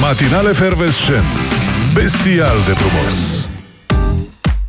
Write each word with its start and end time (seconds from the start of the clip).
Matinale 0.00 0.52
Fervescen 0.52 1.22
Bestial 1.94 2.56
de 2.66 2.72
frumos 2.72 3.48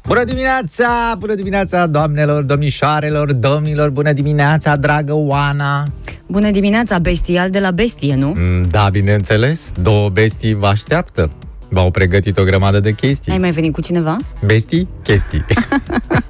Bună 0.08 0.24
dimineața! 0.24 1.16
Bună 1.20 1.36
dimineața, 1.36 1.86
doamnelor, 1.88 2.44
domnișoarelor, 2.44 3.34
domnilor! 3.34 3.90
Bună 3.90 4.12
dimineața, 4.14 4.76
dragă 4.76 5.14
Oana! 5.14 5.88
Bună 6.28 6.50
dimineața, 6.52 7.00
bestial 7.00 7.50
de 7.50 7.60
la 7.60 7.72
bestie, 7.72 8.16
nu? 8.16 8.34
Mm, 8.38 8.68
Da, 8.70 8.88
bineînțeles, 8.92 9.72
două 9.82 10.10
bestii 10.10 10.54
vă 10.54 10.68
așteaptă. 10.68 11.32
V-au 11.70 11.92
pregătit 11.92 12.38
o 12.38 12.44
grămadă 12.44 12.80
de 12.80 12.92
chestii. 12.94 13.32
Ai 13.32 13.38
mai 13.38 13.52
venit 13.52 13.74
cu 13.74 13.82
cineva? 13.82 14.18
Bestii? 14.46 14.88
Chestii. 15.04 15.46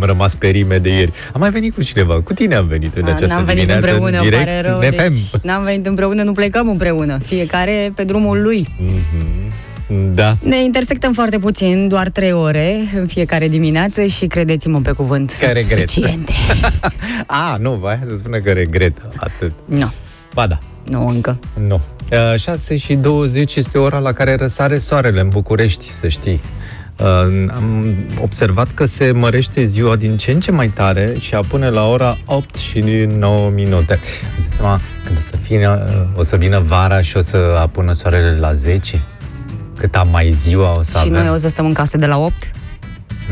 am 0.00 0.06
rămas 0.06 0.34
pe 0.34 0.48
rime 0.48 0.78
de 0.78 0.88
ieri. 0.88 1.12
Am 1.32 1.40
mai 1.40 1.50
venit 1.50 1.74
cu 1.74 1.82
cineva. 1.82 2.20
Cu 2.22 2.32
tine 2.32 2.54
am 2.54 2.66
venit 2.66 2.96
în 2.96 3.04
A, 3.04 3.06
această 3.08 3.34
n-am 3.34 3.44
venit 3.44 3.60
dimineață. 3.66 3.86
împreună, 3.86 4.16
în 4.16 4.22
îmi 4.22 4.30
direct, 4.30 4.44
pare 4.44 4.60
rău. 4.60 4.78
în 4.78 4.90
FM. 4.90 5.30
Deci, 5.32 5.42
n-am 5.42 5.64
venit 5.64 5.86
împreună, 5.86 6.22
nu 6.22 6.32
plecăm 6.32 6.68
împreună. 6.68 7.18
Fiecare 7.18 7.92
pe 7.94 8.04
drumul 8.04 8.42
lui. 8.42 8.68
Da. 10.14 10.36
Ne 10.42 10.62
intersectăm 10.64 11.12
foarte 11.12 11.38
puțin, 11.38 11.88
doar 11.88 12.08
trei 12.08 12.32
ore 12.32 12.76
în 12.94 13.06
fiecare 13.06 13.48
dimineață 13.48 14.04
și 14.04 14.26
credeți-mă 14.26 14.80
pe 14.80 14.90
cuvânt, 14.92 15.28
Că 15.28 15.34
sunt 15.34 15.52
regret. 15.52 15.88
suficiente. 15.90 16.32
A, 17.26 17.56
nu, 17.60 17.72
vai 17.74 17.98
să 18.08 18.16
spună 18.16 18.38
că 18.38 18.50
regretă. 18.52 19.12
Atât. 19.16 19.52
Nu, 19.64 19.92
Ba 20.34 20.46
da. 20.46 20.58
nu 20.84 21.08
încă. 21.08 21.38
Nu. 21.68 21.80
Uh, 22.32 22.38
6 22.40 22.76
și 22.76 22.94
20 22.94 23.56
este 23.56 23.78
ora 23.78 23.98
la 23.98 24.12
care 24.12 24.34
răsare 24.34 24.78
soarele 24.78 25.20
în 25.20 25.28
București, 25.28 25.84
să 26.00 26.08
știi. 26.08 26.40
Uh, 27.00 27.06
am 27.54 27.94
observat 28.22 28.70
că 28.74 28.84
se 28.86 29.12
mărește 29.12 29.66
ziua 29.66 29.96
din 29.96 30.16
ce 30.16 30.30
în 30.30 30.40
ce 30.40 30.50
mai 30.50 30.68
tare 30.68 31.14
și 31.20 31.34
apune 31.34 31.70
la 31.70 31.88
ora 31.88 32.18
8 32.24 32.54
și 32.54 32.80
9 33.18 33.50
minute. 33.50 34.00
Îți 34.36 34.48
dai 34.48 34.56
seama 34.56 34.80
când 35.04 35.18
o 35.18 35.20
să, 35.20 35.36
fie, 35.36 35.68
uh, 35.68 36.18
o 36.18 36.22
să 36.22 36.36
vină 36.36 36.58
vara 36.60 37.00
și 37.00 37.16
o 37.16 37.20
să 37.20 37.56
apună 37.60 37.92
soarele 37.92 38.38
la 38.38 38.52
10? 38.52 39.02
Cât 39.76 39.94
am 39.96 40.08
mai 40.10 40.30
ziua 40.30 40.78
o 40.78 40.82
să 40.82 40.90
și 40.90 41.06
avem? 41.10 41.22
noi 41.24 41.34
o 41.34 41.36
să 41.38 41.48
stăm 41.48 41.66
în 41.66 41.72
casă 41.72 41.96
de 41.96 42.06
la 42.06 42.18
8 42.18 42.50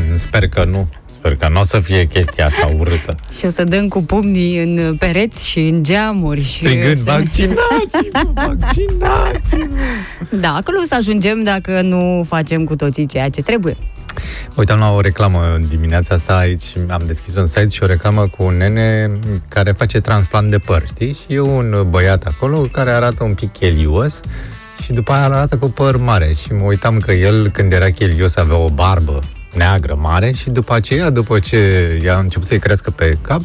Mm, 0.09 0.17
Sper 0.17 0.47
că 0.47 0.63
nu. 0.63 0.89
Sper 1.27 1.39
că 1.39 1.53
nu 1.53 1.59
o 1.59 1.63
să 1.63 1.79
fie 1.79 2.05
chestia 2.05 2.45
asta 2.45 2.69
urâtă. 2.77 3.15
și 3.37 3.45
o 3.45 3.49
să 3.49 3.63
dăm 3.63 3.87
cu 3.87 4.03
pumnii 4.03 4.63
în 4.63 4.95
pereți 4.95 5.47
și 5.47 5.59
în 5.59 5.83
geamuri. 5.83 6.41
Și 6.41 6.57
Strigând, 6.57 6.95
să... 6.97 7.03
vaccinați-vă, 7.03 8.31
vaccinați-vă! 8.59 9.65
Da, 10.29 10.55
acolo 10.55 10.77
o 10.81 10.85
să 10.87 10.95
ajungem 10.95 11.43
dacă 11.43 11.81
nu 11.81 12.23
facem 12.27 12.63
cu 12.63 12.75
toții 12.75 13.05
ceea 13.05 13.29
ce 13.29 13.41
trebuie. 13.41 13.77
Uitam 14.55 14.79
la 14.79 14.91
o 14.91 15.01
reclamă 15.01 15.59
dimineața 15.69 16.15
asta 16.15 16.37
aici, 16.37 16.65
am 16.89 17.03
deschis 17.05 17.35
un 17.35 17.47
site 17.47 17.67
și 17.67 17.83
o 17.83 17.85
reclamă 17.85 18.27
cu 18.27 18.43
un 18.43 18.57
nene 18.57 19.11
care 19.49 19.71
face 19.71 19.99
transplant 19.99 20.51
de 20.51 20.57
păr, 20.57 20.83
știi? 20.87 21.13
Și 21.13 21.33
e 21.33 21.39
un 21.39 21.87
băiat 21.89 22.23
acolo 22.23 22.59
care 22.59 22.89
arată 22.89 23.23
un 23.23 23.33
pic 23.33 23.51
chelios 23.51 24.19
și 24.83 24.93
după 24.93 25.11
aia 25.11 25.23
arată 25.23 25.57
cu 25.57 25.69
păr 25.69 25.97
mare 25.97 26.33
și 26.33 26.53
mă 26.53 26.63
uitam 26.63 26.97
că 26.99 27.11
el 27.11 27.49
când 27.49 27.71
era 27.71 27.89
chelios 27.89 28.35
avea 28.35 28.57
o 28.57 28.69
barbă 28.69 29.23
neagră 29.55 29.95
mare 29.99 30.31
și 30.31 30.49
după 30.49 30.73
aceea, 30.73 31.09
după 31.09 31.39
ce 31.39 31.59
i-a 32.03 32.17
început 32.17 32.47
să-i 32.47 32.59
crească 32.59 32.91
pe 32.91 33.17
cap, 33.21 33.41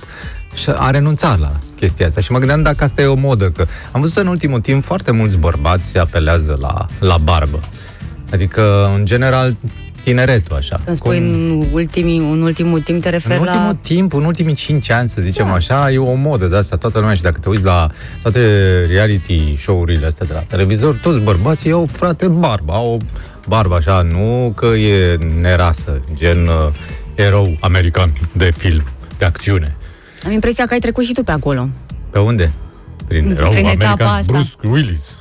și 0.54 0.70
a 0.74 0.90
renunțat 0.90 1.38
la 1.38 1.52
chestia 1.76 2.06
asta 2.06 2.20
și 2.20 2.32
mă 2.32 2.38
gândeam 2.38 2.62
dacă 2.62 2.84
asta 2.84 3.02
e 3.02 3.06
o 3.06 3.14
modă, 3.14 3.50
că 3.50 3.66
am 3.92 4.00
văzut 4.00 4.16
în 4.16 4.26
ultimul 4.26 4.60
timp 4.60 4.84
foarte 4.84 5.10
mulți 5.12 5.36
bărbați 5.36 5.86
se 5.86 5.98
apelează 5.98 6.56
la, 6.60 6.86
la 6.98 7.16
barbă. 7.16 7.60
Adică, 8.32 8.92
în 8.96 9.04
general, 9.04 9.56
tineretul, 10.02 10.56
așa. 10.56 10.80
Când 10.84 10.96
spui 10.96 11.16
Cum- 11.18 11.26
în, 11.26 11.66
ultimii, 11.72 12.16
în 12.18 12.42
ultimul 12.42 12.80
timp 12.80 13.02
te 13.02 13.08
referi 13.08 13.34
în 13.34 13.40
ultimul 13.40 13.66
la... 13.66 13.78
timp, 13.82 14.14
în 14.14 14.24
ultimii 14.24 14.54
5 14.54 14.90
ani, 14.90 15.08
să 15.08 15.20
zicem 15.22 15.46
Da. 15.46 15.52
așa, 15.52 15.90
e 15.92 15.98
o 15.98 16.14
modă 16.14 16.46
de 16.46 16.56
asta, 16.56 16.76
toată 16.76 16.98
lumea 16.98 17.14
și 17.14 17.22
dacă 17.22 17.38
te 17.40 17.48
uiți 17.48 17.64
la 17.64 17.88
toate 18.22 18.40
reality 18.88 19.56
show-urile 19.56 20.06
astea 20.06 20.26
de 20.26 20.32
la 20.32 20.40
televizor, 20.40 20.96
toți 21.02 21.18
bărbații 21.18 21.70
au, 21.70 21.88
frate, 21.92 22.28
barbă, 22.28 22.72
au 22.72 23.00
barbă 23.46 23.74
așa, 23.74 24.02
nu 24.02 24.52
că 24.56 24.66
e 24.66 25.18
nerasă, 25.40 26.00
gen 26.14 26.46
uh, 26.46 26.68
erou 27.14 27.56
american 27.60 28.12
de 28.32 28.52
film, 28.56 28.82
de 29.18 29.24
acțiune. 29.24 29.76
Am 30.24 30.32
impresia 30.32 30.66
că 30.66 30.72
ai 30.72 30.78
trecut 30.78 31.04
și 31.04 31.12
tu 31.12 31.22
pe 31.22 31.32
acolo. 31.32 31.68
Pe 32.10 32.18
unde? 32.18 32.52
Prin 33.08 33.30
erou 33.30 33.50
Prin 33.50 33.66
etapa 33.66 33.90
american 33.90 34.06
asta. 34.06 34.32
Bruce 34.32 34.68
Willis. 34.68 35.18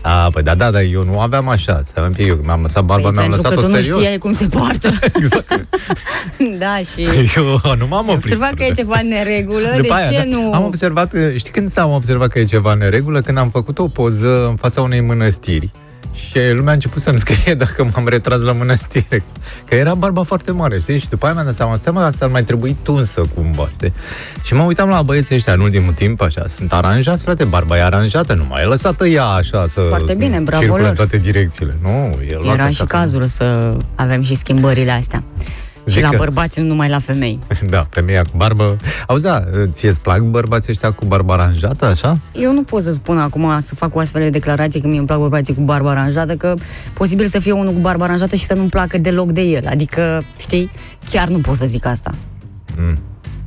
A, 0.00 0.30
păi 0.30 0.42
da, 0.42 0.54
da, 0.54 0.70
da, 0.70 0.82
eu 0.82 1.04
nu 1.04 1.20
aveam 1.20 1.48
așa, 1.48 1.80
să 1.84 2.00
un 2.00 2.12
pic, 2.12 2.26
eu 2.26 2.38
mi-am 2.42 2.62
lăsat 2.62 2.84
barba, 2.84 3.10
mi-am 3.10 3.14
Păi 3.14 3.30
pentru 3.30 3.40
lăsat-o 3.42 3.60
că 3.60 3.66
tu 3.66 3.72
nu 3.72 3.80
serios. 3.80 3.98
știai 3.98 4.18
cum 4.18 4.32
se 4.32 4.46
poartă. 4.46 4.88
Exact. 5.20 5.66
da, 6.62 6.78
și... 6.78 7.08
Eu 7.36 7.44
nu 7.78 7.86
m-am 7.86 7.92
Am 7.92 8.08
oprit. 8.08 8.14
observat 8.14 8.54
că 8.54 8.64
e 8.64 8.70
ceva 8.70 8.98
în 9.00 9.08
neregulă, 9.08 9.68
de 9.74 9.80
După 9.80 9.94
aia, 9.94 10.08
ce 10.08 10.16
da, 10.16 10.36
nu... 10.36 10.52
Am 10.52 10.64
observat, 10.64 11.14
știi 11.36 11.52
când 11.52 11.78
am 11.78 11.92
observat 11.92 12.28
că 12.28 12.38
e 12.38 12.44
ceva 12.44 12.72
în 12.72 12.78
neregulă? 12.78 13.20
Când 13.20 13.38
am 13.38 13.50
făcut 13.50 13.78
o 13.78 13.88
poză 13.88 14.46
în 14.48 14.56
fața 14.56 14.82
unei 14.82 15.00
mănăstiri 15.00 15.70
și 16.16 16.38
lumea 16.52 16.70
a 16.70 16.74
început 16.74 17.02
să-mi 17.02 17.18
scrie 17.18 17.54
dacă 17.64 17.88
m-am 17.94 18.08
retras 18.08 18.40
la 18.40 18.52
mănăstire. 18.52 19.22
Că 19.68 19.74
era 19.74 19.94
barba 19.94 20.22
foarte 20.22 20.52
mare, 20.52 20.80
știi? 20.80 20.98
Și 20.98 21.08
după 21.08 21.24
aia 21.24 21.34
mi-am 21.34 21.46
dat 21.46 21.54
seama, 21.54 21.76
seama 21.76 22.04
asta 22.04 22.24
ar 22.24 22.30
mai 22.30 22.44
trebui 22.44 22.76
tunsă 22.82 23.22
cumva, 23.34 23.70
știi? 23.76 23.92
Și 24.42 24.54
mă 24.54 24.62
uitam 24.62 24.88
la 24.88 25.02
băieții 25.02 25.34
ăștia 25.34 25.52
în 25.52 25.60
ultimul 25.60 25.92
timp, 25.92 26.20
așa, 26.20 26.44
sunt 26.48 26.72
aranjați, 26.72 27.22
frate, 27.22 27.44
barba 27.44 27.76
e 27.76 27.82
aranjată, 27.82 28.34
nu 28.34 28.44
mai 28.48 28.62
e 28.62 28.66
lăsată 28.66 29.06
ea 29.06 29.24
așa 29.24 29.66
să 29.68 29.80
Foarte 29.80 30.14
bine, 30.14 30.38
bravo 30.38 30.60
circule 30.62 30.80
lor. 30.80 30.90
în 30.90 30.96
toate 30.96 31.16
direcțiile. 31.16 31.74
Nu, 31.82 31.88
e 32.26 32.34
luată 32.34 32.52
Era 32.52 32.62
așa 32.62 32.70
și 32.72 32.78
cum- 32.78 32.86
cazul 32.86 33.24
să 33.24 33.76
avem 33.94 34.22
și 34.22 34.34
schimbările 34.34 34.90
astea. 34.90 35.22
Și 35.86 35.92
Zic 35.94 36.02
la 36.02 36.08
că- 36.08 36.16
bărbați, 36.16 36.60
nu 36.60 36.66
numai 36.66 36.88
la 36.88 36.98
femei. 36.98 37.38
Da, 37.70 37.86
femeia 37.90 38.22
cu 38.22 38.30
barbă. 38.36 38.76
Auzi, 39.06 39.22
da, 39.22 39.42
ție-ți 39.72 40.00
plac 40.00 40.20
bărbații 40.20 40.72
ăștia 40.72 40.90
cu 40.90 41.04
barba 41.04 41.32
aranjată, 41.34 41.84
așa? 41.84 42.18
Eu 42.32 42.52
nu 42.52 42.62
pot 42.62 42.82
să 42.82 42.92
spun 42.92 43.18
acum 43.18 43.58
să 43.60 43.74
fac 43.74 43.94
o 43.94 43.98
astfel 43.98 44.22
de 44.22 44.30
declarație 44.30 44.80
că 44.80 44.86
mie 44.86 44.98
îmi 44.98 45.06
plac 45.06 45.18
bărbații 45.18 45.54
cu 45.54 45.60
barba 45.60 45.90
aranjată, 45.90 46.34
că 46.36 46.54
posibil 46.92 47.26
să 47.26 47.38
fie 47.38 47.52
unul 47.52 47.72
cu 47.72 47.78
barba 47.80 48.04
aranjată 48.04 48.36
și 48.36 48.44
să 48.44 48.54
nu-mi 48.54 48.68
placă 48.68 48.98
deloc 48.98 49.30
de 49.32 49.40
el. 49.42 49.66
Adică, 49.66 50.24
știi, 50.38 50.70
chiar 51.10 51.28
nu 51.28 51.38
pot 51.38 51.56
să 51.56 51.66
zic 51.66 51.86
asta. 51.86 52.14
Mm. 52.76 52.98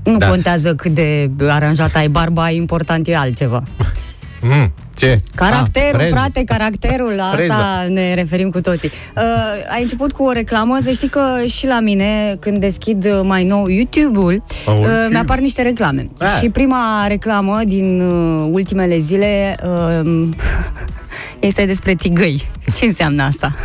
Nu 0.04 0.18
Da. 0.18 0.28
contează 0.28 0.76
cât 0.76 0.92
de 0.94 1.30
aranjată 1.48 1.98
ai 1.98 2.08
barba, 2.08 2.50
important 2.50 3.08
e 3.08 3.16
altceva. 3.16 3.64
Mm, 4.42 4.72
ce? 5.00 5.20
Caracterul, 5.36 5.90
Ah, 5.94 5.96
freză. 6.00 6.16
frate, 6.16 6.44
caracterul, 6.44 7.14
la 7.18 7.24
Freză. 7.34 7.54
asta 7.54 7.88
ne 7.90 8.14
referim 8.14 8.50
cu 8.50 8.62
toții. 8.62 8.92
Uh, 9.16 9.24
ai 9.74 9.82
început 9.82 10.12
cu 10.12 10.24
o 10.24 10.32
reclamă, 10.32 10.78
să 10.82 10.92
știi 10.92 11.10
că 11.10 11.22
și 11.46 11.68
la 11.68 11.80
mine, 11.80 12.38
când 12.40 12.58
deschid 12.58 13.06
uh, 13.06 13.20
mai 13.24 13.44
nou 13.44 13.68
YouTube-ul, 13.68 14.44
Oh, 14.66 14.74
uh, 14.74 14.80
YouTube. 14.84 15.08
mi-apar 15.12 15.40
niște 15.40 15.62
reclame. 15.62 16.09
Ah. 16.20 16.28
Și 16.42 16.50
prima 16.50 17.06
reclamă 17.08 17.59
din 17.66 18.02
uh, 18.02 18.48
ultimele 18.52 18.98
zile 18.98 19.56
uh, 19.64 20.28
este 21.40 21.66
despre 21.66 21.94
tigăi. 21.94 22.50
Ce 22.78 22.86
înseamnă 22.86 23.24
asta? 23.24 23.56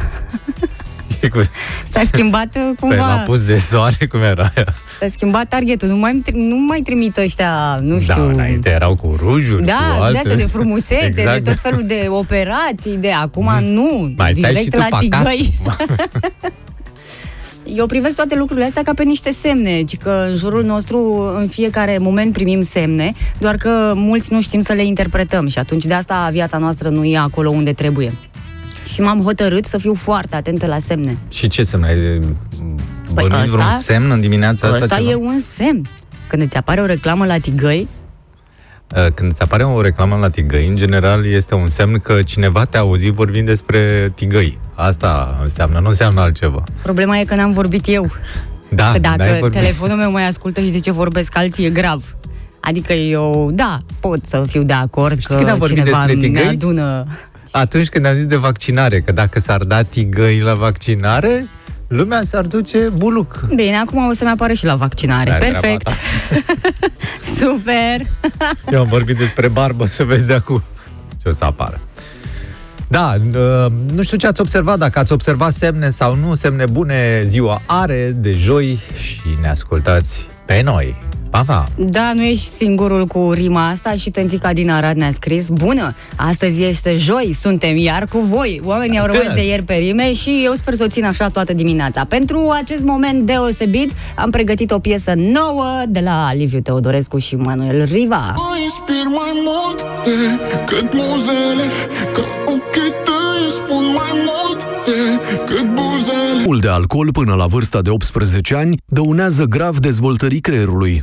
E 1.25 1.29
cu- 1.35 1.41
S-a 1.85 2.01
schimbat 2.13 2.45
uh, 2.57 2.63
Păi 2.63 2.75
cumva, 2.81 2.97
l-a 2.97 3.23
pus 3.27 3.43
de 3.45 3.59
soare, 3.59 4.07
cum 4.07 4.21
era 4.23 4.53
aia? 4.57 4.75
s-a 5.01 5.07
schimbat 5.09 5.45
targetul. 5.49 5.89
Nu 5.89 5.97
mai, 5.97 6.23
nu 6.35 6.57
mai 6.57 6.81
trimit 6.81 7.17
ăștia, 7.17 7.79
nu 7.83 7.95
Da, 7.95 8.01
știu... 8.13 8.29
înainte 8.29 8.71
erau 8.71 8.95
cu 8.95 9.15
rujuri, 9.19 9.59
cu 9.63 9.67
Da, 9.67 9.97
alte... 10.01 10.13
de 10.13 10.19
astea 10.19 10.37
de 10.37 10.47
frumusețe, 10.53 11.05
Exact. 11.07 11.45
de 11.45 11.51
tot 11.51 11.61
felul 11.61 11.83
de 11.87 12.07
operații, 12.09 12.97
de 12.97 13.13
acum 13.13 13.51
nu, 13.61 14.13
Mai 14.17 14.33
stai 14.35 14.51
și 14.51 14.55
direct 14.55 14.71
tu 14.71 14.77
la 14.79 14.99
pe 14.99 15.07
acasă. 15.07 15.29
tigăi. 15.31 15.53
Eu 17.77 17.87
privesc 17.87 18.15
toate 18.17 18.35
lucrurile 18.37 18.67
astea 18.67 18.83
ca 18.83 18.95
pe 18.95 19.03
niște 19.03 19.31
semne, 19.41 19.83
ci 19.83 19.97
că 19.97 20.27
în 20.31 20.37
jurul 20.37 20.65
nostru 20.65 21.21
în 21.41 21.49
fiecare 21.49 21.99
moment 21.99 22.33
primim 22.33 22.61
semne, 22.63 23.13
doar 23.39 23.55
că 23.57 23.93
mulți 23.95 24.33
nu 24.33 24.41
știm 24.41 24.61
să 24.61 24.73
le 24.73 24.85
interpretăm 24.85 25.47
și 25.49 25.59
atunci 25.59 25.85
de 25.85 25.95
asta 25.95 26.29
viața 26.33 26.59
noastră 26.59 26.89
nu 26.89 27.05
e 27.05 27.19
acolo 27.19 27.49
unde 27.51 27.73
trebuie. 27.73 28.19
Și 28.93 29.01
m-am 29.01 29.21
hotărât 29.23 29.65
să 29.65 29.79
fiu 29.79 29.95
foarte 29.95 30.37
atentă 30.37 30.67
la 30.67 30.79
semne. 30.79 31.17
Și 31.29 31.49
ce 31.49 31.65
semn 31.65 31.83
ai? 31.85 31.95
Păi 33.15 33.27
Bănuiți 33.29 33.51
vreun 33.51 33.67
ăsta- 33.67 33.81
semn 33.83 34.11
în 34.11 34.21
dimineața 34.21 34.67
asta? 34.67 34.79
Ăsta 34.83 34.97
ceva? 34.97 35.11
e 35.11 35.15
un 35.15 35.39
semn. 35.39 35.87
Când 36.29 36.43
îți 36.43 36.57
apare 36.57 36.81
o 36.81 36.87
reclamă 36.87 37.27
la 37.27 37.39
tigăi, 37.39 37.89
Uh, 38.97 39.07
Când 39.15 39.31
îți 39.31 39.41
apare 39.43 39.63
o 39.65 39.81
reclamă 39.81 40.17
la 40.17 40.29
tigăi, 40.29 40.69
în 40.69 40.77
general 40.77 41.27
este 41.27 41.55
un 41.55 41.69
semn 41.69 41.99
că 41.99 42.23
cineva 42.23 42.65
te-a 42.65 42.81
auzit 42.81 43.13
vorbind 43.13 43.47
despre 43.47 44.13
tigăi. 44.15 44.59
Asta 44.75 45.39
înseamnă, 45.43 45.79
nu 45.79 45.89
înseamnă 45.89 46.21
altceva. 46.21 46.63
problema 46.83 47.19
e 47.19 47.25
că 47.25 47.35
n-am 47.35 47.53
vorbit 47.53 47.85
eu. 47.89 48.11
Da, 48.69 48.85
Că 48.93 48.99
n-ai 48.99 49.17
dacă 49.17 49.37
vorbit. 49.41 49.59
telefonul 49.61 49.97
meu 49.97 50.11
mai 50.11 50.27
ascultă 50.27 50.61
și 50.61 50.71
de 50.71 50.79
ce 50.81 50.91
vorbesc 50.91 51.37
alții, 51.37 51.65
e 51.65 51.71
grav. 51.71 52.17
Adică 52.61 52.93
eu, 52.93 53.51
da, 53.53 53.77
pot 54.01 54.25
să 54.25 54.45
fiu 54.47 54.63
de 54.63 54.73
acord 54.73 55.19
Știi 55.19 55.35
când 55.37 55.49
am 55.49 55.53
că 55.59 55.59
vorbit 55.59 55.79
cineva 55.79 56.05
despre 56.07 56.21
tigăi? 56.27 56.43
mi-adună... 56.43 57.07
Atunci 57.53 57.89
când 57.89 58.07
am 58.07 58.15
zis 58.15 58.27
de 58.27 58.37
vaccinare, 58.37 59.01
că 59.01 59.13
dacă 59.13 59.41
s-ar 59.41 59.61
da 59.61 59.83
tigăi 59.83 60.41
la 60.41 60.55
vaccinare, 60.55 61.49
lumea 61.89 62.23
s-ar 62.25 62.47
duce 62.47 62.79
buluc. 62.79 63.45
Bine, 63.55 63.77
acum 63.77 64.07
o 64.07 64.13
să-mi 64.13 64.31
apară 64.31 64.53
și 64.53 64.65
la 64.65 64.75
vaccinare. 64.75 65.31
N-ai 65.31 65.39
Perfect. 65.39 65.83
treaba 65.83 65.99
Super. 67.39 68.07
Eu 68.71 68.81
am 68.81 68.87
vorbit 68.87 69.17
despre 69.17 69.49
barbă, 69.49 69.87
să 69.87 70.05
vezi 70.05 70.27
de 70.27 70.35
acum 70.35 70.63
ce 71.23 71.29
o 71.29 71.33
să 71.33 71.45
apară. 71.45 71.81
Da, 72.89 73.15
uh, 73.15 73.73
nu 73.95 74.03
știu 74.03 74.17
ce 74.17 74.27
ați 74.27 74.41
observat, 74.41 74.79
dacă 74.79 74.99
ați 74.99 75.13
observat 75.13 75.53
semne 75.53 75.91
sau 75.91 76.15
nu, 76.17 76.35
semne 76.35 76.65
bune, 76.71 77.23
ziua 77.27 77.63
are 77.67 78.15
de 78.17 78.33
joi 78.33 78.81
și 78.97 79.21
ne 79.41 79.49
ascultați 79.49 80.27
pe 80.47 80.63
noi, 80.63 80.97
Ba 81.35 81.43
da. 81.47 81.65
Da, 81.77 82.13
nu 82.15 82.23
ești 82.23 82.51
singurul 82.57 83.07
cu 83.07 83.31
rima 83.33 83.69
asta 83.69 83.93
și 83.93 84.11
Tântica 84.11 84.53
din 84.53 84.71
Arad 84.71 84.97
ne-a 84.97 85.13
scris 85.13 85.49
Bună, 85.49 85.95
astăzi 86.17 86.63
este 86.63 86.97
joi, 86.97 87.33
suntem 87.41 87.77
iar 87.77 88.05
cu 88.13 88.19
voi 88.19 88.61
Oamenii 88.65 88.99
au 88.99 89.07
rămas 89.07 89.27
Da. 89.27 89.33
de 89.33 89.47
ieri 89.47 89.63
pe 89.63 89.75
rime 89.75 90.13
și 90.15 90.43
eu 90.45 90.53
sper 90.55 90.75
să 90.75 90.85
o 90.85 90.89
țin 90.89 91.05
așa 91.05 91.29
toată 91.29 91.53
dimineața 91.53 92.05
Pentru 92.05 92.49
acest 92.63 92.83
moment 92.83 93.27
deosebit 93.27 93.93
am 94.17 94.31
pregătit 94.31 94.71
o 94.71 94.79
piesă 94.79 95.13
nouă 95.17 95.83
de 95.89 96.01
la 96.01 96.35
Liviu 96.35 96.61
Teodorescu 96.61 97.19
și 97.19 97.37
Manuel 97.37 97.85
Riva 97.85 98.35
Mă 98.37 98.57
inspir 98.63 99.07
mai 99.09 99.43
mult 99.45 99.85
decât 100.05 100.93
muzele 100.93 101.65
Că 102.13 102.21
ochii 102.47 102.93
tăi 103.05 103.51
spun 103.51 103.85
mai 103.85 104.25
mult 104.27 104.67
decât 104.85 105.67
buzele 105.75 106.43
Mult 106.45 106.61
de 106.61 106.69
alcool 106.69 107.09
până 107.13 107.35
la 107.35 107.47
vârsta 107.47 107.81
de 107.83 107.91
18 107.91 108.55
ani 108.55 108.77
dăunează 108.87 109.45
grav 109.45 109.79
dezvoltării 109.79 110.41
creierului. 110.41 111.03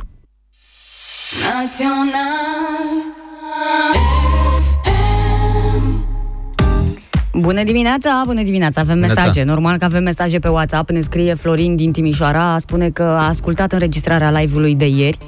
Bună 7.34 7.62
dimineața, 7.62 8.22
bună 8.26 8.42
dimineața, 8.42 8.80
avem 8.80 8.94
Bună 8.94 9.06
mesaje. 9.06 9.28
dimineața. 9.28 9.52
Normal 9.52 9.78
că 9.78 9.84
avem 9.84 10.02
mesaje 10.02 10.38
pe 10.38 10.48
WhatsApp. 10.48 10.90
Ne 10.90 11.00
scrie 11.00 11.34
Florin 11.34 11.76
din 11.76 11.92
Timișoara, 11.92 12.56
spune 12.58 12.90
că 12.90 13.02
a 13.02 13.28
ascultat 13.28 13.72
înregistrarea 13.72 14.30
live-ului 14.30 14.74
de 14.74 14.86
ieri 14.86 15.18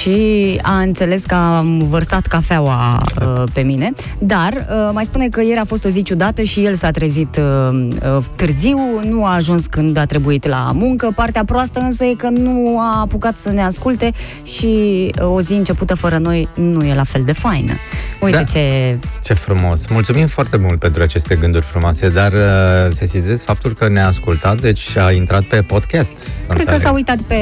și 0.00 0.58
a 0.62 0.78
înțeles 0.78 1.24
că 1.24 1.34
am 1.34 1.86
vărsat 1.88 2.26
cafeaua 2.26 3.02
uh, 3.20 3.42
pe 3.52 3.60
mine, 3.60 3.92
dar 4.18 4.52
uh, 4.52 4.90
mai 4.92 5.04
spune 5.04 5.28
că 5.28 5.42
ieri 5.42 5.58
a 5.58 5.64
fost 5.64 5.84
o 5.84 5.88
zi 5.88 6.02
ciudată 6.02 6.42
și 6.42 6.64
el 6.64 6.74
s-a 6.74 6.90
trezit 6.90 7.36
uh, 7.36 7.88
uh, 8.16 8.24
târziu, 8.36 8.78
nu 9.08 9.24
a 9.24 9.34
ajuns 9.34 9.66
când 9.66 9.96
a 9.96 10.04
trebuit 10.04 10.46
la 10.46 10.70
muncă. 10.74 11.12
Partea 11.14 11.44
proastă 11.44 11.80
însă 11.80 12.04
e 12.04 12.14
că 12.14 12.28
nu 12.28 12.78
a 12.78 13.00
apucat 13.00 13.36
să 13.36 13.50
ne 13.50 13.62
asculte 13.62 14.10
și 14.44 14.66
uh, 15.20 15.28
o 15.34 15.40
zi 15.40 15.52
începută 15.52 15.94
fără 15.94 16.16
noi 16.18 16.48
nu 16.54 16.84
e 16.84 16.94
la 16.94 17.04
fel 17.04 17.22
de 17.24 17.32
faină. 17.32 17.72
Uite 18.20 18.36
Da. 18.36 18.42
ce 18.42 18.98
Ce 19.22 19.34
frumos! 19.34 19.86
Mulțumim 19.86 20.26
foarte 20.26 20.56
mult 20.56 20.78
pentru 20.78 21.02
aceste 21.02 21.34
gânduri 21.34 21.64
frumoase, 21.64 22.08
dar 22.08 22.32
uh, 22.32 22.38
sesizez 22.92 23.42
faptul 23.42 23.74
că 23.74 23.88
ne-a 23.88 24.06
ascultat, 24.06 24.60
deci 24.60 24.96
a 24.96 25.12
intrat 25.12 25.42
pe 25.42 25.62
podcast. 25.62 26.12
Să 26.16 26.46
Cred 26.46 26.56
că 26.56 26.60
înțeleg. 26.60 26.80
s-a 26.80 26.92
uitat 26.92 27.20
pe 27.20 27.34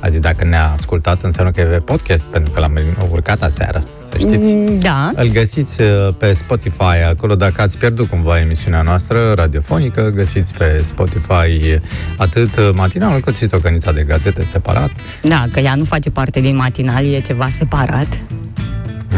A 0.00 0.08
zis, 0.08 0.18
dacă 0.20 0.44
ne-a 0.44 0.72
ascultat, 0.76 1.22
înseamnă 1.22 1.52
că 1.52 1.59
e 1.59 1.59
pe 1.62 1.78
podcast, 1.78 2.22
pentru 2.22 2.52
că 2.52 2.60
l-am 2.60 2.78
urcat 3.10 3.42
aseară, 3.42 3.82
să 4.10 4.18
știți. 4.18 4.52
Mm, 4.52 4.78
Da. 4.78 5.12
Îl 5.14 5.28
găsiți 5.28 5.80
uh, 5.82 5.88
pe 6.18 6.32
Spotify, 6.32 7.02
acolo 7.08 7.34
dacă 7.34 7.62
ați 7.62 7.78
pierdut 7.78 8.08
cumva 8.08 8.38
emisiunea 8.40 8.82
noastră 8.82 9.32
radiofonică, 9.32 10.12
găsiți 10.14 10.54
pe 10.54 10.82
Spotify 10.84 11.78
atât 12.16 12.56
uh, 12.56 12.70
matinalul 12.74 13.20
cât 13.20 13.36
și 13.36 13.46
tocănița 13.46 13.92
de 13.92 14.02
gazete 14.02 14.46
separat. 14.50 14.90
Da, 15.22 15.44
că 15.52 15.60
ea 15.60 15.74
nu 15.74 15.84
face 15.84 16.10
parte 16.10 16.40
din 16.40 16.56
matinal, 16.56 17.04
e 17.04 17.20
ceva 17.20 17.48
separat. 17.48 18.20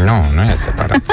Nu, 0.04 0.30
nu 0.34 0.42
e 0.42 0.54
separat. 0.56 1.02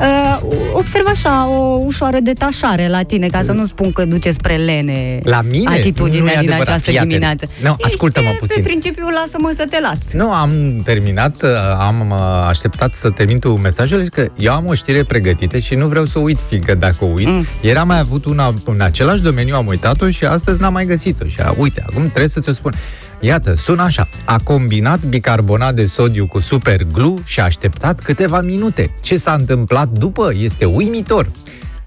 Uh, 0.00 0.40
observ 0.72 1.06
așa 1.06 1.48
o 1.48 1.78
ușoară 1.84 2.18
detașare 2.22 2.88
la 2.88 3.02
tine, 3.02 3.26
ca 3.26 3.42
să 3.42 3.52
nu 3.52 3.64
spun 3.64 3.92
că 3.92 4.04
duce 4.04 4.30
spre 4.30 4.56
lene 4.56 5.20
La 5.22 5.40
mine? 5.50 5.64
Nu 5.64 5.74
e 5.74 5.78
atitudinea 5.78 6.30
din 6.30 6.38
adevărat, 6.38 6.60
această 6.60 6.90
fii 6.90 6.98
atent. 6.98 7.10
dimineață. 7.10 7.48
Nu, 7.62 7.76
ascultă-mă 7.80 8.26
Ești, 8.26 8.38
puțin. 8.38 8.62
Pe 8.62 8.68
principiu, 8.68 9.04
lasă-mă 9.04 9.52
să 9.56 9.64
te 9.70 9.80
las. 9.80 10.12
Nu, 10.12 10.32
am 10.32 10.80
terminat, 10.84 11.42
uh, 11.42 11.50
am 11.78 12.10
uh, 12.10 12.18
așteptat 12.48 12.94
să 12.94 13.10
termin 13.10 13.38
tu 13.38 13.56
mesajele 13.56 14.02
și 14.02 14.08
că 14.08 14.26
eu 14.36 14.52
am 14.52 14.66
o 14.66 14.74
știre 14.74 15.02
pregătită 15.04 15.58
și 15.58 15.74
nu 15.74 15.86
vreau 15.86 16.04
să 16.04 16.18
o 16.18 16.22
uit, 16.22 16.38
fiindcă 16.48 16.74
dacă 16.74 17.04
o 17.04 17.06
uit, 17.06 17.26
mm. 17.26 17.46
ieri 17.60 17.78
am 17.78 17.86
mai 17.86 17.98
avut 17.98 18.24
una 18.24 18.54
în 18.64 18.80
același 18.80 19.22
domeniu, 19.22 19.54
am 19.54 19.66
uitat-o 19.66 20.10
și 20.10 20.24
astăzi 20.24 20.60
n-am 20.60 20.72
mai 20.72 20.86
găsit-o. 20.86 21.26
Și 21.26 21.40
a, 21.40 21.54
uite, 21.58 21.84
acum 21.88 22.02
trebuie 22.02 22.28
să 22.28 22.40
ți-o 22.40 22.52
spun. 22.52 22.74
Iată, 23.20 23.54
sună 23.54 23.82
așa. 23.82 24.08
A 24.24 24.38
combinat 24.44 25.00
bicarbonat 25.04 25.74
de 25.74 25.86
sodiu 25.86 26.26
cu 26.26 26.38
super 26.38 26.82
glue 26.92 27.18
și 27.24 27.40
a 27.40 27.44
așteptat 27.44 28.00
câteva 28.00 28.40
minute. 28.40 28.94
Ce 29.00 29.16
s-a 29.16 29.32
întâmplat 29.32 29.88
după 29.88 30.32
este 30.36 30.64
uimitor. 30.64 31.30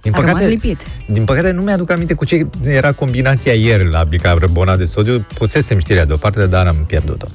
Din 0.02 0.14
A 0.16 0.20
rămas 0.20 0.42
lipit. 0.42 0.88
din 1.08 1.24
păcate 1.24 1.52
nu 1.52 1.62
mi-aduc 1.62 1.92
aminte 1.92 2.14
cu 2.14 2.26
ce 2.26 2.48
era 2.64 2.92
combinația 2.92 3.54
ieri 3.54 3.90
la 3.90 4.04
bicarbonat 4.04 4.78
de 4.78 4.86
sodiu. 4.86 5.26
Pusesem 5.34 5.80
știrea 5.80 6.06
deoparte, 6.06 6.48
dar 6.48 6.68
am 6.68 6.84
pierdut-o. 6.88 7.26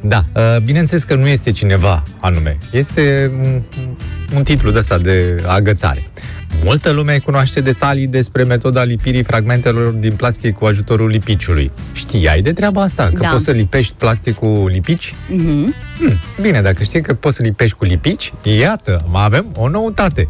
Da, 0.00 0.24
uh, 0.34 0.56
bineînțeles 0.62 1.04
că 1.04 1.14
nu 1.14 1.26
este 1.26 1.50
cineva 1.50 2.02
anume. 2.20 2.58
Este 2.72 3.32
un, 3.38 3.62
un 4.36 4.42
titlu 4.42 4.70
de 4.70 4.78
ăsta 4.78 4.98
de 4.98 5.42
agățare. 5.46 6.08
Multă 6.64 6.90
lume 6.90 7.18
cunoaște 7.18 7.60
detalii 7.60 8.06
despre 8.06 8.42
metoda 8.44 8.82
lipirii 8.82 9.22
fragmentelor 9.22 9.92
din 9.92 10.12
plastic 10.12 10.54
cu 10.54 10.64
ajutorul 10.64 11.08
lipiciului. 11.08 11.70
Știai 11.92 12.42
de 12.42 12.52
treaba 12.52 12.82
asta? 12.82 13.10
Că 13.14 13.22
Da. 13.22 13.28
poți 13.28 13.44
să 13.44 13.50
lipești 13.50 13.94
plastic 13.98 14.34
cu 14.34 14.66
lipici? 14.68 15.14
Mhm. 15.28 15.74
Hmm, 15.98 16.18
bine, 16.40 16.60
dacă 16.60 16.82
știi 16.82 17.00
că 17.00 17.14
poți 17.14 17.36
să 17.36 17.42
lipești 17.42 17.76
cu 17.76 17.84
lipici, 17.84 18.32
iată, 18.42 19.04
mai 19.10 19.24
avem 19.24 19.46
o 19.56 19.68
noutate. 19.68 20.26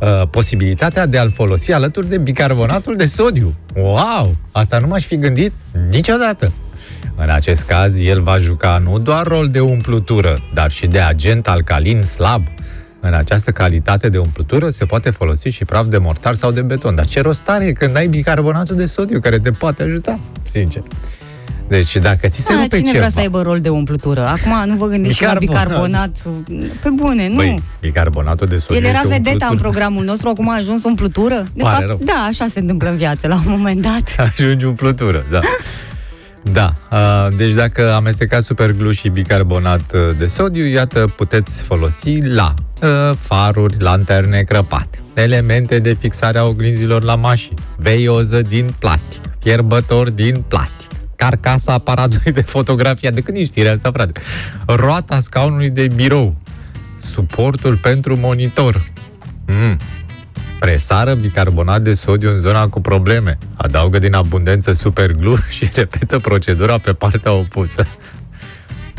Uh, 0.00 0.22
posibilitatea 0.30 1.06
de 1.06 1.18
a-l 1.18 1.30
folosi 1.30 1.72
alături 1.72 2.08
de 2.08 2.18
bicarbonatul 2.18 2.96
de 2.96 3.06
sodiu. 3.06 3.54
Wow! 3.76 4.36
Asta 4.52 4.78
nu 4.78 4.86
m-aș 4.86 5.04
fi 5.04 5.16
gândit 5.16 5.52
niciodată. 5.90 6.52
În 7.16 7.30
acest 7.30 7.62
caz, 7.62 7.98
el 7.98 8.22
va 8.22 8.38
juca 8.38 8.78
nu 8.84 8.98
doar 8.98 9.26
rol 9.26 9.48
de 9.48 9.60
umplutură, 9.60 10.42
dar 10.54 10.70
și 10.70 10.86
de 10.86 11.00
agent 11.00 11.48
alcalin 11.48 12.02
slab. 12.02 12.46
În 13.00 13.12
această 13.14 13.50
calitate 13.50 14.08
de 14.08 14.18
umplutură 14.18 14.70
se 14.70 14.84
poate 14.84 15.10
folosi 15.10 15.48
și 15.48 15.64
praf 15.64 15.86
de 15.86 15.98
mortar 15.98 16.34
sau 16.34 16.50
de 16.50 16.60
beton. 16.62 16.94
Dar 16.94 17.06
ce 17.06 17.20
rost 17.20 17.42
are 17.48 17.72
când 17.72 17.96
ai 17.96 18.06
bicarbonatul 18.08 18.76
de 18.76 18.86
sodiu 18.86 19.20
care 19.20 19.38
te 19.38 19.50
poate 19.50 19.82
ajuta, 19.82 20.18
sincer. 20.42 20.82
Deci 21.68 21.96
dacă 21.96 22.28
ți 22.28 22.40
se 22.42 22.52
Da, 22.54 22.60
rupe 22.62 22.76
cine 22.76 22.86
ceva... 22.86 22.98
vrea 22.98 23.10
să 23.10 23.20
aibă 23.20 23.42
rol 23.42 23.60
de 23.60 23.68
umplutură? 23.68 24.26
Acum 24.26 24.52
nu 24.70 24.74
vă 24.76 24.86
gândiți 24.86 25.14
și 25.16 25.22
la 25.22 25.32
Bicarbonat. 25.38 26.10
bicarbonat. 26.24 26.76
Pe 26.82 26.88
bune, 26.88 27.28
nu. 27.28 27.34
Băi, 27.34 27.62
bicarbonatul 27.80 28.46
de 28.46 28.56
sodiu 28.56 28.76
El 28.76 28.84
era 28.84 28.96
este 28.98 29.08
vedeta 29.08 29.30
în 29.30 29.34
umplutură. 29.52 29.68
programul 29.68 30.04
nostru, 30.04 30.28
acum 30.28 30.48
a 30.50 30.54
ajuns 30.56 30.84
umplutură. 30.84 31.34
De 31.54 31.62
Pare 31.62 31.74
fapt, 31.76 31.86
rău. 31.88 31.98
da, 32.04 32.26
așa 32.28 32.46
se 32.50 32.58
întâmplă 32.60 32.88
în 32.88 32.96
viață 32.96 33.26
la 33.28 33.34
un 33.34 33.42
moment 33.46 33.82
dat. 33.82 34.14
Ajungi 34.36 34.64
umplutură, 34.64 35.24
da. 35.30 35.40
Da, 36.42 36.72
uh, 36.90 37.36
deci 37.36 37.52
dacă 37.52 37.92
amestecați 37.92 38.46
superglu 38.46 38.90
și 38.90 39.08
bicarbonat 39.08 39.92
uh, 39.94 40.16
de 40.18 40.26
sodiu, 40.26 40.64
iată, 40.66 41.12
puteți 41.16 41.62
folosi 41.62 42.20
la 42.20 42.54
uh, 42.82 43.16
faruri, 43.18 43.82
lanterne 43.82 44.42
crăpate, 44.42 44.98
elemente 45.14 45.78
de 45.78 45.96
fixare 46.00 46.38
a 46.38 46.44
oglinzilor 46.44 47.02
la 47.02 47.14
mașini, 47.14 47.58
veioză 47.76 48.42
din 48.42 48.74
plastic, 48.78 49.22
fierbător 49.38 50.10
din 50.10 50.44
plastic, 50.48 50.90
carcasa 51.16 51.72
aparatului 51.72 52.32
de 52.32 52.42
fotografie, 52.42 53.10
de 53.10 53.20
când 53.20 53.36
e 53.36 53.44
știrea 53.44 53.72
asta, 53.72 53.90
frate? 53.92 54.20
Roata 54.66 55.20
scaunului 55.20 55.70
de 55.70 55.88
birou, 55.94 56.34
suportul 57.02 57.76
pentru 57.76 58.16
monitor, 58.16 58.90
mm, 59.46 59.78
Presară 60.60 61.14
bicarbonat 61.14 61.82
de 61.82 61.94
sodiu 61.94 62.30
în 62.30 62.40
zona 62.40 62.68
cu 62.68 62.80
probleme. 62.80 63.38
Adaugă 63.56 63.98
din 63.98 64.14
abundență 64.14 64.72
superglu 64.72 65.36
și 65.48 65.68
repetă 65.74 66.18
procedura 66.18 66.78
pe 66.78 66.92
partea 66.92 67.32
opusă. 67.32 67.86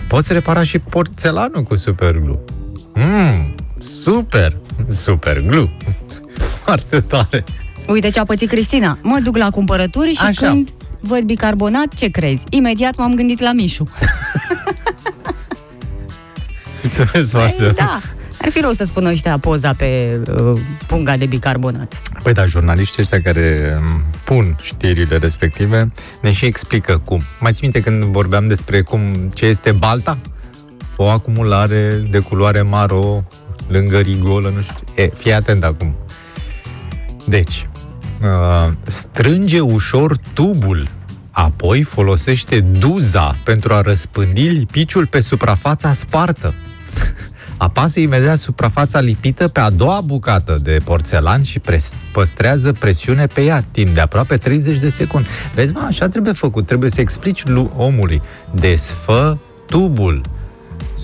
Poți 0.08 0.34
repara 0.34 0.63
și 0.63 0.80
porțelanul 0.80 1.63
cu 1.63 1.75
superglu. 1.75 2.39
Mmm, 2.94 3.56
super, 4.03 4.58
superglu. 4.89 5.70
Foarte 6.63 7.00
tare. 7.01 7.44
Uite 7.88 8.10
ce 8.10 8.20
a 8.20 8.25
pățit 8.25 8.50
Cristina. 8.50 8.98
Mă 9.01 9.20
duc 9.24 9.38
la 9.38 9.50
cumpărături 9.50 10.10
și 10.13 10.25
Așa. 10.25 10.48
când 10.48 10.70
văd 11.00 11.22
bicarbonat, 11.22 11.94
ce 11.94 12.08
crezi? 12.08 12.44
Imediat 12.50 12.96
m-am 12.98 13.13
gândit 13.15 13.39
la 13.39 13.51
Mișu. 13.51 13.89
Mulțumesc 16.82 17.30
foarte 17.30 17.56
Păi, 17.56 17.65
mult. 17.65 17.75
da, 17.75 18.01
ar 18.41 18.50
fi 18.50 18.60
rău 18.60 18.71
să 18.71 18.83
spună 18.83 19.10
ăștia 19.10 19.38
poza 19.38 19.74
pe 19.74 20.19
uh, 20.41 20.60
punga 20.88 21.17
de 21.17 21.25
bicarbonat. 21.25 22.01
Păi 22.24 22.33
da, 22.33 22.45
jurnaliștii 22.45 23.01
ăștia 23.01 23.21
care 23.21 23.77
m, 23.81 24.03
pun 24.24 24.57
știrile 24.62 25.17
respective 25.17 25.88
ne 26.21 26.31
și 26.31 26.45
explică 26.45 27.01
cum. 27.05 27.21
Mai 27.39 27.51
ții 27.51 27.62
minte 27.62 27.81
când 27.81 28.03
vorbeam 28.03 28.48
despre 28.48 28.81
cum 28.81 29.31
ce 29.33 29.45
este 29.45 29.71
balta? 29.71 30.19
O 30.95 31.10
acumulare 31.10 32.07
de 32.10 32.19
culoare 32.19 32.62
maro 32.62 33.24
lângă 33.67 34.00
rigolă, 34.00 34.51
nu 34.55 34.62
știu. 34.62 34.75
ce. 34.95 35.01
E, 35.01 35.12
fii 35.17 35.33
atent 35.33 35.63
acum. 35.63 35.95
Deci, 37.25 37.67
uh, 38.21 38.71
strânge 38.83 39.60
ușor 39.60 40.17
tubul, 40.33 40.88
apoi 41.31 41.83
folosește 41.83 42.60
duza 42.60 43.36
pentru 43.43 43.74
a 43.74 43.81
răspândi 43.81 44.41
lipiciul 44.41 45.05
pe 45.05 45.19
suprafața 45.19 45.93
spartă. 45.93 46.53
Apasă 47.62 48.00
imediat 48.00 48.38
suprafața 48.38 49.00
lipită 49.00 49.48
pe 49.48 49.60
a 49.60 49.70
doua 49.70 50.01
bucată 50.06 50.60
de 50.63 50.77
porțelan 50.84 51.44
și 51.44 51.60
pres- 51.60 51.94
păstrează 52.13 52.72
presiune 52.72 53.25
pe 53.27 53.41
ea 53.41 53.63
timp 53.72 53.94
de 53.94 54.00
aproape 54.00 54.38
30 54.38 54.77
de 54.77 54.89
secunde. 54.89 55.27
Vezi, 55.53 55.74
mă, 55.74 55.84
așa 55.88 56.08
trebuie 56.08 56.34
făcut. 56.34 56.65
Trebuie 56.65 56.89
să 56.89 57.01
explici 57.01 57.46
lu- 57.46 57.72
omului. 57.75 58.22
Desfă 58.56 59.39
tubul. 59.65 60.22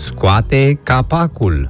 Scoate 0.06 0.80
capacul. 0.84 1.68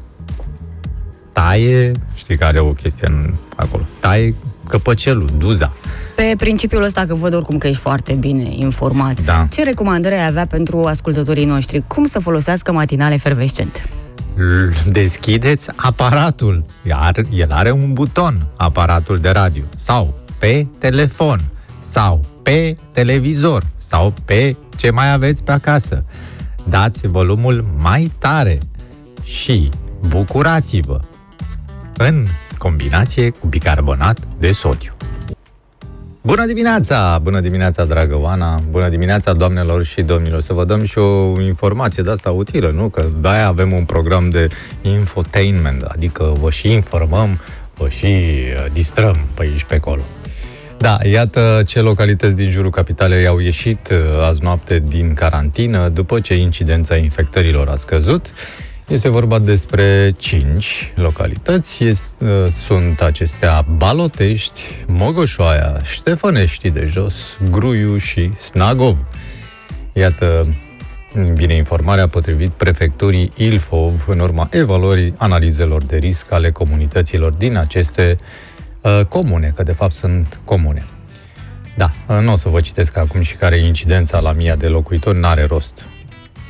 Taie, 1.34 1.92
știi 2.16 2.38
că 2.38 2.44
are 2.46 2.60
o 2.60 2.72
chestie 2.74 3.08
în, 3.08 3.34
acolo, 3.56 3.84
taie 4.00 4.34
căpăcelul, 4.70 5.30
duza. 5.38 5.74
Pe 6.16 6.34
principiul 6.38 6.84
ăsta 6.84 7.06
că 7.08 7.14
văd 7.16 7.34
oricum 7.34 7.58
că 7.58 7.68
ești 7.68 7.82
foarte 7.82 8.14
bine 8.14 8.48
informat, 8.56 9.22
Da. 9.22 9.48
ce 9.52 9.64
recomandări 9.64 10.14
ai 10.16 10.26
avea 10.28 10.46
pentru 10.46 10.84
ascultătorii 10.84 11.46
noștri? 11.46 11.84
Cum 11.88 12.06
să 12.06 12.20
folosească 12.20 12.72
matinale 12.72 13.14
efervescent? 13.14 13.90
L- 14.38 14.74
Deschideți 14.92 15.70
aparatul. 15.76 16.66
Iar 16.88 17.16
el 17.32 17.52
are 17.52 17.72
un 17.72 17.94
buton, 17.94 18.48
aparatul 18.58 19.18
de 19.18 19.30
radio. 19.30 19.64
Sau 19.76 20.18
pe 20.40 20.68
telefon. 20.80 21.40
Sau 21.80 22.26
pe 22.44 22.76
televizor. 22.92 23.64
Sau 23.76 24.14
pe 24.26 24.56
ce 24.76 24.90
mai 24.92 25.12
aveți 25.12 25.44
pe 25.44 25.52
acasă. 25.52 26.04
Dați 26.70 27.08
volumul 27.08 27.66
mai 27.78 28.12
tare 28.20 28.58
și 29.24 29.70
bucurați-vă 30.08 31.00
în 31.98 32.26
combinație 32.58 33.30
cu 33.30 33.48
bicarbonat 33.48 34.20
de 34.40 34.52
sodiu. 34.52 34.97
Bună 36.28 36.46
dimineața! 36.46 37.20
Bună 37.22 37.40
dimineața, 37.40 37.86
dragă 37.86 38.18
Oana! 38.20 38.62
Bună 38.70 38.90
dimineața, 38.90 39.34
doamnelor 39.34 39.84
și 39.84 40.02
domnilor! 40.02 40.42
Să 40.42 40.54
vă 40.54 40.66
dăm 40.66 40.86
și 40.86 40.98
o 40.98 41.42
informație 41.42 42.04
de 42.04 42.12
asta 42.12 42.32
utilă, 42.32 42.72
nu? 42.76 42.90
Că 42.90 43.06
de-aia 43.20 43.48
avem 43.48 43.72
un 43.72 43.84
program 43.84 44.30
de 44.30 44.48
infotainment, 44.82 45.82
adică 45.82 46.34
vă 46.40 46.50
și 46.50 46.72
informăm, 46.72 47.40
vă 47.74 47.90
și 47.90 48.06
uh, 48.06 48.66
distrăm 48.74 49.16
pe 49.34 49.44
aici 49.44 49.64
pe 49.64 49.76
acolo. 49.76 50.02
Da, 50.78 50.98
iată 51.12 51.62
ce 51.66 51.82
localități 51.82 52.36
din 52.36 52.52
jurul 52.52 52.72
capitalei 52.72 53.28
au 53.28 53.40
ieșit 53.40 53.90
uh, 53.92 54.28
azi 54.28 54.44
noapte 54.44 54.84
din 54.88 55.14
carantină 55.14 55.90
după 55.90 56.20
ce 56.20 56.36
incidența 56.36 56.96
infectărilor 56.96 57.68
a 57.68 57.76
scăzut. 57.76 58.26
Este 58.88 59.10
vorba 59.10 59.40
despre 59.40 60.12
5 60.18 60.94
localități. 60.96 61.84
Este, 61.84 62.26
uh, 62.26 62.48
sunt 62.50 63.02
acestea 63.02 63.66
Balotești, 63.78 64.62
Mogoșoaia, 64.86 65.84
Ștefănești 65.84 66.70
de 66.70 66.86
jos, 66.86 67.38
Gruiu 67.52 67.98
și 67.98 68.38
Snagov. 68.38 69.06
Iată 69.94 70.56
bine 71.34 71.54
informarea 71.54 72.08
potrivit 72.08 72.50
prefecturii 72.50 73.32
Ilfov 73.36 74.06
în 74.08 74.20
urma 74.20 74.48
evaluării 74.52 75.14
analizelor 75.18 75.84
de 75.84 75.98
risc 75.98 76.32
ale 76.32 76.52
comunităților 76.52 77.32
din 77.32 77.58
aceste 77.58 78.16
uh, 78.82 79.02
comune, 79.06 79.52
că 79.56 79.64
de 79.64 79.74
fapt 79.74 79.94
sunt 79.94 80.40
comune. 80.46 80.86
Da, 81.76 81.92
uh, 82.08 82.20
nu 82.22 82.32
o 82.32 82.38
să 82.38 82.50
vă 82.50 82.62
citesc 82.62 82.98
acum 82.98 83.22
și 83.22 83.36
care 83.36 83.56
e 83.56 83.68
incidența 83.68 84.20
la 84.20 84.32
mia 84.32 84.56
de 84.56 84.68
locuitori, 84.68 85.20
n-are 85.20 85.44
rost. 85.44 85.88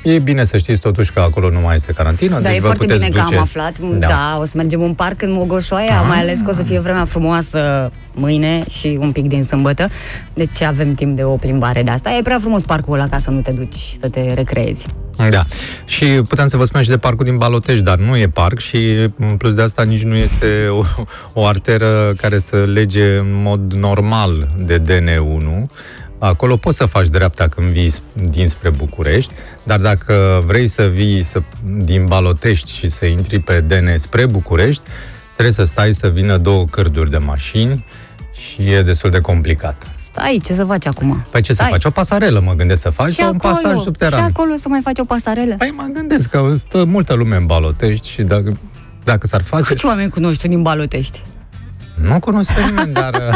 E 0.04 0.20
bine 0.20 0.46
să 0.46 0.58
știți 0.58 0.80
totuși 0.80 1.12
că 1.12 1.20
acolo 1.20 1.50
nu 1.50 1.60
mai 1.60 1.76
este 1.76 1.92
carantină, 1.92 2.34
Da, 2.40 2.48
deci 2.48 2.58
e 2.58 2.60
vă 2.60 2.66
foarte 2.66 2.86
puteți 2.86 3.00
bine 3.00 3.12
că 3.18 3.22
duce... 3.24 3.36
am 3.36 3.42
aflat. 3.42 3.80
Da. 3.80 4.08
da, 4.08 4.38
o 4.42 4.46
să 4.46 4.54
mergem 4.58 4.82
în 4.82 4.94
parc 4.94 5.22
în 5.22 5.32
Mogoșoaia, 5.32 6.00
Ah. 6.00 6.06
mai 6.08 6.18
ales 6.20 6.40
că 6.40 6.50
o 6.50 6.54
să 6.54 6.64
fie 6.64 6.80
vremea 6.80 7.06
frumoasă 7.06 7.92
mâine 8.14 8.64
și 8.70 8.98
un 9.00 9.12
pic 9.12 9.28
din 9.28 9.44
sâmbătă. 9.44 9.90
Deci 10.34 10.62
avem 10.62 10.94
timp 10.94 11.16
de 11.16 11.24
o 11.24 11.36
plimbare 11.36 11.84
de 11.84 11.92
asta. 11.92 12.10
E 12.12 12.22
prea 12.22 12.40
frumos 12.40 12.64
parcul 12.64 12.94
ăla 12.94 13.06
ca 13.08 13.18
să 13.20 13.32
nu 13.32 13.42
te 13.42 13.52
duci 13.52 13.96
să 14.00 14.10
te 14.10 14.34
recreezi. 14.34 14.86
Da. 15.30 15.42
Și 15.86 16.06
puteam 16.06 16.48
să 16.48 16.58
vă 16.58 16.66
spun 16.66 16.82
și 16.84 16.90
de 16.90 16.98
parcul 16.98 17.26
din 17.26 17.38
Balotești, 17.38 17.84
dar 17.84 17.98
nu 17.98 18.18
e 18.18 18.28
parc 18.28 18.60
și 18.60 19.10
în 19.20 19.38
plus 19.38 19.54
de 19.54 19.62
asta 19.62 19.84
nici 19.84 20.04
nu 20.04 20.16
este 20.16 20.68
o, 20.70 20.84
o 21.42 21.46
arteră 21.46 22.14
care 22.18 22.40
să 22.40 22.56
lege 22.74 23.18
în 23.18 23.28
mod 23.44 23.74
normal 23.74 24.48
de 24.58 24.82
DN1. 24.82 25.66
Acolo 26.20 26.58
poți 26.58 26.78
să 26.78 26.86
faci 26.86 27.08
dreapta 27.08 27.48
când 27.48 27.68
vii 27.72 27.92
sp- 27.92 28.30
dinspre 28.30 28.70
București, 28.70 29.34
dar 29.64 29.80
dacă 29.80 30.44
vrei 30.46 30.68
să 30.68 30.84
vii 30.84 31.24
să, 31.24 31.42
din 31.78 32.06
Balotești 32.06 32.72
și 32.74 32.90
să 32.90 33.06
intri 33.06 33.40
pe 33.40 33.60
DN 33.62 33.98
spre 33.98 34.26
București, 34.26 34.82
trebuie 35.34 35.54
să 35.54 35.64
stai 35.66 35.94
să 35.94 36.08
vină 36.08 36.38
două 36.38 36.66
cârduri 36.66 37.10
de 37.12 37.18
mașini 37.18 37.86
și 38.34 38.72
e 38.72 38.82
destul 38.82 39.10
de 39.10 39.22
complicat. 39.22 39.88
Stai, 39.98 40.42
ce 40.46 40.54
să 40.54 40.64
faci 40.66 40.86
acum? 40.86 41.26
Păi 41.30 41.42
ce 41.42 41.54
să 41.54 41.60
Stai. 41.62 41.70
faci? 41.70 41.86
O 41.86 41.90
pasarelă 41.90 42.40
mă 42.40 42.54
gândesc 42.54 42.82
să 42.82 42.90
faci 42.90 43.10
Și 43.10 43.16
sau 43.16 43.30
un 43.30 43.36
acolo, 43.36 43.54
pasaj 43.54 43.78
subteran? 43.78 44.20
și 44.20 44.26
acolo 44.26 44.56
să 44.56 44.70
mai 44.70 44.80
faci 44.84 45.00
o 45.00 45.06
pasarelă. 45.06 45.56
Păi 45.58 45.74
mă 45.78 45.88
gândesc 45.94 46.30
că 46.30 46.54
stă 46.58 46.84
multă 46.84 47.14
lume 47.14 47.36
în 47.36 47.46
Balotești 47.46 48.10
și 48.10 48.22
dacă, 48.22 48.58
dacă 49.04 49.28
s-ar 49.28 49.44
face... 49.44 49.64
Câți 49.64 49.86
oameni 49.86 50.10
cunoști 50.10 50.42
tu 50.42 50.48
din 50.48 50.62
Balotești? 50.62 51.24
Nu 52.02 52.20
cunosc 52.20 52.52
pe 52.54 52.62
nimeni, 52.62 52.94
dar... 52.94 53.14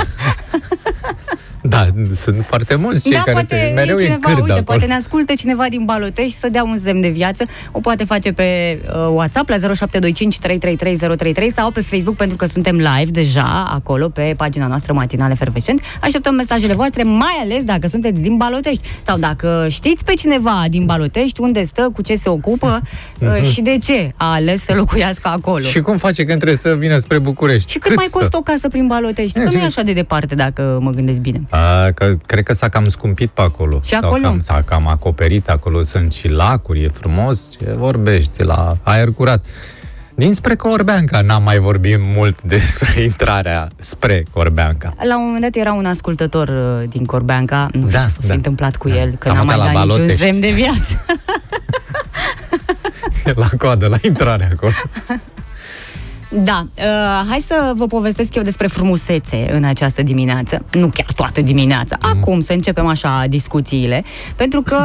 uh, 1.64 1.70
da, 1.70 1.86
sunt 2.16 2.46
foarte 2.46 2.76
mulți 2.76 3.02
cei 3.02 3.12
da, 3.12 3.18
care 3.20 3.32
poate 3.32 3.56
te, 3.56 3.72
mereu 3.76 3.98
e 3.98 4.02
e 4.02 4.04
cineva, 4.04 4.26
cârd 4.28 4.38
uite, 4.38 4.52
acolo. 4.52 4.64
poate 4.64 4.86
ne 4.86 4.94
ascultă 4.94 5.34
cineva 5.34 5.66
din 5.70 5.86
Balotești 5.86 6.38
să 6.38 6.50
dea 6.50 6.64
un 6.64 6.80
semn 6.84 7.02
de 7.02 7.08
viață. 7.10 7.44
O 7.72 7.80
poate 7.80 8.04
face 8.04 8.32
pe 8.32 8.80
uh, 8.88 8.94
WhatsApp 9.14 9.50
la 9.50 9.56
0725 9.56 10.40
333 10.40 10.96
033 11.16 11.52
sau 11.52 11.72
pe 11.72 11.82
Facebook 11.82 12.16
pentru 12.16 12.38
că 12.38 12.46
suntem 12.46 12.76
live 12.76 13.12
deja 13.12 13.70
acolo 13.74 14.10
pe 14.10 14.34
pagina 14.38 14.68
noastră 14.68 14.94
matinale 14.94 15.34
fervescent. 15.34 15.82
Așteptăm 16.02 16.36
mesajele 16.36 16.74
voastre, 16.74 17.04
mai 17.04 17.38
ales 17.42 17.64
dacă 17.64 17.88
sunteți 17.88 18.22
din 18.22 18.38
Balotești 18.38 18.88
sau 19.06 19.18
dacă 19.18 19.68
știți 19.70 20.04
pe 20.06 20.14
cineva 20.14 20.64
din 20.70 20.86
Balotești 20.86 21.42
unde 21.42 21.64
stă, 21.64 21.90
cu 21.94 22.02
ce 22.02 22.16
se 22.16 22.30
ocupă 22.30 22.82
uh, 23.20 23.42
și 23.52 23.62
de 23.62 23.78
ce 23.78 24.12
a 24.18 24.34
ales 24.34 24.64
să 24.64 24.74
locuiască 24.74 25.28
acolo. 25.28 25.64
Și 25.64 25.80
cum 25.80 25.98
face 25.98 26.24
când 26.24 26.36
trebuie 26.38 26.58
să 26.58 26.76
vină 26.78 27.00
spre 27.00 27.20
București? 27.20 27.72
Și 27.72 27.78
cât, 27.78 27.96
mai 27.96 28.06
stă? 28.08 28.18
costă 28.18 28.38
o 28.38 28.42
casă 28.42 28.68
prin 28.70 28.88
Balotești? 28.88 29.40
E, 29.40 29.44
Că 29.44 29.50
nu 29.50 29.56
e 29.56 29.60
și- 29.60 29.66
așa 29.66 29.82
de 29.82 29.94
departe 29.94 30.36
dacă 30.36 30.78
mă 30.82 30.92
gândesc 30.92 31.20
bine. 31.20 31.42
A, 31.54 31.92
că, 31.94 32.16
cred 32.26 32.44
că 32.44 32.54
s-a 32.54 32.70
cam 32.70 32.90
scumpit 32.90 33.30
pe 33.30 33.42
acolo. 33.42 33.80
Și 33.84 33.90
Sau 33.90 34.00
acolo? 34.04 34.22
Cam, 34.24 34.40
s-a 34.40 34.62
cam 34.66 34.88
acoperit 34.88 35.50
acolo. 35.50 35.84
Sunt 35.84 36.14
și 36.14 36.28
lacuri, 36.30 36.84
e 36.84 36.90
frumos. 36.94 37.50
Ce 37.60 37.74
vorbești 37.78 38.44
la 38.44 38.78
aer 38.84 39.12
curat. 39.12 39.46
Dinspre 40.16 40.56
Corbeanca 40.56 41.22
n-am 41.22 41.44
mai 41.44 41.58
vorbit 41.60 41.98
mult 42.00 42.42
despre 42.54 43.02
intrarea 43.02 43.68
spre 43.78 44.24
Corbeanca. 44.32 44.94
La 45.08 45.18
un 45.18 45.24
moment 45.26 45.42
dat 45.42 45.56
era 45.56 45.74
un 45.74 45.86
ascultător 45.86 46.48
uh, 46.48 46.90
din 46.90 47.06
Corbeanca, 47.06 47.68
nu 47.74 47.80
știu 47.88 47.92
Da, 48.00 48.04
ce 48.06 48.10
s-a 48.12 48.18
fi 48.22 48.28
da. 48.28 48.34
întâmplat 48.34 48.76
cu 48.76 48.90
Da. 48.90 48.96
el, 48.96 49.16
că 49.20 49.28
S-a 49.28 49.34
n-a 49.34 49.44
mai 49.44 49.56
mutat 49.56 49.74
dat 49.74 49.74
la 49.74 49.82
niciun 49.82 49.98
Balotești. 49.98 50.24
semn 50.24 50.40
de 50.40 50.50
viață. 50.50 51.06
la 53.36 53.48
coadă, 53.58 53.88
la 53.88 53.98
intrare 54.02 54.50
acolo. 54.54 54.72
Da, 56.34 56.68
uh, 56.78 56.84
hai 57.30 57.40
să 57.40 57.74
vă 57.76 57.86
povestesc 57.88 58.36
eu 58.36 58.44
despre 58.44 58.68
frumusețe 58.68 59.54
în 59.54 59.64
această 59.64 60.04
dimineață. 60.04 60.66
Nu 60.72 60.88
chiar 60.88 61.06
toată 61.16 61.42
dimineața. 61.42 61.98
Mm. 62.02 62.10
Acum 62.10 62.40
să 62.42 62.54
începem 62.54 62.86
așa 62.86 63.26
discuțiile, 63.30 64.04
pentru 64.36 64.62
că 64.62 64.78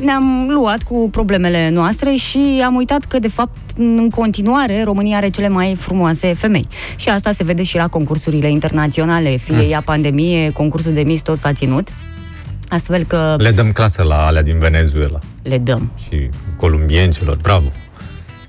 ne-am 0.00 0.46
luat 0.50 0.82
cu 0.82 1.08
problemele 1.10 1.68
noastre 1.70 2.14
și 2.14 2.62
am 2.64 2.74
uitat 2.74 3.04
că, 3.04 3.18
de 3.18 3.28
fapt, 3.28 3.56
în 3.76 4.10
continuare, 4.10 4.82
România 4.84 5.16
are 5.16 5.28
cele 5.28 5.48
mai 5.48 5.74
frumoase 5.78 6.34
femei. 6.34 6.66
Și 6.96 7.08
asta 7.08 7.32
se 7.32 7.44
vede 7.44 7.62
și 7.62 7.76
la 7.76 7.88
concursurile 7.88 8.50
internaționale, 8.50 9.36
fie 9.36 9.54
Mm. 9.64 9.70
ea 9.70 9.80
pandemie, 9.80 10.50
concursul 10.50 10.92
de 10.92 11.02
Miss 11.02 11.22
tot 11.22 11.36
s-a 11.38 11.52
ținut. 11.52 11.88
Astfel 12.68 13.02
că 13.04 13.34
Le 13.38 13.50
dăm 13.50 13.72
clasă 13.72 14.02
la 14.02 14.26
alea 14.26 14.42
din 14.42 14.58
Venezuela 14.58 15.18
le 15.42 15.58
dăm. 15.58 15.90
și 16.08 16.28
columbiencelor. 16.56 17.36
Bravo! 17.42 17.66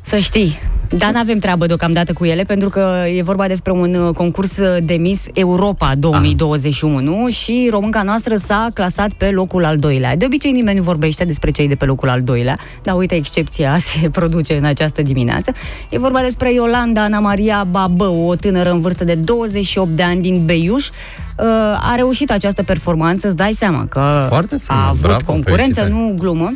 Să 0.02 0.18
știi, 0.18 0.60
dar 0.98 1.12
n-avem 1.12 1.38
treabă 1.38 1.66
deocamdată 1.66 2.14
cu 2.14 2.26
ele, 2.26 2.44
pentru 2.44 2.70
că 2.70 3.04
e 3.16 3.22
vorba 3.24 3.48
despre 3.48 3.72
un 3.72 3.94
uh, 3.94 4.14
concurs 4.16 4.60
de 4.84 4.94
Miss 4.94 5.26
Europa 5.34 5.92
2021 5.98 7.28
și 7.30 7.68
românca 7.72 8.02
noastră 8.04 8.36
s-a 8.36 8.68
clasat 8.74 9.14
pe 9.14 9.30
locul 9.30 9.66
al 9.66 9.78
doilea. 9.78 10.16
De 10.16 10.26
obicei 10.26 10.52
nimeni 10.52 10.78
nu 10.78 10.84
vorbește 10.84 11.26
despre 11.26 11.52
cei 11.52 11.68
de 11.68 11.76
pe 11.76 11.86
locul 11.86 12.10
al 12.10 12.22
doilea, 12.22 12.58
dar 12.84 12.96
uite, 12.96 13.16
excepția 13.16 13.78
se 14.02 14.10
produce 14.10 14.58
în 14.58 14.64
această 14.64 15.02
dimineață. 15.02 15.52
E 15.90 16.00
vorba 16.00 16.20
despre 16.22 16.54
Iolanda 16.54 17.04
Ana 17.04 17.20
Maria 17.20 17.68
Babă, 17.72 18.08
o 18.08 18.36
tânără 18.36 18.72
în 18.72 18.80
vârstă 18.80 19.04
de 19.04 19.16
28 19.16 19.92
de 19.92 20.04
ani 20.04 20.22
din 20.22 20.46
Beiuș. 20.46 20.88
Uh, 20.88 21.46
A 21.92 21.94
reușit 21.96 22.32
această 22.32 22.64
performanță, 22.64 23.28
îți 23.28 23.36
dai 23.36 23.52
seama 23.58 23.86
că 23.90 24.26
Foarte 24.30 24.58
frumos, 24.58 24.84
a 24.84 24.88
avut 24.88 25.02
bravo, 25.02 25.26
concurență, 25.26 25.80
felicitări. 25.82 25.92
nu 26.10 26.16
glumă. 26.18 26.54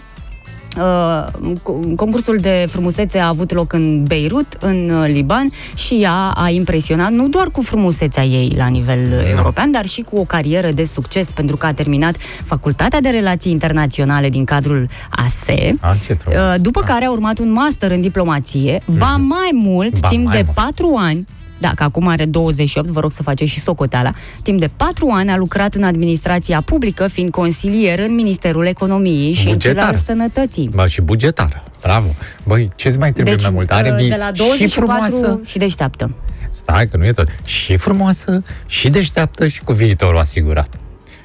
Uh, 0.77 1.25
co- 1.63 1.96
concursul 1.96 2.38
de 2.38 2.65
frumusețe 2.70 3.20
a 3.20 3.27
avut 3.27 3.53
loc 3.53 3.74
în 3.74 4.03
Beirut, 4.03 4.58
în 4.60 4.89
uh, 4.89 5.08
Liban 5.12 5.50
și 5.75 5.94
ea 6.01 6.34
a 6.36 6.50
impresionat 6.50 7.12
nu 7.12 7.27
doar 7.27 7.48
cu 7.48 7.62
frumusețea 7.62 8.24
ei 8.24 8.53
la 8.58 8.67
nivel 8.67 9.00
uh, 9.12 9.29
european, 9.29 9.72
dar 9.72 9.86
și 9.86 10.01
cu 10.01 10.17
o 10.17 10.24
carieră 10.24 10.72
de 10.72 10.86
succes 10.86 11.32
pentru 11.32 11.58
că 11.58 11.65
a 11.65 11.74
terminat 11.74 12.15
Facultatea 12.44 13.01
de 13.01 13.10
Relații 13.10 13.51
Internaționale 13.51 14.29
din 14.29 14.46
cadrul 14.46 14.88
ASE. 15.10 15.75
A, 15.79 15.96
ce 16.05 16.13
frumos! 16.13 16.39
Uh, 16.39 16.55
După 16.62 16.82
care 16.82 17.05
a 17.05 17.12
urmat 17.12 17.39
un 17.39 17.51
master 17.51 17.91
în 17.91 18.01
diplomație, 18.01 18.82
ba 18.98 19.15
mai 19.20 19.50
mult, 19.53 19.91
Mhm. 19.91 20.01
Ba 20.01 20.08
timp 20.08 20.25
mai 20.25 20.36
de 20.38 20.41
mult. 20.46 20.55
patru 20.55 20.96
ani, 20.98 21.25
dacă 21.59 21.83
acum 21.83 22.07
are 22.07 22.25
28, 22.25 22.88
vă 22.89 23.00
rog 23.00 23.12
să 23.12 23.24
faceți 23.24 23.51
și 23.51 23.59
socoteala, 23.59 24.12
timp 24.41 24.59
de 24.59 24.69
patru 24.75 25.09
ani 25.13 25.29
a 25.31 25.38
lucrat 25.38 25.74
în 25.75 25.83
administrația 25.83 26.62
publică, 26.62 27.07
fiind 27.07 27.29
consilier 27.31 28.00
în 28.00 28.15
Ministerul 28.15 28.65
Economiei 28.65 29.33
și 29.33 29.47
în 29.50 29.59
cel 29.59 29.71
Bugetar. 29.71 29.93
al 29.93 30.00
Sănătății. 30.00 30.69
Ba, 30.74 30.88
și 30.88 31.01
bugetară. 31.01 31.63
Bravo! 31.81 32.07
Băi, 32.43 32.69
ce-ți 32.75 32.97
mai 32.97 33.13
trebuie 33.13 33.35
mai 33.41 33.50
mult? 33.51 33.71
Are 33.71 33.89
uh, 33.89 33.95
vi- 33.97 34.07
de 34.09 34.15
la 34.19 34.27
și 34.27 34.38
24 34.38 34.69
frumoasă, 34.85 35.39
și 35.45 35.57
deșteaptă. 35.57 36.13
Stai 36.62 36.88
că 36.88 36.97
nu 36.97 37.05
e 37.05 37.12
tot. 37.12 37.27
Și 37.45 37.77
frumoasă, 37.77 38.43
și 38.65 38.89
deșteaptă 38.89 39.47
și 39.47 39.62
cu 39.62 39.74
viitorul 39.74 40.19
asigurat. 40.19 40.69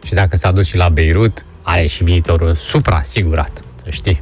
Și 0.05 0.15
dacă 0.15 0.37
s-a 0.37 0.53
dus 0.53 0.67
și 0.67 0.77
la 0.77 0.89
Beirut, 0.89 1.45
are 1.63 1.87
și 1.87 2.05
viitorul 2.05 2.55
supra-asigurat, 2.55 3.63
să 3.83 3.91
știi. 3.91 4.21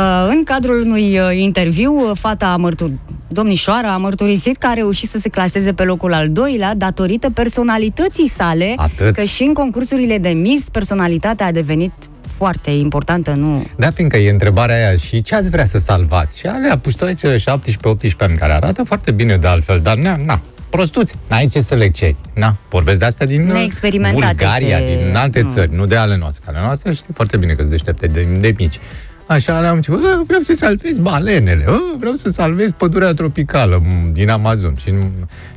Uh, 0.00 0.08
Uh, 0.26 0.28
în 0.36 0.44
cadrul 0.44 0.80
unui 0.86 1.18
uh, 1.18 1.36
interviu, 1.36 1.92
uh, 1.94 2.10
fata 2.18 2.56
mărtur... 2.58 2.90
domnișoara 3.28 3.92
a 3.92 3.96
mărturisit 3.96 4.56
că 4.56 4.66
a 4.66 4.72
reușit 4.72 5.08
să 5.08 5.18
se 5.18 5.28
claseze 5.28 5.72
pe 5.72 5.82
locul 5.82 6.12
al 6.14 6.30
doilea 6.30 6.74
datorită 6.74 7.30
personalității 7.30 8.28
sale, 8.28 8.72
Atât. 8.76 9.14
că 9.14 9.22
și 9.22 9.42
în 9.42 9.52
concursurile 9.52 10.18
de 10.18 10.28
Miss 10.28 10.68
personalitatea 10.68 11.46
a 11.46 11.50
devenit 11.50 11.92
foarte 12.26 12.70
importantă, 12.70 13.30
nu? 13.30 13.66
Da, 13.76 13.90
fiindcă 13.90 14.16
e 14.16 14.30
întrebarea 14.30 14.74
aia 14.76 14.96
și 14.96 15.22
ce 15.22 15.34
ați 15.34 15.50
vrea 15.50 15.64
să 15.64 15.78
salvați? 15.78 16.38
Și 16.38 16.46
alea 16.46 16.78
puștoice 16.78 17.36
17-18 17.36 17.42
ani 18.18 18.36
care 18.38 18.52
arată 18.52 18.82
foarte 18.82 19.10
bine 19.10 19.36
de 19.36 19.46
altfel, 19.46 19.80
dar 19.80 19.96
na, 19.96 20.16
na 20.24 20.40
prostuți, 20.70 21.14
n-ai 21.28 21.46
ce 21.46 21.60
să 21.60 21.74
le 21.74 21.88
ceri. 21.90 22.16
Na, 22.34 22.56
vorbesc 22.70 22.98
de 22.98 23.04
asta 23.04 23.24
din 23.24 23.46
uh, 23.46 23.52
Neexperimentate 23.52 24.34
Bulgaria, 24.38 24.78
se- 24.78 25.04
din 25.06 25.16
alte 25.16 25.40
nu. 25.40 25.48
țări, 25.48 25.74
nu 25.74 25.86
de 25.86 25.96
ale 25.96 26.16
noastre. 26.16 26.42
Ale 26.46 26.58
noastre 26.60 26.92
știi 26.92 27.14
foarte 27.14 27.36
bine 27.36 27.50
că 27.52 27.58
sunt 27.58 27.70
deștepte 27.70 28.06
de, 28.06 28.36
de 28.40 28.54
mici. 28.56 28.78
Așa 29.30 29.60
le-am 29.60 29.74
început, 29.76 30.04
"Ă, 30.04 30.22
vreau 30.26 30.42
să 30.42 30.54
salvez 30.56 30.98
balenele, 30.98 31.64
"Ă, 31.68 31.78
vreau 31.98 32.14
să 32.14 32.28
salvez 32.30 32.70
pădurea 32.76 33.14
tropicală 33.14 33.82
m, 33.84 34.12
din 34.12 34.28
Amazon. 34.30 34.74
Și, 34.80 34.90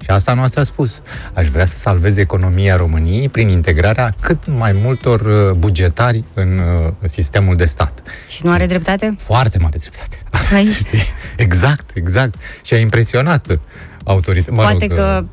și 0.02 0.10
asta 0.10 0.34
noastră 0.34 0.62
a 0.62 0.64
spus. 0.64 1.02
Aș 1.34 1.48
vrea 1.48 1.66
să 1.66 1.78
salvez 1.78 2.18
economia 2.18 2.76
României 2.76 3.30
prin 3.30 3.50
integrarea 3.50 4.14
cât 4.20 4.38
mai 4.58 4.72
multor 4.72 5.22
uh, 5.22 5.52
bugetari 5.58 6.24
în 6.34 6.58
uh, 6.60 6.92
sistemul 7.04 7.56
de 7.56 7.66
stat. 7.66 8.02
Și 8.28 8.42
nu 8.46 8.52
are 8.52 8.66
dreptate? 8.66 9.16
Foarte 9.20 9.58
mare 9.58 9.78
dreptate. 9.78 10.24
Hai. 10.52 10.64
Știi? 10.86 11.04
Exact, 11.38 11.90
exact. 11.94 12.34
Și 12.64 12.74
a 12.74 12.78
impresionat 12.78 13.60
autoritatea. 14.04 14.56
Mă 14.56 14.62
Poate 14.70 14.86
rog, 14.88 14.98
că- 14.98 15.20
uh, 15.22 15.28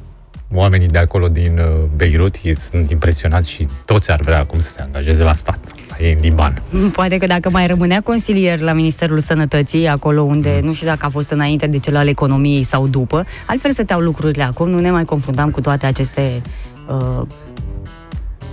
Oamenii 0.54 0.88
de 0.88 0.98
acolo 0.98 1.28
din 1.28 1.58
uh, 1.58 1.88
Beirut 1.96 2.34
ei 2.42 2.56
sunt 2.60 2.90
impresionați 2.90 3.50
și 3.50 3.68
toți 3.84 4.10
ar 4.10 4.20
vrea 4.20 4.38
acum 4.38 4.58
să 4.58 4.70
se 4.70 4.80
angajeze 4.80 5.22
la 5.22 5.34
stat. 5.34 5.58
La 5.90 5.96
ei 6.00 6.12
în 6.12 6.18
Liban. 6.20 6.62
Poate 6.92 7.18
că 7.18 7.26
dacă 7.26 7.50
mai 7.50 7.66
rămânea 7.66 8.00
consilier 8.00 8.58
la 8.60 8.72
Ministerul 8.72 9.18
Sănătății, 9.20 9.86
acolo 9.88 10.20
unde 10.22 10.58
Mm. 10.60 10.66
nu 10.66 10.72
știu 10.72 10.86
dacă 10.86 11.06
a 11.06 11.08
fost 11.08 11.30
înainte 11.30 11.66
de 11.66 11.78
cel 11.78 11.96
al 11.96 12.08
economiei 12.08 12.62
sau 12.62 12.86
după, 12.88 13.24
altfel 13.46 13.70
stăteau 13.72 14.00
lucrurile 14.00 14.42
acum, 14.42 14.68
nu 14.70 14.78
ne 14.80 14.90
mai 14.90 15.04
confruntam 15.04 15.50
cu 15.50 15.60
toate 15.60 15.86
aceste 15.86 16.42
uh, 16.88 17.26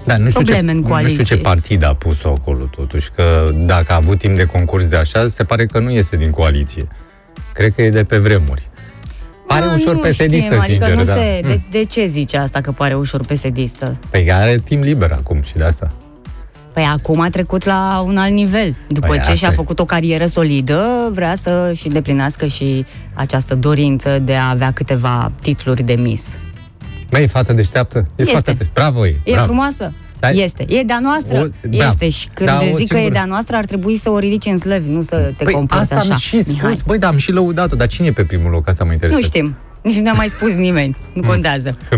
Da, 0.06 0.18
nu 0.18 0.30
știu, 0.30 0.42
Probleme 0.42 0.72
ce, 0.72 0.77
în 0.77 0.82
nu 0.82 0.88
coaliție. 0.88 1.24
știu 1.24 1.36
ce 1.36 1.42
partid 1.42 1.84
a 1.84 1.94
pus-o 1.94 2.30
acolo, 2.30 2.63
totuși, 2.66 3.10
că 3.16 3.50
dacă 3.66 3.92
a 3.92 3.96
avut 3.96 4.18
timp 4.18 4.36
de 4.36 4.44
concurs 4.46 4.88
de 4.88 4.96
așa, 4.96 5.27
se 5.27 5.44
pare 5.44 5.66
că 5.66 5.80
nu 5.80 5.89
este 5.89 6.16
din 6.18 6.30
coaliție. 6.30 6.88
Cred 7.54 7.74
că 7.75 7.82
e 7.82 7.89
de 7.89 8.04
pe 8.04 8.18
vremuri. 8.18 8.70
Pare 9.48 9.66
Ah, 9.66 9.74
ușor 9.75 9.94
nu 9.94 10.00
pesedistă, 10.00 10.46
știm, 10.48 10.60
adică 10.60 10.86
sincer, 10.86 10.96
nu 10.96 11.04
da. 11.04 11.13
se, 11.13 11.39
Mm. 11.44 11.50
de, 11.50 11.62
de 11.80 11.84
ce 11.84 12.06
zice 12.06 12.38
asta 12.38 12.62
că 12.62 12.72
pare 12.72 12.94
ușor 12.94 13.25
pesedistă? 13.25 13.98
Păi 14.10 14.32
are 14.32 14.58
timp 14.63 14.84
liber 14.84 15.12
acum 15.12 15.42
și 15.42 15.54
de 15.54 15.63
asta. 15.63 15.88
Păi 16.74 16.84
acum 16.84 17.20
a 17.20 17.30
trecut 17.30 17.63
la 17.66 18.04
un 18.06 18.18
alt 18.18 18.32
nivel. 18.32 18.75
După 18.88 19.08
Păi 19.08 19.16
ce 19.16 19.22
asta 19.22 19.34
și-a 19.34 19.48
e. 19.51 19.56
făcut 19.56 19.80
o 19.80 19.86
carieră 19.86 20.25
solidă, 20.25 21.10
vrea 21.13 21.36
să 21.36 21.72
și 21.75 21.88
deplinească 21.88 22.46
și 22.46 22.86
această 23.13 23.56
dorință 23.56 24.20
de 24.20 24.36
a 24.36 24.50
avea 24.50 24.72
câteva 24.72 25.32
titluri 25.42 25.84
de 25.84 25.94
Miss. 25.94 26.39
Băi, 27.10 27.24
e 27.24 27.27
fată 27.27 27.54
deșteaptă? 27.54 27.98
E 27.98 28.22
Este. 28.22 28.34
fată 28.34 28.51
deșteaptă. 28.51 28.80
Bravo 28.82 29.06
ei. 29.06 29.20
E 29.24 29.32
bravo. 29.32 29.46
frumoasă? 29.46 29.94
Da. 30.20 30.30
Este. 30.30 30.66
E 30.68 30.84
de-a 30.84 31.00
noastră? 31.02 31.40
O- 31.40 31.68
da. 31.70 31.88
Este. 31.88 32.10
Și 32.10 32.28
când 32.34 32.50
Da, 32.50 32.56
o 32.56 32.60
zic 32.66 32.74
că 32.76 32.82
e 32.82 32.86
singură- 32.86 33.10
de-a 33.14 33.26
noastră, 33.26 33.56
ar 33.56 33.66
trebui 33.66 33.98
să 33.98 34.10
o 34.10 34.20
ridici 34.20 34.46
în 34.46 34.58
slăvi, 34.58 34.90
nu 34.90 35.02
să 35.02 35.34
te 35.38 35.44
Păi 35.44 35.54
comporți 35.54 35.82
asta 35.84 35.96
așa. 35.96 36.14
am 36.14 36.20
și 36.20 36.42
spus, 36.42 36.54
Mihai. 36.54 36.78
băi, 36.86 36.98
dar 36.98 37.12
am 37.12 37.18
și 37.18 37.32
lăudat-o, 37.32 37.76
dar 37.76 37.88
cine 37.88 38.08
e 38.08 38.12
pe 38.12 38.24
primul 38.24 38.52
loc? 38.52 38.68
Asta 38.70 38.84
mă 38.84 38.88
Nu 38.90 38.94
interesează. 38.94 39.28
știm. 39.28 39.56
Nici 39.82 39.96
nu 39.96 40.02
ne-a 40.02 40.14
mai 40.14 40.28
spus 40.28 40.54
nimeni. 40.54 40.98
Nu 41.14 41.22
contează. 41.22 41.78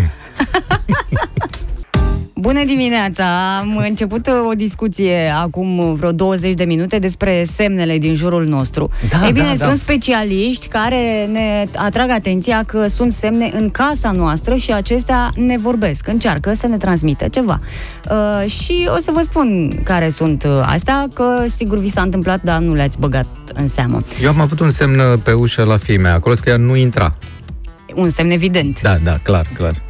Bună 2.40 2.64
dimineața! 2.66 3.58
Am 3.60 3.78
început 3.78 4.28
uh, 4.28 4.34
o 4.50 4.54
discuție 4.54 5.34
acum 5.42 5.94
vreo 5.94 6.12
20 6.12 6.54
de 6.54 6.64
minute 6.64 7.00
despre 7.00 7.44
semnele 7.52 7.98
din 7.98 8.14
jurul 8.14 8.46
nostru. 8.46 8.90
Da, 9.10 9.26
Ei 9.26 9.32
bine, 9.32 9.46
da, 9.46 9.56
da. 9.56 9.66
sunt 9.66 9.80
specialiști 9.80 10.68
care 10.68 11.26
ne 11.32 11.66
atrag 11.76 12.10
atenția 12.10 12.64
că 12.64 12.88
sunt 12.88 13.12
semne 13.12 13.50
în 13.54 13.70
casa 13.70 14.12
noastră 14.12 14.56
și 14.56 14.74
acestea 14.74 15.32
ne 15.36 15.58
vorbesc, 15.58 16.08
încearcă 16.08 16.54
să 16.54 16.68
ne 16.68 16.78
transmită 16.78 17.28
ceva. 17.28 17.60
Uh, 18.10 18.50
și 18.50 18.90
o 18.98 19.00
să 19.02 19.12
vă 19.14 19.22
spun 19.24 19.80
care 19.84 20.10
sunt 20.10 20.44
uh, 20.44 20.62
astea, 20.66 21.08
că 21.14 21.44
sigur 21.48 21.78
vi 21.78 21.90
s-a 21.90 22.02
întâmplat, 22.02 22.42
dar 22.44 22.60
nu 22.60 22.74
le-ați 22.74 23.00
băgat 23.00 23.28
în 23.54 23.68
seamă. 23.68 24.04
Eu 24.24 24.30
am 24.30 24.42
avut 24.42 24.60
un 24.60 24.72
semn 24.72 25.00
uh, 25.00 25.20
pe 25.24 25.32
ușă 25.32 25.64
la 25.64 25.78
fiii 25.78 25.98
mei, 25.98 26.12
acolo 26.12 26.36
că 26.44 26.50
ea 26.50 26.58
nu 26.58 26.76
intra. 26.76 27.10
Un 27.96 28.10
semn 28.10 28.30
evident. 28.30 28.82
Da, 28.82 28.98
da, 29.04 29.18
clar, 29.24 29.48
clar. 29.54 29.88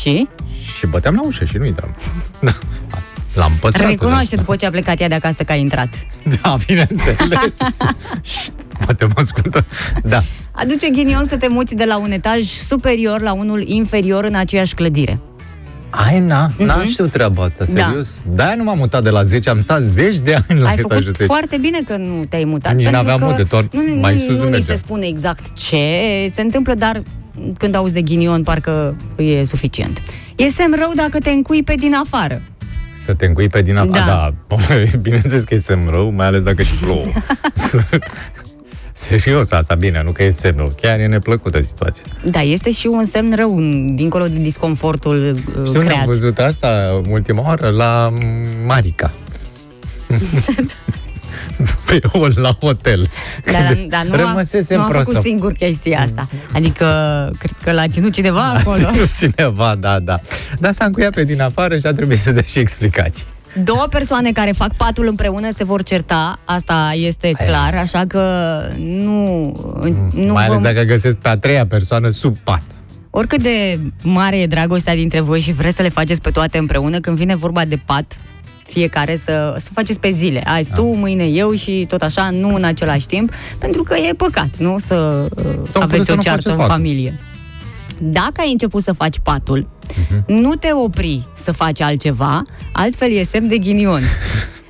Și? 0.00 0.28
Și 0.76 0.86
băteam 0.86 1.14
la 1.14 1.22
ușă 1.22 1.44
și 1.44 1.56
nu 1.56 1.64
intram. 1.64 1.94
Da. 2.40 2.54
L-am 3.34 3.52
păstrat. 3.60 3.88
Recunoaște 3.88 4.36
da. 4.36 4.40
după 4.42 4.56
ce 4.56 4.66
a 4.66 4.70
plecat 4.70 5.00
ea 5.00 5.08
de 5.08 5.14
acasă 5.14 5.42
că 5.42 5.52
a 5.52 5.54
intrat. 5.54 5.88
Da, 6.42 6.56
bineînțeles. 6.66 7.38
Și 8.22 8.50
Poate 8.84 9.04
mă 9.04 9.12
ascultă. 9.14 9.64
Da. 10.04 10.18
Aduce 10.50 10.88
ghinion 10.88 11.24
să 11.24 11.36
te 11.36 11.48
muți 11.48 11.74
de 11.74 11.84
la 11.84 11.98
un 11.98 12.10
etaj 12.10 12.42
superior 12.44 13.20
la 13.20 13.32
unul 13.32 13.62
inferior 13.68 14.24
în 14.24 14.34
aceeași 14.34 14.74
clădire. 14.74 15.18
Ai, 15.90 16.18
na, 16.20 16.50
n-am 16.58 16.86
știut 16.88 17.10
treaba 17.10 17.42
asta, 17.42 17.64
Mhm. 17.66 17.74
Da. 17.76 17.82
serios. 17.84 18.20
Da. 18.26 18.32
De-aia 18.34 18.54
nu 18.54 18.64
m-am 18.64 18.78
mutat 18.78 19.02
de 19.02 19.10
la 19.10 19.22
10, 19.22 19.50
am 19.50 19.60
stat 19.60 19.80
zeci 19.82 20.18
de 20.18 20.34
ani 20.48 20.58
la 20.60 20.68
Ai 20.68 20.74
etajul 20.78 20.88
făcut 21.02 21.16
10. 21.16 21.24
foarte 21.24 21.56
bine 21.56 21.78
că 21.86 21.96
nu 21.96 22.24
te-ai 22.28 22.44
mutat. 22.44 22.74
Nici 22.74 22.82
pentru 22.84 23.02
n-aveam 23.02 23.18
că 23.18 23.24
unde, 23.26 23.42
doar 23.42 23.68
nu, 23.72 23.82
nu, 23.82 23.94
mai 24.00 24.14
nu, 24.14 24.18
sus 24.20 24.28
nu 24.28 24.36
nu 24.36 24.44
ni 24.44 24.50
mergeam. 24.50 24.76
se 24.76 24.82
spune 24.84 25.06
exact 25.06 25.52
ce 25.58 25.78
se 26.30 26.40
întâmplă, 26.42 26.74
dar 26.74 27.02
când 27.58 27.74
auzi 27.74 27.94
de 27.94 28.02
ghinion, 28.02 28.42
parcă 28.42 28.96
e 29.16 29.44
suficient. 29.44 30.02
E 30.36 30.48
semn 30.48 30.74
rău 30.78 30.92
dacă 30.94 31.18
te 31.18 31.30
încui 31.30 31.62
pe 31.62 31.74
din 31.74 31.94
afară. 31.94 32.42
Să 33.04 33.14
te 33.14 33.26
încui 33.26 33.48
pe 33.48 33.62
din 33.62 33.76
apa. 33.76 33.98
Da. 33.98 34.32
Da. 34.48 34.56
Bineînțeles 35.00 35.42
că 35.44 35.54
e 35.54 35.58
semn 35.58 35.88
rău, 35.92 36.10
mai 36.10 36.26
ales 36.26 36.42
dacă 36.42 36.62
și 36.62 36.74
plouă. 36.74 37.04
Serios 38.92 39.50
asta, 39.50 39.74
bine, 39.74 40.02
nu 40.04 40.10
că 40.12 40.22
e 40.22 40.30
semn 40.30 40.56
rău. 40.56 40.74
Chiar 40.80 41.00
e 41.00 41.06
neplăcută 41.06 41.60
situația. 41.60 42.04
Da, 42.24 42.40
este 42.40 42.70
și 42.70 42.86
un 42.86 43.04
semn 43.04 43.34
rău, 43.36 43.56
în- 43.56 43.94
dincolo 43.94 44.26
de 44.26 44.38
disconfortul 44.38 45.16
uh, 45.34 45.38
Știu 45.52 45.62
unde 45.64 45.78
am 45.78 45.84
creat. 45.84 46.04
văzut 46.04 46.38
asta 46.38 47.00
ultima 47.10 47.42
oară? 47.46 47.68
La 47.68 48.08
mm, 48.12 48.66
Marica. 48.66 49.12
pe 51.86 52.00
hol, 52.12 52.32
la 52.36 52.50
hotel. 52.60 53.08
Dar, 53.44 53.54
dar, 53.62 53.76
dar 53.88 54.04
nu, 54.04 54.14
a, 54.14 54.16
Rămăsesem 54.16 54.76
nu 54.76 54.82
a 54.82 54.86
făcut 54.86 55.02
prostă. 55.02 55.20
singur 55.20 55.52
chestia 55.52 56.00
asta. 56.00 56.26
Adică, 56.52 56.84
cred 57.38 57.52
că 57.62 57.72
l-a 57.72 57.88
ținut 57.88 58.12
cineva 58.12 58.42
acolo. 58.42 58.76
Ținut 58.92 59.16
cineva, 59.18 59.74
da, 59.80 59.98
da. 59.98 60.20
Dar 60.58 60.72
s-a 60.72 60.84
încuiat 60.84 61.14
pe 61.14 61.24
din 61.24 61.40
afară 61.42 61.78
și 61.78 61.86
a 61.86 61.92
trebuit 61.92 62.18
să 62.18 62.32
dea 62.32 62.42
și 62.46 62.58
explicații. 62.58 63.24
Două 63.64 63.86
persoane 63.90 64.32
care 64.32 64.50
fac 64.50 64.74
patul 64.76 65.06
împreună 65.06 65.48
se 65.52 65.64
vor 65.64 65.82
certa, 65.82 66.38
asta 66.44 66.92
este 66.94 67.32
Aia. 67.38 67.48
clar, 67.50 67.74
așa 67.74 68.04
că 68.08 68.22
nu, 68.78 69.52
nu 70.14 70.32
Mai 70.32 70.44
ales 70.44 70.56
vă, 70.56 70.62
dacă 70.62 70.82
găsesc 70.82 71.16
pe 71.16 71.28
a 71.28 71.36
treia 71.38 71.66
persoană 71.66 72.10
sub 72.10 72.36
pat. 72.44 72.62
oricât 73.10 73.42
de 73.42 73.80
mare 74.02 74.40
e 74.40 74.46
dragostea 74.46 74.94
dintre 74.94 75.20
voi 75.20 75.40
și 75.40 75.52
vreți 75.52 75.76
să 75.76 75.82
le 75.82 75.88
faceți 75.88 76.20
pe 76.20 76.30
toate 76.30 76.58
împreună, 76.58 77.00
când 77.00 77.16
vine 77.16 77.36
vorba 77.36 77.64
de 77.64 77.76
pat, 77.86 78.16
fiecare 78.66 79.16
să, 79.16 79.54
să 79.58 79.70
faceți 79.74 80.00
pe 80.00 80.10
zile. 80.10 80.42
Azi 80.46 80.72
tu, 80.74 80.84
mâine 80.84 81.24
eu 81.24 81.52
și 81.52 81.84
tot 81.88 82.02
așa, 82.02 82.30
nu 82.30 82.54
în 82.54 82.64
același 82.64 83.06
timp, 83.06 83.32
pentru 83.58 83.82
că 83.82 83.94
e 83.94 84.12
păcat, 84.12 84.56
nu? 84.56 84.78
Să 84.78 85.28
uh, 85.36 85.44
Sau 85.72 85.82
aveți 85.82 86.04
să 86.04 86.12
o 86.12 86.14
nu 86.14 86.22
ceartă 86.22 86.40
faceți 86.40 86.48
în 86.48 86.56
patul. 86.56 86.72
familie. 86.72 87.20
Dacă 87.98 88.32
ai 88.36 88.50
început 88.50 88.82
să 88.82 88.92
faci 88.92 89.18
patul, 89.22 89.68
nu 90.26 90.54
te 90.54 90.68
opri 90.72 91.28
să 91.34 91.52
faci 91.52 91.80
altceva, 91.80 92.42
altfel 92.72 93.10
e 93.12 93.22
semn 93.22 93.48
de 93.48 93.58
ghinion. 93.58 94.02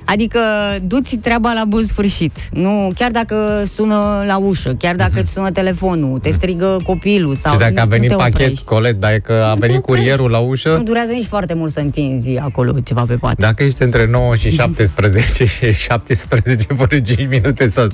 Adică 0.09 0.39
du-ți 0.83 1.15
treaba 1.15 1.51
la 1.53 1.63
bun 1.67 1.83
sfârșit. 1.83 2.37
Nu, 2.51 2.91
chiar 2.95 3.11
dacă 3.11 3.63
sună 3.65 4.23
la 4.27 4.37
ușă, 4.37 4.73
chiar 4.79 4.95
dacă 4.95 5.19
îți 5.19 5.31
sună 5.31 5.51
telefonul, 5.51 6.19
te 6.19 6.29
strigă 6.31 6.79
copilul 6.85 7.35
sau 7.35 7.51
și 7.53 7.59
dacă 7.59 7.73
nu, 7.73 7.81
a 7.81 7.85
venit 7.85 8.09
nu 8.09 8.15
te 8.15 8.21
pachet 8.21 8.41
oprești. 8.45 8.65
colet, 8.65 8.99
dar 8.99 9.11
e 9.13 9.19
că 9.19 9.33
a 9.33 9.47
Nu 9.47 9.53
te 9.53 9.59
venit 9.67 9.77
oprești. 9.77 10.01
curierul 10.01 10.29
la 10.29 10.39
Nu 10.39 10.47
ușă, 10.47 10.81
durează 10.83 11.11
nici 11.11 11.25
foarte 11.25 11.53
mult 11.53 11.71
să 11.71 11.79
întinzi 11.79 12.37
acolo 12.37 12.71
ceva 12.83 13.01
pe 13.07 13.13
pat. 13.13 13.37
dacă 13.37 13.63
ești 13.63 13.81
între 13.83 14.07
9 14.07 14.35
și 14.35 14.49
17 14.49 15.45
și 15.45 15.71
17 15.87 16.65
fără 16.73 16.99
5 16.99 17.27
minute 17.29 17.67
să 17.67 17.87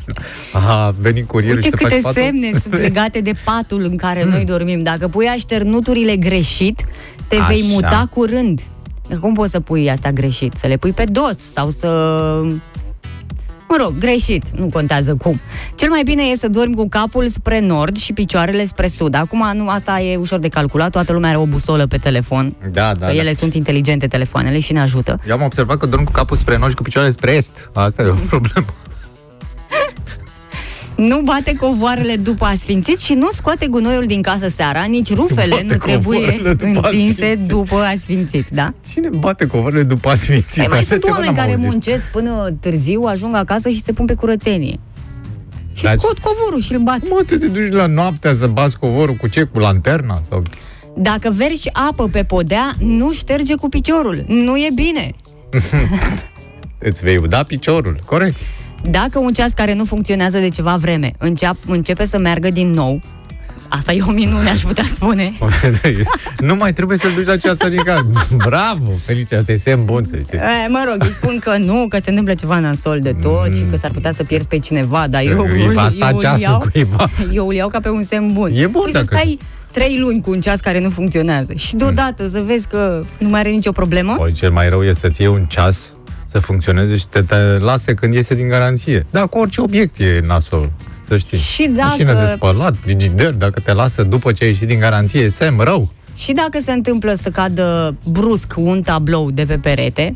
a 0.52 0.94
venit 1.00 1.28
curierul 1.28 1.56
Uite 1.64 1.68
și 1.70 1.74
te 1.76 1.84
faci 1.84 1.90
câte 1.92 2.02
patul? 2.02 2.22
semne 2.22 2.60
sunt 2.60 2.78
legate 2.88 3.20
de 3.20 3.32
patul 3.46 3.84
în 3.84 3.96
care 3.96 4.22
Hmm. 4.22 4.30
noi 4.32 4.46
dormim. 4.46 4.84
Dacă 4.84 5.08
pui 5.08 5.26
așternuturile 5.28 6.16
greșit, 6.16 6.84
te 7.28 7.36
Așa. 7.36 7.48
vei 7.48 7.64
muta 7.68 8.08
curând. 8.14 8.62
Dar 9.14 9.22
Cum 9.22 9.34
poți 9.34 9.52
să 9.52 9.60
pui 9.60 9.90
asta 9.90 10.12
greșit? 10.12 10.54
Să 10.56 10.68
le 10.68 10.78
pui 10.78 10.92
pe 10.94 11.04
dos 11.04 11.38
sau 11.38 11.70
să... 11.70 11.88
Mă 13.70 13.76
rog, 13.80 13.98
greșit, 13.98 14.50
nu 14.50 14.70
contează 14.74 15.16
cum. 15.16 15.40
Cel 15.76 15.90
mai 15.90 16.04
bine 16.04 16.24
e 16.24 16.36
să 16.36 16.48
dormi 16.48 16.76
cu 16.76 16.88
capul 16.90 17.28
spre 17.28 17.60
nord 17.60 17.98
și 17.98 18.14
picioarele 18.14 18.66
spre 18.66 18.88
sud. 18.88 19.16
Acum, 19.16 19.52
nu, 19.54 19.70
asta 19.70 20.00
e 20.00 20.16
ușor 20.16 20.40
de 20.40 20.48
calculat, 20.48 20.92
toată 20.92 21.14
lumea 21.14 21.30
are 21.30 21.38
o 21.38 21.46
busolă 21.46 21.88
pe 21.88 21.98
telefon. 21.98 22.56
Da, 22.72 22.94
da, 22.94 23.06
că 23.08 23.14
da. 23.14 23.20
ele 23.20 23.34
sunt 23.34 23.54
inteligente, 23.54 24.08
telefoanele, 24.08 24.60
și 24.60 24.74
ne 24.74 24.80
ajută. 24.80 25.20
Eu 25.28 25.36
am 25.36 25.42
observat 25.42 25.78
că 25.78 25.86
dorm 25.86 26.04
cu 26.04 26.12
capul 26.12 26.38
spre 26.38 26.58
nord 26.58 26.70
și 26.70 26.76
cu 26.76 26.84
picioarele 26.84 27.14
spre 27.14 27.32
est. 27.32 27.70
Asta 27.74 28.02
e 28.02 28.08
o 28.08 28.14
problemă. 28.30 28.66
Nu 31.08 31.22
bate 31.22 31.56
covoarele 31.56 32.16
după 32.16 32.46
asfințit 32.46 33.00
și 33.00 33.14
nu 33.14 33.30
scoate 33.32 33.68
gunoiul 33.68 34.06
din 34.06 34.22
casă 34.22 34.50
seara, 34.50 34.84
nici 34.84 35.14
rufele 35.16 35.50
Bate 35.50 35.66
nu 35.66 35.76
trebuie 35.76 36.18
covoarele 36.20 36.54
după 36.54 36.88
întinse 36.88 37.24
asfințit. 37.26 37.48
după 37.48 37.76
asfințit, 37.76 38.50
da? 38.50 38.74
Cine 38.92 39.10
bate 39.10 39.48
covoarele 39.48 39.84
după 39.84 40.10
asfințit? 40.10 40.56
Păi 40.56 40.66
mai 40.70 40.78
Așa 40.78 40.88
sunt 40.88 41.04
ceva 41.04 41.16
oameni 41.16 41.34
n-am 41.36 41.44
care 41.46 41.56
auzit. 41.56 41.70
muncesc 41.70 42.10
până 42.10 42.56
târziu, 42.60 43.02
ajung 43.02 43.36
acasă 43.36 43.70
și 43.70 43.82
se 43.82 43.94
pun 43.94 44.06
pe 44.06 44.14
curățenie. 44.14 44.80
Și 45.74 45.84
Dar- 45.84 45.98
scot 45.98 46.18
covorul 46.20 46.60
și 46.62 46.74
îl 46.74 46.80
bat. 46.80 47.10
Mă, 47.10 47.24
tu 47.28 47.36
te 47.38 47.48
duci 47.48 47.72
la 47.72 47.86
noaptea 47.86 48.36
să 48.36 48.48
bați 48.48 48.78
covorul 48.78 49.16
cu 49.16 49.28
ce? 49.28 49.44
Cu 49.44 49.60
lanterna? 49.60 50.22
Sau... 50.30 50.44
Dacă 50.98 51.34
vergi 51.36 51.70
apă 51.74 52.08
pe 52.08 52.24
podea, 52.24 52.72
nu 52.80 53.12
șterge 53.12 53.56
cu 53.56 53.70
piciorul. 53.70 54.24
Nu 54.28 54.58
e 54.58 54.70
bine. 54.76 55.12
Îți 56.90 57.04
vei 57.04 57.18
uda 57.18 57.44
piciorul, 57.44 58.00
corect. 58.06 58.36
Dacă 58.90 59.20
un 59.20 59.32
ceas 59.32 59.52
care 59.52 59.74
nu 59.74 59.84
funcționează 59.84 60.38
de 60.38 60.50
ceva 60.50 60.76
vreme 60.76 61.12
înceap, 61.18 61.56
începe 61.68 62.06
să 62.06 62.18
meargă 62.18 62.50
din 62.50 62.72
nou, 62.72 63.02
asta 63.68 63.94
e 63.94 64.02
o 64.08 64.12
minune, 64.12 64.50
aș 64.50 64.62
putea 64.62 64.84
spune. 64.94 65.34
nu 66.40 66.56
mai 66.56 66.74
trebuie 66.74 66.98
să 66.98 67.08
duci 67.16 67.26
la 67.26 67.38
ceasărica. 67.38 68.08
Bravo, 68.38 68.92
Felicia, 69.06 69.42
să-i 69.42 69.58
semn 69.58 69.86
bun, 69.86 70.04
să 70.04 70.18
știi. 70.20 70.38
E, 70.38 70.68
mă 70.70 70.86
rog, 70.90 70.98
îi 71.04 71.12
spun 71.12 71.40
că 71.40 71.58
nu, 71.58 71.86
că 71.90 71.98
se 71.98 72.10
întâmplă 72.10 72.34
ceva 72.34 72.60
nasol 72.60 73.00
de 73.00 73.16
tot 73.22 73.56
și 73.56 73.66
că 73.72 73.78
s-ar 73.78 73.92
putea 73.92 74.12
să 74.12 74.24
pierzi 74.24 74.48
pe 74.48 74.60
cineva, 74.60 75.08
dar 75.08 75.22
eu, 75.22 75.42
Îi 75.42 75.74
va 75.74 75.90
sta 75.90 76.10
eu, 76.10 76.16
îl 76.16 76.22
ceasul 76.22 76.42
iau, 76.42 76.64
cuiva. 76.72 77.10
eu 77.34 77.48
îl 77.48 77.54
iau 77.54 77.68
ca 77.68 77.80
pe 77.80 77.90
un 77.90 78.04
semn 78.04 78.34
bun. 78.34 78.52
E 78.56 78.68
bun 78.68 78.82
păi 78.82 78.92
să 78.92 78.98
dacă- 78.98 79.16
stai 79.16 79.40
trei 79.72 79.98
luni 80.00 80.22
cu 80.22 80.30
un 80.32 80.42
ceas 80.42 80.60
care 80.60 80.80
nu 80.80 80.90
funcționează 80.90 81.54
și 81.54 81.76
deodată 81.76 82.28
să 82.28 82.42
vezi 82.46 82.68
că 82.68 83.04
nu 83.18 83.30
mai 83.30 83.40
are 83.40 83.50
nicio 83.50 83.72
problemă. 83.72 84.16
Păi 84.18 84.32
cel 84.32 84.52
mai 84.52 84.70
rău 84.70 84.84
e 84.84 84.94
să-ți 84.94 85.22
iei 85.22 85.30
un 85.30 85.46
ceas 85.46 85.94
să 86.34 86.40
funcționeze 86.40 86.96
și 86.98 87.08
te, 87.08 87.22
te 87.22 87.36
lase 87.60 87.94
când 87.94 88.14
iese 88.14 88.36
din 88.36 88.48
garanție. 88.48 89.06
Da, 89.10 89.26
cu 89.26 89.38
orice 89.38 89.62
obiect 89.62 90.00
e 90.00 90.24
nasol, 90.28 90.72
să 91.08 91.18
știi. 91.18 91.38
Și 91.38 91.68
dacă- 91.76 91.88
Mașină 91.88 92.14
de 92.14 92.32
spălat, 92.36 92.76
frigider, 92.82 93.32
dacă 93.34 93.60
te 93.60 93.74
lasă 93.74 94.04
după 94.04 94.32
ce 94.32 94.44
ai 94.44 94.50
ieșit 94.50 94.68
din 94.68 94.80
garanție, 94.80 95.20
e 95.22 95.30
semn 95.30 95.60
rău. 95.60 95.92
Și 96.16 96.32
dacă 96.32 96.58
se 96.62 96.72
întâmplă 96.72 97.14
să 97.14 97.30
cadă 97.30 97.96
brusc 98.12 98.54
un 98.58 98.82
tablou 98.82 99.32
de 99.32 99.46
pe 99.46 99.58
perete, 99.58 100.16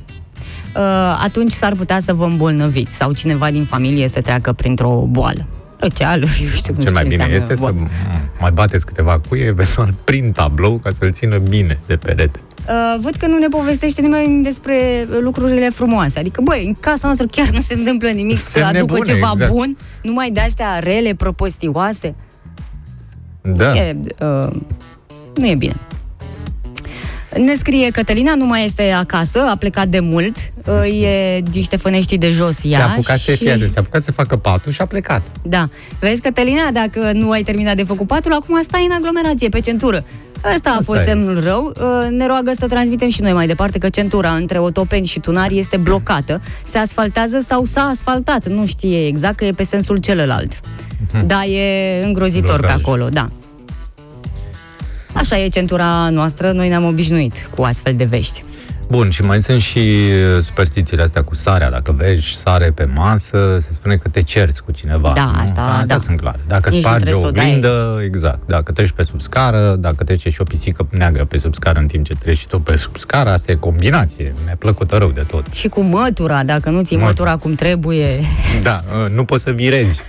uh, 0.75 0.81
atunci 1.23 1.51
s-ar 1.51 1.73
putea 1.73 1.99
să 1.99 2.13
vă 2.13 2.23
îmbolnăviți 2.25 2.95
sau 2.95 3.13
cineva 3.13 3.51
din 3.51 3.65
familie 3.65 4.07
să 4.07 4.21
treacă 4.21 4.51
printr-o 4.53 5.07
boală. 5.09 5.47
Răceală, 5.79 6.25
eu 6.41 6.47
știu 6.59 6.73
nu 6.77 6.81
Cel 6.81 6.91
știu 6.91 6.91
mai 6.93 7.01
ce 7.03 7.09
bine 7.09 7.23
înseamnă 7.23 7.35
este 7.35 7.55
să 7.55 7.61
boală. 7.61 7.75
m- 7.89 8.39
mai 8.39 8.51
bateți 8.51 8.85
câteva 8.85 9.19
cuie, 9.29 9.45
eventual 9.55 9.93
prin 10.03 10.31
tablou, 10.31 10.77
ca 10.83 10.91
să-l 10.91 11.11
țină 11.11 11.37
bine 11.37 11.79
de 11.85 11.95
perete. 11.95 12.39
Uh, 12.67 12.99
văd 12.99 13.15
că 13.15 13.27
nu 13.27 13.37
ne 13.37 13.47
povestește 13.47 14.01
nimeni 14.01 14.43
despre 14.43 15.07
lucrurile 15.21 15.69
frumoase. 15.69 16.19
Adică, 16.19 16.41
băi, 16.41 16.65
în 16.65 16.73
casa 16.73 17.01
noastră 17.03 17.27
chiar 17.31 17.49
nu 17.49 17.59
se 17.59 17.73
întâmplă 17.73 18.09
nimic 18.09 18.39
să 18.39 18.49
Semne 18.49 18.67
aducă 18.67 18.85
bune, 18.85 19.13
ceva 19.13 19.31
exact. 19.33 19.51
bun, 19.51 19.77
numai 20.01 20.31
de-astea 20.31 20.79
rele, 20.79 21.13
propostioase. 21.13 22.15
Da. 23.41 23.75
E, 23.75 23.97
uh, 24.19 24.55
nu 25.35 25.47
e 25.47 25.55
bine. 25.55 25.75
Ne 27.35 27.55
scrie 27.55 27.89
Cătălina, 27.89 28.35
nu 28.35 28.45
mai 28.45 28.65
este 28.65 28.91
acasă, 28.91 29.39
a 29.39 29.55
plecat 29.55 29.87
de 29.87 29.99
mult, 29.99 30.35
uh, 30.65 31.03
e 31.03 31.41
din 31.49 31.61
Ștefănești 31.61 32.17
de 32.17 32.29
jos 32.29 32.59
ea. 32.63 32.77
Se 32.77 32.83
apucat 32.83 33.19
să 33.19 33.31
și... 33.31 33.37
fie 33.37 33.51
atent, 33.51 33.71
se 33.71 33.79
apucat 33.79 34.01
să 34.01 34.11
facă 34.11 34.37
patul 34.37 34.71
și 34.71 34.81
a 34.81 34.85
plecat. 34.85 35.21
Da. 35.43 35.69
Vezi, 35.99 36.21
Cătălina, 36.21 36.71
dacă 36.73 37.11
nu 37.13 37.29
ai 37.29 37.43
terminat 37.43 37.75
de 37.75 37.83
făcut 37.83 38.07
patul, 38.07 38.33
acum 38.33 38.61
stai 38.61 38.85
în 38.89 38.95
aglomerație, 38.95 39.49
pe 39.49 39.59
centură. 39.59 40.05
Ăsta 40.55 40.69
a 40.69 40.71
Asta 40.71 40.83
fost 40.83 40.99
e. 40.99 41.03
semnul 41.03 41.43
rău. 41.43 41.73
Uh, 41.79 42.07
Ne 42.09 42.25
roagă 42.27 42.51
să 42.55 42.67
transmitem 42.67 43.09
și 43.09 43.21
noi 43.21 43.33
mai 43.33 43.47
departe 43.47 43.77
că 43.77 43.89
centura 43.89 44.33
între 44.33 44.59
Otopeni 44.59 45.05
și 45.05 45.19
Tunari 45.19 45.57
este 45.57 45.77
blocată. 45.77 46.41
Se 46.63 46.77
asfaltează 46.77 47.39
sau 47.39 47.63
s-a 47.63 47.81
asfaltat, 47.81 48.47
nu 48.47 48.65
știe 48.65 49.07
exact 49.07 49.35
că 49.35 49.45
e 49.45 49.51
pe 49.51 49.63
sensul 49.63 49.97
celălalt. 49.97 50.59
Da, 51.25 51.43
e 51.45 52.03
îngrozitor 52.05 52.57
Blocaj. 52.59 52.75
pe 52.75 52.81
acolo, 52.81 53.09
da. 53.09 53.27
Așa 55.13 55.39
e 55.39 55.47
centura 55.47 56.09
noastră, 56.09 56.51
noi 56.51 56.67
ne-am 56.67 56.83
obișnuit 56.85 57.49
cu 57.55 57.61
astfel 57.63 57.93
de 57.95 58.03
vești. 58.03 58.43
Bun, 58.89 59.09
și 59.09 59.21
mai 59.21 59.41
sunt 59.41 59.61
și 59.61 59.77
uh, 60.37 60.43
superstițiile 60.43 61.01
astea 61.03 61.23
cu 61.23 61.35
sarea. 61.35 61.69
Dacă 61.69 61.91
vezi 61.91 62.21
sare 62.43 62.71
pe 62.71 62.83
masă, 62.93 63.57
se 63.61 63.73
spune 63.73 63.95
că 63.97 64.09
te 64.09 64.21
cerți 64.21 64.63
cu 64.63 64.71
cineva. 64.71 65.11
Da, 65.15 65.23
nu? 65.25 65.39
asta, 65.39 65.61
Astea 65.61 65.95
da. 65.95 66.01
sunt 66.03 66.19
clare. 66.19 66.39
Dacă 66.47 66.69
Nici 66.69 66.77
nu 66.77 66.87
spargi 66.87 67.03
trebuie 67.03 67.23
o 67.23 67.25
să 67.25 67.31
o 67.31 67.35
dai. 67.35 67.45
oglindă, 67.45 67.99
exact. 68.03 68.39
Dacă 68.47 68.71
treci 68.71 68.91
pe 68.91 69.03
sub 69.03 69.21
scară, 69.21 69.75
dacă 69.79 70.03
trece 70.03 70.29
și 70.29 70.41
o 70.41 70.43
pisică 70.43 70.87
neagră 70.89 71.25
pe 71.25 71.37
sub 71.37 71.53
scară 71.53 71.79
în 71.79 71.87
timp 71.87 72.05
ce 72.05 72.13
treci 72.13 72.37
și 72.37 72.47
tu 72.47 72.59
pe 72.59 72.77
sub 72.77 72.97
scară, 72.97 73.29
asta 73.29 73.51
e 73.51 73.55
combinație. 73.55 74.33
Neplăcută 74.45 74.95
rău 74.97 75.09
de 75.09 75.21
tot. 75.21 75.45
Și 75.51 75.67
cu 75.67 75.81
mătura, 75.81 76.43
dacă 76.43 76.69
nu 76.69 76.81
ții 76.83 76.95
Mătura. 76.97 77.09
mătura 77.11 77.37
cum 77.37 77.53
trebuie, 77.53 78.19
Da, 78.63 78.81
uh, 79.05 79.11
nu 79.11 79.23
poți 79.25 79.43
să 79.43 79.51
virezi. 79.51 80.01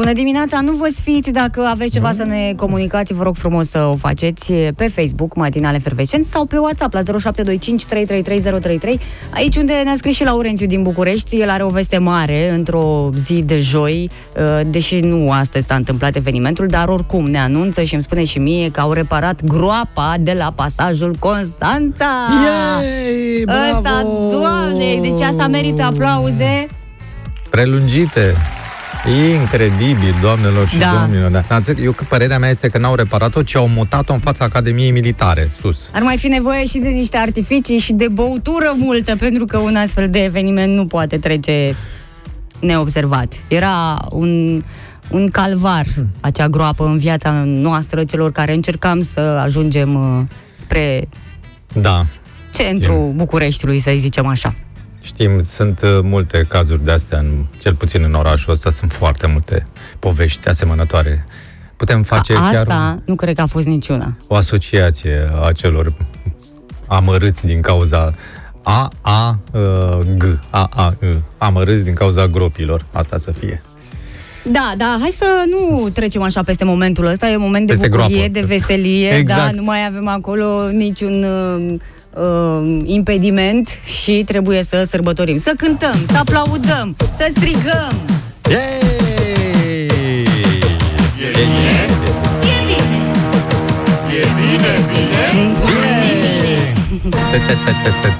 Bună 0.00 0.12
dimineața, 0.12 0.60
nu 0.60 0.72
vă 0.72 0.88
sfiți 0.94 1.30
dacă 1.30 1.60
aveți 1.60 1.92
ceva 1.92 2.12
să 2.12 2.24
ne 2.24 2.52
comunicați, 2.56 3.12
vă 3.12 3.22
rog 3.22 3.36
frumos 3.36 3.68
să 3.68 3.88
o 3.92 3.96
faceți 3.96 4.52
pe 4.52 4.88
Facebook, 4.88 5.34
Matinale 5.34 5.78
Fervescent, 5.78 6.24
sau 6.24 6.44
pe 6.44 6.56
WhatsApp 6.56 6.92
la 6.92 7.00
0725 7.00 7.84
333033, 7.84 9.00
aici 9.34 9.56
unde 9.56 9.72
ne-a 9.84 9.94
scris 9.96 10.14
și 10.14 10.24
Laurențiu 10.24 10.66
din 10.66 10.82
București, 10.82 11.40
el 11.40 11.50
are 11.50 11.62
o 11.62 11.68
veste 11.68 11.98
mare 11.98 12.50
într-o 12.50 13.10
zi 13.16 13.42
de 13.42 13.58
joi, 13.58 14.10
uh, 14.36 14.66
deși 14.70 15.00
nu 15.00 15.30
astăzi 15.30 15.66
s-a 15.66 15.74
întâmplat 15.74 16.16
evenimentul, 16.16 16.66
dar 16.66 16.88
oricum 16.88 17.30
ne 17.30 17.38
anunță 17.38 17.82
și 17.82 17.92
îmi 17.92 18.02
spune 18.02 18.24
și 18.24 18.38
mie 18.38 18.70
că 18.70 18.80
au 18.80 18.92
reparat 18.92 19.44
groapa 19.44 20.14
de 20.20 20.32
la 20.38 20.52
pasajul 20.54 21.14
Constanța! 21.18 22.10
Yay, 22.44 23.44
Ăsta, 23.72 24.02
doamne, 24.30 24.98
deci 25.00 25.20
asta 25.20 25.46
merită 25.46 25.82
aplauze. 25.82 26.66
Prelungite. 27.50 28.34
Incredibil, 29.06 30.14
doamnelor 30.20 30.68
și 30.68 30.78
Da. 30.78 30.98
domnilor. 31.00 31.30
Da. 31.30 31.54
Ați- 31.54 31.70
Eu, 31.82 31.92
că 31.92 32.04
părerea 32.08 32.38
mea 32.38 32.50
este 32.50 32.68
că 32.68 32.78
n-au 32.78 32.94
reparat-o, 32.94 33.42
ci 33.42 33.54
au 33.54 33.68
mutat-o 33.68 34.12
în 34.12 34.18
fața 34.18 34.44
Academiei 34.44 34.90
Militare, 34.90 35.50
sus. 35.60 35.90
Ar 35.92 36.02
mai 36.02 36.16
fi 36.16 36.28
nevoie 36.28 36.64
și 36.66 36.78
de 36.78 36.88
niște 36.88 37.16
artificii 37.16 37.78
și 37.78 37.92
de 37.92 38.08
băutură 38.08 38.72
multă, 38.76 39.16
pentru 39.16 39.44
că 39.44 39.58
un 39.58 39.76
astfel 39.76 40.10
de 40.10 40.18
eveniment 40.24 40.74
nu 40.74 40.86
poate 40.86 41.18
trece 41.18 41.74
neobservat. 42.60 43.34
Era 43.48 43.98
un, 44.10 44.60
un 45.10 45.28
calvar, 45.30 45.84
acea 46.20 46.48
groapă 46.48 46.84
în 46.84 46.98
viața 46.98 47.42
noastră, 47.44 48.04
celor 48.04 48.32
care 48.32 48.52
încercam 48.54 49.00
să 49.00 49.20
ajungem 49.20 49.94
uh, 49.94 50.24
spre 50.56 51.08
Da, 51.74 52.04
centrul 52.54 53.12
Bucureștiului, 53.14 53.78
să 53.78 53.92
zicem 53.96 54.26
așa. 54.26 54.54
Știm, 55.00 55.42
sunt 55.44 55.80
uh, 55.82 55.98
multe 56.02 56.44
cazuri 56.48 56.84
de 56.84 56.90
astea, 56.90 57.18
în, 57.18 57.44
cel 57.58 57.74
puțin 57.74 58.02
în 58.04 58.14
orașul 58.14 58.52
ăsta, 58.52 58.70
sunt 58.70 58.92
foarte 58.92 59.26
multe 59.26 59.62
povești 59.98 60.48
asemănătoare. 60.48 61.24
Putem 61.76 62.02
face 62.02 62.32
A, 62.34 62.36
chiar 62.50 62.54
asta 62.54 62.98
nu 63.06 63.14
cred 63.14 63.34
că 63.34 63.40
a 63.40 63.46
fost 63.46 63.66
niciuna. 63.66 64.16
o 64.26 64.34
asociație 64.34 65.30
a 65.42 65.52
celor 65.52 65.92
amărâți 66.86 67.46
din 67.46 67.60
cauza 67.60 68.14
A, 68.62 68.88
A, 69.00 69.38
uh, 69.52 69.98
G, 70.16 70.24
A, 70.50 70.64
A, 70.70 70.94
G, 71.00 71.04
amărâți 71.38 71.84
din 71.84 71.94
cauza 71.94 72.26
gropilor, 72.26 72.84
asta 72.92 73.18
să 73.18 73.32
fie. 73.32 73.62
Da, 74.44 74.72
da, 74.76 74.96
hai 75.00 75.10
să 75.14 75.24
nu 75.50 75.88
trecem 75.88 76.22
așa 76.22 76.42
peste 76.42 76.64
momentul 76.64 77.04
ăsta, 77.06 77.28
e 77.28 77.36
un 77.36 77.42
moment 77.42 77.66
de 77.66 77.72
Peste 77.72 77.88
bucurie, 77.88 78.16
groapă. 78.16 78.32
de 78.32 78.40
veselie, 78.40 79.08
Exact. 79.08 79.40
da, 79.40 79.50
nu 79.50 79.62
mai 79.62 79.86
avem 79.86 80.08
acolo 80.08 80.68
niciun 80.70 81.24
uh, 82.14 82.20
uh, 82.22 82.80
impediment 82.84 83.68
și 83.84 84.22
trebuie 84.26 84.62
să 84.62 84.84
sărbătorim, 84.88 85.38
să 85.38 85.52
cântăm, 85.56 86.04
să 86.06 86.16
aplaudăm, 86.16 86.96
să 87.14 87.32
strigăm. 87.36 88.00
Yay! 88.50 88.98
E 91.18 91.30
bine! 91.34 91.84
E 94.10 94.26
bine, 94.36 94.72
bine 94.92 95.50
Te, 97.30 97.38
te, 97.38 97.54
te, 97.62 98.10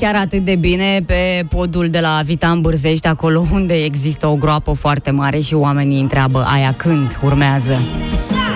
chiar 0.00 0.14
atât 0.14 0.44
de 0.44 0.56
bine 0.56 1.02
pe 1.06 1.44
podul 1.48 1.88
de 1.88 2.00
la 2.00 2.20
Vitan 2.24 2.60
Bârzești, 2.60 3.06
acolo 3.06 3.46
unde 3.52 3.74
există 3.74 4.26
o 4.26 4.34
groapă 4.34 4.72
foarte 4.72 5.10
mare 5.10 5.40
și 5.40 5.54
oamenii 5.54 6.00
întreabă 6.00 6.44
aia 6.46 6.74
când 6.76 7.18
urmează. 7.22 7.82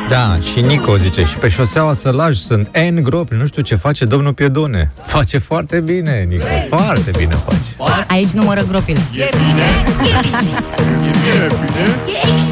Da, 0.08 0.38
și 0.52 0.60
Nico 0.60 0.96
zice, 0.96 1.24
și 1.24 1.36
pe 1.36 1.48
șoseaua 1.48 1.94
Sălaj 1.94 2.36
sunt 2.36 2.68
N 2.90 3.02
gropi, 3.02 3.34
nu 3.34 3.46
știu 3.46 3.62
ce 3.62 3.74
face 3.74 4.04
domnul 4.04 4.32
Piedone. 4.32 4.88
Face 5.04 5.38
foarte 5.38 5.80
bine, 5.80 6.26
Nico, 6.28 6.44
foarte 6.68 7.10
bine 7.16 7.34
face. 7.44 7.92
Aici 8.08 8.30
numără 8.30 8.62
gropile. 8.62 9.00
E 9.12 9.22
extraordinar 11.22 12.51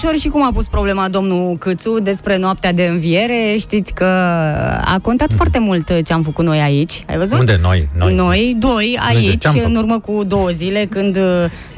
E 0.00 0.02
binișor 0.02 0.20
și 0.20 0.28
cum 0.28 0.44
a 0.44 0.50
pus 0.52 0.66
problema 0.66 1.08
domnul 1.08 1.56
Câțu 1.58 2.00
despre 2.02 2.36
noaptea 2.36 2.72
de 2.72 2.84
înviere. 2.84 3.54
Știți 3.58 3.94
că 3.94 4.04
a 4.84 4.98
contat 5.02 5.32
foarte 5.32 5.58
mult 5.58 6.02
ce 6.04 6.12
am 6.12 6.22
făcut 6.22 6.44
noi 6.44 6.60
aici. 6.60 7.04
Ai 7.08 7.16
văzut? 7.16 7.38
Unde 7.38 7.58
noi? 7.62 7.88
Noi. 7.98 8.14
Noi, 8.14 8.56
doi, 8.58 8.98
aici, 9.08 9.40
ce-am 9.40 9.54
făcut? 9.54 9.68
în 9.68 9.76
urmă 9.76 9.98
cu 9.98 10.24
două 10.24 10.48
zile, 10.48 10.86
când 10.90 11.16
uh, 11.16 11.22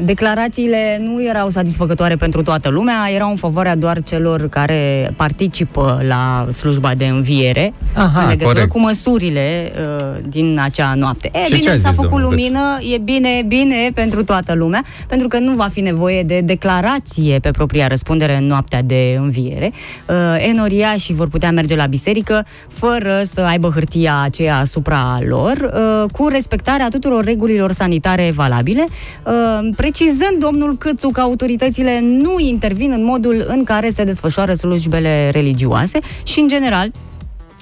declarațiile 0.04 1.00
nu 1.00 1.24
erau 1.24 1.48
satisfăcătoare 1.48 2.16
pentru 2.16 2.42
toată 2.42 2.68
lumea, 2.68 2.94
erau 3.14 3.30
în 3.30 3.36
favoarea 3.36 3.76
doar 3.76 4.02
celor 4.02 4.48
care 4.48 5.12
participă 5.16 6.02
la 6.08 6.46
slujba 6.52 6.94
de 6.94 7.06
înviere, 7.06 7.72
Aha, 7.94 8.20
în 8.22 8.28
legătură 8.28 8.52
corect. 8.52 8.70
cu 8.70 8.80
măsurile 8.80 9.72
uh, 9.74 10.20
din 10.28 10.60
acea 10.62 10.94
noapte. 10.94 11.30
E 11.34 11.44
Și 11.44 11.50
ce 11.50 11.58
bine, 11.58 11.70
a 11.70 11.72
s-a 11.72 11.78
zis 11.78 11.96
făcut 11.96 12.10
domnul 12.10 12.28
Câțu? 12.28 12.40
lumină, 12.42 12.78
e 12.94 12.98
bine, 12.98 13.42
bine 13.46 13.90
pentru 13.94 14.24
toată 14.24 14.54
lumea, 14.54 14.82
pentru 15.08 15.28
că 15.28 15.38
nu 15.38 15.52
va 15.52 15.68
fi 15.72 15.80
nevoie 15.80 16.22
de 16.22 16.40
declarație 16.40 17.38
pe 17.38 17.50
propria 17.50 17.86
răspundere 17.86 18.10
în 18.20 18.46
noaptea 18.46 18.82
de 18.82 19.16
înviere. 19.18 19.72
Uh, 20.08 20.14
enoriașii 20.48 21.14
vor 21.14 21.28
putea 21.28 21.50
merge 21.50 21.76
la 21.76 21.86
biserică 21.86 22.46
fără 22.68 23.22
să 23.24 23.40
aibă 23.40 23.68
hârtia 23.68 24.20
aceea 24.22 24.56
asupra 24.58 25.18
lor, 25.28 25.72
uh, 25.74 26.10
cu 26.10 26.28
respectarea 26.28 26.88
tuturor 26.88 27.24
regulilor 27.24 27.72
sanitare 27.72 28.32
valabile, 28.34 28.86
uh, 29.26 29.74
precizând 29.76 30.38
domnul 30.38 30.76
Câțu 30.76 31.08
că 31.08 31.20
autoritățile 31.20 32.00
nu 32.00 32.38
intervin 32.38 32.90
în 32.92 33.04
modul 33.04 33.44
în 33.46 33.64
care 33.64 33.90
se 33.90 34.04
desfășoară 34.04 34.54
slujbele 34.54 35.30
religioase 35.30 35.98
și, 36.22 36.40
în 36.40 36.48
general, 36.48 36.90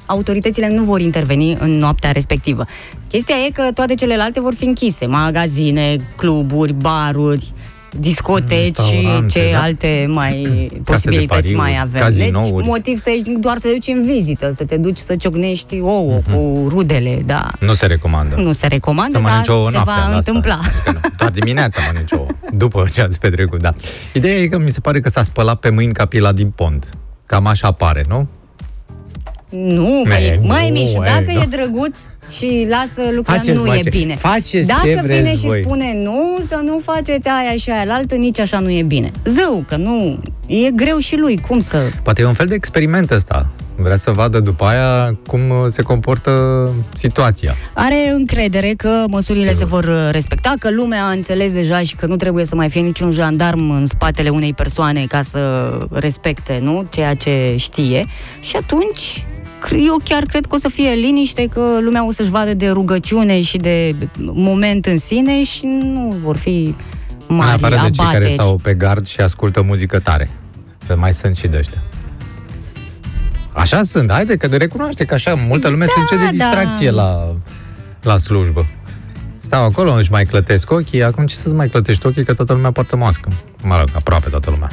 autoritățile 0.06 0.68
nu 0.68 0.82
vor 0.82 1.00
interveni 1.00 1.56
în 1.60 1.78
noaptea 1.78 2.10
respectivă. 2.10 2.64
Chestia 3.08 3.34
e 3.46 3.50
că 3.50 3.68
toate 3.74 3.94
celelalte 3.94 4.40
vor 4.40 4.54
fi 4.54 4.64
închise. 4.64 5.06
Magazine, 5.06 5.96
cluburi, 6.16 6.72
baruri, 6.72 7.52
discoteci 7.98 8.76
și 8.76 8.94
Restaurante, 8.94 9.38
ce 9.38 9.48
da? 9.52 9.60
alte 9.62 10.06
mai 10.08 10.70
posibilități 10.84 11.28
pariuri, 11.40 11.56
mai 11.56 11.78
avem. 11.80 12.00
cazinouri. 12.00 12.50
Deci 12.56 12.64
motiv 12.66 12.98
să 12.98 13.10
ieși 13.10 13.22
doar 13.40 13.56
să 13.56 13.66
te 13.68 13.72
duci 13.72 13.86
în 13.96 14.04
vizită, 14.04 14.50
să 14.52 14.64
te 14.64 14.76
duci 14.76 14.96
să 14.98 15.16
ciocnești 15.16 15.80
ouă 15.80 16.20
Mhm. 16.26 16.32
cu 16.34 16.66
rudele, 16.68 17.22
da. 17.26 17.50
Nu 17.60 17.74
se 17.74 17.86
recomandă. 17.86 18.34
Nu 18.36 18.52
se 18.52 18.66
recomandă, 18.66 19.16
Să 19.16 19.22
mănânci 19.22 19.46
dar 19.46 19.56
ouă 19.56 19.70
se 19.70 19.74
noaptea, 19.74 19.94
va 19.94 20.00
la 20.00 20.04
asta. 20.06 20.16
întâmpla. 20.16 20.58
Adică 20.62 20.90
nu, 20.92 20.98
Doar 21.18 21.30
dimineața 21.30 21.80
mănânci 21.86 22.12
ouă. 22.12 22.26
După 22.52 22.84
ce 22.92 23.00
ați 23.00 23.18
petrecut, 23.18 23.60
da. 23.60 23.72
Ideea 24.12 24.36
e 24.38 24.46
că 24.46 24.58
mi 24.58 24.70
se 24.70 24.80
pare 24.80 25.00
că 25.00 25.08
s-a 25.08 25.22
spălat 25.22 25.56
pe 25.60 25.68
mâini 25.70 25.92
capila 25.92 26.32
din 26.32 26.50
pont. 26.50 26.88
Cam 27.26 27.46
așa 27.46 27.72
pare, 27.72 28.04
nu? 28.08 28.28
Nu, 29.50 30.02
Me, 30.06 30.08
mai, 30.08 30.38
nu, 30.40 30.46
mai 30.46 30.70
Mișu, 30.70 31.02
e, 31.02 31.04
dacă 31.04 31.32
nu. 31.32 31.40
e 31.40 31.46
drăguț 31.50 31.98
și 32.30 32.66
lasă 32.68 33.02
lucrurile, 33.14 33.36
Faceți, 33.36 33.58
nu 33.58 33.64
face- 33.64 33.80
e 33.84 33.88
bine. 33.98 34.16
faceți 34.16 34.66
dacă 34.66 34.80
ce 34.88 35.00
vreți 35.02 35.18
vine 35.20 35.34
și 35.34 35.46
voi. 35.46 35.60
spune 35.64 35.92
nu, 36.02 36.38
să 36.46 36.60
nu 36.64 36.78
faceți 36.82 37.28
aia 37.28 37.56
și 37.56 37.70
aia 37.70 37.84
la 37.84 37.94
altă, 37.94 38.14
nici 38.14 38.38
așa 38.38 38.58
nu 38.58 38.70
e 38.70 38.82
bine. 38.82 39.10
Zău, 39.24 39.64
că 39.66 39.76
nu, 39.76 40.18
e 40.46 40.70
greu 40.70 40.98
și 40.98 41.16
lui, 41.16 41.38
cum 41.48 41.60
să... 41.60 41.78
Poate 42.02 42.22
e 42.22 42.24
un 42.24 42.32
fel 42.32 42.46
de 42.46 42.54
experiment 42.54 43.10
ăsta. 43.10 43.50
Vrea 43.76 43.96
să 43.96 44.10
vadă 44.10 44.40
după 44.40 44.64
aia 44.64 45.16
cum 45.26 45.40
uh, 45.50 45.56
se 45.68 45.82
comportă 45.82 46.30
situația. 46.94 47.54
Are 47.74 48.10
încredere 48.12 48.72
că 48.76 49.04
măsurile 49.08 49.52
se 49.54 49.64
vor 49.64 49.84
uh, 49.84 50.08
respecta, 50.10 50.52
că 50.58 50.70
lumea 50.70 51.04
a 51.04 51.10
înțeles 51.10 51.52
deja 51.52 51.80
și 51.80 51.96
că 51.96 52.06
nu 52.06 52.16
trebuie 52.16 52.44
să 52.44 52.54
mai 52.54 52.68
fie 52.68 52.80
niciun 52.80 53.10
jandarm 53.10 53.70
în 53.70 53.86
spatele 53.86 54.28
unei 54.28 54.52
persoane 54.54 55.04
ca 55.08 55.22
să 55.22 55.70
respecte, 55.90 56.58
nu, 56.62 56.86
ceea 56.90 57.14
ce 57.14 57.54
știe. 57.58 58.06
Și 58.40 58.56
atunci 58.56 59.26
eu 59.72 60.00
chiar 60.04 60.22
cred 60.22 60.46
că 60.46 60.54
o 60.54 60.58
să 60.58 60.68
fie 60.68 60.90
liniște, 60.90 61.46
că 61.46 61.78
lumea 61.80 62.06
o 62.06 62.10
să-și 62.12 62.30
vadă 62.30 62.54
de 62.54 62.68
rugăciune 62.68 63.42
și 63.42 63.56
de 63.56 63.94
moment 64.18 64.86
în 64.86 64.98
sine 64.98 65.42
și 65.42 65.66
nu 65.66 66.16
vor 66.22 66.36
fi 66.36 66.74
În 67.26 67.36
mari 67.36 67.50
afară 67.50 67.74
de 67.74 67.80
cei 67.80 68.04
care 68.04 68.16
abateri. 68.16 68.32
stau 68.32 68.56
pe 68.62 68.74
gard 68.74 69.06
și 69.06 69.20
ascultă 69.20 69.62
muzică 69.62 69.98
tare. 69.98 70.30
Că 70.86 70.96
mai 70.96 71.12
sunt 71.12 71.36
și 71.36 71.46
de 71.46 71.56
ăștia. 71.56 71.82
Așa 73.52 73.82
sunt, 73.82 74.10
haide 74.10 74.36
că 74.36 74.48
de 74.48 74.56
recunoaște 74.56 75.04
că 75.04 75.14
așa 75.14 75.34
multă 75.34 75.68
lume 75.68 75.86
se 75.86 75.92
duce 76.00 76.16
de 76.16 76.24
da. 76.24 76.30
distracție 76.30 76.90
la, 76.90 77.34
la 78.02 78.16
slujbă. 78.16 78.66
Stau 79.38 79.64
acolo, 79.64 79.92
își 79.92 80.10
mai 80.10 80.24
clătesc 80.24 80.70
ochii, 80.70 81.02
acum 81.02 81.26
ce 81.26 81.34
să-ți 81.34 81.54
mai 81.54 81.68
clătești 81.68 82.06
ochii, 82.06 82.24
că 82.24 82.32
toată 82.32 82.52
lumea 82.52 82.70
poartă 82.70 82.96
mască. 82.96 83.32
Mă 83.62 83.76
rog, 83.78 83.88
aproape 83.92 84.28
toată 84.28 84.50
lumea. 84.50 84.68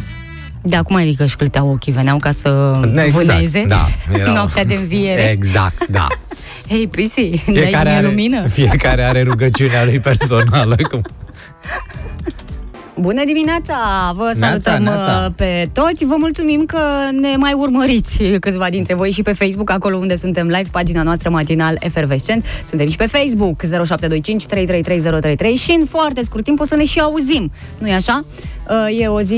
De 0.67 0.75
acum 0.75 0.95
adică 0.95 1.23
își 1.23 1.35
câlteau 1.35 1.69
ochii, 1.69 1.91
veneau 1.91 2.17
ca 2.17 2.31
să 2.31 2.79
vâneze 3.11 3.65
da. 3.67 3.87
erau- 4.19 4.33
noaptea 4.33 4.65
de 4.65 4.73
înviere. 4.73 5.29
Exact, 5.29 5.87
da. 5.87 6.07
Hei, 6.69 6.87
Pisi, 6.87 7.29
dai 7.29 7.35
și 7.35 7.51
Fiecare 7.51 7.89
mie 7.89 7.97
are, 7.97 8.05
lumină? 8.07 8.47
fiecare 8.47 9.03
are 9.03 9.21
rugăciunea 9.21 9.85
lui 9.85 9.99
personală. 9.99 10.75
Cum... 10.89 11.01
Bună 12.99 13.21
dimineața! 13.25 13.75
Vă 14.15 14.23
Neața, 14.23 14.45
salutăm 14.47 14.83
neața. 14.83 15.25
uh, 15.25 15.31
pe 15.35 15.69
toți. 15.73 16.05
Vă 16.05 16.15
mulțumim 16.17 16.65
că 16.65 16.77
ne 17.21 17.35
mai 17.37 17.53
urmăriți 17.53 18.23
câțiva 18.39 18.69
dintre 18.69 18.93
voi 18.93 19.11
și 19.11 19.21
pe 19.21 19.33
Facebook, 19.33 19.69
acolo 19.71 19.97
unde 19.97 20.15
suntem 20.15 20.47
live, 20.47 20.69
pagina 20.71 21.03
noastră 21.03 21.29
matinal 21.29 21.75
efervescent. 21.79 22.45
Suntem 22.67 22.87
și 22.87 22.95
pe 22.95 23.05
Facebook 23.05 23.61
0725 23.61 24.45
333033 24.45 25.55
și 25.55 25.71
în 25.79 25.85
foarte 25.85 26.23
scurt 26.23 26.43
timp 26.43 26.59
o 26.59 26.63
să 26.63 26.75
ne 26.75 26.85
și 26.85 26.99
auzim. 26.99 27.51
nu 27.77 27.87
e 27.87 27.93
așa? 27.93 28.23
Uh, 28.69 28.99
E 28.99 29.07
o 29.07 29.21
zi 29.21 29.33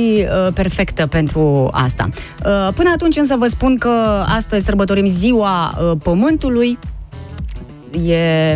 uh, 0.46 0.54
perfectă 0.54 1.08
pentru 1.08 1.70
asta. 1.72 2.10
Uh, 2.14 2.74
Până 2.76 2.90
atunci 2.94 3.16
însă 3.18 3.36
vă 3.38 3.48
spun 3.48 3.78
că 3.78 4.24
astăzi 4.36 4.66
sărbătorim 4.66 5.06
ziua 5.08 5.78
uh, 5.92 5.98
Pământului. 6.04 6.80
E... 8.08 8.56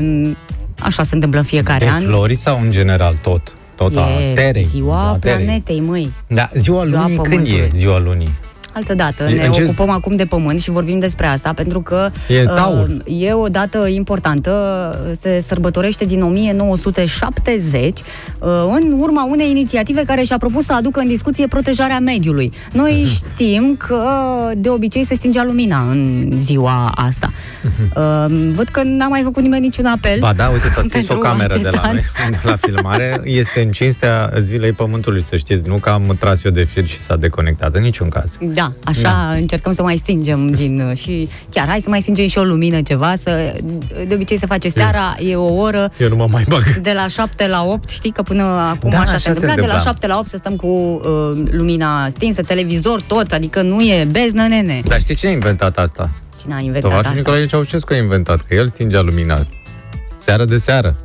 Așa 0.80 1.04
se 1.04 1.16
întâmplă 1.16 1.40
în 1.40 1.46
fiecare 1.46 1.86
De 1.86 1.92
an. 1.92 2.02
flori 2.02 2.36
sau 2.36 2.60
în 2.62 2.72
general 2.72 3.20
tot? 3.24 3.54
Tot 3.76 3.98
a 3.98 4.08
E 4.22 4.34
terei. 4.34 4.64
ziua 4.64 5.18
terei. 5.22 5.46
planetei, 5.46 5.80
măi. 5.80 6.12
Da, 6.28 6.50
ziua 6.54 6.86
Ziua 6.86 7.02
lunii, 7.02 7.18
când 7.18 7.28
Pământului. 7.30 7.60
e 7.60 7.72
ziua 7.76 8.00
lunii? 8.00 8.34
Altă 8.74 8.94
dată, 8.94 9.24
E- 9.24 9.34
ne 9.36 9.46
în 9.46 9.52
ce- 9.52 9.64
ocupăm 9.64 9.90
acum 9.90 10.16
de 10.16 10.26
pământ 10.26 10.60
și 10.62 10.70
vorbim 10.70 11.00
despre 11.00 11.26
asta 11.28 11.54
pentru 11.54 11.82
că 11.82 12.10
E 12.28 12.44
taur. 12.44 12.88
uh, 13.06 13.22
e 13.22 13.34
o 13.34 13.48
dată 13.48 13.88
importantă, 13.88 14.52
se 15.20 15.44
sărbătorește 15.48 16.06
din 16.06 16.22
1970 16.22 18.00
uh, 18.40 18.48
în 18.80 18.92
urma 19.00 19.26
unei 19.30 19.50
inițiative 19.50 20.04
care 20.06 20.22
și-a 20.22 20.38
propus 20.38 20.66
să 20.66 20.74
aducă 20.74 21.00
în 21.00 21.08
discuție 21.08 21.48
protejarea 21.48 22.00
mediului. 22.00 22.52
Noi 22.72 23.06
știm 23.16 23.76
că 23.78 24.04
de 24.58 24.70
obicei 24.70 25.04
se 25.06 25.16
stingea 25.16 25.44
lumina 25.44 25.82
în 25.90 26.32
ziua 26.36 26.92
asta. 26.96 27.32
Uh, 27.96 28.26
Văd 28.52 28.68
că 28.72 28.82
n-a 28.84 29.08
mai 29.08 29.22
făcut 29.22 29.42
nimeni 29.44 29.62
niciun 29.64 29.86
apel. 29.86 30.18
Ba 30.20 30.34
da, 30.34 30.48
uite, 30.48 30.68
s-a 30.68 30.72
stins 30.72 30.94
o 30.94 30.98
pentru 30.98 31.18
cameră 31.18 31.48
de 31.48 31.54
acest 31.54 31.72
la 31.76 31.82
an. 31.82 31.94
noi, 31.94 32.04
de 32.32 32.38
la 32.44 32.56
filmare. 32.56 33.22
Este 33.24 33.62
în 33.62 33.72
cinstea 33.72 34.32
zilei 34.42 34.72
Pământului, 34.72 35.26
să 35.30 35.38
știți. 35.38 35.68
Nu 35.68 35.76
că 35.76 35.90
am 35.90 36.16
tras 36.20 36.44
eu 36.44 36.52
de 36.52 36.64
fir 36.64 36.86
și 36.88 37.02
s-a 37.02 37.16
deconectat, 37.16 37.76
în 37.76 37.82
niciun 37.82 38.10
caz. 38.10 38.38
Da, 38.42 38.63
da, 38.84 38.90
așa 38.92 39.02
da. 39.02 39.34
încercăm 39.34 39.74
să 39.74 39.82
mai 39.84 39.98
stingem 39.98 40.52
din 40.52 40.94
și 40.96 41.30
chiar 41.50 41.68
hai 41.68 41.80
să 41.80 41.90
mai 41.90 42.02
stingem 42.02 42.28
și 42.28 42.38
o 42.38 42.44
lumină 42.44 42.82
ceva, 42.82 43.16
să 43.16 43.54
de 44.08 44.14
obicei 44.14 44.38
se 44.38 44.46
face 44.46 44.70
seara, 44.70 45.16
e 45.20 45.36
o 45.36 45.54
oră 45.54 45.92
Eu 45.98 46.10
nu 46.10 46.16
mă 46.16 46.28
mai 46.32 46.44
bag. 46.48 46.64
de 46.82 46.92
la 46.96 47.08
7 47.08 47.48
la 47.48 47.64
8, 47.64 47.90
știi 47.90 48.12
că 48.12 48.22
până 48.22 48.44
acum 48.44 48.90
Da, 48.90 49.00
așa, 49.00 49.12
așa 49.12 49.18
se 49.18 49.22
se 49.24 49.30
întâmpla, 49.30 49.56
de 49.56 49.62
la 49.62 49.74
întâmpla. 49.74 49.92
7 49.92 50.08
la 50.08 50.18
8 50.18 50.28
să 50.28 50.38
stăm 50.38 50.56
cu 50.56 50.68
uh, 50.68 51.02
lumina 51.52 52.10
stinsă, 52.10 52.42
televizor 52.42 53.02
tot, 53.02 53.32
adică 53.32 53.62
nu 53.62 53.82
e 53.82 54.08
beznă 54.12 54.48
nene. 54.48 54.82
Dar 54.88 55.00
știi 55.00 55.16
cine 55.16 55.30
a 55.30 55.34
inventat 55.34 55.78
asta? 55.78 56.10
Cine 56.42 56.54
a 56.54 56.60
inventat 56.60 56.82
Tovașul 56.90 57.06
asta? 57.06 57.18
Nicolae 57.18 57.46
Ceaușescu 57.46 57.94
a 57.94 57.96
inventat, 57.96 58.42
că 58.42 58.56
el 58.56 58.68
stingea 58.70 59.02
lumina 59.02 59.48
seară 60.24 60.46
de 60.46 60.58
seară. 60.58 60.96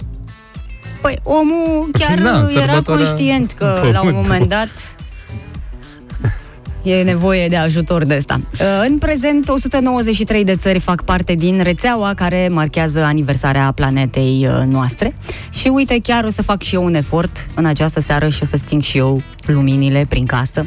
Păi 1.02 1.18
omul 1.22 1.90
chiar 1.92 2.18
Da, 2.22 2.28
era 2.30 2.48
sărbătoarea 2.48 2.82
conștient 3.06 3.52
că 3.52 3.64
la 3.64 3.80
un 3.80 3.82
Pământului. 3.92 4.12
moment 4.22 4.48
dat 4.48 4.68
e 6.82 7.02
nevoie 7.02 7.48
de 7.48 7.56
ajutor 7.56 8.04
de 8.04 8.14
ăsta. 8.16 8.40
Uh, 8.52 8.58
În 8.88 8.98
prezent, 8.98 9.48
193 9.48 10.44
de 10.44 10.56
țări 10.56 10.78
fac 10.78 11.02
parte 11.04 11.34
din 11.34 11.60
rețeaua 11.62 12.14
care 12.14 12.48
marchează 12.50 13.00
aniversarea 13.02 13.72
planetei 13.72 14.48
uh, 14.48 14.66
noastre. 14.66 15.14
Și 15.50 15.68
uite, 15.68 15.98
chiar 16.02 16.24
o 16.24 16.28
să 16.30 16.42
fac 16.42 16.62
și 16.62 16.74
eu 16.74 16.84
un 16.84 16.94
efort 16.94 17.46
în 17.54 17.64
această 17.64 18.00
seară 18.00 18.28
și 18.28 18.42
o 18.42 18.46
să 18.46 18.56
sting 18.56 18.82
și 18.82 18.98
eu 18.98 19.22
luminile 19.46 20.06
prin 20.08 20.26
casă. 20.26 20.66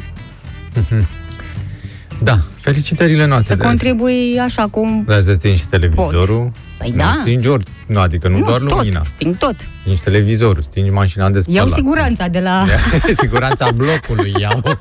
Da, 2.22 2.38
felicitările 2.60 3.26
noastre. 3.26 3.54
Să 3.54 3.60
de 3.60 3.66
azi. 3.66 3.76
contribui 3.76 4.38
așa 4.40 4.66
cum... 4.68 5.04
Da, 5.06 5.22
să 5.24 5.34
țin 5.34 5.56
și 5.56 5.66
televizorul. 5.66 6.52
Păi 6.78 6.90
nu, 6.90 6.96
da. 6.96 7.16
Stingi 7.20 7.48
ori, 7.48 7.64
nu, 7.86 8.00
adică 8.00 8.28
nu, 8.28 8.38
doar 8.38 8.60
tot, 8.60 8.70
lumina. 8.70 9.02
sting 9.02 9.36
tot. 9.36 9.54
Stingi 9.80 10.02
televizorul, 10.02 10.62
stingi 10.62 10.90
mașina 10.90 11.30
de 11.30 11.40
spălat. 11.40 11.58
Iau 11.58 11.68
siguranța 11.68 12.28
de 12.28 12.40
la... 12.40 12.64
Siguranța 13.22 13.70
blocului 13.74 14.34
iau. 14.40 14.62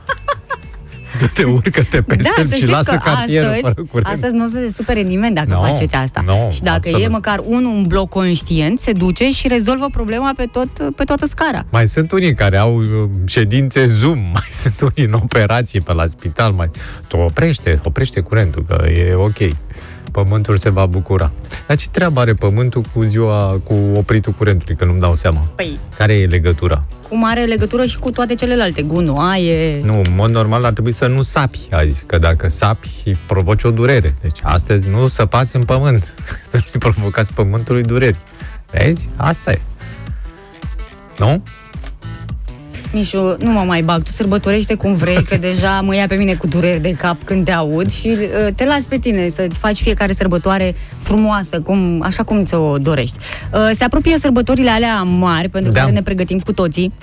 Du-te, 1.19 1.43
urcă-te 1.43 2.01
pe 2.01 2.15
Da, 2.15 2.29
stâlp 2.31 2.47
să 2.47 2.53
și 2.53 2.59
știți 2.59 2.71
lasă 2.71 2.91
că 2.91 2.99
cartierul 3.03 3.47
astăzi, 3.49 3.73
fără 3.73 3.85
curent. 3.91 4.13
astăzi 4.13 4.33
nu 4.33 4.43
o 4.43 4.47
să 4.47 4.53
se 4.65 4.71
supere 4.71 5.01
nimeni 5.01 5.35
dacă 5.35 5.49
No, 5.49 5.61
faceți 5.61 5.95
asta. 5.95 6.23
no, 6.25 6.49
și 6.49 6.61
dacă 6.61 6.75
absolut. 6.75 7.01
e 7.01 7.07
măcar 7.07 7.39
unul 7.43 7.71
un 7.75 7.83
bloc 7.87 8.09
conștient, 8.09 8.79
se 8.79 8.91
duce 8.91 9.29
și 9.31 9.47
rezolvă 9.47 9.87
problema 9.91 10.33
pe, 10.35 10.45
tot, 10.51 10.95
pe 10.95 11.03
toată 11.03 11.25
scara. 11.27 11.65
Mai 11.71 11.87
sunt 11.87 12.11
unii 12.11 12.33
care 12.33 12.57
au 12.57 12.75
uh, 12.77 13.09
ședințe 13.25 13.85
Zoom, 13.85 14.19
mai 14.33 14.47
sunt 14.51 14.81
unii 14.81 15.07
în 15.09 15.13
operații 15.13 15.81
pe 15.81 15.93
la 15.93 16.07
spital, 16.07 16.51
mai... 16.51 16.69
Tu 17.07 17.17
oprește, 17.17 17.79
oprește 17.83 18.19
curentul, 18.19 18.65
că 18.67 18.85
e 18.87 19.13
ok. 19.13 19.37
Pământul 20.11 20.57
se 20.57 20.69
va 20.69 20.85
bucura. 20.85 21.31
Dar 21.67 21.77
ce 21.77 21.87
treabă 21.91 22.19
are 22.19 22.33
pământul 22.33 22.83
cu 22.93 23.03
ziua, 23.03 23.59
cu 23.63 23.73
opritul 23.95 24.33
curentului, 24.33 24.75
că 24.75 24.85
nu-mi 24.85 24.99
dau 24.99 25.15
seama? 25.15 25.39
Păi, 25.55 25.79
Care 25.97 26.13
e 26.13 26.25
legătura? 26.25 26.83
Cum 27.11 27.23
are 27.23 27.43
legătură 27.43 27.85
și 27.85 27.99
cu 27.99 28.11
toate 28.11 28.35
celelalte, 28.35 28.81
gunoaie... 28.81 29.81
Nu, 29.83 29.97
în 29.97 30.15
mod 30.15 30.29
normal 30.29 30.63
ar 30.65 30.71
trebui 30.71 30.91
să 30.91 31.07
nu 31.07 31.21
sapi 31.21 31.67
azi, 31.71 32.03
că 32.05 32.17
dacă 32.17 32.47
sapi, 32.47 33.17
provoci 33.27 33.63
o 33.63 33.71
durere. 33.71 34.13
Deci 34.21 34.39
astăzi 34.43 34.89
nu 34.89 35.07
săpați 35.07 35.55
în 35.55 35.63
pământ, 35.63 36.15
să 36.51 36.59
nu 36.73 36.79
provocați 36.79 37.33
pământului 37.33 37.83
dureri. 37.83 38.17
Vezi? 38.71 39.09
Asta 39.15 39.51
e. 39.51 39.61
Nu? 41.17 41.43
Mișu, 42.93 43.35
nu 43.39 43.51
mă 43.51 43.63
mai 43.67 43.81
bag, 43.81 44.03
tu 44.03 44.11
sărbătorește 44.11 44.73
cum 44.75 44.95
vrei, 44.95 45.23
că 45.23 45.37
deja 45.49 45.81
mă 45.81 45.95
ia 45.95 46.05
pe 46.07 46.15
mine 46.15 46.33
cu 46.33 46.47
dureri 46.47 46.81
de 46.81 46.91
cap 46.91 47.23
când 47.23 47.45
te 47.45 47.51
aud 47.51 47.91
și 47.91 48.07
uh, 48.07 48.53
te 48.55 48.65
las 48.65 48.83
pe 48.83 48.97
tine 48.97 49.29
să-ți 49.29 49.59
faci 49.59 49.77
fiecare 49.77 50.13
sărbătoare 50.13 50.75
frumoasă, 50.97 51.61
cum, 51.61 52.01
așa 52.05 52.23
cum 52.23 52.43
ți-o 52.43 52.77
dorești. 52.77 53.17
Uh, 53.53 53.69
se 53.73 53.83
apropie 53.83 54.17
sărbătorile 54.17 54.69
alea 54.69 55.01
mari, 55.01 55.49
pentru 55.49 55.71
Da. 55.71 55.79
care 55.79 55.91
ne 55.91 56.01
pregătim 56.01 56.39
cu 56.39 56.53
toții. 56.53 56.93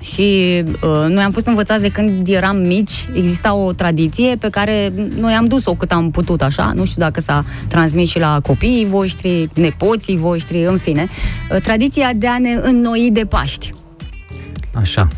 Și 0.00 0.62
uh, 0.64 1.06
noi 1.08 1.22
am 1.22 1.30
fost 1.30 1.46
învățați 1.46 1.82
de 1.82 1.88
când 1.88 2.28
eram 2.28 2.56
mici, 2.56 3.08
exista 3.14 3.54
o 3.54 3.72
tradiție 3.72 4.36
pe 4.36 4.48
care 4.50 4.92
noi 5.20 5.32
am 5.32 5.46
dus-o 5.46 5.74
cât 5.74 5.92
am 5.92 6.10
putut, 6.10 6.42
așa, 6.42 6.70
nu 6.74 6.84
știu 6.84 7.02
dacă 7.02 7.20
s-a 7.20 7.44
transmis 7.68 8.10
și 8.10 8.18
la 8.18 8.40
copiii 8.42 8.86
voștri, 8.86 9.48
nepoții 9.54 10.16
voștri, 10.16 10.64
în 10.64 10.78
fine, 10.78 11.06
uh, 11.50 11.60
tradiția 11.60 12.10
de 12.16 12.26
a 12.26 12.38
ne 12.38 12.58
înnoi 12.62 13.08
de 13.12 13.24
Paști. 13.24 13.70
Așa. 14.80 15.08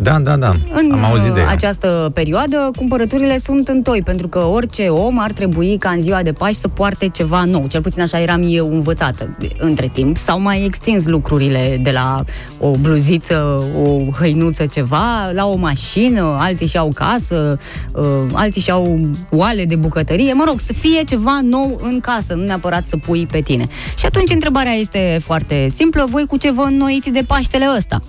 Da, 0.00 0.18
da, 0.18 0.36
da. 0.36 0.52
În 0.70 0.92
Am 0.92 1.04
auzit 1.04 1.32
de 1.32 1.40
uh, 1.40 1.46
ea. 1.46 1.50
această 1.50 2.10
perioadă, 2.14 2.70
cumpărăturile 2.76 3.38
sunt 3.38 3.68
întoi, 3.68 4.02
pentru 4.02 4.28
că 4.28 4.38
orice 4.38 4.88
om 4.88 5.18
ar 5.18 5.32
trebui 5.32 5.76
ca 5.78 5.90
în 5.90 6.00
ziua 6.00 6.22
de 6.22 6.32
Paști 6.32 6.60
să 6.60 6.68
poarte 6.68 7.08
ceva 7.08 7.44
nou. 7.44 7.66
Cel 7.66 7.80
puțin 7.80 8.02
așa 8.02 8.20
eram 8.20 8.42
eu 8.46 8.72
învățată. 8.72 9.36
Între 9.58 9.88
timp 9.92 10.16
s-au 10.16 10.40
mai 10.40 10.64
extins 10.64 11.06
lucrurile 11.06 11.78
de 11.82 11.90
la 11.90 12.24
o 12.60 12.70
bluziță, 12.70 13.64
o 13.84 14.10
hăinuță, 14.18 14.66
ceva, 14.66 15.30
la 15.32 15.46
o 15.46 15.56
mașină, 15.56 16.36
alții 16.38 16.66
și-au 16.66 16.90
casă, 16.94 17.58
uh, 17.94 18.04
alții 18.32 18.62
și-au 18.62 19.08
oale 19.30 19.64
de 19.64 19.76
bucătărie. 19.76 20.32
Mă 20.32 20.44
rog, 20.46 20.60
să 20.60 20.72
fie 20.72 21.02
ceva 21.02 21.40
nou 21.42 21.80
în 21.82 22.00
casă, 22.00 22.34
nu 22.34 22.44
neapărat 22.44 22.86
să 22.86 22.96
pui 22.96 23.26
pe 23.26 23.40
tine. 23.40 23.66
Și 23.98 24.06
atunci 24.06 24.30
întrebarea 24.30 24.72
este 24.72 25.18
foarte 25.20 25.68
simplă. 25.74 26.06
Voi 26.10 26.26
cu 26.26 26.36
ce 26.36 26.50
vă 26.52 26.62
înnoiți 26.62 27.10
de 27.10 27.22
Paștele 27.26 27.66
ăsta? 27.76 28.02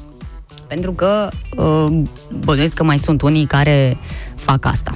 Pentru 0.69 0.91
că 0.91 1.27
uh, 1.55 2.01
bănuiesc 2.39 2.75
că 2.75 2.83
mai 2.83 2.97
sunt 2.97 3.21
unii 3.21 3.45
care 3.45 3.97
fac 4.35 4.65
asta. 4.65 4.95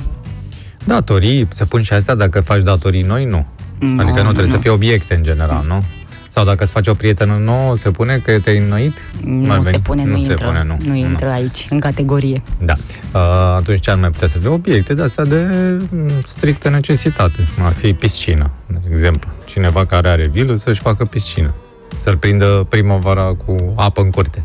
Datorii, 0.84 1.48
se 1.52 1.66
pun 1.66 1.82
și 1.82 1.94
astea 1.94 2.16
dacă 2.16 2.42
faci 2.42 2.62
datorii 2.62 3.02
noi, 3.02 3.26
nu. 3.26 3.46
Nu, 3.80 4.02
adică 4.02 4.18
nu 4.18 4.32
trebuie 4.32 4.46
nu. 4.46 4.52
să 4.54 4.58
fie 4.58 4.70
obiecte 4.70 5.16
în 5.16 5.24
general, 5.24 5.66
nu? 5.68 5.84
Sau 6.30 6.46
dacă 6.46 6.64
îți 6.64 6.72
faci 6.72 6.88
o 6.88 6.94
prietenă 6.94 7.38
nouă, 7.44 7.78
se 7.78 7.92
pune 7.92 8.18
că 8.18 8.40
te-ai 8.40 8.58
înnoit? 8.58 8.98
Nu 9.24 9.52
Ar 9.52 9.64
se 9.64 9.70
veni? 9.70 9.82
pune, 9.84 10.04
nu, 10.04 10.12
nu 10.12 10.18
intră. 10.18 10.36
se 10.38 10.44
pune, 10.44 10.64
nu. 10.64 10.78
nu 10.86 10.96
intră 10.96 11.30
aici, 11.30 11.68
în 11.70 11.80
categorie. 11.80 12.44
Da. 12.66 12.74
Uh, 13.14 13.22
atunci 13.58 13.80
ce 13.80 13.90
ar 13.92 13.98
mai 13.98 14.10
putea 14.10 14.28
să 14.28 14.38
fie? 14.38 14.50
Obiecte 14.50 14.94
de 14.94 15.02
astea 15.02 15.26
de 15.26 15.48
mm, 15.90 16.10
strictă 16.26 16.70
necesitate. 16.70 17.48
Cum 17.56 17.66
Ar 17.66 17.74
fi 17.74 17.94
piscină, 17.94 18.52
de 18.68 18.80
exemplu. 18.92 19.30
Cineva 19.46 19.86
care 19.86 20.08
are 20.08 20.28
vilă 20.28 20.56
să-și 20.56 20.82
facă 20.82 21.06
piscină. 21.06 21.54
Să-l 22.02 22.18
prindă 22.18 22.66
primăvara 22.70 23.24
cu 23.46 23.56
apă 23.76 24.02
în 24.02 24.10
curte. 24.10 24.44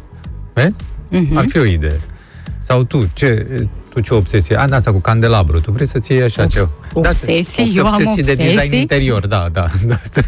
Vezi? 0.54 0.76
Mhm. 1.10 1.36
Ar 1.36 1.44
fi 1.48 1.58
o 1.58 1.64
idee. 1.64 2.00
Sau 2.58 2.84
tu, 2.84 3.08
ce, 3.12 3.46
tu 3.94 4.00
ce 4.00 4.14
obsesie? 4.14 4.56
A, 4.56 4.68
da, 4.68 4.76
asta 4.76 4.92
cu 4.92 4.98
candelabru. 5.00 5.60
Tu 5.60 5.70
vrei 5.72 5.86
să-ți 5.86 6.12
iei 6.12 6.22
așa 6.22 6.46
ceva. 6.46 6.70
obsesii? 6.92 7.72
Eu 7.76 7.86
am 7.86 7.94
obsesii 7.94 8.22
de 8.22 8.34
design 8.34 8.56
obsesii? 8.56 8.80
interior, 8.80 9.26
da, 9.26 9.48
da. 9.52 9.66
da 9.86 9.94
asta. 10.02 10.20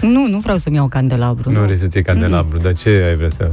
Nu, 0.00 0.26
nu 0.28 0.38
vreau 0.38 0.56
să-mi 0.56 0.74
iau 0.74 0.84
un 0.84 0.90
candelabru. 0.90 1.50
Nu 1.50 1.60
vrei 1.60 1.76
să-ți 1.76 1.96
iei 1.96 2.04
candelabru, 2.04 2.58
dar 2.58 2.72
ce 2.72 2.88
ai 2.88 3.16
vrea 3.16 3.28
să... 3.28 3.50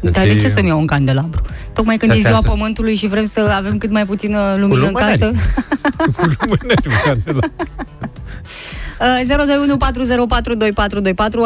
să 0.00 0.10
Dar 0.10 0.24
de 0.26 0.36
ce 0.36 0.48
să-mi 0.48 0.68
iau 0.68 0.78
un 0.78 0.86
candelabru? 0.86 1.42
Tocmai 1.72 1.96
când 1.96 2.10
Să 2.12 2.18
e 2.18 2.20
se 2.20 2.26
ziua 2.28 2.38
ajută. 2.38 2.52
pământului 2.52 2.94
și 2.94 3.06
vrem 3.08 3.24
să 3.26 3.40
avem 3.56 3.78
cât 3.78 3.90
mai 3.90 4.06
puțină 4.06 4.56
lumină 4.58 4.86
în 4.86 4.92
lumânări. 4.92 5.18
casă. 5.18 5.30
Uh, 6.18 7.38
02140422424 9.00 9.00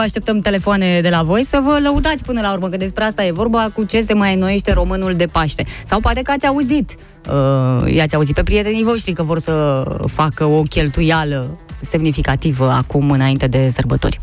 Așteptăm 0.01 0.39
telefoane 0.39 1.01
de 1.01 1.09
la 1.09 1.23
voi 1.23 1.45
să 1.45 1.61
vă 1.65 1.79
lăudați 1.83 2.25
până 2.25 2.41
la 2.41 2.53
urmă, 2.53 2.69
că 2.69 2.77
despre 2.77 3.05
asta 3.05 3.25
e 3.25 3.33
vorba, 3.33 3.69
cu 3.75 3.85
ce 3.85 4.03
se 4.03 4.15
mai 4.15 4.35
înnoiește 4.35 4.73
românul 4.73 5.15
de 5.15 5.27
Paște. 5.27 5.65
Sau 5.85 6.01
poate 6.01 6.23
că 6.23 6.31
ați 6.31 6.47
auzit, 6.47 6.95
uh, 7.29 7.95
i-ați 7.95 8.15
auzit 8.15 8.35
pe 8.35 8.43
prietenii 8.43 8.83
voștri 8.83 9.13
că 9.13 9.23
vor 9.23 9.39
să 9.39 9.85
facă 10.07 10.45
o 10.45 10.63
cheltuială 10.63 11.59
semnificativă 11.81 12.71
acum 12.71 13.11
înainte 13.11 13.47
de 13.47 13.69
sărbători. 13.69 14.19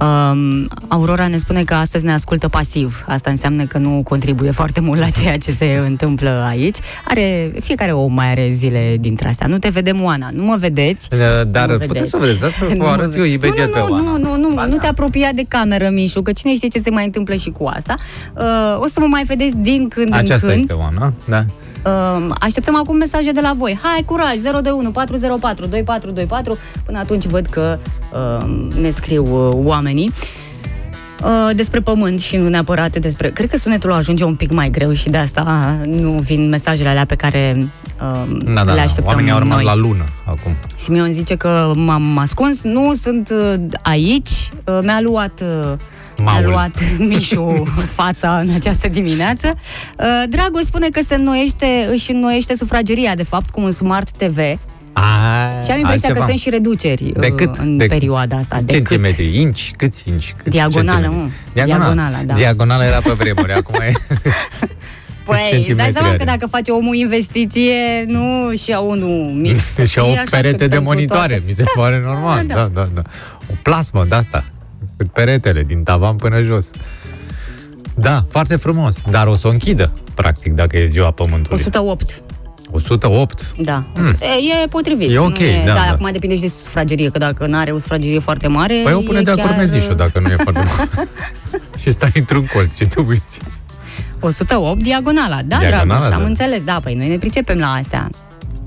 Um, 0.00 0.68
Aurora 0.88 1.26
ne 1.28 1.36
spune 1.36 1.62
că 1.64 1.74
astăzi 1.74 2.04
ne 2.04 2.12
ascultă 2.12 2.48
pasiv. 2.48 3.04
Asta 3.06 3.30
înseamnă 3.30 3.64
că 3.64 3.78
nu 3.78 4.00
contribuie 4.04 4.50
foarte 4.50 4.80
mult 4.80 5.00
la 5.00 5.08
ceea 5.10 5.38
ce 5.38 5.50
se 5.50 5.80
întâmplă 5.86 6.44
aici. 6.48 6.76
Are, 7.04 7.52
fiecare 7.60 7.92
om 7.92 8.12
mai 8.12 8.30
are 8.30 8.48
zile 8.50 8.96
dintre 9.00 9.28
astea. 9.28 9.46
Nu 9.46 9.58
te 9.58 9.68
vedem, 9.68 10.02
Oana. 10.02 10.28
Nu 10.32 10.44
mă 10.44 10.56
vedeți. 10.58 11.08
Dar 11.50 11.68
Nu 11.68 11.76
mă 11.78 11.84
puteți 11.86 12.10
să 12.10 12.16
vedeți. 12.16 12.38
vedeți, 12.38 12.44
asta 12.44 12.64
Nu 12.74 12.76
vă 12.76 12.82
mă 12.84 12.88
arăt 12.90 13.14
eu 13.14 13.22
vedeți. 13.22 13.32
imediat 13.34 13.70
pe 13.70 13.78
nu, 13.78 13.86
nu, 13.86 13.92
Oana. 13.94 14.18
nu, 14.18 14.36
nu, 14.36 14.48
nu, 14.48 14.54
Ba 14.54 14.64
nu 14.64 14.70
da. 14.70 14.76
te 14.78 14.86
apropia 14.86 15.30
de 15.34 15.44
cameră, 15.48 15.88
Mișu, 15.92 16.22
că 16.22 16.32
cine 16.32 16.54
știe 16.54 16.68
ce 16.68 16.78
se 16.80 16.90
mai 16.90 17.04
întâmplă 17.04 17.34
și 17.34 17.50
cu 17.50 17.64
asta. 17.66 17.94
Uh, 18.38 18.44
o 18.80 18.86
să 18.88 19.00
mă 19.00 19.06
mai 19.06 19.22
vedeți 19.24 19.56
din 19.56 19.88
când 19.88 20.14
Aceasta 20.14 20.46
în 20.46 20.52
când. 20.52 20.70
este 20.70 20.82
Oana, 20.82 21.12
da. 21.28 21.44
Uh, 21.84 22.34
așteptăm 22.40 22.76
acum 22.76 22.96
mesaje 22.96 23.30
de 23.30 23.40
la 23.40 23.52
voi. 23.56 23.78
Hai, 23.82 24.02
curaj, 24.06 24.34
021 24.36 24.90
404 24.90 25.66
2424. 25.66 26.58
Până 26.84 26.98
atunci 26.98 27.24
văd 27.26 27.46
că 27.46 27.78
uh, 28.12 28.74
ne 28.80 28.90
scriu 28.90 29.48
uh, 29.48 29.52
oamenii. 29.64 30.12
Uh, 31.24 31.50
despre 31.54 31.80
pământ 31.80 32.20
și 32.20 32.36
nu 32.36 32.48
neapărat 32.48 32.96
despre... 32.96 33.30
Cred 33.30 33.50
că 33.50 33.56
sunetul 33.56 33.92
ajunge 33.92 34.24
un 34.24 34.34
pic 34.34 34.50
mai 34.52 34.70
greu 34.70 34.92
și 34.92 35.08
de 35.08 35.16
asta 35.16 35.76
nu 35.86 36.10
vin 36.10 36.48
mesajele 36.48 36.88
alea 36.88 37.04
pe 37.04 37.14
care 37.14 37.56
uh, 38.00 38.38
Da, 38.44 38.52
da, 38.52 38.62
le 38.62 38.74
da. 38.76 38.82
așteptăm 38.82 39.06
Oamenii 39.12 39.30
au 39.30 39.38
rămas 39.38 39.54
noi. 39.54 39.64
la 39.64 39.74
lună 39.74 40.04
acum. 40.24 40.56
Simion 40.76 41.12
zice 41.12 41.34
că 41.34 41.72
m-am 41.74 42.18
ascuns. 42.18 42.62
Nu 42.62 42.94
sunt 42.94 43.30
uh, 43.30 43.54
aici. 43.82 44.30
Uh, 44.64 44.78
mi-a 44.82 45.00
luat... 45.02 45.42
Uh, 45.72 45.78
mi-a 46.22 46.32
Maul. 46.32 46.48
luat 46.50 46.80
Mișu 47.08 47.62
fața 47.94 48.38
în 48.38 48.48
această 48.54 48.88
dimineață. 48.88 49.54
Uh, 49.98 50.04
Dragoș 50.28 50.62
spune 50.62 50.86
că 50.92 51.00
se 51.06 51.14
înnoiește, 51.14 51.66
își 51.92 52.12
înnoiește 52.12 52.56
sufrageria, 52.56 53.14
de 53.14 53.22
fapt, 53.22 53.50
cu 53.50 53.60
un 53.60 53.72
Smart 53.72 54.10
TV. 54.10 54.38
A, 54.92 55.02
Și 55.64 55.70
am 55.70 55.78
impresia 55.78 55.86
altceva. 56.08 56.18
că 56.18 56.24
sunt 56.26 56.38
și 56.38 56.50
reduceri 56.50 57.12
De 57.16 57.26
uh, 57.26 57.34
cât? 57.36 57.56
în 57.56 57.76
de 57.76 57.84
perioada 57.86 58.36
asta. 58.36 58.54
câți 58.54 58.66
De 58.66 58.72
cât? 58.72 58.86
centimetri? 58.86 59.40
Inci? 59.40 59.72
Câți 59.76 60.08
inci? 60.08 60.34
Câți 60.36 60.50
Diagonală, 60.50 61.00
centimetri? 61.00 61.32
mă. 61.54 61.64
Diagonala, 61.64 62.18
da. 62.26 62.34
Diagonala 62.34 62.84
era 62.86 62.98
pe 63.00 63.10
vremuri, 63.16 63.52
acum 63.52 63.74
e... 63.80 63.92
Păi, 65.24 65.36
îți 65.40 65.52
dai 65.52 65.56
centimetri 65.56 65.92
seama 65.92 66.08
are? 66.08 66.16
că 66.16 66.24
dacă 66.24 66.46
face 66.46 66.70
omul 66.70 66.94
investiție, 66.94 68.04
nu 68.06 68.52
și 68.62 68.70
ia 68.70 68.80
unul 68.80 69.32
mic. 69.34 69.60
să 69.74 69.84
și 69.90 69.98
au 69.98 70.04
fie 70.06 70.14
o 70.14 70.20
așa 70.20 70.30
perete 70.30 70.48
cât 70.56 70.58
de 70.58 70.66
pentru 70.66 70.82
monitoare, 70.92 71.28
toate. 71.34 71.42
mi 71.48 71.54
se 71.54 71.64
pare 71.74 72.00
normal. 72.04 72.46
da. 72.46 72.54
Da, 72.54 72.70
da, 72.74 72.88
da. 72.94 73.02
O 73.50 73.54
plasmă 73.62 74.06
de 74.08 74.14
asta, 74.14 74.44
cât 74.50 74.57
peretele, 75.12 75.62
din 75.62 75.82
tavan 75.82 76.16
până 76.16 76.42
jos. 76.42 76.70
Da, 77.94 78.24
foarte 78.28 78.56
frumos, 78.56 78.96
dar 79.10 79.26
o 79.26 79.36
să 79.36 79.46
o 79.46 79.50
închidă, 79.50 79.92
practic, 80.14 80.52
dacă 80.52 80.76
e 80.76 80.86
ziua 80.86 81.10
Pământului. 81.10 81.58
108, 81.58 82.22
108. 82.70 83.54
da. 83.60 83.84
E, 84.20 84.62
e 84.64 84.68
potrivit. 84.68 85.06
Hmm. 85.06 85.16
E 85.16 85.18
ok, 85.18 85.38
nu 85.38 85.44
e, 85.44 85.62
da, 85.66 85.72
da, 85.72 85.80
da. 85.86 85.92
acum 85.92 86.08
depinde 86.12 86.34
și 86.34 86.40
de 86.40 86.48
sufragerie, 86.48 87.08
că 87.08 87.18
dacă 87.18 87.46
nu 87.46 87.56
are 87.56 87.70
o 87.70 87.78
sufragerie 87.78 88.18
foarte 88.18 88.48
mare, 88.48 88.80
Păi 88.84 88.92
o 88.92 89.00
pune 89.00 89.18
e 89.18 89.22
de 89.22 89.30
acord 89.30 89.48
chiar, 89.48 89.58
mezișul, 89.58 89.96
dacă 89.96 90.20
nu 90.20 90.28
e 90.30 90.36
foarte 90.36 90.62
mare. 90.76 91.08
și 91.82 91.90
stai 91.92 92.12
într-un 92.14 92.46
colț 92.52 92.76
și 92.76 92.86
te 92.86 93.00
uiți. 93.00 93.40
108 94.20 94.82
diagonala, 94.82 95.40
da, 95.44 95.58
Diagonala, 95.58 95.84
Dragoș, 95.84 96.10
am 96.10 96.20
da. 96.20 96.26
înțeles, 96.26 96.62
da, 96.62 96.80
păi 96.82 96.94
noi 96.94 97.08
ne 97.08 97.18
pricepem 97.18 97.58
la 97.58 97.72
astea. 97.72 98.10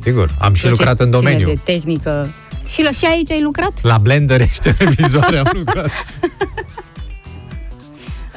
Sigur, 0.01 0.29
am 0.39 0.53
și 0.53 0.61
Tot 0.61 0.71
ce 0.71 0.77
lucrat 0.77 0.99
în 0.99 1.05
ține 1.05 1.17
domeniu. 1.17 1.45
de 1.45 1.59
tehnică. 1.63 2.34
Și, 2.72 2.84
la, 2.84 2.91
și 2.91 3.05
aici 3.05 3.32
ai 3.32 3.41
lucrat? 3.41 3.82
La 3.82 3.97
blender 3.97 4.49
și 4.49 4.59
televizoare 4.59 5.38
am 5.38 5.51
lucrat. 5.53 5.89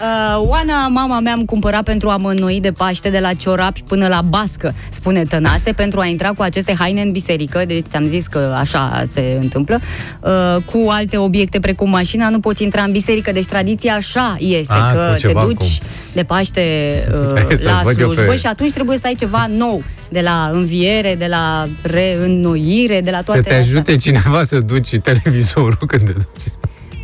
Uh, 0.01 0.49
Oana, 0.49 0.89
mama 0.89 1.21
mea, 1.21 1.33
îmi 1.33 1.45
cumpăra 1.45 1.83
pentru 1.83 2.09
amănoi 2.09 2.61
de 2.61 2.73
Paște 2.73 3.11
de 3.11 3.19
la 3.19 3.33
ciorapi 3.33 3.83
până 3.83 4.09
la 4.09 4.21
bască, 4.23 4.75
spune 4.91 5.25
Tănase, 5.25 5.73
pentru 5.73 6.01
a 6.01 6.07
intra 6.07 6.29
cu 6.33 6.43
aceste 6.43 6.75
haine 6.79 7.01
în 7.01 7.11
biserică, 7.13 7.65
deci 7.67 7.87
ți-am 7.87 8.09
zis 8.09 8.27
că 8.27 8.55
așa 8.59 9.03
se 9.07 9.37
întâmplă, 9.41 9.79
uh, 10.21 10.57
cu 10.65 10.87
alte 10.89 11.17
obiecte 11.17 11.61
precum 11.61 11.91
mașina, 11.91 12.29
nu 12.29 12.41
poți 12.41 12.63
intra 12.63 12.83
în 12.83 12.93
biserică, 12.93 13.33
deci 13.33 13.47
tradiția 13.47 13.95
așa 13.95 14.37
este, 14.39 14.73
Ah, 14.73 14.93
că 14.93 15.07
cu 15.15 15.21
te 15.21 15.27
ceva, 15.27 15.43
duci 15.43 15.57
cum? 15.57 15.67
de 16.13 16.23
Paște 16.23 16.61
Hai 17.35 17.47
uh, 17.51 17.57
să 17.59 17.67
la 17.69 17.81
văd 17.85 17.99
eu 18.01 18.13
slujbă 18.13 18.31
pe- 18.33 18.37
și 18.39 18.47
atunci 18.47 18.73
trebuie 18.73 18.99
să 18.99 19.07
ai 19.07 19.15
ceva 19.15 19.47
nou, 19.57 19.83
de 20.09 20.21
la 20.21 20.51
înviere, 20.53 21.15
de 21.15 21.27
la 21.27 21.67
reînnoire, 21.83 23.01
de 23.01 23.11
la 23.11 23.21
toate 23.23 23.41
Să 23.41 23.47
te 23.49 23.55
astea. 23.55 23.59
ajute 23.59 23.97
cineva 23.97 24.45
să 24.45 24.59
duci 24.61 24.97
televizorul 24.99 25.77
când 25.87 26.03
te 26.07 26.13
duci. 26.13 26.53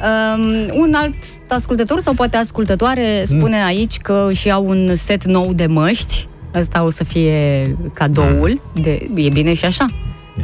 Um, 0.03 0.81
un 0.81 0.93
alt 0.95 1.15
ascultător 1.49 2.01
sau 2.01 2.13
poate 2.15 2.37
ascultătoare 2.37 3.23
spune 3.27 3.57
Mm. 3.57 3.65
aici 3.67 3.97
că 3.99 4.29
și 4.33 4.51
au 4.51 4.69
un 4.69 4.91
set 4.97 5.25
nou 5.25 5.53
de 5.53 5.67
măști. 5.67 6.29
Asta 6.55 6.85
o 6.85 6.91
să 6.91 7.05
fie 7.05 7.77
cadoul. 7.95 8.61
Mm. 8.75 8.83
De, 8.83 9.09
e 9.15 9.29
bine 9.29 9.55
și 9.55 9.65
așa. 9.65 9.87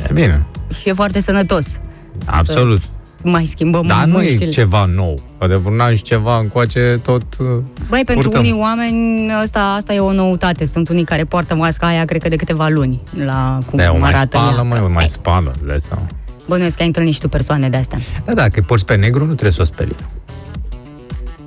E 0.09 0.13
bine, 0.13 0.47
Și 0.81 0.89
e 0.89 0.93
foarte 0.93 1.21
sănătos. 1.21 1.81
absolut. 2.25 2.81
Mai 3.25 3.45
schimbăm 3.45 3.87
Dar 3.87 4.05
nu 4.05 4.13
măștile. 4.13 4.45
e 4.47 4.49
ceva 4.49 4.85
nou. 4.85 5.21
Că 5.39 5.47
de 5.47 5.55
vreun 5.55 5.81
an 5.81 5.95
și 5.95 6.03
ceva 6.03 6.39
încoace 6.39 7.01
tot... 7.03 7.23
uh, 7.39 7.47
Băi, 7.89 8.03
pentru 8.05 8.29
purtăm. 8.29 8.41
unii 8.41 8.61
oameni 8.61 9.33
asta, 9.33 9.61
asta 9.77 9.93
e 9.95 9.99
o 9.99 10.13
noutate. 10.13 10.65
Sunt 10.65 10.89
unii 10.89 11.05
care 11.05 11.25
poartă 11.25 11.55
masca 11.55 11.87
aia, 11.87 12.05
cred 12.05 12.23
că 12.23 12.29
de 12.29 12.37
câteva 12.37 12.69
luni, 12.69 13.01
la 13.25 13.59
cum, 13.71 13.79
Da, 13.79 13.89
o 13.89 13.91
cum 13.91 14.01
mai 14.01 14.11
arată 14.11 14.37
spală, 14.39 14.57
ea. 14.57 14.63
mai, 14.63 14.81
o 14.81 14.89
mai 14.89 15.07
spală, 15.09 15.51
îți 15.55 15.67
dai 15.67 15.77
seama. 15.81 16.05
Bănuiesc 16.47 16.77
că 16.77 16.81
ai 16.81 16.87
întâlnit 16.87 17.15
și 17.15 17.21
tu 17.21 17.29
persoane 17.29 17.69
de 17.69 17.77
astea. 17.77 17.99
Da, 18.25 18.35
da, 18.35 18.49
că 18.49 18.61
porți 18.61 18.85
pe 18.85 18.95
negru, 18.95 19.19
nu 19.19 19.33
trebuie 19.33 19.53
să 19.53 19.63
o 19.63 19.65
speli. 19.65 19.95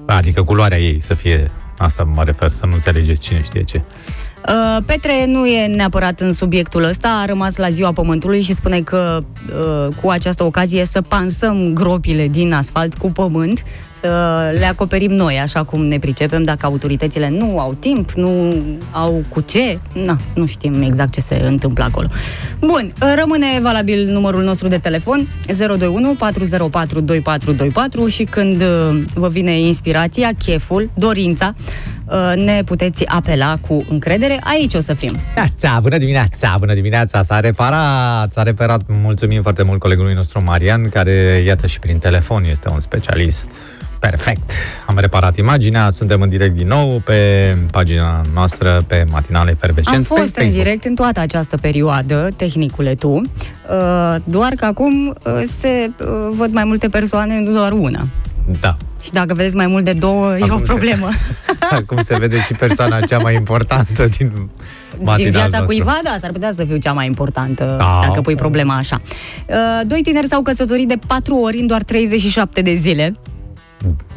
Adică 0.05 0.43
culoarea 0.43 0.79
ei 0.79 1.01
să 1.01 1.13
fie... 1.13 1.51
Asta 1.77 2.03
mă 2.03 2.23
refer, 2.23 2.51
să 2.51 2.65
nu 2.65 2.73
înțelegeți 2.73 3.21
cine 3.21 3.41
știe 3.43 3.63
ce. 3.63 3.81
Uh, 4.47 4.83
Petre 4.85 5.25
nu 5.25 5.45
e 5.45 5.67
neapărat 5.67 6.19
în 6.19 6.33
subiectul 6.33 6.83
ăsta, 6.83 7.19
a 7.21 7.25
rămas 7.25 7.57
la 7.57 7.69
ziua 7.69 7.91
Pământului 7.91 8.41
și 8.41 8.53
spune 8.53 8.79
că 8.81 9.23
uh, 9.49 9.95
cu 10.01 10.09
această 10.09 10.43
ocazie 10.43 10.85
să 10.85 11.01
pansăm 11.01 11.73
gropile 11.73 12.27
din 12.27 12.53
asfalt 12.53 12.95
cu 12.95 13.11
pământ, 13.11 13.63
să 14.01 14.07
le 14.59 14.65
acoperim 14.65 15.11
noi, 15.11 15.39
așa 15.39 15.63
cum 15.63 15.85
ne 15.85 15.99
pricepem, 15.99 16.43
dacă 16.43 16.65
autoritățile 16.65 17.29
nu 17.29 17.59
au 17.59 17.73
timp, 17.73 18.11
nu 18.11 18.53
au 18.91 19.23
cu 19.29 19.41
ce, 19.41 19.79
na, 19.93 20.17
nu 20.35 20.45
știm 20.45 20.81
exact 20.81 21.13
ce 21.13 21.21
se 21.21 21.41
întâmplă 21.43 21.83
acolo. 21.83 22.07
Bun, 22.59 22.93
uh, 23.01 23.13
rămâne 23.19 23.45
valabil 23.61 24.11
numărul 24.11 24.43
nostru 24.43 24.67
de 24.67 24.77
telefon 24.77 25.27
021 25.57 26.15
404 26.15 26.99
2424 26.99 28.07
și 28.07 28.23
când 28.23 28.61
uh, 28.61 29.01
vă 29.13 29.27
vine 29.27 29.59
inspirația, 29.59 30.29
cheful, 30.37 30.89
dorința, 30.93 31.55
uh, 31.57 31.98
ne 32.35 32.63
puteți 32.65 33.05
apela 33.05 33.57
cu 33.67 33.85
încredere. 33.89 34.39
Aici 34.43 34.73
o 34.73 34.79
să 34.79 34.93
fim. 34.93 35.11
Dimineața, 35.11 35.79
bună 35.81 35.97
dimineața, 35.97 36.55
bună 36.59 36.73
dimineața, 36.73 37.23
s-a 37.23 37.39
reparat, 37.39 38.33
s-a 38.33 38.43
reparat, 38.43 38.81
mulțumim 38.87 39.41
foarte 39.41 39.63
mult 39.63 39.79
colegului 39.79 40.13
nostru 40.13 40.43
Marian, 40.43 40.89
care, 40.89 41.43
iată, 41.45 41.67
și 41.67 41.79
prin 41.79 41.97
telefon 41.97 42.43
este 42.43 42.69
un 42.69 42.79
specialist 42.79 43.51
perfect. 43.99 44.51
Am 44.87 44.97
reparat 44.97 45.37
imaginea, 45.37 45.89
suntem 45.89 46.21
în 46.21 46.29
direct 46.29 46.55
din 46.55 46.67
nou 46.67 47.01
pe 47.05 47.55
pagina 47.71 48.21
noastră, 48.33 48.83
pe 48.87 49.05
matinale 49.11 49.51
efervescent. 49.51 49.95
Am 49.95 50.01
pe 50.01 50.07
fost 50.07 50.37
în 50.37 50.43
Facebook. 50.43 50.63
direct 50.63 50.85
în 50.85 50.95
toată 50.95 51.19
această 51.19 51.57
perioadă, 51.57 52.29
tehnicule 52.35 52.95
tu, 52.95 53.09
uh, 53.09 54.15
doar 54.23 54.53
că 54.55 54.65
acum 54.65 55.07
uh, 55.07 55.41
se 55.45 55.91
uh, 55.99 56.07
văd 56.35 56.53
mai 56.53 56.63
multe 56.63 56.89
persoane, 56.89 57.39
nu 57.39 57.51
doar 57.51 57.71
una. 57.71 58.07
Da. 58.59 58.77
Și 59.01 59.11
dacă 59.11 59.33
vedeți 59.33 59.55
mai 59.55 59.67
mult 59.67 59.85
de 59.85 59.93
două, 59.93 60.37
e 60.37 60.41
o 60.41 60.43
Acum 60.43 60.57
se- 60.57 60.63
problemă. 60.63 61.07
Acum 61.79 61.97
se 62.03 62.17
vede 62.17 62.37
și 62.39 62.53
persoana 62.53 62.99
cea 63.01 63.17
mai 63.17 63.35
importantă 63.35 64.05
din 64.17 64.31
matinal 64.97 65.15
Din 65.15 65.29
viața 65.31 65.47
nostru. 65.57 65.65
cuiva, 65.65 65.99
da, 66.03 66.15
s-ar 66.19 66.31
putea 66.31 66.51
să 66.55 66.63
fiu 66.65 66.77
cea 66.77 66.93
mai 66.93 67.05
importantă 67.05 67.75
Da. 67.79 67.99
dacă 68.07 68.21
pui 68.21 68.35
problema 68.35 68.75
așa. 68.75 69.01
Uh, 69.47 69.55
Doi 69.85 70.01
tineri 70.01 70.27
s-au 70.27 70.41
căsătorit 70.41 70.87
de 70.87 70.99
patru 71.07 71.35
ori 71.35 71.57
în 71.57 71.67
doar 71.67 71.83
37 71.83 72.61
de 72.61 72.73
zile. 72.73 73.13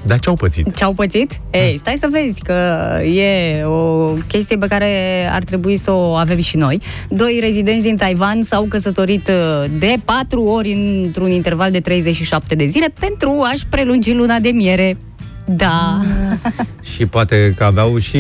Dar 0.06 0.18
ce 0.18 0.28
au 0.28 0.34
pățit? 0.34 0.74
Ce 0.76 0.84
au 0.84 0.92
pățit? 0.92 1.40
Ei, 1.50 1.76
stai 1.76 1.96
să 1.98 2.08
vezi 2.10 2.42
că 2.42 2.52
e 3.04 3.64
o 3.64 4.12
chestie 4.28 4.56
pe 4.56 4.66
care 4.66 4.88
ar 5.30 5.42
trebui 5.44 5.76
să 5.76 5.92
o 5.92 6.12
avem 6.12 6.38
și 6.38 6.56
noi. 6.56 6.80
Doi 7.08 7.38
rezidenți 7.40 7.82
din 7.82 7.96
Taiwan 7.96 8.42
s-au 8.42 8.64
căsătorit 8.64 9.28
uh, 9.28 9.70
de 9.78 9.94
patru 10.04 10.42
ori 10.42 10.72
într-un 10.72 11.30
interval 11.30 11.70
de 11.70 11.80
37 11.80 12.54
de 12.54 12.64
zile 12.64 12.86
pentru 12.98 13.30
a-și 13.30 13.66
prelungi 13.66 14.12
luna 14.12 14.38
de 14.38 14.48
miere. 14.48 14.96
Da. 15.45 16.01
Și 16.82 17.07
poate 17.07 17.55
că 17.57 17.64
aveau 17.64 17.99
și, 17.99 18.18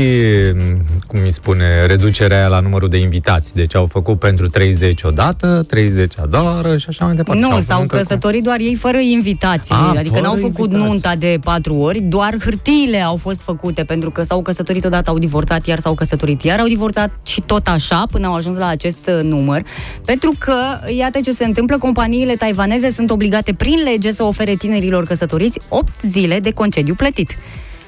cum 1.06 1.20
mi 1.20 1.30
spune, 1.32 1.86
reducerea 1.86 2.36
aia 2.38 2.48
la 2.48 2.60
numărul 2.60 2.88
de 2.88 2.96
invitați. 2.96 3.54
Deci 3.54 3.74
au 3.74 3.86
făcut 3.86 4.18
pentru 4.18 4.48
30 4.48 5.02
odată, 5.02 5.64
30 5.68 6.18
a 6.18 6.26
doua 6.26 6.54
oară 6.54 6.76
și 6.76 6.86
așa 6.88 7.04
mai 7.04 7.14
departe. 7.14 7.42
Și 7.42 7.48
Nu, 7.48 7.54
au 7.54 7.60
s-au 7.60 7.76
făcut 7.76 7.92
încă 7.92 7.96
căsătorit 7.96 8.42
doar 8.42 8.58
ei 8.58 8.74
fără 8.74 8.98
invitații. 8.98 9.74
Ah, 9.74 9.98
adică 9.98 10.14
fără 10.14 10.20
n-au 10.20 10.36
făcut 10.36 10.58
invitați. 10.58 10.84
nunta 10.84 11.14
de 11.14 11.38
patru 11.44 11.74
ori, 11.74 12.00
doar 12.00 12.36
hârtiile 12.44 13.00
au 13.00 13.16
fost 13.16 13.42
făcute, 13.42 13.84
pentru 13.84 14.10
că 14.10 14.22
s-au 14.22 14.42
căsătorit 14.42 14.84
odată, 14.84 15.10
au 15.10 15.18
divorțat, 15.18 15.66
iar 15.66 15.78
s-au 15.78 15.94
căsătorit, 15.94 16.42
iar 16.42 16.58
au 16.58 16.66
divorțat 16.66 17.10
și 17.22 17.40
tot 17.40 17.66
așa 17.66 18.04
până 18.10 18.26
au 18.26 18.34
ajuns 18.34 18.56
la 18.56 18.66
acest 18.66 19.10
uh, 19.16 19.22
număr. 19.22 19.62
Pentru 20.04 20.32
că, 20.38 20.54
iată 20.96 21.20
ce 21.20 21.30
se 21.30 21.44
întâmplă, 21.44 21.78
companiile 21.78 22.34
taiwaneze 22.34 22.90
sunt 22.90 23.10
obligate 23.10 23.52
prin 23.52 23.78
lege 23.84 24.10
să 24.10 24.22
ofere 24.22 24.54
tinerilor 24.54 25.06
căsătoriți 25.06 25.58
8 25.68 26.00
zile 26.00 26.40
de 26.40 26.50
concediu 26.50 26.94
plătit. 26.94 27.11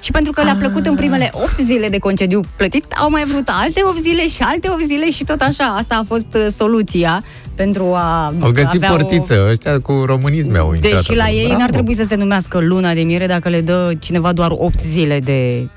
Și 0.03 0.11
pentru 0.11 0.33
că 0.33 0.43
le-a 0.43 0.57
plăcut 0.59 0.87
în 0.87 0.95
primele 0.95 1.31
8 1.33 1.57
zile 1.57 1.89
de 1.89 1.99
concediu 1.99 2.41
plătit, 2.57 2.85
au 2.93 3.11
mai 3.11 3.25
vrut 3.25 3.49
alte 3.53 3.81
8 3.85 3.97
zile 4.03 4.27
și 4.29 4.43
alte 4.43 4.69
8 4.71 4.81
zile 4.87 5.11
și 5.11 5.25
tot 5.25 5.41
așa. 5.41 5.65
Asta 5.65 5.95
a 5.95 6.05
fost 6.07 6.35
uh, 6.35 6.47
soluția 6.51 7.25
pentru 7.55 7.85
a 7.95 8.35
Au 8.41 8.51
găsit 8.51 8.75
avea 8.75 8.93
o... 8.93 8.97
portiță, 8.97 9.47
ăștia 9.51 9.81
cu 9.81 10.03
românisme 10.07 10.59
au 10.59 10.75
intrat 10.75 10.93
Deși 10.93 11.15
la 11.15 11.23
acolo. 11.25 11.39
ei 11.39 11.45
Bravo. 11.45 11.61
n-ar 11.61 11.71
trebui 11.71 11.95
să 11.95 12.05
se 12.05 12.15
numească 12.15 12.59
luna 12.59 12.95
de 12.95 13.01
miere 13.03 13.27
dacă 13.27 13.49
le 13.49 13.61
dă 13.61 13.93
cineva 13.99 14.33
doar 14.33 14.51
8 14.55 14.81
zile 14.81 15.19
de... 15.21 15.69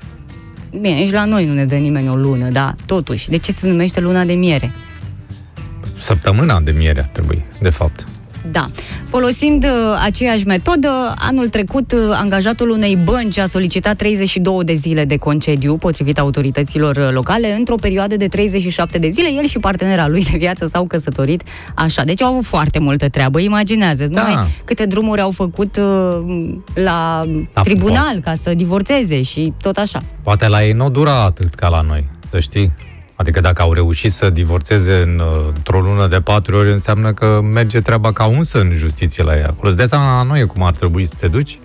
Bine, 0.70 0.94
nici 0.94 1.12
la 1.12 1.24
noi 1.24 1.46
nu 1.46 1.52
ne 1.52 1.64
dă 1.64 1.74
nimeni 1.74 2.08
o 2.08 2.14
lună, 2.16 2.48
dar 2.48 2.74
totuși, 2.86 3.28
de 3.30 3.36
ce 3.36 3.52
se 3.52 3.68
numește 3.68 4.00
luna 4.00 4.24
de 4.24 4.32
miere? 4.32 4.72
Săptămâna 6.00 6.60
de 6.60 6.70
miere 6.70 7.00
ar 7.00 7.08
trebui, 7.12 7.44
de 7.60 7.70
fapt. 7.70 8.06
Da. 8.50 8.70
Folosind 9.08 9.64
uh, 9.64 9.70
aceeași 10.04 10.46
metodă, 10.46 11.14
anul 11.18 11.48
trecut 11.48 11.92
uh, 11.92 11.98
angajatul 12.10 12.70
unei 12.70 12.96
bănci 12.96 13.38
a 13.38 13.46
solicitat 13.46 13.96
32 13.96 14.64
de 14.64 14.74
zile 14.74 15.04
de 15.04 15.16
concediu, 15.16 15.76
potrivit 15.76 16.18
autorităților 16.18 16.96
uh, 16.96 17.08
locale, 17.12 17.54
într-o 17.54 17.74
perioadă 17.74 18.16
de 18.16 18.28
37 18.28 18.98
de 18.98 19.08
zile. 19.08 19.28
El 19.36 19.46
și 19.46 19.58
partenera 19.58 20.08
lui 20.08 20.24
de 20.24 20.36
viață 20.38 20.66
s-au 20.66 20.84
căsătorit 20.86 21.42
așa. 21.74 22.04
Deci 22.04 22.22
au 22.22 22.32
avut 22.32 22.44
foarte 22.44 22.78
multă 22.78 23.08
treabă. 23.08 23.40
Imaginează, 23.40 24.06
Da. 24.06 24.20
numai 24.20 24.46
câte 24.64 24.86
drumuri 24.86 25.20
au 25.20 25.30
făcut 25.30 25.76
uh, 25.76 26.54
la 26.74 27.24
Da, 27.52 27.60
tribunal 27.60 28.18
ca 28.22 28.34
să 28.34 28.54
divorțeze 28.54 29.22
și 29.22 29.52
tot 29.62 29.76
așa. 29.76 30.02
Poate 30.22 30.48
la 30.48 30.64
ei 30.64 30.72
nu 30.72 30.90
dura 30.90 31.22
atât 31.24 31.54
ca 31.54 31.68
la 31.68 31.80
noi, 31.80 32.08
să 32.30 32.38
știi. 32.38 32.72
Adică 33.18 33.40
dacă 33.40 33.62
au 33.62 33.72
reușit 33.72 34.12
să 34.12 34.30
divorțeze 34.30 35.00
în, 35.00 35.18
uh, 35.18 35.48
într-o 35.54 35.80
lună 35.80 36.06
de 36.06 36.20
patru 36.20 36.56
ori, 36.56 36.72
înseamnă 36.72 37.12
că 37.12 37.40
merge 37.42 37.80
treaba 37.80 38.12
ca 38.12 38.24
unsă 38.24 38.60
în 38.60 38.72
justiție 38.72 39.22
la 39.22 39.36
ei 39.36 39.42
acolo. 39.42 39.68
Îți 39.68 39.76
dai 39.76 39.88
seama 39.88 40.16
la 40.16 40.22
noi 40.22 40.46
cum 40.46 40.62
ar 40.62 40.72
trebui 40.72 41.04
să 41.04 41.14
te 41.18 41.28
duci? 41.28 41.58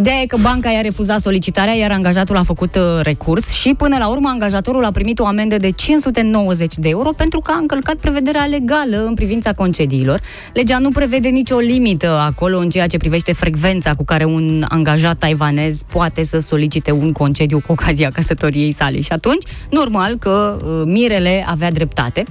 Ideea 0.00 0.20
e 0.20 0.26
că 0.26 0.36
banca 0.42 0.70
i-a 0.70 0.80
refuzat 0.80 1.20
solicitarea, 1.20 1.72
iar 1.72 1.90
angajatul 1.90 2.36
a 2.36 2.42
făcut 2.42 2.74
uh, 2.74 2.82
recurs 3.02 3.50
și 3.50 3.74
până 3.74 3.96
la 3.98 4.08
urmă 4.08 4.28
angajatorul 4.28 4.84
a 4.84 4.90
primit 4.90 5.18
o 5.18 5.26
amendă 5.26 5.56
de 5.56 5.70
590 5.70 6.74
de 6.74 6.88
euro 6.88 7.10
pentru 7.12 7.40
că 7.40 7.52
a 7.52 7.58
încălcat 7.60 7.94
prevederea 7.94 8.44
legală 8.44 9.04
în 9.06 9.14
privința 9.14 9.52
concediilor. 9.52 10.20
Legea 10.52 10.78
nu 10.78 10.90
prevede 10.90 11.28
nicio 11.28 11.56
limită 11.58 12.08
acolo 12.08 12.58
în 12.58 12.70
ceea 12.70 12.86
ce 12.86 12.96
privește 12.96 13.32
frecvența 13.32 13.94
cu 13.94 14.04
care 14.04 14.24
un 14.24 14.64
angajat 14.68 15.18
taiwanez 15.18 15.82
poate 15.82 16.24
să 16.24 16.38
solicite 16.38 16.90
un 16.90 17.12
concediu 17.12 17.60
cu 17.66 17.72
ocazia 17.72 18.10
căsătoriei 18.10 18.72
sale. 18.72 19.00
Și 19.00 19.12
atunci, 19.12 19.44
normal 19.70 20.16
că 20.16 20.58
uh, 20.62 20.82
Mirele 20.84 21.44
avea 21.48 21.70
dreptate. 21.70 22.24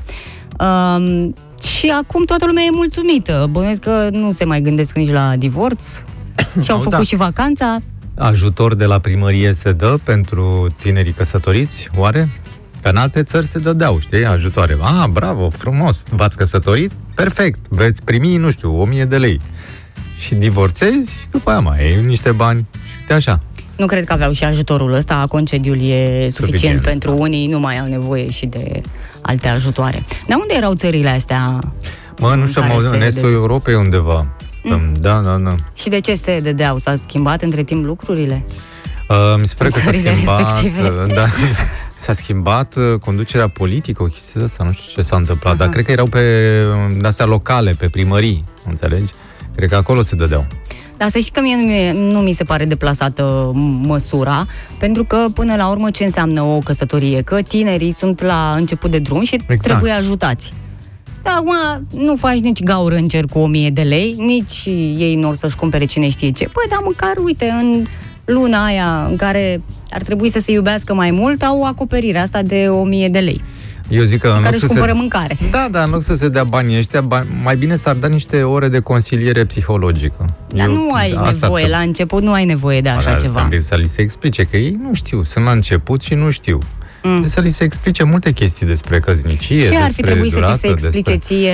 Um, 0.60 1.36
și 1.78 1.90
acum 1.90 2.26
toată 2.26 2.46
lumea 2.46 2.64
e 2.64 2.72
mulțumită. 2.72 3.48
Bănuiesc 3.52 3.82
că 3.82 4.10
nu 4.12 4.32
se 4.32 4.46
mai 4.46 4.62
gândesc 4.62 4.96
nici 4.96 5.12
la 5.12 5.36
divorț. 5.36 6.04
Și-au 6.64 6.78
Au, 6.78 6.84
făcut 6.84 6.98
da. 6.98 7.04
și 7.04 7.16
vacanța. 7.16 7.78
Ajutor 8.18 8.76
de 8.76 8.86
la 8.86 9.00
primărie 9.00 9.54
se 9.54 9.72
dă 9.72 9.98
pentru 10.04 10.76
tinerii 10.80 11.12
căsătoriți, 11.12 11.88
oare? 11.96 12.30
Că 12.82 12.90
în 12.90 12.96
alte 12.98 13.24
țări 13.24 13.46
se 13.46 13.60
dădeau, 13.60 14.00
știi, 14.00 14.26
ajutoare. 14.26 14.78
Ah, 14.82 15.06
bravo, 15.12 15.50
frumos, 15.50 16.04
v-ați 16.10 16.38
căsătorit? 16.38 16.92
Perfect, 17.16 17.68
veți 17.70 18.04
primi, 18.04 18.36
nu 18.38 18.52
știu, 18.52 18.82
1000 18.82 19.06
de 19.06 19.18
lei. 19.18 19.40
Și 20.18 20.36
divorțezi 20.36 21.12
și 21.12 21.26
după 21.32 21.50
aia 21.50 21.60
mai 21.60 21.80
ai 21.80 22.04
niște 22.06 22.32
bani 22.32 22.66
și 22.72 22.96
uite 23.00 23.14
așa. 23.14 23.40
Nu 23.76 23.86
cred 23.86 24.04
că 24.04 24.14
aveau 24.14 24.32
și 24.32 24.44
ajutorul 24.44 24.94
ăsta, 24.94 25.26
concediul 25.30 25.82
e 25.82 25.82
suficient, 25.82 26.32
Suficient, 26.32 26.82
pentru 26.82 27.10
da. 27.10 27.16
unii, 27.16 27.48
nu 27.48 27.60
mai 27.60 27.80
au 27.80 27.88
nevoie 27.88 28.30
și 28.30 28.46
de 28.46 28.82
alte 29.22 29.48
ajutoare. 29.48 30.04
Dar 30.28 30.38
unde 30.42 30.54
erau 30.58 30.74
țările 30.74 31.10
astea? 31.10 31.60
Mă, 32.20 32.36
nu 32.36 32.46
știu, 32.48 32.62
care 32.62 32.74
mă, 32.74 32.82
se 32.82 32.96
în 32.96 33.02
estul 33.02 33.22
dădeau? 33.22 33.42
Europei 33.42 33.74
undeva. 33.76 34.28
Mm. 34.64 34.94
Da, 35.00 35.20
da, 35.20 35.38
da. 35.38 35.56
Și 35.76 35.90
de 35.90 36.00
ce 36.00 36.16
se 36.16 36.40
dădeau? 36.40 36.78
S-au 36.78 36.96
schimbat 36.96 37.42
între 37.42 37.64
timp 37.64 37.86
lucrurile? 37.86 38.46
Uh, 39.10 39.36
mi 39.40 39.48
se 39.48 39.56
pare 39.58 39.70
că 39.70 39.78
s-a 39.80 39.84
Țările 39.86 40.14
schimbat, 40.14 40.40
respective. 40.62 40.90
uh, 40.90 41.14
da, 41.16 41.26
s-a 41.96 42.14
schimbat 42.14 42.76
uh, 42.76 43.00
conducerea 43.00 43.48
politică, 43.48 44.04
o 44.04 44.06
chestie 44.06 44.34
de 44.40 44.46
asta, 44.46 44.64
nu 44.64 44.72
știu 44.72 44.92
ce 44.96 45.02
s-a 45.02 45.16
întâmplat, 45.16 45.54
dar 45.58 45.62
Aha. 45.66 45.72
cred 45.74 45.86
că 45.86 45.92
erau 45.92 46.06
pe 46.06 46.20
uh, 46.90 46.98
astea 47.04 47.26
locale, 47.26 47.72
pe 47.72 47.88
primării, 47.90 48.44
înțelegi? 48.68 49.12
Cred 49.56 49.70
că 49.70 49.76
acolo 49.76 50.04
se 50.04 50.16
dădeau. 50.16 50.46
Dar 50.98 51.10
să 51.10 51.18
știi 51.20 51.32
că 51.32 51.42
mie 51.42 51.56
nu, 51.56 51.62
mi- 51.66 52.12
nu 52.14 52.20
mi 52.20 52.32
se 52.32 52.44
pare 52.44 52.66
deplasată 52.66 53.52
m- 53.54 53.86
măsura, 53.88 54.46
pentru 54.78 55.04
că 55.04 55.26
până 55.34 55.56
la 55.56 55.70
urmă 55.70 55.90
ce 55.90 56.04
înseamnă 56.04 56.42
o 56.42 56.58
căsătorie? 56.60 57.22
Că 57.22 57.42
tinerii 57.42 57.92
sunt 57.92 58.22
la 58.22 58.54
început 58.58 58.92
de 58.92 59.00
drum 59.00 59.24
și 59.24 59.36
Exact. 59.36 59.62
trebuie 59.64 59.92
ajutați. 59.92 60.54
Dar 61.24 61.34
acum 61.38 61.54
nu 62.06 62.16
faci 62.16 62.40
nici 62.40 62.64
gaură 62.64 62.96
în 62.96 63.08
cer 63.08 63.26
cu 63.26 63.40
1000 63.40 63.70
de 63.70 63.82
lei, 63.82 64.16
nici 64.18 64.64
ei 64.98 65.16
nu 65.16 65.28
or 65.28 65.36
să-și 65.36 65.56
cumpere 65.56 65.86
cine 65.86 66.10
știe 66.10 66.32
ce. 66.32 66.44
Păi, 66.44 66.66
dar 66.70 66.80
măcar, 66.84 67.14
uite, 67.24 67.46
în 67.62 67.84
luna 68.26 68.66
aia 68.66 69.06
în 69.10 69.16
care 69.16 69.62
ar 69.92 70.02
trebui 70.02 70.30
să 70.30 70.40
se 70.40 70.52
iubească 70.52 70.94
mai 70.94 71.12
mult, 71.12 71.42
au 71.44 71.64
acoperirea 71.64 72.22
asta 72.22 72.42
de 72.42 72.68
1000 72.70 73.10
de 73.10 73.20
lei, 73.20 73.42
Eu 73.90 74.04
zic 74.04 74.20
că 74.20 74.28
în 74.28 74.34
care 74.34 74.44
loc 74.44 74.54
își 74.54 74.62
să 74.62 74.68
cumpără 74.68 74.92
se... 74.92 74.98
mâncare. 74.98 75.38
Da, 75.52 75.68
da, 75.72 75.84
în 75.84 75.90
loc 75.90 76.02
să 76.04 76.16
se 76.16 76.30
dea 76.30 76.44
banii 76.44 76.78
ăștia, 76.78 77.02
ba- 77.02 77.28
mai 77.44 77.56
bine 77.58 77.76
s-ar 77.76 77.96
da 77.96 78.08
niște 78.08 78.44
ore 78.44 78.68
de 78.68 78.80
consiliere 78.80 79.46
psihologică. 79.46 80.36
Dar 80.56 80.68
Eu- 80.68 80.74
nu 80.74 80.92
ai 80.92 81.12
asta 81.18 81.38
nevoie, 81.42 81.64
ar- 81.64 81.70
la 81.70 81.78
început 81.78 82.24
nu 82.24 82.32
ai 82.32 82.46
nevoie 82.46 82.82
de 82.82 82.90
așa 82.90 83.10
Dar 83.12 83.22
ceva. 83.22 83.40
Trebuie 83.40 83.62
să 83.62 83.76
li 83.76 83.88
se 83.88 84.02
explice, 84.02 84.44
că 84.44 84.58
ei 84.58 84.78
nu 84.84 84.94
știu, 84.94 85.24
sunt 85.24 85.46
la 85.46 85.52
început 85.52 86.02
și 86.02 86.14
nu 86.14 86.30
știu. 86.30 86.60
Mm. 87.04 87.10
Trebuie 87.10 87.30
să 87.30 87.40
li 87.40 87.50
se 87.50 87.64
explice 87.64 88.04
multe 88.04 88.32
chestii 88.32 88.66
despre 88.66 89.00
căsnicie, 89.00 89.62
Ce 89.70 89.76
ar 89.76 89.82
fi 89.82 89.86
despre 89.86 90.04
trebuit 90.04 90.32
să 90.32 90.36
ți 90.38 90.42
durată, 90.42 90.58
se 90.60 90.68
explice 90.68 91.12
despre... 91.12 91.36
ție 91.36 91.54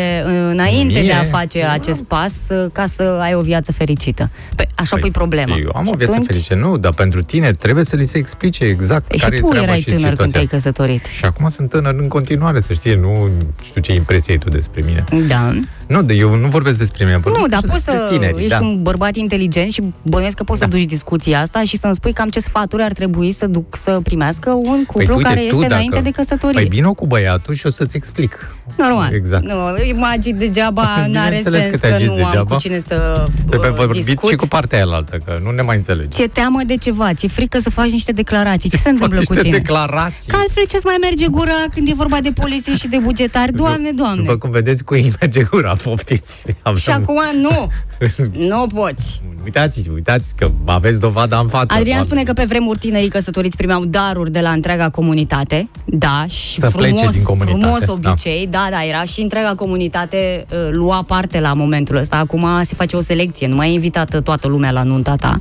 înainte 0.50 1.00
Mie? 1.00 1.08
de 1.08 1.12
a 1.14 1.24
face 1.24 1.64
acest 1.64 2.04
pas 2.04 2.34
uh, 2.50 2.66
ca 2.72 2.86
să 2.86 3.04
ai 3.22 3.34
o 3.34 3.42
viață 3.42 3.72
fericită? 3.72 4.30
Păi 4.56 4.68
așa 4.76 4.98
pui 4.98 5.12
problema. 5.12 5.56
Eu 5.58 5.72
am 5.76 5.84
Și 5.86 5.92
o 5.94 5.98
viață 5.98 6.12
atunci- 6.14 6.28
fericită, 6.28 6.56
nu, 6.56 6.78
dar 6.78 6.94
pentru 6.94 7.24
tine 7.24 7.52
trebuie 7.52 7.84
să 7.84 7.96
li 7.96 8.06
se 8.06 8.18
explice 8.18 8.64
exact 8.64 9.08
Păi 9.08 9.18
și 9.18 9.24
care 9.24 9.36
e 9.36 9.40
tu 9.40 9.48
treaba 9.48 9.66
erai 9.66 9.80
și 9.80 9.86
tânăr 9.86 10.02
când 10.02 10.12
situația. 10.12 10.34
te-ai 10.34 10.46
căsătorit. 10.46 11.06
Și 11.06 11.26
acum 11.26 11.50
sunt 11.50 11.70
tânăr 11.70 11.96
în 12.00 12.08
continuare, 12.08 12.62
să 12.62 12.74
știi, 12.74 12.96
nu 12.96 13.30
știu 13.64 13.82
ce 13.82 13.94
impresie 13.94 14.34
ai 14.34 14.40
tu 14.40 14.50
despre 14.50 14.82
mine. 14.86 15.04
Da. 15.28 15.52
Nu, 15.88 16.02
de 16.04 16.14
eu 16.14 16.36
nu 16.36 16.48
vorbesc 16.48 16.78
despre 16.78 17.06
mine, 17.06 17.18
vorbesc 17.18 17.42
Nu, 17.44 17.48
dar 17.50 17.60
așa 17.64 17.72
poți 17.74 17.86
despre 17.86 18.04
să 18.08 18.14
tineri, 18.14 18.38
ești 18.44 18.50
da. 18.60 18.66
un 18.66 18.82
bărbat 18.82 19.16
inteligent 19.16 19.72
și 19.72 19.84
bănuiesc 20.02 20.36
că 20.38 20.44
poți 20.44 20.60
să 20.60 20.66
Da. 20.66 20.76
duci 20.78 20.86
discuția 20.86 21.40
asta 21.42 21.64
și 21.64 21.78
să-mi 21.78 21.96
spui 21.96 22.14
cam 22.14 22.30
ce 22.30 22.40
sfaturi 22.40 22.84
ar 22.84 22.92
trebui 22.92 23.32
să 23.32 23.48
duc 23.48 23.76
să 23.76 24.00
primească 24.04 24.50
un 24.52 24.84
cuplu 24.86 25.06
Păi, 25.06 25.16
uite, 25.16 25.28
care 25.36 25.48
tu 25.50 25.56
este 25.56 25.68
dacă- 25.68 25.74
înainte 25.74 26.00
de 26.02 26.10
căsătorie. 26.10 26.60
Păi 26.60 26.70
vino 26.70 26.94
cu 26.94 27.06
băiatul 27.08 27.54
și 27.54 27.66
o 27.66 27.72
să-ți 27.72 27.96
explic. 27.96 28.56
Normal. 28.78 29.14
Exact. 29.14 29.44
Nu, 29.44 29.56
imagini 29.88 30.40
degeaba 30.40 30.82
n-are 31.12 31.26
Bineînțeles 31.26 31.60
sens 31.62 31.72
că 31.74 31.80
că, 31.80 31.88
te 31.88 31.94
agiți 31.94 32.10
nu 32.10 32.16
am 32.16 32.30
degeaba. 32.30 32.56
cu 32.56 32.62
cine 32.62 32.80
să 32.80 33.28
Trebuie 33.50 33.70
uh, 33.70 33.76
vorbit 33.76 34.06
discut. 34.06 34.30
și 34.30 34.36
cu 34.36 34.48
partea 34.48 34.84
aia 34.84 34.94
altă, 34.96 35.18
că 35.26 35.40
nu 35.44 35.52
ne 35.52 35.62
mai 35.62 35.76
înțelegi. 35.76 36.10
Ți-e 36.10 36.28
teamă 36.28 36.60
de 36.66 36.78
ceva, 36.78 37.14
ți-e 37.14 37.28
frică 37.28 37.60
să 37.60 37.70
faci 37.70 37.90
niște 37.92 38.12
declarații. 38.12 38.70
Ce 38.70 38.78
se 38.78 38.90
întâmplă 38.96 39.22
cu 39.26 39.34
Niște 39.34 39.48
tine? 39.48 39.58
declarații. 39.58 40.32
Că 40.32 40.38
altfel 40.42 40.64
ce-ți 40.68 40.86
mai 40.86 40.96
merge 41.02 41.28
gura 41.28 41.54
când 41.74 41.88
e 41.90 41.94
vorba 41.96 42.18
de 42.22 42.32
poliție 42.32 42.76
și 42.76 42.88
de 42.88 42.98
bugetari? 42.98 43.54
Doamne, 43.54 43.92
doamne! 43.92 44.22
După 44.22 44.38
cum 44.38 44.50
vedeți, 44.52 44.84
cu 44.84 44.96
ei 44.96 45.14
merge 45.20 45.44
gura, 45.44 45.76
poftiți. 45.84 46.44
Avem- 46.62 46.78
Și 46.82 46.90
acum 46.90 47.20
nu, 47.42 47.72
nu 48.50 48.68
poți. 48.74 49.22
Uitați, 49.44 49.90
uitați 49.94 50.34
că 50.36 50.50
aveți 50.66 51.00
dovada 51.00 51.40
în 51.40 51.48
față. 51.48 51.66
Adrian 51.74 51.86
doamne. 51.86 52.04
spune 52.04 52.24
că 52.24 52.34
pe 52.34 52.44
vremuri 52.44 52.80
tinerii 52.80 53.10
căsătoriți 53.10 53.58
primeau 53.58 53.86
daruri 53.86 54.32
de 54.32 54.40
la 54.40 54.50
întreaga 54.50 54.90
comunitate. 54.90 55.70
Da, 55.86 56.26
și 56.28 56.60
Să 56.60 56.70
plece 56.76 56.94
frumos, 56.96 57.12
din 57.14 57.24
comunitate, 57.24 57.60
frumos 57.62 57.86
da. 57.86 57.92
obicei. 57.92 58.48
Da. 58.48 58.68
da, 58.72 58.84
era 58.86 59.04
și 59.04 59.22
întreaga 59.22 59.56
comunitate 59.56 60.46
uh, 60.52 60.58
lua 60.72 61.04
parte 61.08 61.40
la 61.40 61.54
momentul 61.54 61.96
ăsta. 61.96 62.16
Acum 62.18 62.46
se 62.64 62.76
face 62.76 62.96
o 62.96 63.02
selecție, 63.02 63.48
nu 63.48 63.56
mai 63.56 63.70
e 63.70 63.74
invitată 63.74 64.22
toată 64.22 64.48
lumea 64.48 64.72
la 64.72 64.84
nunta 64.84 65.16
ta. 65.16 65.38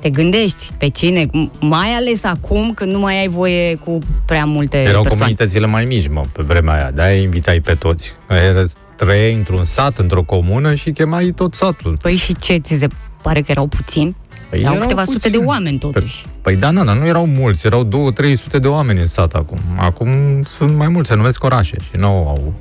Te 0.00 0.10
gândești 0.10 0.72
pe 0.78 0.88
cine, 0.88 1.26
m- 1.26 1.58
mai 1.60 1.88
ales 1.88 2.24
acum 2.24 2.72
când 2.74 2.92
nu 2.92 2.98
mai 2.98 3.20
ai 3.20 3.28
voie 3.28 3.74
cu 3.74 3.98
prea 4.26 4.44
multe 4.44 4.76
Erau 4.76 4.92
persoane. 5.02 5.18
comunitățile 5.18 5.66
mai 5.66 5.84
mici, 5.84 6.08
mă, 6.08 6.22
pe 6.32 6.42
vremea 6.42 6.74
aia. 6.74 6.90
De-aia 6.90 7.20
invitai 7.20 7.60
pe 7.60 7.74
toți. 7.74 8.12
Era, 8.48 8.62
trăiai 8.98 9.34
într-un 9.34 9.64
sat, 9.64 9.98
într-o 9.98 10.22
comună 10.22 10.74
și 10.74 10.90
chemai 10.90 11.32
tot 11.36 11.54
satul. 11.54 11.98
Păi 12.02 12.14
și 12.14 12.36
ce, 12.36 12.56
ți 12.56 12.78
se 12.78 12.86
pare 13.22 13.40
că 13.40 13.50
erau 13.50 13.66
puțini? 13.66 14.16
Păi 14.50 14.60
erau 14.60 14.72
erau 14.72 14.86
câteva 14.86 15.04
sute 15.04 15.18
puțini. 15.18 15.32
de 15.32 15.46
oameni 15.46 15.78
totuși. 15.78 16.26
Păi 16.42 16.56
da, 16.56 16.72
da, 16.72 16.84
dar 16.84 16.96
nu 16.96 17.06
erau 17.06 17.26
mulți, 17.26 17.66
erau 17.66 18.12
2-300 18.56 18.60
de 18.60 18.68
oameni 18.68 19.00
în 19.00 19.06
sat 19.06 19.34
acum. 19.34 19.58
Acum 19.76 20.08
sunt 20.46 20.76
mai 20.76 20.88
mulți, 20.88 21.08
se 21.08 21.14
numesc 21.14 21.44
orașe 21.44 21.76
și 21.80 21.96
nu 21.96 22.06
au... 22.06 22.54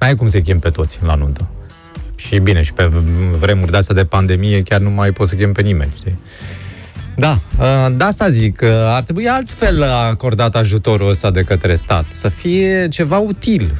N-ai 0.00 0.14
cum 0.14 0.28
să 0.28 0.40
chem 0.40 0.58
pe 0.58 0.70
toți 0.70 0.98
la 1.02 1.14
nuntă. 1.14 1.48
Și 2.16 2.38
bine, 2.38 2.62
și 2.62 2.72
pe 2.72 2.90
vremuri 3.38 3.70
de-astea 3.70 3.94
de 3.94 4.04
pandemie 4.04 4.62
chiar 4.62 4.80
nu 4.80 4.90
mai 4.90 5.12
poți 5.12 5.30
să 5.30 5.36
chem 5.36 5.52
pe 5.52 5.62
nimeni, 5.62 5.92
știi? 5.96 6.18
Da, 7.16 7.38
ă, 7.60 7.88
de 7.88 8.04
asta 8.04 8.28
zic 8.28 8.56
că 8.56 8.88
ar 8.88 9.02
trebui 9.02 9.28
altfel 9.28 9.82
acordat 9.82 10.56
ajutorul 10.56 11.08
ăsta 11.08 11.30
de 11.30 11.42
către 11.42 11.74
stat, 11.74 12.04
să 12.08 12.28
fie 12.28 12.88
ceva 12.88 13.18
util. 13.18 13.72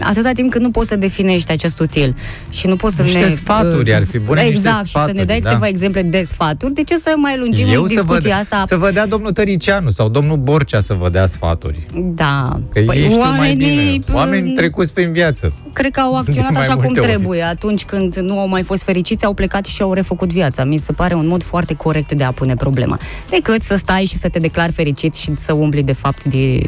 Atâta 0.00 0.32
timp 0.32 0.50
cât 0.50 0.60
nu 0.60 0.70
poți 0.70 0.88
să 0.88 0.96
definești 0.96 1.52
acest 1.52 1.78
util 1.80 2.16
și 2.50 2.66
nu 2.66 2.76
poți 2.76 2.96
să 2.96 3.02
Niște 3.02 3.18
ne... 3.18 3.28
sfaturi 3.30 3.94
ar 3.94 4.04
fi 4.06 4.18
bune, 4.18 4.40
niște 4.42 4.56
Exact, 4.56 4.86
și 4.86 4.92
să 4.92 4.98
ne 4.98 5.04
sfaturi, 5.04 5.26
dai 5.26 5.40
da. 5.40 5.48
câteva 5.48 5.66
exemple 5.68 6.02
de 6.02 6.22
sfaturi. 6.22 6.74
De 6.74 6.82
ce 6.82 6.96
să 6.98 7.12
mai 7.16 7.38
lungim 7.38 7.66
Eu 7.68 7.86
să 7.86 7.94
discuția 7.94 8.34
vă, 8.34 8.40
asta? 8.40 8.64
să 8.68 8.76
vă 8.76 8.90
dea 8.90 9.06
domnul 9.06 9.32
Tăricianu 9.32 9.90
sau 9.90 10.08
domnul 10.08 10.36
Borcea 10.36 10.80
să 10.80 10.94
vă 10.94 11.08
dea 11.08 11.26
sfaturi. 11.26 11.86
Da. 11.94 12.58
Că 12.72 12.78
ei 12.78 13.08
știu 13.10 13.18
mai 13.36 13.54
bine. 13.54 13.98
p- 13.98 14.14
Oameni 14.14 14.52
trecuți 14.52 14.92
prin 14.92 15.12
viață. 15.12 15.52
cred 15.72 15.90
că 15.90 16.00
au 16.00 16.16
acționat 16.22 16.48
De 16.50 16.54
mai 16.56 16.66
așa 16.66 16.74
cum 16.74 16.82
multe 16.84 17.00
ori. 17.00 17.08
trebuie. 17.08 17.42
Atunci 17.42 17.84
când 17.84 18.16
nu 18.16 18.38
au 18.38 18.48
mai 18.48 18.62
fost 18.62 18.82
fericiți, 18.82 19.24
au 19.24 19.32
plecat 19.32 19.64
și 19.64 19.82
au 19.82 19.92
refăcut 19.92 20.32
viața. 20.32 20.64
Mi 20.64 20.76
se 20.76 20.92
pare 20.92 21.14
un 21.14 21.26
mod 21.26 21.42
foarte 21.42 21.74
corect 21.74 22.12
de 22.12 22.24
a 22.24 22.32
pune 22.32 22.54
problema. 22.54 22.98
Decât 23.30 23.62
să 23.62 23.76
stai 23.76 24.04
și 24.04 24.16
să 24.18 24.28
te 24.28 24.38
declari 24.38 24.72
fericit 24.72 25.14
și 25.14 25.32
să 25.36 25.52
umbli 25.52 25.82
de 25.82 25.92
fapt 25.92 26.24
din, 26.24 26.62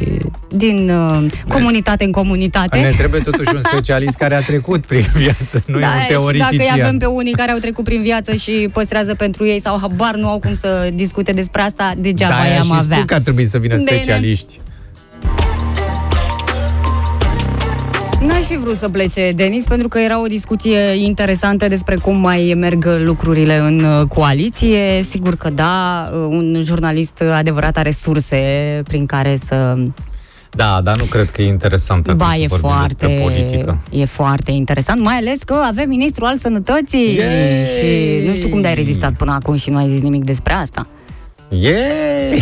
din 0.49 0.89
uh, 0.89 1.25
comunitate 1.49 2.03
în 2.03 2.11
comunitate. 2.11 2.79
Ne 2.79 2.91
trebuie 3.17 3.31
totuși 3.37 3.55
un 3.55 3.61
specialist 3.71 4.17
care 4.17 4.35
a 4.35 4.39
trecut 4.41 4.85
prin 4.85 5.05
viață, 5.15 5.63
nu 5.65 5.79
e 5.79 5.81
un 5.81 5.81
Da, 5.81 5.87
și 5.87 5.93
dacă 5.97 6.07
teoretician. 6.13 6.75
îi 6.77 6.81
avem 6.81 6.97
pe 6.97 7.05
unii 7.05 7.31
care 7.33 7.51
au 7.51 7.57
trecut 7.57 7.83
prin 7.83 8.01
viață 8.01 8.35
și 8.35 8.69
păstrează 8.73 9.15
pentru 9.15 9.45
ei 9.45 9.59
sau 9.61 9.77
habar 9.81 10.15
nu 10.15 10.27
au 10.27 10.39
cum 10.39 10.53
să 10.53 10.89
discute 10.93 11.31
despre 11.31 11.61
asta, 11.61 11.93
degeaba 11.97 12.35
Da, 12.35 12.47
i-am 12.53 12.63
și 12.63 12.71
avea. 12.73 12.95
spun 12.95 13.05
că 13.05 13.13
ar 13.13 13.21
trebui 13.21 13.47
să 13.47 13.57
vină 13.57 13.75
Bine. 13.75 13.89
specialiști. 13.91 14.59
N-aș 18.21 18.43
fi 18.43 18.57
vrut 18.57 18.75
să 18.75 18.89
plece, 18.89 19.31
Denis, 19.35 19.65
pentru 19.67 19.87
că 19.87 19.99
era 19.99 20.21
o 20.21 20.25
discuție 20.25 20.79
interesantă 20.79 21.67
despre 21.67 21.95
cum 21.95 22.15
mai 22.19 22.53
merg 22.57 22.85
lucrurile 22.97 23.57
în 23.57 23.79
uh, 23.83 24.07
coaliție. 24.07 25.03
Sigur 25.09 25.35
că 25.35 25.49
da, 25.49 26.09
uh, 26.13 26.17
un 26.29 26.61
jurnalist 26.63 27.21
adevărat 27.21 27.77
are 27.77 27.91
surse 27.91 28.37
prin 28.87 29.05
care 29.05 29.37
să... 29.43 29.77
Da, 30.55 30.79
dar 30.83 30.97
nu 30.97 31.03
cred 31.03 31.31
că 31.31 31.41
e 31.41 31.45
interesant 31.45 32.07
acum 32.07 32.17
Ba, 32.17 32.25
să 32.35 32.39
e 32.41 32.45
vorbim 32.47 32.69
despre 32.87 33.07
foarte, 33.07 33.19
politică. 33.21 33.81
e 33.91 34.05
foarte 34.05 34.51
interesant, 34.51 35.01
mai 35.01 35.15
ales 35.15 35.43
că 35.43 35.53
avem 35.67 35.89
ministrul 35.89 36.27
al 36.27 36.37
sănătății 36.37 37.15
Yay! 37.15 37.65
și 37.65 38.25
nu 38.27 38.33
știu 38.33 38.49
cum 38.49 38.61
de-ai 38.61 38.75
rezistat 38.75 39.13
până 39.13 39.31
acum 39.31 39.55
și 39.55 39.69
nu 39.69 39.77
ai 39.77 39.89
zis 39.89 40.01
nimic 40.01 40.23
despre 40.23 40.53
asta. 40.53 40.87
Yay! 41.49 42.41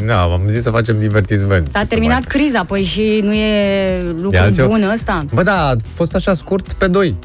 Nu, 0.06 0.12
am 0.12 0.40
zis 0.48 0.62
să 0.62 0.70
facem 0.70 0.98
divertisment. 1.00 1.68
S-a 1.72 1.78
Să 1.80 1.86
terminat 1.86 2.18
mai- 2.18 2.26
criza, 2.28 2.64
păi 2.64 2.82
și 2.82 3.20
nu 3.22 3.32
e 3.32 4.00
lucru 4.20 4.38
altceva. 4.40 4.66
bun 4.68 4.82
ăsta? 4.94 5.24
Bă, 5.34 5.42
da, 5.42 5.68
a 5.68 5.74
fost 5.94 6.14
așa 6.14 6.34
scurt 6.34 6.72
pe 6.72 6.86
doi. 6.86 7.16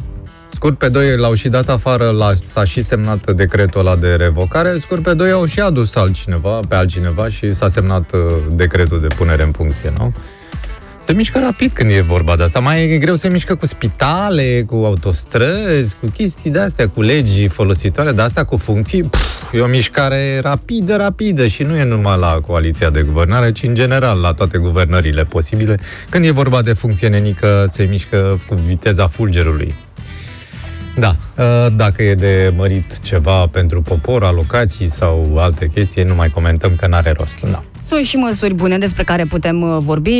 Scurt 0.58 0.78
pe 0.78 0.90
doi 0.90 1.18
l-au 1.18 1.34
și 1.34 1.50
dat 1.50 1.70
afară, 1.70 2.10
la, 2.10 2.34
s-a 2.34 2.64
și 2.64 2.84
semnat 2.84 3.32
decretul 3.32 3.80
ăla 3.80 3.96
de 3.96 4.16
revocare, 4.16 4.78
scurt 4.80 5.04
pe 5.04 5.14
doi 5.14 5.32
au 5.32 5.46
și 5.46 5.60
adus 5.60 5.96
altcineva, 5.96 6.60
pe 6.68 6.76
altcineva 6.76 7.30
și 7.30 7.54
s-a 7.54 7.70
semnat 7.70 8.14
uh, 8.14 8.20
decretul 8.54 9.02
de 9.02 9.08
punere 9.08 9.44
în 9.44 9.52
funcție, 9.52 9.94
nu? 9.98 10.14
Se 11.06 11.14
mișcă 11.14 11.40
rapid 11.40 11.72
când 11.72 11.90
e 11.90 12.02
vorba 12.02 12.36
de 12.36 12.44
asta. 12.44 12.60
Mai 12.60 12.92
e 12.92 12.98
greu 12.98 13.16
se 13.16 13.30
mișcă 13.30 13.56
cu 13.56 13.66
spitale, 13.66 14.64
cu 14.68 14.76
autostrăzi, 14.76 15.96
cu 16.02 16.10
chestii 16.14 16.52
de 16.52 16.60
astea, 16.60 16.90
cu 16.90 17.02
legi 17.02 17.48
folositoare, 17.48 18.12
de 18.12 18.22
astea 18.22 18.44
cu 18.44 18.58
funcții. 18.58 19.04
Pf, 19.04 19.54
e 19.54 19.60
o 19.60 19.68
mișcare 19.68 20.40
rapidă, 20.40 20.96
rapidă 20.96 21.48
și 21.48 21.64
nu 21.64 21.76
e 21.76 21.84
numai 21.84 22.18
la 22.20 22.40
coaliția 22.48 22.90
de 22.90 23.02
guvernare, 23.02 23.52
ci 23.52 23.64
în 23.64 23.74
general 23.74 24.20
la 24.20 24.34
toate 24.34 24.58
guvernările 24.58 25.24
posibile. 25.24 25.80
Când 26.10 26.26
e 26.26 26.32
vorba 26.32 26.62
de 26.62 26.74
funcție 26.74 27.08
nenică, 27.08 27.66
se 27.70 27.84
mișcă 27.84 28.40
cu 28.48 28.56
viteza 28.56 29.08
fulgerului. 29.08 29.86
Da, 31.00 31.16
ă, 31.38 31.70
dacă 31.70 32.04
e 32.04 32.16
de 32.16 32.54
mărit 32.56 33.00
ceva 33.00 33.48
pentru 33.48 33.82
popor, 33.82 34.24
alocații 34.24 34.90
sau 34.90 35.38
alte 35.38 35.70
chestii, 35.74 36.04
nu 36.04 36.16
mai 36.16 36.30
comentăm 36.30 36.76
că 36.76 36.88
n-are 36.88 37.12
rost. 37.12 37.46
Da. 37.46 37.64
Sunt 37.88 38.04
și 38.04 38.16
măsuri 38.18 38.54
bune 38.54 38.78
despre 38.78 39.04
care 39.04 39.26
putem 39.26 39.62
uh, 39.62 39.78
vorbi. 39.80 40.12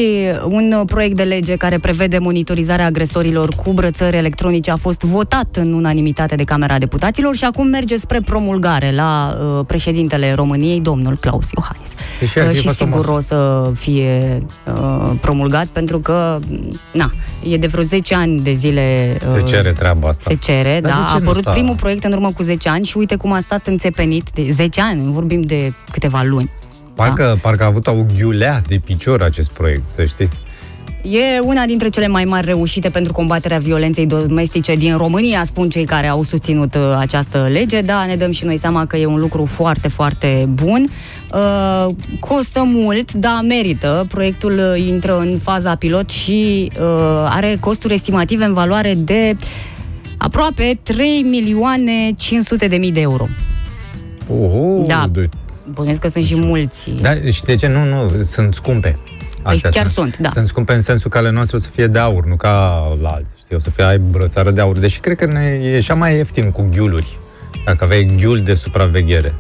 Un 0.50 0.74
uh, 0.78 0.82
proiect 0.86 1.16
de 1.16 1.24
lege 1.24 1.56
care 1.56 1.78
prevede 1.78 2.18
monitorizarea 2.18 2.86
agresorilor 2.86 3.50
cu 3.56 3.74
brățări 3.74 4.18
electronice 4.18 4.72
a 4.72 4.76
fost 4.76 5.02
votat 5.02 5.56
în 5.56 5.74
unanimitate 5.74 6.36
de 6.36 6.44
Camera 6.44 6.78
Deputaților 6.78 7.36
și 7.36 7.44
acum 7.44 7.68
merge 7.68 7.98
spre 7.98 8.20
promulgare 8.26 8.92
la 8.96 9.38
uh, 9.58 9.66
președintele 9.68 10.34
României, 10.34 10.80
domnul 10.80 11.18
Claus 11.18 11.50
Iohannis. 11.56 11.90
Deși 12.20 12.40
ar 12.40 12.46
Uh, 12.48 12.52
fi 12.54 12.60
și 12.60 12.66
fost 12.68 12.82
o 12.82 12.84
sigur 12.86 12.98
măsură. 13.06 13.18
o 13.18 13.20
să 13.20 13.72
fie 13.80 14.38
uh, 14.68 15.12
promulgat 15.22 15.66
pentru 15.66 16.00
că, 16.00 16.40
na, 16.94 17.12
e 17.44 17.58
de 17.58 17.68
vreo 17.68 17.84
10 17.84 18.16
ani 18.16 18.40
de 18.40 18.52
zile 18.54 19.18
Se 19.34 19.38
uh, 19.42 19.44
cere 19.46 19.72
treaba 19.72 20.08
asta. 20.10 20.24
se 20.28 20.36
cere, 20.36 20.80
Dar 20.82 20.92
da. 20.92 20.98
de 20.98 21.04
ce 21.04 21.16
A 21.16 21.18
nu 21.18 21.24
apărut 21.26 21.44
s-a- 21.44 21.52
primul 21.52 21.76
proiect 21.76 22.04
în 22.04 22.12
urmă 22.12 22.32
cu 22.32 22.44
10 22.44 22.70
ani 22.70 22.86
și 22.86 22.98
uite 22.98 23.16
cum 23.16 23.32
a 23.32 23.40
stat 23.40 23.68
înțepenit 23.68 24.30
de 24.34 24.48
10 24.52 24.82
ani, 24.82 25.02
nu 25.04 25.12
vorbim 25.12 25.42
de 25.42 25.74
câteva 25.92 26.22
luni. 26.24 26.50
Parcă, 26.98 27.40
parcă 27.42 27.64
a 27.64 27.66
avut 27.66 27.88
o 27.88 28.06
ghiulea 28.18 28.62
de 28.68 28.80
picior 28.84 29.22
acest 29.22 29.50
proiect, 29.50 29.90
să 29.90 30.04
știi. 30.04 30.30
E 31.02 31.40
una 31.40 31.66
dintre 31.66 31.90
cele 31.90 32.08
mai 32.08 32.24
mari 32.24 32.46
reușite 32.46 32.90
pentru 32.90 33.14
combaterea 33.14 33.58
violenței 33.58 34.06
domestice 34.06 34.76
din 34.76 34.98
România, 34.98 35.44
spun 35.46 35.70
cei 35.70 35.86
care 35.86 36.08
au 36.08 36.24
susținut 36.24 36.76
uh, 36.76 36.82
această 36.98 37.48
lege. 37.52 37.82
Da, 37.82 38.06
ne 38.06 38.16
dăm 38.16 38.32
și 38.32 38.46
noi 38.46 38.58
seama 38.58 38.86
că 38.86 38.98
e 38.98 39.06
un 39.06 39.20
lucru 39.20 39.46
foarte, 39.46 39.88
foarte 39.88 40.50
bun. 40.50 40.88
Uh, 41.34 41.94
costă 42.20 42.64
mult, 42.66 43.14
da, 43.14 43.40
merită. 43.48 44.06
Proiectul 44.08 44.52
uh, 44.52 44.88
intră 44.88 45.20
în 45.20 45.40
faza 45.42 45.76
pilot 45.76 46.10
și 46.10 46.72
uh, 46.80 46.86
are 47.30 47.58
costuri 47.60 47.94
estimative 47.94 48.44
în 48.44 48.54
valoare 48.54 48.94
de 48.94 49.36
aproape 50.18 50.80
3 50.84 51.22
milioane 51.22 52.12
500 52.18 52.68
de 52.68 52.78
mii 52.78 52.92
de 52.92 53.02
euro. 53.02 53.28
Oho, 54.30 54.84
Da. 54.86 55.10
De... 55.12 55.30
Bănuiesc 55.74 56.02
că 56.02 56.08
sunt 56.08 56.26
și 56.26 56.36
mulți. 56.36 56.90
Da, 56.90 57.14
și 57.32 57.44
de 57.44 57.56
ce? 57.56 57.68
Nu, 57.68 57.84
nu, 57.84 58.24
sunt 58.24 58.54
scumpe. 58.54 59.00
Păi 59.42 59.62
chiar 59.72 59.88
sunt, 59.88 60.18
da. 60.18 60.30
Sunt 60.34 60.48
scumpe 60.48 60.74
în 60.74 60.82
sensul 60.82 61.10
că 61.10 61.18
ale 61.18 61.30
noastre 61.30 61.58
o 61.58 61.60
să 61.60 61.70
fie 61.70 61.88
de 61.88 62.00
aur, 62.00 62.26
nu 62.26 62.36
ca 62.36 62.84
la 63.02 63.10
alții. 63.10 63.34
Știi, 63.38 63.56
o 63.56 63.60
să 63.60 63.70
fie 63.70 63.84
ai 63.84 63.98
brățară 63.98 64.52
de 64.52 64.62
aur. 64.62 64.78
Deși 64.78 65.00
cred 65.00 65.18
că 65.18 65.26
ne 65.26 65.60
e 65.62 65.82
și 65.82 65.92
mai 65.92 66.16
ieftin 66.16 66.52
cu 66.52 66.68
ghiuluri. 66.72 67.20
Dacă 67.66 67.84
aveai 67.84 68.16
ghiul 68.18 68.42
de 68.42 68.54
supraveghere. 68.54 69.34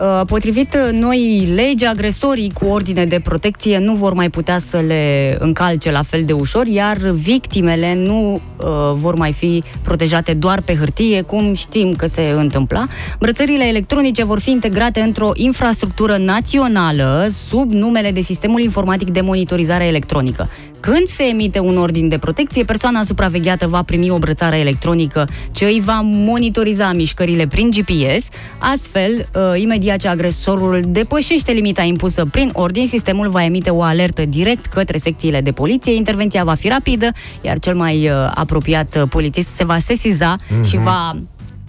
Uh, 0.00 0.20
Potrivit 0.26 0.74
uh, 0.74 0.92
noii 0.92 1.52
legi, 1.54 1.84
agresorii 1.84 2.50
cu 2.52 2.64
ordine 2.64 3.04
de 3.04 3.20
protecție 3.20 3.78
nu 3.78 3.94
vor 3.94 4.12
mai 4.12 4.30
putea 4.30 4.58
să 4.58 4.78
le 4.78 5.36
încalce 5.40 5.90
la 5.90 6.02
fel 6.02 6.24
de 6.24 6.32
ușor, 6.32 6.66
iar 6.66 6.96
victimele 6.96 7.94
nu 7.94 8.32
uh, 8.34 8.66
vor 8.94 9.14
mai 9.14 9.32
fi 9.32 9.62
protejate 9.82 10.34
doar 10.34 10.60
pe 10.60 10.74
hârtie, 10.74 11.22
cum 11.22 11.54
știm 11.54 11.94
că 11.94 12.06
se 12.06 12.22
întâmpla. 12.36 12.86
Brățările 13.18 13.64
electronice 13.64 14.24
vor 14.24 14.40
fi 14.40 14.50
integrate 14.50 15.00
într-o 15.00 15.30
infrastructură 15.34 16.16
națională 16.16 17.28
sub 17.48 17.72
numele 17.72 18.10
de 18.10 18.20
Sistemul 18.20 18.60
Informatic 18.60 19.10
de 19.10 19.20
Monitorizare 19.20 19.84
Electronică. 19.84 20.48
Când 20.84 21.06
se 21.06 21.22
emite 21.22 21.58
un 21.58 21.76
ordin 21.76 22.08
de 22.08 22.18
protecție, 22.18 22.64
persoana 22.64 23.04
supravegheată 23.04 23.66
va 23.68 23.82
primi 23.82 24.10
o 24.10 24.18
brățară 24.18 24.54
electronică 24.54 25.28
ce 25.52 25.64
îi 25.64 25.80
va 25.84 26.00
monitoriza 26.02 26.92
mișcările 26.92 27.46
prin 27.46 27.70
GPS. 27.70 28.28
Astfel, 28.58 29.28
uh, 29.34 29.60
imediat 29.60 29.98
ce 29.98 30.08
agresorul 30.08 30.82
depășește 30.86 31.52
limita 31.52 31.82
impusă 31.82 32.24
prin 32.24 32.50
ordin, 32.52 32.86
sistemul 32.86 33.28
va 33.28 33.44
emite 33.44 33.70
o 33.70 33.82
alertă 33.82 34.24
direct 34.24 34.66
către 34.66 34.98
secțiile 34.98 35.40
de 35.40 35.52
poliție. 35.52 35.94
Intervenția 35.94 36.44
va 36.44 36.54
fi 36.54 36.68
rapidă, 36.68 37.08
iar 37.40 37.58
cel 37.58 37.74
mai 37.74 38.08
uh, 38.08 38.32
apropiat 38.34 38.96
uh, 38.96 39.08
polițist 39.08 39.48
se 39.48 39.64
va 39.64 39.78
sesiza 39.78 40.36
și 40.64 40.76
va 40.76 41.12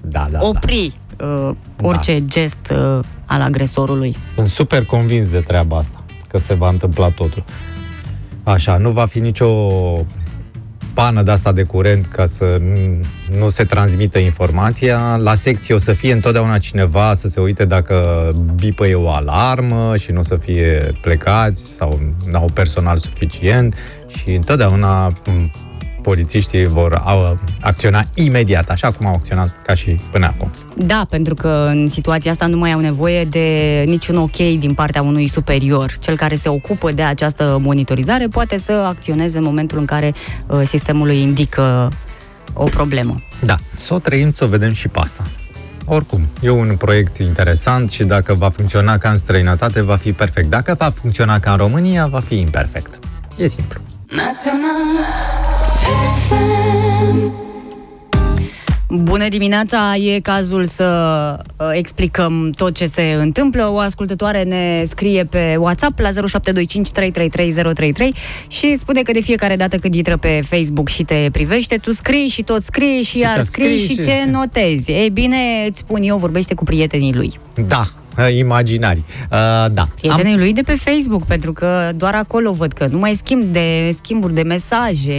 Da, 0.02 0.28
da, 0.32 0.40
opri 0.42 0.94
uh, 1.20 1.56
orice 1.82 2.20
Da. 2.20 2.26
gest 2.28 2.72
uh, 2.72 3.00
al 3.26 3.42
agresorului. 3.42 4.16
Sunt 4.34 4.50
super 4.50 4.86
convins 4.86 5.30
de 5.30 5.40
treaba 5.40 5.78
asta, 5.78 6.04
că 6.28 6.38
se 6.38 6.54
va 6.54 6.70
întâmpla 6.70 7.10
totul. 7.10 7.44
Așa, 8.46 8.78
nu 8.78 8.90
va 8.90 9.06
fi 9.06 9.20
nicio 9.20 9.48
pană 10.94 11.22
de 11.22 11.32
asta 11.32 11.52
de 11.52 11.64
curent 11.64 12.06
ca 12.06 12.26
să 12.26 12.58
nu- 12.62 13.00
nu 13.38 13.50
se 13.50 13.64
transmită 13.64 14.20
informația. 14.20 15.16
La 15.16 15.34
secție 15.36 15.76
o 15.76 15.80
să 15.80 15.94
fie 15.94 16.14
întotdeauna 16.14 16.58
cineva 16.58 17.14
să 17.14 17.28
se 17.28 17.40
uite 17.40 17.66
dacă 17.66 18.30
bipă 18.56 18.88
e 18.88 18.94
o 18.96 19.10
alarmă 19.10 19.98
și 19.98 20.12
nu 20.12 20.20
o 20.20 20.24
să 20.24 20.36
fie 20.36 20.98
plecați 21.02 21.66
sau 21.66 22.00
nu 22.30 22.38
au 22.38 22.50
personal 22.54 22.98
suficient 22.98 23.76
și 24.08 24.30
întotdeauna 24.34 25.08
m, 25.08 25.52
polițiștii 26.06 26.68
vor 26.68 27.02
au, 27.04 27.38
acționa 27.60 28.04
imediat, 28.14 28.70
așa 28.70 28.92
cum 28.92 29.06
au 29.06 29.14
acționat 29.14 29.56
ca 29.66 29.74
și 29.74 30.00
până 30.12 30.26
acum. 30.26 30.52
Da, 30.76 31.06
pentru 31.10 31.34
că 31.34 31.68
în 31.68 31.88
situația 31.88 32.32
asta 32.32 32.46
nu 32.46 32.58
mai 32.58 32.72
au 32.72 32.80
nevoie 32.80 33.24
de 33.24 33.48
niciun 33.86 34.18
ok 34.18 34.36
din 34.36 34.74
partea 34.74 35.02
unui 35.02 35.28
superior. 35.28 35.92
Cel 36.00 36.16
care 36.16 36.36
se 36.36 36.50
ocupă 36.50 36.92
de 36.92 37.02
această 37.02 37.60
monitorizare 37.62 38.28
poate 38.28 38.60
să 38.60 38.72
acționeze 38.72 39.38
în 39.38 39.44
momentul 39.44 39.78
în 39.78 39.86
care 39.86 40.14
uh, 40.48 40.62
sistemul 40.66 41.08
îi 41.08 41.22
indică 41.22 41.92
o 42.54 42.64
problemă. 42.64 43.22
Da, 43.42 43.56
să 43.76 43.94
o 43.94 44.00
trăim, 44.00 44.32
să 44.32 44.44
o 44.44 44.48
vedem 44.48 44.74
și 44.74 44.88
pe 44.88 45.00
asta. 45.00 45.24
Oricum, 45.86 46.22
e 46.42 46.50
un 46.50 46.76
proiect 46.78 47.18
interesant 47.18 47.92
și 47.92 48.04
dacă 48.04 48.34
va 48.34 48.50
funcționa 48.50 48.98
ca 48.98 49.10
în 49.10 49.18
străinătate, 49.18 49.82
va 49.82 49.96
fi 49.96 50.14
perfect. 50.14 50.50
Dacă 50.50 50.76
va 50.78 50.90
funcționa 50.90 51.40
ca 51.40 51.52
în 51.52 51.58
România, 51.58 52.08
va 52.08 52.20
fi 52.20 52.36
imperfect. 52.36 53.00
E 53.38 53.48
simplu. 53.48 53.80
Bună 58.90 59.28
dimineața! 59.28 59.96
E 59.96 60.20
cazul 60.20 60.66
să 60.66 60.86
uh, 61.58 61.70
explicăm 61.74 62.52
tot 62.56 62.74
ce 62.76 62.86
se 62.94 63.02
întâmplă. 63.20 63.68
O 63.72 63.78
ascultătoare 63.78 64.44
ne 64.44 64.84
scrie 64.88 65.24
pe 65.24 65.56
WhatsApp 65.60 66.00
la 66.00 66.10
0725333033 66.10 66.14
și 68.48 68.78
spune 68.78 69.02
că 69.02 69.12
de 69.12 69.20
fiecare 69.22 69.56
dată 69.56 69.78
când 69.78 69.96
intră 69.96 70.18
pe 70.18 70.40
Facebook 70.48 70.88
și 70.90 71.04
te 71.04 71.28
privește, 71.32 71.78
tu 71.78 71.92
scrii 71.92 72.28
și 72.28 72.42
tot 72.44 72.62
scrii 72.64 73.02
și 73.02 73.20
iar 73.20 73.38
tot 73.38 73.46
scrii 73.46 73.66
scrii 73.78 73.96
și 73.96 74.02
și- 74.02 74.08
ce 74.10 74.20
și- 74.24 74.30
notezi. 74.30 74.92
Ei 74.92 75.10
bine, 75.10 75.38
îți 75.70 75.80
spun 75.80 76.02
eu, 76.02 76.18
vorbește 76.18 76.54
cu 76.54 76.64
prietenii 76.64 77.14
lui. 77.14 77.32
Da, 77.68 77.84
imaginari. 78.46 79.04
Uh, 79.08 79.38
da. 79.72 79.88
Prietenii 79.98 80.38
lui 80.38 80.54
de 80.54 80.62
pe 80.66 80.74
Facebook, 80.74 81.24
pentru 81.26 81.52
că 81.54 81.92
doar 81.96 82.16
acolo 82.16 82.52
văd 82.52 82.72
că 82.72 82.88
nu 82.88 82.98
mai 82.98 83.14
schimb 83.14 83.44
de 83.44 83.92
schimburi 83.92 84.34
de 84.34 84.42
mesaje. 84.42 85.14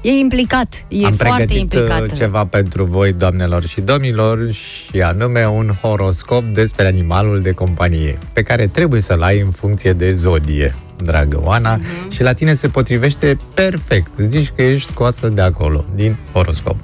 E 0.00 0.10
implicat, 0.10 0.84
e 0.88 1.04
Am 1.06 1.12
foarte 1.12 1.44
pregătit 1.44 1.60
implicat. 1.60 2.00
uh, 2.10 2.16
ceva 2.16 2.44
pentru 2.46 2.84
voi, 2.84 3.12
doamnelor 3.12 3.66
și 3.66 3.80
domnilor, 3.80 4.52
și 4.52 5.00
anume 5.02 5.46
un 5.46 5.70
horoscop 5.80 6.44
despre 6.44 6.86
animalul 6.86 7.40
de 7.42 7.50
companie, 7.50 8.18
pe 8.32 8.42
care 8.42 8.66
trebuie 8.66 9.00
să-l 9.00 9.22
ai 9.22 9.40
în 9.40 9.50
funcție 9.50 9.92
de 9.92 10.12
zodie, 10.12 10.74
dragă 11.04 11.40
Oana, 11.44 11.74
Mhm. 11.76 12.10
și 12.10 12.22
la 12.22 12.32
tine 12.32 12.54
se 12.54 12.68
potrivește 12.68 13.38
perfect. 13.54 14.10
Zici 14.18 14.52
că 14.56 14.62
ești 14.62 14.90
scoasă 14.90 15.28
de 15.28 15.40
acolo, 15.40 15.84
din 15.94 16.16
horoscop. 16.32 16.76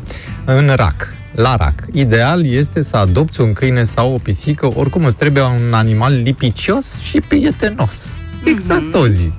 În 0.44 0.72
rac, 0.76 1.14
la 1.40 1.56
rac, 1.56 1.84
ideal 1.92 2.46
este 2.46 2.82
să 2.82 2.96
adopți 2.96 3.40
un 3.40 3.52
câine 3.52 3.84
sau 3.84 4.12
o 4.14 4.16
pisică, 4.16 4.72
oricum 4.74 5.04
îți 5.04 5.16
trebuie 5.16 5.42
un 5.42 5.72
animal 5.72 6.12
lipicios 6.22 7.00
și 7.00 7.20
prietenos. 7.20 8.14
Exact 8.44 8.94
o 8.94 9.06
zi. 9.06 9.32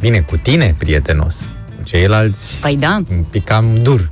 Bine, 0.00 0.20
cu 0.20 0.36
tine 0.36 0.74
prietenos. 0.78 1.48
Cu 1.76 1.82
ceilalți 1.82 2.60
Păi 2.60 2.76
da, 2.76 3.02
un 3.10 3.24
pic 3.30 3.44
cam 3.44 3.78
dur. 3.82 4.08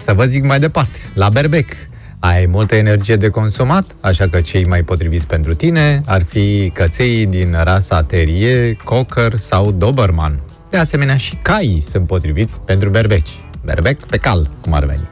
Să 0.00 0.12
vă 0.12 0.24
zic 0.24 0.44
mai 0.44 0.58
departe, 0.58 0.98
la 1.14 1.28
berbec. 1.28 1.72
Ai 2.18 2.46
multă 2.46 2.74
energie 2.74 3.14
de 3.14 3.28
consumat, 3.28 3.84
așa 4.00 4.28
că 4.28 4.40
cei 4.40 4.64
mai 4.64 4.82
potriviți 4.82 5.26
pentru 5.26 5.54
tine 5.54 6.00
ar 6.06 6.22
fi 6.22 6.70
căței 6.74 7.26
din 7.26 7.56
rasa 7.62 8.02
terie, 8.02 8.76
cocker 8.84 9.36
sau 9.36 9.72
doberman. 9.72 10.40
De 10.70 10.76
asemenea, 10.76 11.16
și 11.16 11.38
caii 11.42 11.80
sunt 11.80 12.06
potriviți 12.06 12.60
pentru 12.60 12.88
berbeci. 12.88 13.30
Berbec 13.64 14.04
pe 14.04 14.16
cal, 14.16 14.50
cum 14.60 14.72
ar 14.72 14.84
veni. 14.84 15.08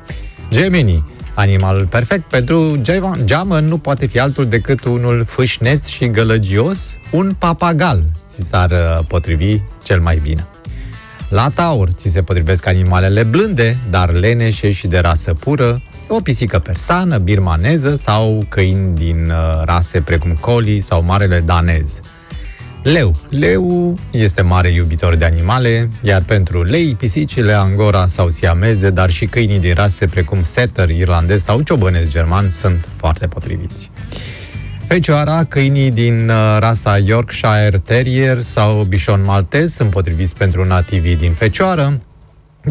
Gemenii. 0.51 1.12
Animalul 1.35 1.87
perfect 1.87 2.29
pentru 2.29 2.81
gema- 2.81 3.25
geamă 3.25 3.61
nu 3.61 3.79
poate 3.79 4.07
fi 4.07 4.19
altul 4.19 4.47
decât 4.47 4.85
unul 4.85 5.25
fâșneț 5.25 5.87
și 5.87 6.11
gălăgios, 6.11 6.97
un 7.11 7.35
papagal 7.39 8.03
ți 8.27 8.43
s-ar 8.43 8.71
uh, 8.71 9.05
potrivi 9.09 9.61
cel 9.83 10.01
mai 10.01 10.17
bine. 10.17 10.47
La 11.29 11.49
taur 11.55 11.89
ți 11.91 12.09
se 12.09 12.23
potrivesc 12.23 12.67
animalele 12.67 13.23
blânde, 13.23 13.79
dar 13.91 14.13
leneșe 14.13 14.73
și 14.73 14.87
de 14.87 14.99
rasă 14.99 15.33
pură, 15.33 15.81
o 16.09 16.21
pisică 16.21 16.59
persană, 16.59 17.19
birmaneză 17.19 17.95
sau 17.95 18.45
câini 18.49 18.97
din 18.97 19.31
uh, 19.31 19.63
rase 19.65 20.01
precum 20.01 20.37
collie 20.41 20.81
sau 20.81 21.03
marele 21.03 21.41
danez. 21.41 22.01
Leu. 22.83 23.15
Leu 23.29 23.99
este 24.11 24.43
mare 24.43 24.69
iubitor 24.69 25.15
de 25.15 25.25
animale, 25.25 25.89
iar 26.03 26.23
pentru 26.23 26.63
lei, 26.63 26.95
pisicile 26.95 27.53
angora 27.53 28.07
sau 28.07 28.31
siameze, 28.31 28.91
dar 28.91 29.11
și 29.11 29.27
câinii 29.27 29.59
din 29.59 29.75
rase 29.75 30.07
precum 30.07 30.43
setter 30.43 30.89
irlandez 30.89 31.43
sau 31.43 31.61
ciobănesc 31.61 32.11
german 32.11 32.51
sunt 32.51 32.89
foarte 32.97 33.27
potriviți. 33.27 33.91
Fecioara, 34.87 35.45
câinii 35.45 35.91
din 35.91 36.29
uh, 36.29 36.57
rasa 36.59 36.99
Yorkshire 36.99 37.81
Terrier 37.85 38.41
sau 38.41 38.83
Bichon 38.83 39.23
Maltez 39.25 39.75
sunt 39.75 39.91
potriviți 39.91 40.35
pentru 40.35 40.65
nativii 40.65 41.17
din 41.17 41.33
Fecioară. 41.33 42.01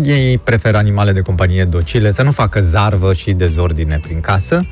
Ei 0.04 0.38
preferă 0.38 0.78
animale 0.78 1.12
de 1.12 1.22
companie 1.22 1.66
docile, 1.66 2.12
să 2.12 2.24
nu 2.24 2.32
facă 2.32 2.62
zarvă 2.62 3.14
și 3.14 3.32
dezordine 3.32 4.00
prin 4.02 4.20
casă. 4.20 4.66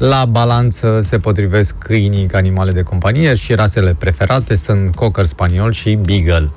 La 0.00 0.24
balanță 0.24 1.00
se 1.04 1.18
potrivesc 1.18 1.78
câinii 1.78 2.26
ca 2.26 2.38
animale 2.38 2.72
de 2.72 2.82
companie 2.82 3.34
și 3.34 3.54
rasele 3.54 3.96
preferate 3.98 4.56
sunt 4.56 4.94
cocker 4.94 5.24
spaniol 5.24 5.72
și 5.72 5.94
beagle. 5.94 6.50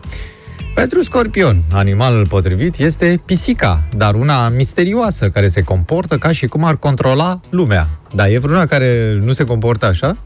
Pentru 0.75 1.03
scorpion, 1.03 1.61
animalul 1.71 2.27
potrivit 2.27 2.77
este 2.77 3.21
pisica, 3.25 3.87
dar 3.97 4.15
una 4.15 4.49
misterioasă, 4.49 5.29
care 5.29 5.47
se 5.47 5.61
comportă 5.61 6.17
ca 6.17 6.31
și 6.31 6.47
cum 6.47 6.63
ar 6.63 6.77
controla 6.77 7.39
lumea. 7.49 7.89
Da, 8.13 8.29
e 8.29 8.37
vreuna 8.37 8.65
care 8.65 9.19
nu 9.21 9.33
se 9.33 9.43
comportă 9.43 9.85
așa? 9.85 10.17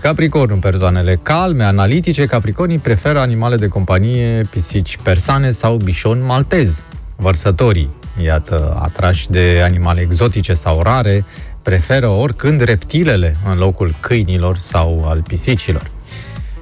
Capricornul, 0.00 0.58
persoanele 0.58 1.18
calme, 1.22 1.64
analitice, 1.64 2.24
capricornii 2.24 2.78
preferă 2.78 3.18
animale 3.18 3.56
de 3.56 3.68
companie, 3.68 4.46
pisici 4.50 4.98
persane 5.02 5.50
sau 5.50 5.76
bișon 5.76 6.24
maltez. 6.24 6.84
Vărsătorii, 7.16 7.88
iată, 8.22 8.78
atrași 8.82 9.30
de 9.30 9.60
animale 9.64 10.00
exotice 10.00 10.54
sau 10.54 10.82
rare, 10.82 11.24
preferă 11.68 12.08
oricând 12.08 12.60
reptilele 12.60 13.36
în 13.50 13.56
locul 13.56 13.94
câinilor 14.00 14.58
sau 14.58 15.04
al 15.08 15.22
pisicilor. 15.26 15.90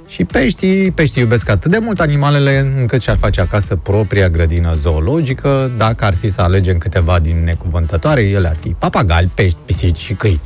Și 0.08 0.24
peștii, 0.24 0.90
peștii 0.90 1.22
iubesc 1.22 1.48
atât 1.48 1.70
de 1.70 1.78
mult 1.78 2.00
animalele 2.00 2.72
încât 2.74 3.02
și-ar 3.02 3.16
face 3.16 3.40
acasă 3.40 3.76
propria 3.76 4.28
grădină 4.28 4.74
zoologică. 4.80 5.72
Dacă 5.76 6.04
ar 6.04 6.14
fi 6.14 6.30
să 6.30 6.40
alegem 6.40 6.78
câteva 6.78 7.18
din 7.18 7.44
necuvântătoare, 7.44 8.22
ele 8.22 8.48
ar 8.48 8.56
fi 8.60 8.68
papagali, 8.68 9.30
pești, 9.34 9.56
pisici 9.64 9.98
și 9.98 10.12
câini. 10.12 10.40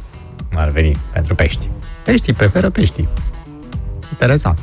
Ar 0.54 0.70
veni 0.70 0.96
pentru 1.12 1.34
pești. 1.34 1.68
Peștii 2.04 2.32
preferă 2.32 2.70
peștii. 2.70 3.08
Interesant. 4.10 4.58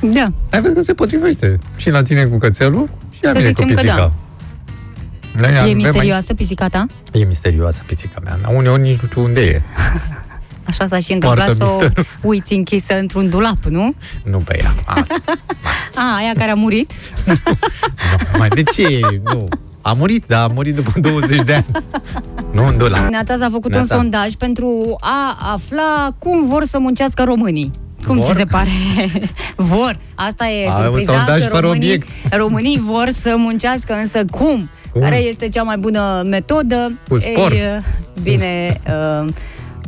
Da. 0.00 0.28
Ai 0.50 0.60
văzut 0.60 0.76
că 0.76 0.82
se 0.82 0.92
potrivește 0.92 1.58
și 1.76 1.90
la 1.90 2.02
tine 2.02 2.24
cu 2.24 2.38
cățelul 2.38 2.88
și 3.10 3.18
la 3.22 3.30
Să 3.32 3.38
mine 3.38 3.52
cu 3.52 3.62
zicem 3.62 3.74
că 3.74 3.80
pisica. 3.80 3.96
da. 3.96 4.12
Noi 5.46 5.54
E 5.56 5.58
avem 5.60 5.76
misterioasă 5.76 6.34
pisica 6.34 6.68
ta? 6.68 6.86
Mai... 7.12 7.22
E 7.22 7.24
misterioasă 7.24 7.82
pisica 7.86 8.20
mea. 8.24 8.38
dar 8.42 8.54
Uneori 8.54 8.80
nici 8.80 9.00
nu 9.00 9.08
știu 9.08 9.22
unde 9.22 9.40
e. 9.40 9.62
Așa 10.64 10.86
s-a 10.86 10.98
și 10.98 11.12
întâmplat 11.12 11.44
Poartă 11.46 11.64
să 11.64 11.70
o 11.70 11.78
misterul. 11.80 12.06
uiți 12.22 12.52
închisă 12.52 12.98
într-un 12.98 13.30
dulap, 13.30 13.64
nu? 13.64 13.94
Nu 14.24 14.38
pe 14.38 14.58
ea. 14.62 14.74
A, 14.86 15.06
A, 15.94 16.16
aia 16.16 16.32
care 16.36 16.50
a 16.50 16.54
murit? 16.54 16.92
nu. 17.26 17.34
Mai 18.38 18.48
de 18.48 18.62
ce? 18.62 19.00
Nu. 19.22 19.48
A 19.80 19.92
murit, 19.92 20.24
dar 20.26 20.42
a 20.42 20.52
murit 20.52 20.74
după 20.74 20.92
20 21.10 21.42
de 21.42 21.54
ani. 21.54 21.64
Nu 22.52 22.66
în 22.66 22.76
dulap. 22.78 23.08
Neața 23.10 23.36
s-a 23.38 23.48
făcut 23.50 23.70
Neața. 23.70 23.94
un 23.94 24.00
sondaj 24.00 24.32
pentru 24.34 24.96
a 25.00 25.38
afla 25.52 26.14
cum 26.18 26.46
vor 26.48 26.64
să 26.64 26.78
muncească 26.78 27.22
românii. 27.24 27.70
Cum 28.06 28.16
Vor? 28.16 28.30
ți 28.30 28.36
se 28.36 28.44
pare? 28.44 28.70
vor. 29.56 29.96
Asta 30.14 30.48
e 30.48 30.68
A, 30.68 30.76
un 30.76 30.82
surpriza 30.82 31.12
sondaj 31.12 31.40
că 31.40 31.46
fără 31.46 31.60
românii, 31.60 31.88
obiect. 31.88 32.08
românii 32.42 32.82
vor 32.84 33.08
să 33.20 33.34
muncească, 33.36 33.94
însă 33.94 34.24
cum? 34.30 34.70
Cum? 34.92 35.00
Care 35.00 35.18
este 35.18 35.48
cea 35.48 35.62
mai 35.62 35.76
bună 35.76 36.22
metodă? 36.26 36.98
Cu 37.08 37.18
spor. 37.18 37.52
Ei, 37.52 37.82
bine, 38.22 38.80
uh, 38.86 39.28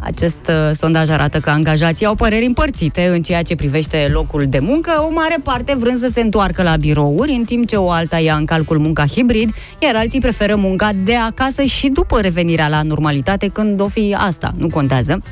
acest 0.05 0.39
uh, 0.49 0.71
sondaj 0.75 1.11
arată 1.11 1.41
că 1.41 1.51
angajații 1.51 2.07
au 2.07 2.15
păreri 2.15 2.45
împărțite 2.45 3.07
în 3.07 3.23
ceea 3.23 3.43
ce 3.43 3.55
privește 3.55 4.09
locul 4.13 4.45
de 4.49 4.59
muncă, 4.59 4.91
o 5.09 5.13
mare 5.13 5.37
parte 5.43 5.75
vrând 5.79 5.99
să 5.99 6.09
se 6.13 6.21
întoarcă 6.21 6.63
la 6.63 6.77
birouri, 6.77 7.31
în 7.33 7.45
timp 7.45 7.67
ce 7.69 7.77
o 7.77 7.91
alta 7.91 8.19
ia 8.19 8.35
în 8.35 8.45
calcul 8.45 8.79
munca 8.79 9.07
hibrid, 9.07 9.55
iar 9.79 9.95
alții 9.97 10.21
preferă 10.21 10.57
munca 10.57 10.91
de 11.05 11.15
acasă 11.15 11.63
și 11.63 11.89
după 11.89 12.21
revenirea 12.21 12.69
la 12.69 12.83
normalitate, 12.83 13.49
când 13.49 13.81
o 13.81 13.89
fi 13.89 14.17
asta, 14.19 14.55
nu 14.57 14.69
contează. 14.69 15.23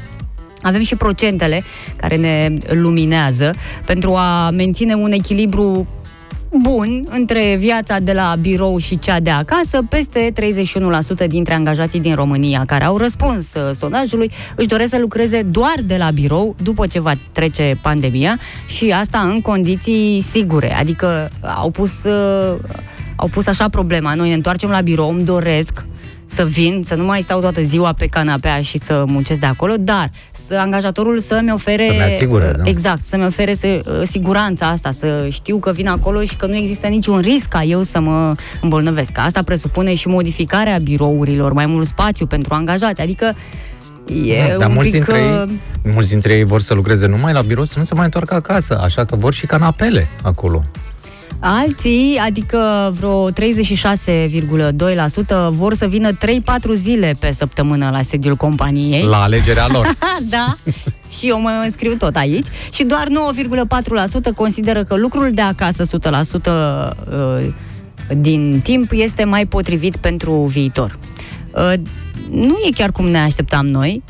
Avem 0.62 0.82
și 0.82 0.96
procentele 0.96 1.62
care 1.96 2.16
ne 2.16 2.48
luminează 2.68 3.54
pentru 3.84 4.14
a 4.14 4.50
menține 4.50 4.94
un 4.94 5.12
echilibru 5.12 5.86
bun 6.60 7.06
între 7.08 7.56
viața 7.58 7.98
de 7.98 8.12
la 8.12 8.36
birou 8.40 8.76
și 8.76 8.98
cea 8.98 9.20
de 9.20 9.30
acasă. 9.30 9.82
Peste 9.88 10.32
31% 11.24 11.26
dintre 11.28 11.54
angajații 11.54 12.00
din 12.00 12.14
România 12.14 12.64
care 12.66 12.84
au 12.84 12.96
răspuns 12.96 13.54
uh, 13.54 13.70
sondajului 13.74 14.30
își 14.56 14.66
doresc 14.66 14.90
să 14.90 14.98
lucreze 14.98 15.42
doar 15.42 15.74
de 15.84 15.96
la 15.96 16.10
birou 16.10 16.54
după 16.62 16.86
ce 16.86 17.00
va 17.00 17.12
trece 17.32 17.78
pandemia 17.82 18.38
și 18.66 18.90
asta 18.90 19.18
în 19.18 19.40
condiții 19.40 20.20
sigure. 20.20 20.74
Adică 20.74 21.30
au 21.40 21.70
pus, 21.70 22.04
uh, 22.04 22.58
au 23.16 23.28
pus 23.28 23.46
așa 23.46 23.68
problema. 23.68 24.14
Noi 24.14 24.28
ne 24.28 24.34
întoarcem 24.34 24.70
la 24.70 24.80
birou, 24.80 25.10
îmi 25.10 25.24
doresc 25.24 25.84
să 26.34 26.44
vin, 26.44 26.82
să 26.84 26.94
nu 26.94 27.04
mai 27.04 27.20
stau 27.20 27.40
toată 27.40 27.62
ziua 27.62 27.92
pe 27.92 28.06
canapea 28.06 28.60
și 28.60 28.78
să 28.78 29.04
muncesc 29.06 29.40
de 29.40 29.46
acolo, 29.46 29.74
dar 29.80 30.10
să 30.32 30.58
angajatorul 30.58 31.18
să-mi 31.20 31.52
ofere... 31.52 31.86
Să-mi 31.86 32.02
asigure, 32.02 32.52
da. 32.56 32.62
Exact, 32.64 33.04
să-mi 33.04 33.24
ofere 33.24 33.54
să, 33.54 33.66
uh, 33.66 34.08
siguranța 34.08 34.66
asta, 34.66 34.90
să 34.90 35.26
știu 35.30 35.58
că 35.58 35.72
vin 35.72 35.88
acolo 35.88 36.22
și 36.22 36.36
că 36.36 36.46
nu 36.46 36.56
există 36.56 36.86
niciun 36.86 37.18
risc 37.18 37.48
ca 37.48 37.62
eu 37.62 37.82
să 37.82 38.00
mă 38.00 38.34
îmbolnăvesc. 38.60 39.18
Asta 39.18 39.42
presupune 39.42 39.94
și 39.94 40.08
modificarea 40.08 40.78
birourilor, 40.78 41.52
mai 41.52 41.66
mult 41.66 41.86
spațiu 41.86 42.26
pentru 42.26 42.54
angajați, 42.54 43.00
adică 43.00 43.34
e 44.26 44.48
Da, 44.50 44.56
dar 44.56 44.68
un 44.68 44.74
mulți 44.74 44.90
pic... 44.90 45.04
dintre, 45.04 45.22
uh, 45.22 45.48
ei, 45.48 45.92
mulți 45.92 46.08
dintre 46.08 46.34
ei 46.34 46.44
vor 46.44 46.60
să 46.60 46.74
lucreze 46.74 47.06
numai 47.06 47.32
la 47.32 47.40
birou, 47.40 47.64
să 47.64 47.78
nu 47.78 47.84
se 47.84 47.94
mai 47.94 48.04
întoarcă 48.04 48.34
acasă, 48.34 48.80
așa 48.82 49.04
că 49.04 49.16
vor 49.16 49.34
și 49.34 49.46
canapele 49.46 50.08
acolo. 50.22 50.64
Alții, 51.44 52.20
adică 52.24 52.92
vreo 52.98 53.30
36,2% 53.30 53.34
vor 55.50 55.74
să 55.74 55.86
vină 55.86 56.10
3-4 56.12 56.16
zile 56.72 57.14
pe 57.18 57.32
săptămână 57.32 57.90
la 57.92 58.02
sediul 58.02 58.36
companiei. 58.36 59.02
La 59.02 59.22
alegerea 59.22 59.66
lor. 59.72 59.96
da, 60.36 60.56
și 61.18 61.28
eu 61.28 61.40
mă 61.40 61.50
înscriu 61.64 61.94
tot 61.94 62.16
aici. 62.16 62.46
Și 62.72 62.84
doar 62.84 63.06
9,4% 64.30 64.34
consideră 64.34 64.84
că 64.84 64.96
lucrul 64.96 65.30
de 65.32 65.42
acasă 65.42 65.84
100% 65.84 65.88
uh, 66.44 67.54
din 68.16 68.60
timp 68.62 68.90
este 68.92 69.24
mai 69.24 69.46
potrivit 69.46 69.96
pentru 69.96 70.32
viitor. 70.32 70.98
Uh, 71.54 71.72
Nu 72.30 72.54
e 72.66 72.70
chiar 72.74 72.90
cum 72.90 73.08
ne 73.08 73.18
așteptam 73.18 73.66
noi. 73.66 74.02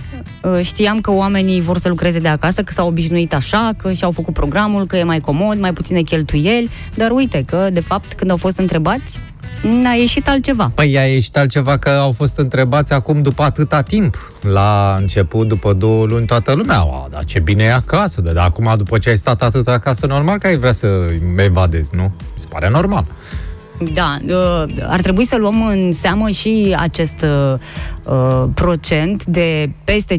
Uh, 0.45 0.59
Știam 0.63 1.01
că 1.01 1.11
oamenii 1.11 1.61
vor 1.61 1.79
să 1.79 1.89
lucreze 1.89 2.19
de 2.19 2.29
acasă, 2.29 2.63
că 2.63 2.73
s-au 2.73 2.89
obișnuit 2.89 3.35
așa, 3.35 3.71
că 3.77 3.93
și-au 3.93 4.11
făcut 4.11 4.35
programul, 4.35 4.87
că 4.87 4.97
e 4.97 5.03
mai 5.03 5.21
comod, 5.21 5.61
mai 5.61 5.73
puține 5.73 6.01
cheltuieli, 6.01 6.71
dar 6.95 7.11
uite 7.11 7.43
că, 7.47 7.69
de 7.73 7.81
fapt, 7.81 8.13
când 8.13 8.31
au 8.31 8.37
fost 8.37 8.59
întrebați, 8.59 9.19
a 9.65 9.95
ieșit 9.95 10.29
altceva. 10.29 10.73
Păi 10.75 10.99
a 10.99 11.07
ieșit 11.07 11.37
altceva 11.37 11.77
că 11.77 11.89
au 11.89 12.13
fost 12.13 12.39
întrebați 12.39 12.93
acum 12.93 13.23
după 13.23 13.43
atâta 13.43 13.83
timp. 13.83 14.33
La 14.41 14.97
început, 14.99 15.49
după 15.49 15.73
două 15.73 16.05
luni, 16.05 16.27
toată 16.27 16.53
lumea, 16.53 16.79
a, 16.79 17.09
dar 17.11 17.25
ce 17.25 17.39
bine 17.39 17.65
e 17.65 17.73
acasă, 17.73 18.21
dar 18.21 18.45
acum, 18.45 18.75
după 18.77 18.99
ce 18.99 19.09
ai 19.09 19.17
stat 19.17 19.43
atât 19.43 19.69
acasă, 19.69 20.07
normal 20.07 20.39
că 20.39 20.47
ai 20.47 20.59
vrea 20.59 20.73
să 20.73 20.87
evadezi, 21.37 21.89
nu? 21.93 22.03
Mi 22.03 22.41
se 22.41 22.47
pare 22.49 22.71
normal. 22.71 23.05
Da, 23.95 24.17
uh, 24.27 24.65
ar 24.83 25.01
trebui 25.01 25.25
să 25.25 25.37
luăm 25.37 25.67
în 25.67 25.93
seamă 25.93 26.29
și 26.29 26.75
acest 26.79 27.25
uh, 27.25 27.59
uh, 28.05 28.49
procent 28.55 29.25
de 29.25 29.73
peste 29.85 30.17
54% 30.17 30.19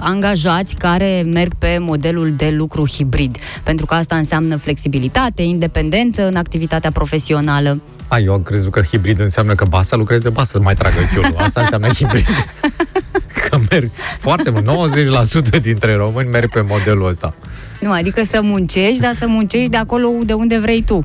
angajați 0.00 0.76
care 0.76 1.22
merg 1.32 1.54
pe 1.58 1.78
modelul 1.80 2.32
de 2.36 2.50
lucru 2.50 2.86
hibrid, 2.88 3.36
pentru 3.62 3.86
că 3.86 3.94
asta 3.94 4.16
înseamnă 4.16 4.56
flexibilitate, 4.56 5.42
independență 5.42 6.26
în 6.26 6.36
activitatea 6.36 6.90
profesională. 6.90 7.80
A, 8.08 8.18
eu 8.18 8.32
am 8.32 8.42
crezut 8.42 8.72
că 8.72 8.82
hibrid 8.82 9.20
înseamnă 9.20 9.54
că 9.54 9.64
ba 9.68 9.82
să 9.82 9.96
lucreze, 9.96 10.28
ba 10.28 10.44
să 10.44 10.58
mai 10.60 10.74
tragă 10.74 10.98
chiulul. 11.14 11.34
Asta 11.36 11.60
înseamnă 11.60 11.88
hibrid. 11.88 12.26
că 13.48 13.58
merg 13.70 13.90
foarte 14.18 14.50
mult, 14.50 14.90
90% 15.56 15.60
dintre 15.60 15.94
români 15.94 16.28
merg 16.28 16.50
pe 16.50 16.60
modelul 16.60 17.08
ăsta. 17.08 17.34
Nu, 17.80 17.90
adică 17.92 18.24
să 18.24 18.40
muncești, 18.42 19.00
dar 19.00 19.14
să 19.14 19.26
muncești 19.28 19.70
de 19.70 19.76
acolo 19.76 20.08
de 20.24 20.32
unde 20.32 20.58
vrei 20.58 20.82
tu. 20.82 21.04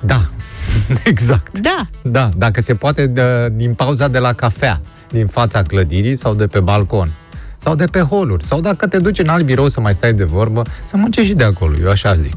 Da, 0.00 0.28
exact. 1.04 1.58
Da, 1.58 1.86
Da, 2.02 2.28
dacă 2.36 2.60
se 2.60 2.74
poate 2.74 3.06
de, 3.06 3.48
din 3.52 3.74
pauza 3.74 4.08
de 4.08 4.18
la 4.18 4.32
cafea, 4.32 4.80
din 5.10 5.26
fața 5.26 5.62
clădirii 5.62 6.16
sau 6.16 6.34
de 6.34 6.46
pe 6.46 6.60
balcon. 6.60 7.12
Sau 7.56 7.74
de 7.74 7.84
pe 7.84 8.00
holuri. 8.00 8.44
Sau 8.44 8.60
dacă 8.60 8.86
te 8.86 8.98
duci 8.98 9.18
în 9.18 9.28
alt 9.28 9.44
birou 9.44 9.68
să 9.68 9.80
mai 9.80 9.92
stai 9.92 10.12
de 10.12 10.24
vorbă, 10.24 10.62
să 10.86 10.96
muncești 10.96 11.28
și 11.30 11.36
de 11.36 11.44
acolo, 11.44 11.74
eu 11.82 11.90
așa 11.90 12.14
zic. 12.14 12.36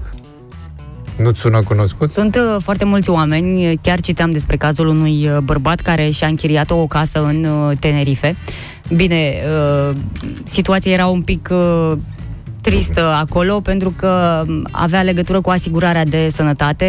Nu-ți 1.18 1.40
sună 1.40 1.64
cunoscut? 1.64 2.10
Sunt 2.10 2.36
uh, 2.36 2.62
foarte 2.62 2.86
mulți 2.86 3.10
oameni, 3.10 3.78
chiar 3.82 4.00
citeam 4.00 4.32
despre 4.32 4.58
cazul 4.58 4.88
unui 4.88 5.28
uh, 5.28 5.38
bărbat 5.38 5.80
care 5.80 6.10
și-a 6.10 6.28
închiriat 6.28 6.72
o 6.72 6.88
casă 6.88 7.26
în 7.26 7.44
uh, 7.44 7.78
Tenerife. 7.80 8.36
Bine, 8.96 9.34
uh, 9.90 9.96
situația 10.44 10.92
era 10.92 11.08
un 11.08 11.22
pic 11.22 11.50
uh, 11.52 11.98
tristă 12.62 13.02
acolo 13.02 13.60
pentru 13.60 13.94
că 13.98 14.44
m, 14.48 14.68
avea 14.72 15.02
legătură 15.02 15.42
cu 15.42 15.50
asigurarea 15.50 16.06
de 16.06 16.30
sănătate 16.32 16.86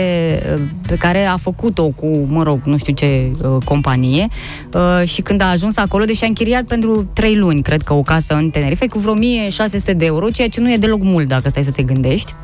uh, 0.57 0.63
pe 0.87 0.97
care 0.97 1.25
a 1.25 1.37
făcut-o 1.37 1.89
cu, 1.89 2.07
mă 2.29 2.43
rog, 2.43 2.61
nu 2.65 2.77
știu 2.77 2.93
ce 2.93 3.31
uh, 3.43 3.57
companie 3.65 4.29
uh, 4.75 5.09
și 5.09 5.23
când 5.23 5.41
a 5.41 5.51
ajuns 5.51 5.77
acolo, 5.77 6.05
deși 6.05 6.25
a 6.25 6.27
închiriat 6.27 6.63
pentru 6.63 7.11
3 7.13 7.37
luni, 7.37 7.63
cred 7.63 7.83
că 7.83 7.93
o 7.93 8.03
casă 8.03 8.35
în 8.35 8.51
Tenerife, 8.51 8.87
cu 8.87 8.99
vreo 8.99 9.13
1600 9.13 9.93
de 9.93 10.05
euro, 10.05 10.29
ceea 10.29 10.49
ce 10.49 10.61
nu 10.61 10.73
e 10.73 10.77
deloc 10.77 11.03
mult 11.03 11.29
dacă 11.29 11.49
stai 11.49 11.63
să 11.63 11.71
te 11.71 11.83
gândești. 11.83 12.35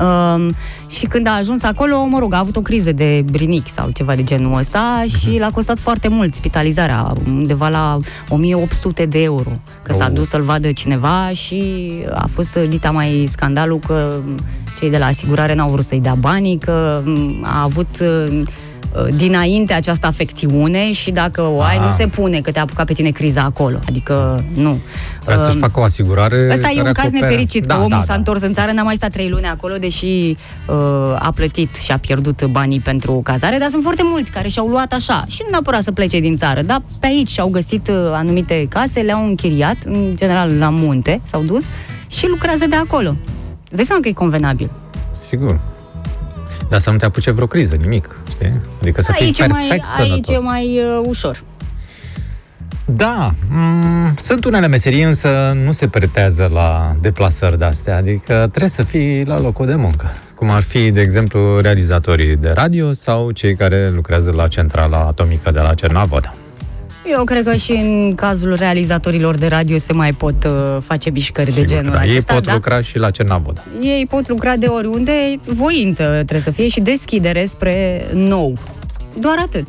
Um, 0.00 0.54
și 0.88 1.06
când 1.06 1.26
a 1.26 1.30
ajuns 1.30 1.62
acolo, 1.62 2.04
mă 2.04 2.18
rog, 2.18 2.34
a 2.34 2.38
avut 2.38 2.56
o 2.56 2.60
criză 2.60 2.92
de 2.92 3.24
brinichi 3.30 3.70
sau 3.70 3.90
ceva 3.90 4.14
de 4.14 4.22
genul 4.22 4.58
ăsta 4.58 5.04
și 5.18 5.38
l-a 5.38 5.50
costat 5.50 5.78
foarte 5.78 6.08
mult 6.08 6.34
spitalizarea, 6.34 7.12
undeva 7.26 7.68
la 7.68 7.96
1800 8.28 9.06
de 9.06 9.22
euro. 9.22 9.50
Că 9.82 9.92
s-a 9.92 10.06
Oh. 10.08 10.12
dus 10.14 10.28
să-l 10.28 10.42
vadă 10.42 10.72
cineva 10.72 11.28
și 11.32 11.92
a 12.14 12.26
fost 12.26 12.54
dita 12.68 12.90
mai 12.90 13.28
scandalul 13.30 13.78
că 13.86 14.14
cei 14.78 14.90
de 14.90 14.98
la 14.98 15.06
asigurare 15.06 15.54
n-au 15.54 15.70
vrut 15.70 15.84
să-i 15.84 16.00
dea 16.00 16.14
banii, 16.14 16.58
că 16.58 17.02
m, 17.04 17.40
a 17.44 17.62
avut 17.62 18.00
uh, 18.00 18.42
dinainte 19.16 19.72
această 19.72 20.06
afecțiune 20.06 20.92
și 20.92 21.10
dacă 21.10 21.42
o 21.42 21.60
ai, 21.60 21.76
Ah. 21.76 21.82
nu 21.84 21.90
se 21.90 22.06
pune 22.06 22.40
că 22.40 22.50
te-a 22.50 22.62
apucat 22.62 22.86
pe 22.86 22.92
tine 22.92 23.10
criza 23.10 23.42
acolo. 23.42 23.78
Adică, 23.88 24.44
nu. 24.54 24.78
Vrea 25.24 25.38
să-și 25.38 25.54
Um, 25.54 25.60
facă 25.60 25.80
o 25.80 25.82
asigurare 25.82 26.48
Ăsta 26.52 26.68
e 26.70 26.74
care 26.74 26.88
un 26.88 26.92
caz 26.92 27.04
acoperă- 27.04 27.26
nefericit, 27.28 27.64
da, 27.66 27.74
că 27.74 27.80
omul 27.80 27.90
da, 27.90 28.00
s-a 28.00 28.06
da. 28.12 28.14
întors 28.14 28.42
în 28.42 28.52
țară, 28.52 28.72
n-a 28.72 28.82
mai 28.82 28.94
stat 28.94 29.10
trei 29.10 29.28
luni 29.28 29.46
acolo, 29.46 29.74
deși 29.76 30.06
uh, 30.68 30.76
a 31.18 31.32
plătit 31.34 31.74
și 31.74 31.92
a 31.92 31.98
pierdut 31.98 32.44
banii 32.44 32.80
pentru 32.80 33.20
cazare, 33.24 33.56
dar 33.58 33.68
sunt 33.68 33.82
foarte 33.82 34.02
mulți 34.04 34.30
care 34.30 34.48
și-au 34.48 34.66
luat 34.66 34.92
așa, 34.92 35.24
și 35.28 35.40
nu 35.44 35.50
neapărat 35.50 35.82
să 35.82 35.92
plece 35.92 36.20
din 36.20 36.36
țară, 36.36 36.62
dar 36.62 36.82
pe 37.00 37.06
aici 37.06 37.28
și-au 37.28 37.48
găsit 37.48 37.88
uh, 37.88 37.94
anumite 38.12 38.66
case, 38.68 39.00
le-au 39.00 39.24
închiriat, 39.26 39.76
în 39.84 40.12
general 40.16 40.50
la 40.58 40.68
munte, 40.68 41.20
s-au 41.24 41.42
dus 41.42 41.64
și 42.10 42.26
lucrează 42.28 42.66
de 42.68 42.76
acolo. 42.76 43.08
Îți 43.64 43.76
dai 43.76 43.84
seama 43.84 44.00
că 44.02 44.08
e 44.08 44.12
convenabil. 44.12 44.70
Sigur. 45.28 45.60
Dar 46.68 46.80
să 46.80 46.90
nu 46.90 46.96
te 46.96 47.04
apuce 47.04 47.30
vreo 47.30 47.46
criză, 47.46 47.74
nimic. 47.74 48.17
Știi? 48.38 48.60
Adică 48.80 49.02
să 49.02 49.12
fii 49.12 49.24
Aici 49.24 49.38
e 49.38 49.46
mai, 49.46 49.66
perfect 49.68 49.86
aici 49.98 50.08
sănătos. 50.08 50.34
e 50.34 50.38
mai 50.38 50.78
uh, 50.98 51.06
ușor. 51.06 51.42
Da, 52.84 53.30
mm, 53.50 54.14
sunt 54.16 54.44
unele 54.44 54.66
meserii, 54.66 55.02
însă 55.02 55.56
nu 55.64 55.72
se 55.72 55.88
pretează 55.88 56.50
la 56.52 56.96
deplasări 57.00 57.58
de-astea, 57.58 57.96
adică 57.96 58.34
trebuie 58.34 58.70
să 58.70 58.82
fii 58.82 59.24
la 59.24 59.40
locul 59.40 59.66
de 59.66 59.74
muncă. 59.74 60.06
Cum 60.34 60.50
ar 60.50 60.62
fi, 60.62 60.90
de 60.90 61.00
exemplu, 61.00 61.60
realizatorii 61.60 62.36
de 62.36 62.50
radio 62.50 62.92
sau 62.92 63.30
cei 63.30 63.54
care 63.54 63.90
lucrează 63.90 64.30
la 64.30 64.48
centrala 64.48 64.98
atomică 64.98 65.50
de 65.50 65.58
la 65.58 65.74
Cernavoda. 65.74 66.34
Eu 67.10 67.24
cred 67.24 67.44
că 67.44 67.54
și 67.54 67.72
în 67.72 68.14
cazul 68.14 68.54
realizatorilor 68.54 69.36
de 69.36 69.46
radio 69.46 69.78
se 69.78 69.92
mai 69.92 70.12
pot 70.12 70.44
uh, 70.44 70.52
face 70.80 71.10
mișcări 71.10 71.46
de 71.46 71.52
Sigur 71.52 71.66
genul 71.66 71.90
că 71.90 71.96
da. 71.96 72.04
Ei 72.04 72.10
acesta. 72.10 72.34
pot 72.34 72.44
da? 72.46 72.52
lucra 72.52 72.82
și 72.82 72.98
la 72.98 73.10
Cernavoda. 73.10 73.64
Ei 73.80 74.06
pot 74.08 74.28
lucra 74.28 74.56
de 74.56 74.66
oriunde, 74.66 75.12
voință 75.44 76.02
trebuie 76.02 76.40
să 76.40 76.50
fie 76.50 76.68
și 76.68 76.80
deschidere 76.80 77.44
spre 77.44 78.06
nou. 78.12 78.58
Doar 79.20 79.36
atât. 79.38 79.68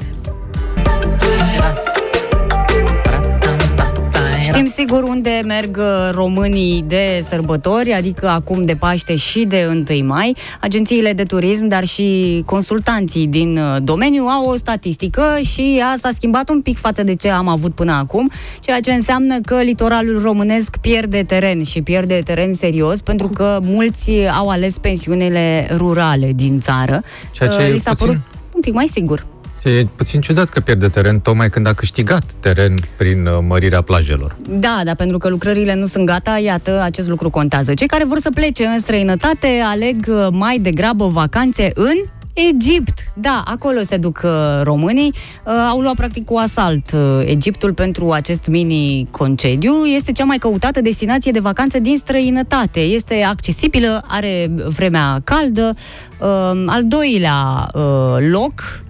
Știm 4.52 4.66
sigur 4.66 5.04
unde 5.04 5.42
merg 5.46 5.78
uh, 5.78 6.10
românii 6.12 6.84
de 6.88 7.26
sărbători, 7.30 7.94
adică 7.94 8.28
acum 8.28 8.62
de 8.62 8.76
Paște 8.76 9.16
și 9.16 9.46
de 9.46 9.84
1 9.90 10.06
mai. 10.06 10.36
Agențiile 10.62 11.14
de 11.14 11.24
turism, 11.24 11.68
dar 11.68 11.84
și 11.86 12.42
consultanții 12.46 13.28
din 13.28 13.58
uh, 13.58 13.78
domeniu 13.84 14.24
au 14.24 14.46
o 14.50 14.56
statistică 14.56 15.24
și 15.54 15.76
ea 15.78 15.96
s-a 16.00 16.10
schimbat 16.14 16.50
un 16.50 16.62
pic 16.62 16.78
față 16.78 17.04
de 17.04 17.16
ce 17.16 17.30
am 17.30 17.48
avut 17.48 17.74
până 17.76 17.92
acum, 17.92 18.32
ceea 18.60 18.80
ce 18.80 18.92
înseamnă 18.92 19.40
că 19.46 19.62
litoralul 19.62 20.22
românesc 20.22 20.78
pierde 20.78 21.24
teren 21.24 21.64
și 21.64 21.82
pierde 21.82 22.22
teren 22.24 22.54
serios 22.54 23.02
pentru 23.02 23.28
că 23.28 23.60
mulți 23.64 24.12
au 24.38 24.48
ales 24.48 24.78
pensiunile 24.78 25.68
rurale 25.76 26.32
din 26.36 26.60
țară. 26.60 27.04
Ceea 27.32 27.50
ce 27.50 27.58
Uh, 27.60 27.68
e 27.68 27.72
Li 27.72 27.80
s-a 27.80 27.92
puțin- 27.94 28.06
părut 28.06 28.22
un 28.56 28.62
pic 28.62 28.74
mai 28.74 28.88
sigur. 28.92 29.26
E 29.64 29.86
puțin 29.96 30.22
ciudat 30.22 30.50
că 30.50 30.60
pierde 30.60 30.88
teren 30.88 31.20
tocmai 31.20 31.50
când 31.50 31.68
a 31.68 31.74
câștigat 31.74 32.24
teren 32.40 32.74
prin 32.98 33.26
uh, 33.26 33.38
mărirea 33.48 33.82
plajelor. 33.82 34.36
Da, 34.50 34.82
dar 34.84 34.96
pentru 34.96 35.18
că 35.18 35.30
lucrările 35.30 35.76
nu 35.76 35.86
sunt 35.86 36.06
gata, 36.06 36.38
iată, 36.38 36.82
acest 36.84 37.08
lucru 37.08 37.30
contează. 37.30 37.74
Cei 37.74 37.88
care 37.88 38.06
vor 38.06 38.20
să 38.20 38.32
plece 38.34 38.66
în 38.66 38.80
străinătate 38.80 39.48
aleg 39.66 40.06
uh, 40.08 40.28
mai 40.32 40.60
degrabă 40.60 41.08
vacanțe 41.08 41.72
în 41.74 41.96
Egipt. 42.34 43.00
Da, 43.14 43.44
acolo 43.46 43.80
se 43.82 43.98
duc 43.98 44.22
uh, 44.24 44.32
românii. 44.64 45.14
Uh, 45.46 45.54
au 45.70 45.80
luat 45.80 45.96
practic 45.96 46.26
cu 46.26 46.36
asalt 46.36 46.92
uh, 46.92 47.22
Egiptul 47.26 47.74
pentru 47.74 48.12
acest 48.12 48.48
mini-concediu. 48.48 49.86
Este 49.86 50.12
cea 50.12 50.24
mai 50.24 50.38
căutată 50.38 50.82
destinație 50.82 51.32
de 51.32 51.40
vacanță 51.40 51.80
din 51.80 51.98
străinătate. 51.98 52.80
Este 52.80 53.24
accesibilă, 53.24 54.04
are 54.08 54.52
vremea 54.76 55.22
caldă. 55.24 55.74
Uh, 56.20 56.64
al 56.66 56.84
doilea 56.88 57.68
uh, 57.74 58.28
loc 58.32 58.54
Um, 58.54 58.89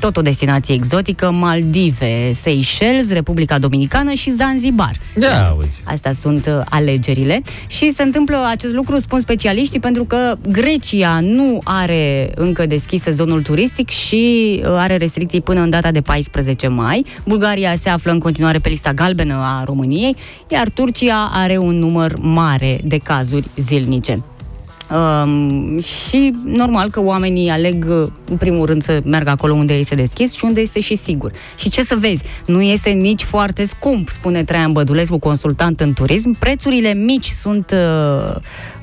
tot 0.00 0.16
o 0.16 0.20
destinație 0.20 0.74
exotică, 0.74 1.30
Maldive, 1.30 2.32
Seychelles, 2.32 3.12
Republica 3.12 3.58
Dominicană 3.58 4.12
și 4.12 4.30
Zanzibar. 4.30 4.92
Ia, 5.20 5.46
auzi. 5.46 5.80
Astea 5.84 6.12
sunt 6.12 6.46
uh, 6.46 6.60
alegerile 6.68 7.40
și 7.66 7.92
se 7.92 8.02
întâmplă 8.02 8.46
acest 8.50 8.74
lucru, 8.74 8.98
spun 8.98 9.20
specialiștii, 9.20 9.80
pentru 9.80 10.04
că 10.04 10.36
Grecia 10.48 11.20
nu 11.20 11.60
are 11.64 12.32
încă 12.34 12.66
deschis 12.66 13.02
sezonul 13.02 13.42
turistic 13.42 13.88
și 13.88 14.60
uh, 14.62 14.68
are 14.68 14.96
restricții 14.96 15.40
până 15.40 15.60
în 15.60 15.70
data 15.70 15.90
de 15.90 16.00
14 16.00 16.68
mai. 16.68 17.04
Bulgaria 17.26 17.74
se 17.74 17.88
află 17.88 18.12
în 18.12 18.18
continuare 18.18 18.58
pe 18.58 18.68
lista 18.68 18.92
galbenă 18.92 19.34
a 19.34 19.64
României, 19.64 20.16
iar 20.48 20.68
Turcia 20.68 21.30
are 21.32 21.56
un 21.56 21.78
număr 21.78 22.12
mare 22.20 22.80
de 22.84 22.98
cazuri 22.98 23.48
zilnice. 23.56 24.22
Um, 24.94 25.78
și 25.80 26.32
normal 26.44 26.90
că 26.90 27.02
oamenii 27.02 27.48
aleg 27.50 27.84
uh, 27.88 28.06
în 28.30 28.36
primul 28.36 28.66
rând 28.66 28.82
să 28.82 29.00
meargă 29.04 29.30
acolo 29.30 29.52
unde 29.54 29.74
este 29.74 29.94
deschis 29.94 30.32
și 30.34 30.44
unde 30.44 30.60
este 30.60 30.80
și 30.80 30.96
sigur. 30.96 31.32
Și 31.56 31.68
ce 31.70 31.84
să 31.84 31.96
vezi, 31.98 32.22
nu 32.46 32.62
este 32.62 32.90
nici 32.90 33.22
foarte 33.22 33.66
scump, 33.66 34.08
spune 34.08 34.44
Traian 34.44 34.72
Bădulescu, 34.72 35.18
consultant 35.18 35.80
în 35.80 35.92
turism. 35.92 36.38
Prețurile 36.38 36.94
mici 36.94 37.26
sunt 37.26 37.74
uh, 37.74 38.34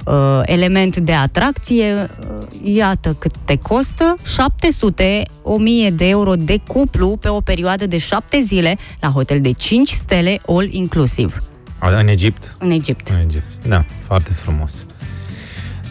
uh, 0.06 0.42
element 0.44 0.98
de 0.98 1.14
atracție. 1.14 2.10
Uh, 2.40 2.46
iată 2.76 3.16
cât 3.20 3.32
te 3.46 3.56
costă, 3.58 4.16
700 4.36 5.24
1000 5.42 5.90
de 5.90 6.08
euro 6.08 6.34
de 6.34 6.58
cuplu 6.68 7.18
pe 7.22 7.28
o 7.30 7.40
perioadă 7.42 7.86
de 7.88 7.98
7 7.98 8.42
zile 8.42 8.78
la 9.02 9.08
hotel 9.08 9.42
de 9.42 9.52
5 9.52 9.90
stele 9.90 10.40
all 10.48 10.68
inclusiv 10.74 11.38
A, 11.80 11.90
În 12.00 12.08
Egipt? 12.08 12.56
în 12.60 12.72
Egipt. 12.72 13.10
În 13.10 13.20
Egipt. 13.26 13.48
Da, 13.68 13.86
foarte 14.08 14.32
frumos. 14.34 14.86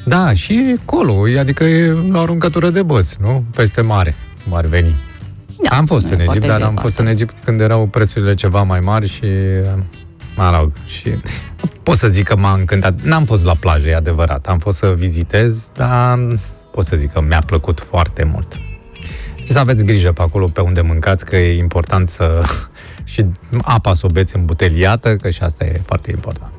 Da, 0.04 0.32
și 0.32 0.76
acolo, 0.82 1.22
adică 1.38 1.64
e 1.64 1.92
la 1.92 2.18
o 2.18 2.22
aruncătură 2.22 2.70
de 2.70 2.82
băți, 2.82 3.16
nu? 3.20 3.44
Peste 3.54 3.80
mare, 3.80 4.14
cum 4.44 4.54
ar 4.54 4.66
veni. 4.66 4.96
Da, 5.62 5.76
am 5.76 5.86
fost 5.86 6.04
nu 6.06 6.12
în 6.12 6.18
e 6.18 6.22
Egipt, 6.22 6.44
foarte 6.44 6.46
dar 6.48 6.60
am 6.60 6.74
departe. 6.74 6.80
fost 6.80 6.98
în 6.98 7.06
Egipt 7.06 7.34
când 7.44 7.60
erau 7.60 7.86
prețurile 7.86 8.34
ceva 8.34 8.62
mai 8.62 8.80
mari 8.80 9.08
și 9.08 9.26
mă 10.36 10.56
rog, 10.58 10.72
și 10.86 11.20
pot 11.82 11.98
să 11.98 12.08
zic 12.08 12.26
că 12.26 12.36
m-a 12.36 12.52
încântat. 12.52 13.00
N-am 13.00 13.24
fost 13.24 13.44
la 13.44 13.54
plajă, 13.54 13.88
e 13.88 13.94
adevărat. 13.94 14.46
Am 14.46 14.58
fost 14.58 14.78
să 14.78 14.94
vizitez, 14.96 15.70
dar 15.76 16.18
pot 16.70 16.84
să 16.84 16.96
zic 16.96 17.12
că 17.12 17.20
mi-a 17.20 17.42
plăcut 17.46 17.80
foarte 17.80 18.24
mult. 18.24 18.60
Și 19.44 19.52
să 19.52 19.58
aveți 19.58 19.84
grijă 19.84 20.12
pe 20.12 20.22
acolo 20.22 20.46
pe 20.46 20.60
unde 20.60 20.80
mâncați, 20.80 21.24
că 21.24 21.36
e 21.36 21.58
important 21.58 22.08
să... 22.08 22.42
și 23.04 23.24
apa 23.62 23.94
să 23.94 24.06
o 24.06 24.08
beți 24.08 24.36
îmbuteliată, 24.36 25.16
că 25.16 25.30
și 25.30 25.42
asta 25.42 25.64
e 25.64 25.80
foarte 25.86 26.10
important. 26.10 26.52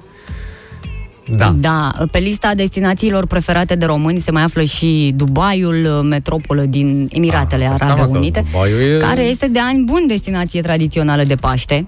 Da. 1.36 1.55
Da, 1.59 1.91
pe 2.11 2.17
lista 2.19 2.53
destinațiilor 2.55 3.25
preferate 3.25 3.75
de 3.75 3.86
români 3.86 4.19
se 4.19 4.32
mai 4.32 4.43
află 4.43 4.63
și 4.63 5.13
Dubaiul, 5.15 5.75
metropolă 6.09 6.61
din 6.61 7.09
Emiratele 7.11 7.63
Ah, 7.63 7.69
Arabe 7.69 7.86
seama 7.93 8.11
că 8.11 8.17
Unite, 8.17 8.43
Dubaiul 8.51 8.79
e- 8.79 8.97
care 8.97 9.21
este 9.23 9.47
de 9.47 9.59
ani 9.59 9.84
bun 9.84 10.03
destinație 10.07 10.61
tradițională 10.61 11.23
de 11.23 11.36
Paște. 11.36 11.86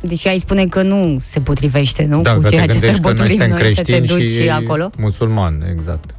Deci 0.00 0.26
ai 0.26 0.38
spune 0.38 0.66
că 0.66 0.82
nu 0.82 1.16
se 1.20 1.40
potrivește, 1.40 2.06
nu? 2.08 2.22
Da, 2.22 2.34
cu 2.34 2.40
că 2.40 2.48
te 2.48 2.54
ceea 2.54 2.66
ce 2.66 2.72
gândești 2.72 3.00
că 3.00 3.08
noi 3.08 3.16
sărbătorim 3.16 3.38
suntem 3.38 3.56
noi, 3.58 3.74
să 3.74 3.82
te 3.82 3.92
creștini 3.92 4.18
duci 4.18 4.30
și 4.42 4.48
acolo. 4.48 4.90
musulmani, 4.98 5.56
exact. 5.70 6.14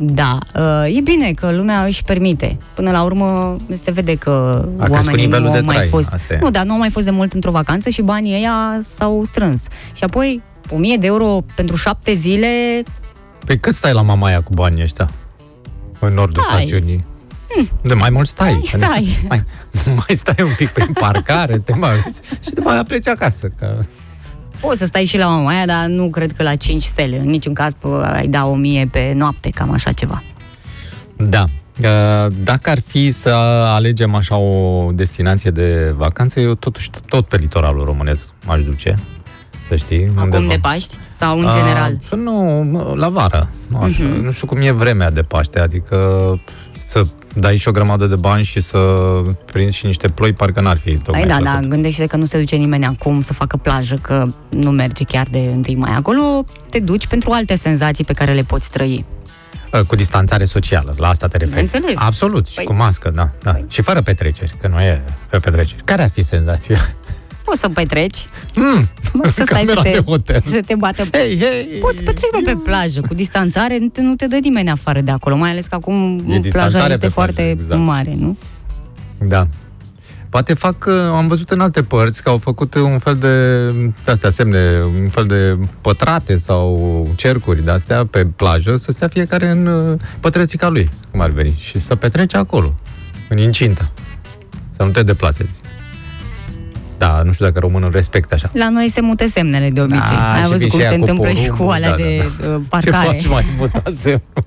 Da, 0.00 0.38
uh, 0.54 0.96
e 0.96 1.00
bine 1.00 1.32
că 1.32 1.50
lumea 1.52 1.84
își 1.84 2.04
permite. 2.04 2.56
Până 2.74 2.90
la 2.90 3.02
urmă 3.02 3.56
se 3.72 3.90
vede 3.90 4.14
că 4.14 4.30
A 4.30 4.84
crescut 4.84 4.90
oamenii 4.94 5.24
nivelul 5.24 5.46
nu 5.46 5.52
de 5.52 5.58
au 5.58 5.64
mai 5.64 5.74
trai, 5.74 5.88
fost. 5.88 6.12
asta 6.14 6.34
e. 6.34 6.38
Nu, 6.40 6.50
dar 6.50 6.64
nu 6.64 6.72
au 6.72 6.78
mai 6.78 6.90
fost 6.90 7.04
de 7.04 7.10
mult 7.10 7.32
într-o 7.32 7.50
vacanță 7.50 7.88
și 7.90 8.02
banii 8.02 8.34
ăia 8.34 8.78
s-au 8.80 9.22
strâns. 9.24 9.66
Și 9.92 10.04
apoi 10.04 10.42
1000 10.70 10.96
de 10.96 11.06
euro 11.06 11.40
pentru 11.54 11.76
șapte 11.76 12.12
zile 12.12 12.82
Păi 13.46 13.58
cât 13.58 13.74
stai 13.74 13.92
la 13.92 14.02
Mamaia 14.02 14.42
cu 14.42 14.52
banii 14.54 14.82
ăștia? 14.82 15.10
În 15.98 16.14
nordul 16.14 16.42
Stai. 16.42 16.60
stațiunii. 16.60 17.06
De 17.82 17.94
mai 17.94 18.10
mult 18.10 18.26
stai. 18.26 18.52
Mai 18.52 18.62
stai. 18.64 18.88
Adică 18.96 19.26
Mai, 19.28 19.42
mai 19.84 20.16
stai 20.16 20.44
un 20.44 20.52
pic 20.56 20.68
pe 20.68 20.86
parcare, 21.00 21.58
te 21.58 21.74
mai 21.74 21.90
uiți 22.04 22.20
și 22.40 22.50
după 22.50 22.68
aia 22.68 22.82
pleci 22.82 23.08
acasă. 23.08 23.50
Că... 23.58 23.78
Poți 24.60 24.78
să 24.78 24.84
stai 24.86 25.04
și 25.04 25.18
la 25.18 25.26
Mamaia, 25.26 25.66
dar 25.66 25.86
nu 25.86 26.10
cred 26.10 26.32
că 26.32 26.42
la 26.42 26.54
5 26.56 26.82
stele. 26.82 27.18
În 27.18 27.28
niciun 27.28 27.54
caz 27.54 27.74
pă, 27.74 28.10
ai 28.14 28.26
da 28.26 28.46
1000 28.46 28.88
pe 28.92 29.12
noapte, 29.16 29.50
cam 29.50 29.70
așa 29.70 29.92
ceva. 29.92 30.22
Da. 31.16 31.44
Uh, 31.82 32.32
Dacă 32.44 32.70
ar 32.70 32.78
fi 32.86 33.10
să 33.10 33.28
alegem 33.74 34.14
așa 34.14 34.36
o 34.36 34.88
destinație 34.92 35.50
de 35.50 35.94
vacanță, 35.96 36.40
eu 36.40 36.54
totuși 36.54 36.90
tot 37.08 37.26
pe 37.26 37.36
litoralul 37.36 37.84
românesc 37.84 38.28
m-aș 38.46 38.62
duce. 38.62 38.98
Să 39.68 39.76
știi. 39.76 40.04
Acum 40.16 40.22
undeva. 40.22 40.46
de 40.52 40.58
Paști 40.62 40.96
sau 41.08 41.38
în 41.40 41.50
general? 41.52 41.98
A, 42.10 42.14
nu, 42.14 42.32
mă, 42.70 42.92
la 42.96 43.08
vară. 43.08 43.48
Nu, 43.66 43.78
așa. 43.78 44.02
Mhm. 44.02 44.24
Nu 44.24 44.32
știu 44.32 44.46
cum 44.46 44.60
e 44.60 44.70
vremea 44.70 45.10
de 45.10 45.20
Paște, 45.22 45.58
adică 45.60 45.96
să 46.86 47.02
dai 47.34 47.56
și 47.56 47.68
o 47.68 47.70
grămadă 47.70 48.06
de 48.06 48.16
bani 48.16 48.44
și 48.44 48.60
să 48.60 48.78
prinzi 49.52 49.76
și 49.76 49.86
niște 49.86 50.08
ploi, 50.08 50.32
parcă 50.32 50.60
n-ar 50.60 50.78
fi 50.78 50.96
tocmai 50.96 51.20
Păi 51.20 51.30
da, 51.30 51.36
plăcut. 51.36 51.60
da, 51.60 51.66
gândește 51.66 52.06
că 52.06 52.16
nu 52.16 52.24
se 52.24 52.38
duce 52.38 52.56
nimeni 52.56 52.84
acum 52.84 53.20
să 53.20 53.32
facă 53.32 53.56
plajă, 53.56 53.94
că 54.02 54.26
nu 54.50 54.70
merge 54.70 55.04
chiar 55.04 55.26
de 55.30 55.38
întâi 55.54 55.74
mai 55.74 55.92
acolo, 55.94 56.44
te 56.70 56.78
duci 56.80 57.06
pentru 57.06 57.30
alte 57.30 57.56
senzații 57.56 58.04
pe 58.04 58.12
care 58.12 58.32
le 58.32 58.42
poți 58.42 58.70
trăi. 58.70 59.04
Uh, 59.72 59.80
Cu 59.80 59.94
distanțare 59.94 60.44
socială, 60.44 60.94
la 60.98 61.08
asta 61.08 61.26
te 61.28 61.36
referi. 61.36 61.60
Înțeles. 61.60 61.94
Absolut, 61.96 62.46
și 62.46 62.60
Păi- 62.60 62.64
cu 62.64 62.72
mască, 62.72 63.10
da. 63.14 63.30
da. 63.42 63.60
Și 63.68 63.82
fără 63.82 64.00
petreceri, 64.02 64.54
că 64.60 64.68
nu 64.68 64.80
e 64.80 65.04
pe 65.30 65.38
petreceri. 65.38 65.82
Care 65.84 66.02
ar 66.02 66.10
fi 66.10 66.22
senzația? 66.22 66.94
Poți 67.48 67.60
să 67.60 67.68
petreci, 67.68 68.24
Mm, 68.54 68.88
mă, 69.12 69.28
să 69.28 69.42
stai 69.46 69.64
să 69.64 69.72
camera 69.74 69.82
te, 69.82 69.90
de 69.90 70.02
hotel. 70.06 70.42
să 70.46 70.60
te 70.66 70.74
bată 70.74 71.04
Hei, 71.12 71.38
hei! 71.38 71.78
Poți 71.80 71.96
să 71.96 72.02
petreci 72.02 72.30
bă, 72.32 72.40
pe 72.44 72.56
plajă, 72.64 73.00
cu 73.00 73.14
distanțare, 73.14 73.78
nu 73.78 73.88
te, 73.88 74.02
nu 74.02 74.14
te 74.14 74.26
dă 74.26 74.36
nimeni 74.40 74.70
afară 74.70 75.00
de 75.00 75.10
acolo, 75.10 75.36
mai 75.36 75.50
ales 75.50 75.66
că 75.66 75.74
acum 75.74 76.22
plaja 76.24 76.40
distanțare 76.40 76.92
este 76.92 77.06
pe 77.06 77.12
foarte 77.12 77.42
plajă, 77.42 77.50
exact. 77.50 77.80
mare, 77.80 78.14
nu? 78.18 78.36
Da. 79.28 79.46
Poate 80.28 80.54
fac, 80.54 80.84
uh, 80.86 80.94
am 80.94 81.26
văzut 81.26 81.50
în 81.50 81.60
alte 81.60 81.82
părți 81.82 82.22
că 82.22 82.28
au 82.28 82.38
făcut 82.38 82.74
un 82.74 82.98
fel 82.98 83.16
de, 83.16 83.70
de 84.04 84.10
astea 84.10 84.30
semne, 84.30 84.82
un 84.84 85.08
fel 85.08 85.26
de 85.26 85.58
pătrate 85.80 86.36
sau 86.36 87.08
cercuri 87.16 87.64
de 87.64 87.70
astea 87.70 88.06
pe 88.06 88.26
plajă, 88.26 88.76
să 88.76 88.92
stea 88.92 89.08
fiecare 89.08 89.48
în 89.48 89.66
uh, 89.66 89.98
pătrățica 90.20 90.68
lui, 90.68 90.88
cum 91.10 91.20
ar 91.20 91.30
veni, 91.30 91.54
și 91.58 91.80
să 91.80 91.94
petrece 91.94 92.36
acolo, 92.36 92.74
în 93.28 93.38
incintă. 93.38 93.90
Să 94.70 94.82
nu 94.82 94.90
te 94.90 95.02
deplasezi. 95.02 95.60
Da, 96.98 97.22
nu 97.24 97.32
știu 97.32 97.44
dacă 97.44 97.58
românul 97.58 97.90
respectă 97.90 98.34
așa. 98.34 98.50
La 98.52 98.68
noi 98.68 98.90
se 98.90 99.00
mută 99.00 99.26
semnele 99.28 99.70
de 99.70 99.80
obicei. 99.80 100.16
Da, 100.16 100.32
Ai 100.32 100.42
și 100.42 100.46
văzut 100.46 100.58
vii 100.60 100.68
cum 100.68 100.78
și 100.78 100.84
se 100.84 100.90
aia 100.90 100.98
cu 100.98 101.04
întâmplă 101.04 101.28
și 101.28 101.48
cu 101.48 101.56
porumbul, 101.56 101.74
alea 101.74 101.90
da, 101.90 101.96
de 101.96 102.30
da, 102.40 102.48
uh, 102.48 102.60
Ce 102.60 102.68
parcare. 102.68 103.06
faci 103.06 103.28
mai 103.28 103.44
muta 103.58 103.82
semnul? 103.94 104.20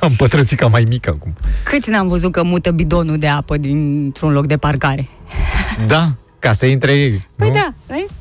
Am 0.00 0.12
pătrățica 0.16 0.66
mai 0.66 0.84
mică 0.88 1.10
acum. 1.14 1.34
Câți 1.64 1.90
n-am 1.90 2.08
văzut 2.08 2.32
că 2.32 2.42
mută 2.44 2.70
bidonul 2.70 3.16
de 3.18 3.28
apă 3.28 3.56
dintr-un 3.56 4.32
loc 4.32 4.46
de 4.46 4.56
parcare? 4.56 5.08
Da, 5.86 6.10
ca 6.38 6.52
să 6.52 6.66
intre 6.66 6.92
ei. 6.92 7.26
Păi 7.36 7.48
nu? 7.48 7.54
da, 7.54 7.74
vezi? 7.86 8.12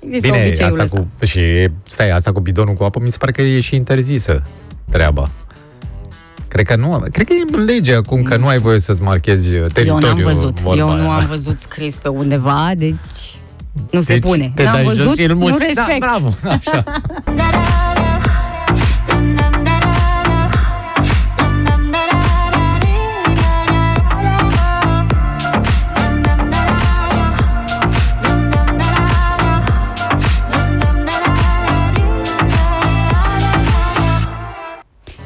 Există 0.00 0.26
Bine, 0.26 0.46
obiceiul 0.46 0.70
asta 0.70 0.82
ăsta. 0.82 1.06
cu, 1.18 1.24
și 1.26 1.68
stai, 1.84 2.10
asta 2.10 2.32
cu 2.32 2.40
bidonul 2.40 2.74
cu 2.74 2.84
apă, 2.84 3.00
mi 3.02 3.10
se 3.10 3.16
pare 3.18 3.32
că 3.32 3.42
e 3.42 3.60
și 3.60 3.74
interzisă 3.74 4.42
treaba. 4.90 5.30
Cred 6.52 6.66
că 6.66 6.76
nu, 6.76 7.02
cred 7.12 7.26
că 7.26 7.32
e 7.32 7.56
în 7.58 7.64
lege 7.64 7.94
acum 7.94 8.22
că 8.22 8.36
nu 8.36 8.46
ai 8.46 8.58
voie 8.58 8.78
să-ți 8.80 9.02
marchezi 9.02 9.54
Eu 9.54 9.66
teritoriul. 9.66 10.08
n-am 10.08 10.18
văzut. 10.34 10.60
vorba 10.60 10.78
Eu 10.80 10.88
nu 10.96 11.10
aia. 11.10 11.14
am 11.18 11.26
văzut 11.30 11.58
scris 11.58 11.96
pe 11.96 12.08
undeva, 12.08 12.70
deci 12.76 12.94
nu 13.90 14.00
se 14.00 14.12
Deci 14.12 14.22
pune. 14.22 14.52
te 14.54 14.62
N-am 14.62 14.72
dai 14.74 14.84
jos 14.84 14.96
văzut, 14.96 15.16
și 15.18 15.22
îl 15.24 15.28
nu 15.34 15.38
muți. 15.40 15.64
respect. 15.64 16.00
Da, 16.00 16.06
bravo, 16.18 16.34
așa. 16.48 16.84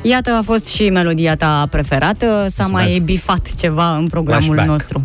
Iată, 0.09 0.31
a 0.31 0.43
fost 0.43 0.67
și 0.67 0.91
melodia 0.91 1.37
ta 1.37 1.67
preferată. 1.71 2.47
S-a 2.49 2.67
mai 2.67 2.99
bifat 3.05 3.55
ceva 3.55 3.97
în 3.97 4.07
programul 4.09 4.43
Flashback. 4.45 4.69
nostru. 4.69 5.03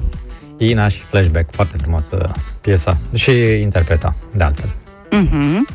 Ina 0.57 0.87
și 0.87 0.99
Flashback, 1.09 1.51
foarte 1.53 1.77
frumoasă 1.77 2.31
piesa. 2.61 2.97
Și 3.13 3.31
interpreta, 3.61 4.15
de 4.35 4.43
altfel. 4.43 4.73
Mhm. 5.11 5.67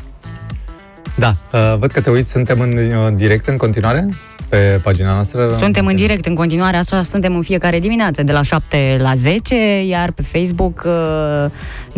Da, 1.17 1.35
uh, 1.51 1.77
văd 1.79 1.91
că 1.91 2.01
te 2.01 2.09
uiți, 2.09 2.31
suntem 2.31 2.59
în 2.59 2.77
uh, 2.77 3.13
direct 3.15 3.47
în 3.47 3.57
continuare 3.57 4.09
pe 4.49 4.79
pagina 4.83 5.13
noastră. 5.13 5.49
Suntem 5.49 5.85
în 5.85 5.95
direct 5.95 6.25
în 6.25 6.35
continuare, 6.35 6.77
așa 6.77 7.01
suntem 7.01 7.35
în 7.35 7.41
fiecare 7.41 7.79
dimineață, 7.79 8.23
de 8.23 8.31
la 8.31 8.41
7 8.41 8.97
la 9.01 9.15
10, 9.15 9.55
iar 9.87 10.11
pe 10.11 10.21
Facebook 10.21 10.83
uh, 10.85 11.51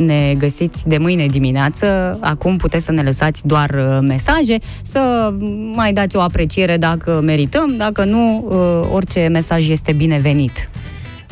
ne 0.05 0.35
găsiți 0.37 0.87
de 0.87 0.97
mâine 0.97 1.25
dimineață. 1.25 2.17
Acum 2.21 2.57
puteți 2.57 2.85
să 2.85 2.91
ne 2.91 3.01
lăsați 3.01 3.47
doar 3.47 3.69
uh, 3.69 3.97
mesaje, 4.01 4.57
să 4.81 5.33
mai 5.75 5.93
dați 5.93 6.15
o 6.15 6.21
apreciere 6.21 6.77
dacă 6.77 7.21
merităm, 7.23 7.77
dacă 7.77 8.03
nu, 8.03 8.45
uh, 8.49 8.89
orice 8.93 9.27
mesaj 9.31 9.69
este 9.69 9.91
binevenit. 9.91 10.69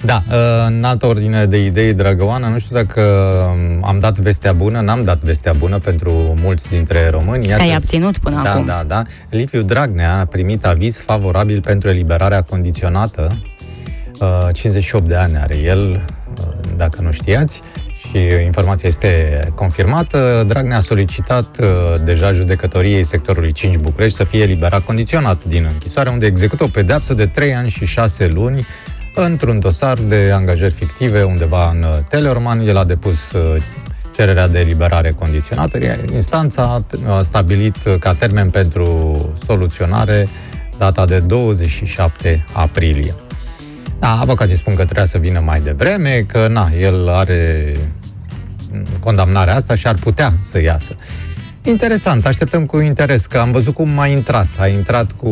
Da, 0.05 0.21
uh, 0.29 0.35
în 0.67 0.83
altă 0.83 1.05
ordine 1.05 1.45
de 1.45 1.65
idei, 1.65 1.93
dragă 1.93 2.23
Oana, 2.23 2.47
nu 2.49 2.59
știu 2.59 2.75
dacă 2.75 3.01
um, 3.01 3.83
am 3.83 3.99
dat 3.99 4.17
vestea 4.19 4.53
bună, 4.53 4.79
n-am 4.79 5.03
dat 5.03 5.19
vestea 5.19 5.53
bună 5.53 5.77
pentru 5.77 6.35
mulți 6.41 6.69
dintre 6.69 7.09
români. 7.09 7.47
Iată- 7.47 7.61
Te-ai 7.61 7.75
abținut 7.75 8.17
până 8.17 8.41
da, 8.43 8.51
acum. 8.51 8.65
Da, 8.65 8.83
da, 8.87 9.03
Liviu 9.29 9.61
Dragnea 9.61 10.19
a 10.19 10.25
primit 10.25 10.65
aviz 10.65 10.99
favorabil 11.01 11.61
pentru 11.61 11.89
eliberarea 11.89 12.41
condiționată. 12.41 13.37
Uh, 14.19 14.47
58 14.53 15.07
de 15.07 15.15
ani 15.15 15.37
are 15.37 15.57
el, 15.57 16.05
uh, 16.39 16.45
dacă 16.75 17.01
nu 17.01 17.11
știați, 17.11 17.61
și 17.95 18.17
informația 18.45 18.89
este 18.89 19.39
confirmată. 19.55 20.43
Dragnea 20.47 20.77
a 20.77 20.81
solicitat 20.81 21.57
uh, 21.59 21.67
deja 22.03 22.31
judecătoriei 22.33 23.03
sectorului 23.03 23.51
5 23.51 23.75
București 23.77 24.17
să 24.17 24.23
fie 24.23 24.41
eliberat 24.41 24.83
condiționat 24.83 25.43
din 25.43 25.67
închisoare, 25.71 26.09
unde 26.09 26.25
execută 26.25 26.63
o 26.63 26.67
pedeapsă 26.67 27.13
de 27.13 27.25
3 27.25 27.55
ani 27.55 27.69
și 27.69 27.85
6 27.85 28.27
luni 28.27 28.65
într-un 29.25 29.59
dosar 29.59 29.97
de 29.97 30.31
angajări 30.33 30.73
fictive 30.73 31.23
undeva 31.23 31.69
în 31.69 31.83
uh, 31.83 31.89
Teleorman. 32.09 32.59
El 32.59 32.77
a 32.77 32.83
depus 32.83 33.31
uh, 33.31 33.63
cererea 34.15 34.47
de 34.47 34.59
eliberare 34.59 35.11
condiționată. 35.11 35.83
iar 35.83 35.99
Instanța 36.13 36.83
a 37.07 37.21
stabilit 37.21 37.75
uh, 37.85 37.95
ca 37.99 38.13
termen 38.13 38.49
pentru 38.49 39.17
soluționare 39.45 40.27
data 40.77 41.05
de 41.05 41.19
27 41.19 42.43
aprilie. 42.53 43.13
Da, 43.99 44.19
avocații 44.19 44.57
spun 44.57 44.75
că 44.75 44.83
trebuia 44.83 45.05
să 45.05 45.17
vină 45.17 45.39
mai 45.39 45.61
devreme, 45.61 46.25
că 46.27 46.47
na, 46.47 46.69
el 46.79 47.09
are 47.09 47.75
mm, 48.71 48.85
condamnarea 48.99 49.55
asta 49.55 49.75
și 49.75 49.87
ar 49.87 49.95
putea 49.95 50.33
să 50.41 50.61
iasă. 50.61 50.95
Interesant, 51.67 52.25
așteptăm 52.25 52.65
cu 52.65 52.79
interes, 52.79 53.25
că 53.25 53.37
am 53.37 53.51
văzut 53.51 53.73
cum 53.73 53.99
a 53.99 54.07
intrat. 54.07 54.47
A 54.59 54.67
intrat 54.67 55.11
cu 55.11 55.29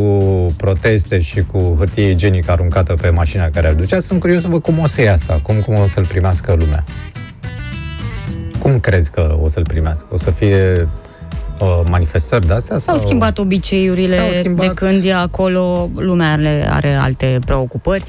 proteste 0.58 1.20
și 1.20 1.42
cu 1.52 1.76
hârtie 1.78 2.10
igienică 2.10 2.52
aruncată 2.52 2.94
pe 2.94 3.10
mașina 3.10 3.50
care 3.50 3.70
îl 3.70 3.76
ducea. 3.76 4.00
Sunt 4.00 4.20
curios 4.20 4.42
să 4.42 4.48
văd 4.48 4.62
cum 4.62 4.80
o 4.80 4.88
să 4.88 5.02
iasă 5.02 5.32
acum, 5.32 5.60
cum 5.60 5.76
o 5.76 5.88
să-l 5.88 6.06
primească 6.06 6.56
lumea. 6.60 6.84
Cum 8.60 8.80
crezi 8.80 9.12
că 9.12 9.38
o 9.42 9.50
să-l 9.50 9.64
primească? 9.68 10.06
O 10.12 10.18
să 10.18 10.32
fie 10.32 10.88
uh, 11.60 11.82
manifestări 11.90 12.48
de-astea? 12.48 12.78
S-au 12.78 12.96
sau- 12.96 13.06
schimbat 13.06 13.38
obiceiurile 13.38 14.18
S-au 14.18 14.32
schimbat. 14.32 14.68
de 14.68 14.74
când 14.74 15.06
e 15.06 15.14
acolo, 15.14 15.90
lumea 15.96 16.32
are, 16.32 16.68
are 16.70 16.94
alte 16.94 17.40
preocupări. 17.46 18.04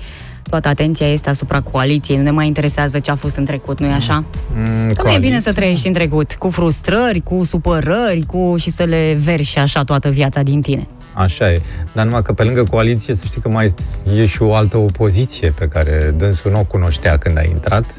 Toată 0.51 0.69
atenția 0.69 1.07
este 1.13 1.29
asupra 1.31 1.61
coaliției, 1.61 2.17
nu 2.17 2.23
ne 2.23 2.31
mai 2.31 2.47
interesează 2.47 2.99
ce 2.99 3.11
a 3.11 3.15
fost 3.15 3.37
în 3.37 3.45
trecut, 3.45 3.81
nu-i 3.81 3.91
așa? 3.93 4.25
Mm, 4.55 4.57
Că 4.57 4.63
nu 4.85 4.91
e 4.91 4.95
coaliție. 4.95 5.29
bine 5.29 5.41
să 5.41 5.53
trăiești 5.53 5.87
în 5.87 5.93
trecut, 5.93 6.35
cu 6.35 6.51
frustrări, 6.51 7.21
cu 7.21 7.45
supărări, 7.45 8.25
cu 8.27 8.55
și 8.59 8.71
să 8.71 8.83
le 8.85 9.17
verși 9.25 9.59
așa 9.59 9.83
toată 9.83 10.09
viața 10.11 10.43
din 10.43 10.61
tine. 10.61 10.87
Așa 11.15 11.53
e. 11.53 11.61
Dar 11.93 12.05
numai 12.05 12.23
că 12.23 12.33
pe 12.33 12.43
lângă 12.43 12.63
coaliție, 12.63 13.15
să 13.15 13.23
știi 13.27 13.41
că 13.41 13.49
mai 13.49 13.75
e 14.17 14.27
și 14.27 14.43
o 14.43 14.55
altă 14.55 14.77
opoziție 14.77 15.51
pe 15.51 15.69
care 15.69 16.15
dânsul 16.17 16.51
nu 16.51 16.59
o 16.59 16.65
cunoștea 16.65 17.17
când 17.19 17.39
a 17.39 17.43
intrat. 17.43 17.95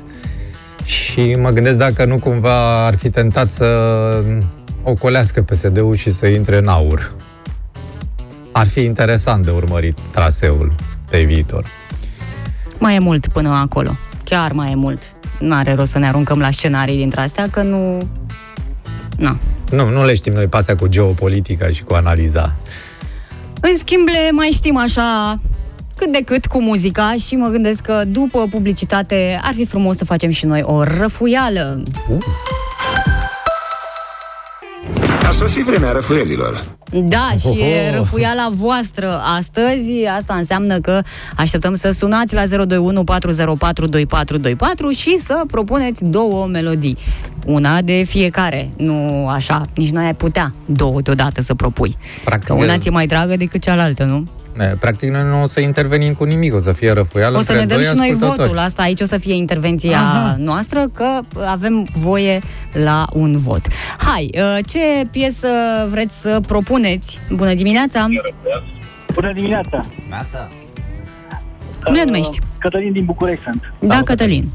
Și 0.83 1.35
mă 1.41 1.49
gândesc 1.49 1.77
dacă 1.77 2.05
nu 2.05 2.17
cumva 2.19 2.85
ar 2.85 2.97
fi 2.97 3.09
tentat 3.09 3.51
să 3.51 3.65
ocolească 4.83 5.41
PSD-ul 5.41 5.95
și 5.95 6.13
să 6.13 6.25
intre 6.27 6.57
în 6.57 6.67
aur. 6.67 7.15
Ar 8.51 8.67
fi 8.67 8.79
interesant 8.83 9.45
de 9.45 9.51
urmărit 9.51 9.97
traseul 10.11 10.71
pe 11.09 11.21
viitor. 11.23 11.65
Mai 12.79 12.95
e 12.95 12.99
mult 12.99 13.27
până 13.27 13.49
acolo, 13.49 13.97
chiar 14.23 14.51
mai 14.51 14.71
e 14.71 14.75
mult. 14.75 15.01
Nu 15.39 15.55
are 15.55 15.73
rost 15.73 15.91
să 15.91 15.99
ne 15.99 16.07
aruncăm 16.07 16.39
la 16.39 16.51
scenarii 16.51 16.97
dintre 16.97 17.21
astea, 17.21 17.47
că 17.51 17.61
nu... 17.61 18.07
Na. 19.17 19.37
Nu, 19.71 19.89
nu 19.89 20.05
le 20.05 20.15
știm 20.15 20.33
noi 20.33 20.47
pasea 20.47 20.75
cu 20.75 20.87
geopolitica 20.87 21.67
și 21.69 21.83
cu 21.83 21.93
analiza. 21.93 22.55
În 23.61 23.77
schimb, 23.77 24.07
le 24.07 24.31
mai 24.31 24.49
știm 24.53 24.77
așa 24.77 25.39
cât 25.97 26.11
de 26.11 26.21
cât 26.25 26.45
cu 26.45 26.61
muzica 26.61 27.13
și 27.25 27.35
mă 27.35 27.47
gândesc 27.47 27.81
că 27.81 28.03
după 28.07 28.47
publicitate 28.49 29.39
ar 29.43 29.53
fi 29.53 29.65
frumos 29.65 29.97
să 29.97 30.05
facem 30.05 30.29
și 30.29 30.45
noi 30.45 30.61
o 30.63 30.83
răfuială. 30.83 31.83
A 35.27 35.31
sosit 35.31 35.63
vremea 35.63 35.91
răfuielilor. 35.91 36.65
Da, 36.91 37.33
și 37.39 37.47
e 37.59 37.87
Oho. 37.87 37.97
răfuiala 37.97 38.47
voastră 38.51 39.21
astăzi. 39.37 40.05
Asta 40.17 40.33
înseamnă 40.33 40.79
că 40.79 41.01
așteptăm 41.35 41.73
să 41.73 41.91
sunați 41.91 42.33
la 42.33 42.45
021 42.45 43.03
404 43.03 43.87
2424 43.87 44.89
și 44.89 45.17
să 45.17 45.43
propuneți 45.51 46.05
două 46.05 46.47
melodii. 46.47 46.97
Una 47.45 47.81
de 47.81 48.03
fiecare. 48.07 48.69
Nu 48.77 49.27
așa, 49.27 49.65
nici 49.75 49.89
nu 49.89 49.99
ai 49.99 50.15
putea 50.15 50.51
două 50.65 51.01
deodată 51.01 51.41
să 51.41 51.53
propui. 51.53 51.95
Practic, 52.23 52.47
Că 52.47 52.53
una 52.53 52.77
ți-e 52.77 52.91
mai 52.91 53.05
dragă 53.07 53.35
decât 53.35 53.61
cealaltă, 53.61 54.03
nu? 54.03 54.27
E, 54.59 54.63
Practic 54.79 55.09
noi 55.09 55.23
nu 55.23 55.43
o 55.43 55.47
să 55.47 55.59
intervenim 55.59 56.13
cu 56.13 56.23
nimic, 56.23 56.53
o 56.53 56.59
să 56.59 56.71
fie 56.71 56.91
răfuială 56.91 57.37
O 57.37 57.41
să 57.41 57.51
între 57.51 57.65
ne 57.65 57.65
dăm 57.65 57.77
doi 57.77 57.85
și 57.85 57.95
noi 57.95 58.09
ascultători. 58.09 58.47
votul. 58.47 58.57
Asta 58.65 58.81
aici 58.81 59.01
o 59.01 59.05
să 59.05 59.17
fie 59.17 59.33
intervenția 59.35 59.97
Aha. 59.97 60.35
noastră, 60.37 60.87
că 60.93 61.19
avem 61.45 61.87
voie 61.95 62.39
la 62.73 63.05
un 63.13 63.37
vot. 63.37 63.67
Hai, 63.97 64.29
uh, 64.33 64.57
ce 64.65 64.79
piesă 65.11 65.47
vreți 65.89 66.19
să 66.21 66.39
propuneți? 66.47 67.19
Bună 67.35 67.53
dimineața! 67.53 68.07
Bună 69.13 69.31
dimineața! 69.33 69.85
Cum 71.83 71.93
ne 71.93 72.03
numești? 72.03 72.39
Cătălin 72.59 72.91
din 72.91 73.05
București 73.05 73.43
sunt. 73.43 73.61
Da, 73.79 74.01
Cătălin. 74.05 74.49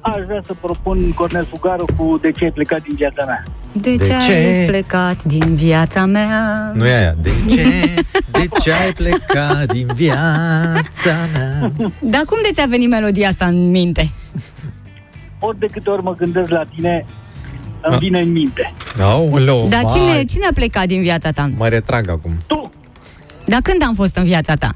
Aș 0.00 0.24
vrea 0.26 0.40
să 0.46 0.54
propun 0.60 1.12
Cornel 1.12 1.46
Fugaru 1.50 1.84
cu 1.96 2.18
De 2.22 2.30
ce 2.30 2.44
ai 2.44 2.50
plecat 2.50 2.82
din 2.82 2.94
viața 2.96 3.24
mea. 3.24 3.42
De, 3.72 3.96
De 3.96 4.04
ce, 4.04 4.12
ce? 4.26 4.32
ai 4.32 4.64
plecat 4.66 5.24
din 5.24 5.54
viața 5.54 6.06
mea? 6.06 6.70
Nu 6.74 6.86
e 6.86 6.94
aia. 6.96 7.14
De 7.22 7.30
ce? 7.48 7.94
De 8.30 8.46
ce 8.62 8.72
ai 8.72 8.92
plecat 8.92 9.72
din 9.72 9.86
viața 9.94 11.14
mea? 11.32 11.72
Dar 12.12 12.22
cum 12.24 12.38
de 12.42 12.50
ți-a 12.52 12.66
venit 12.68 12.88
melodia 12.88 13.28
asta 13.28 13.44
în 13.46 13.70
minte? 13.70 14.10
Ori 15.38 15.58
de 15.58 15.66
câte 15.72 15.90
ori 15.90 16.02
mă 16.02 16.14
gândesc 16.14 16.48
la 16.50 16.62
tine, 16.74 17.04
îmi 17.82 17.94
Ah. 17.94 17.98
vine 18.00 18.20
în 18.20 18.32
minte. 18.32 18.72
Aoleu, 19.00 19.66
Dar 19.68 19.82
vai. 19.84 19.92
cine, 19.94 20.24
cine 20.24 20.46
a 20.50 20.52
plecat 20.54 20.86
din 20.86 21.02
viața 21.02 21.30
ta? 21.30 21.50
Mă 21.56 21.68
retrag 21.68 22.08
acum. 22.08 22.32
Tu! 22.46 22.72
Dar 23.44 23.60
când 23.62 23.82
am 23.82 23.94
fost 23.94 24.16
în 24.16 24.24
viața 24.24 24.54
ta? 24.54 24.70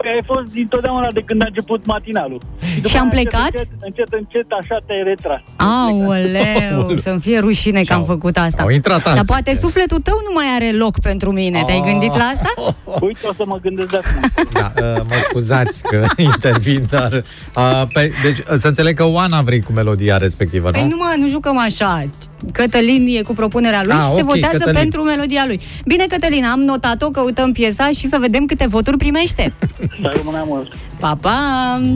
Păi 0.00 0.10
ai 0.10 0.22
fost 0.26 0.52
dintotdeauna 0.52 1.10
de 1.12 1.20
când 1.20 1.42
a 1.42 1.44
început 1.46 1.86
matinalul. 1.86 2.40
după 2.74 2.88
Și 2.88 2.96
am 2.96 3.02
aia, 3.02 3.10
plecat? 3.10 3.50
Încet, 3.54 3.68
încet, 3.80 4.08
încet, 4.12 4.46
așa 4.60 4.76
te-ai 4.86 5.02
retras. 5.02 5.40
Aoleu, 5.56 6.96
să-mi 6.96 7.20
fie 7.20 7.38
rușine 7.38 7.82
că 7.82 7.92
am 7.92 8.04
făcut 8.04 8.36
asta. 8.36 8.62
Au 8.62 8.68
intrat 8.68 9.02
Dar 9.02 9.12
alții. 9.12 9.26
poate 9.26 9.54
sufletul 9.54 9.98
tău 9.98 10.14
nu 10.28 10.30
mai 10.34 10.44
are 10.54 10.70
loc 10.76 10.98
pentru 11.00 11.30
mine. 11.32 11.62
Te-ai 11.66 11.80
gândit 11.80 12.16
la 12.16 12.24
asta? 12.24 12.52
Uite, 13.06 13.26
o 13.26 13.32
să 13.36 13.42
mă 13.46 13.58
gândesc 13.62 13.88
de 13.90 13.96
acum. 13.96 14.46
Da, 14.52 14.72
uh, 14.76 15.00
mă 15.08 15.14
scuzați 15.28 15.82
că 15.82 16.06
intervin, 16.32 16.86
dar... 16.90 17.12
Uh, 17.56 17.82
pe, 17.92 18.12
deci, 18.22 18.38
uh, 18.38 18.44
să 18.58 18.66
înțeleg 18.66 18.96
că 18.96 19.04
Oana 19.04 19.42
vrei 19.42 19.60
cu 19.60 19.72
melodia 19.72 20.16
respectivă, 20.16 20.66
nu? 20.66 20.72
Păi 20.78 20.88
nu 20.88 20.96
mă, 20.96 21.14
nu 21.16 21.28
jucăm 21.28 21.58
așa. 21.58 22.04
Cătălin 22.52 23.06
e 23.18 23.22
cu 23.22 23.32
propunerea 23.34 23.80
lui 23.84 23.92
Ah, 23.94 24.00
și 24.00 24.14
se 24.14 24.20
ok, 24.22 24.26
votează 24.26 24.56
Cătălin. 24.56 24.78
pentru 24.80 25.02
melodia 25.02 25.42
lui. 25.46 25.60
Bine, 25.86 26.04
Cătălin, 26.08 26.44
am 26.44 26.60
notat-o, 26.60 27.08
căutăm 27.08 27.52
piesa 27.52 27.88
și 27.88 28.06
să 28.06 28.16
vedem 28.20 28.46
câte 28.46 28.66
voturi 28.66 28.96
primește. 28.96 29.52
Să 30.02 30.12
rămână 30.16 30.44
mult. 30.46 30.72
Pa, 30.98 31.18
pa! 31.20 31.36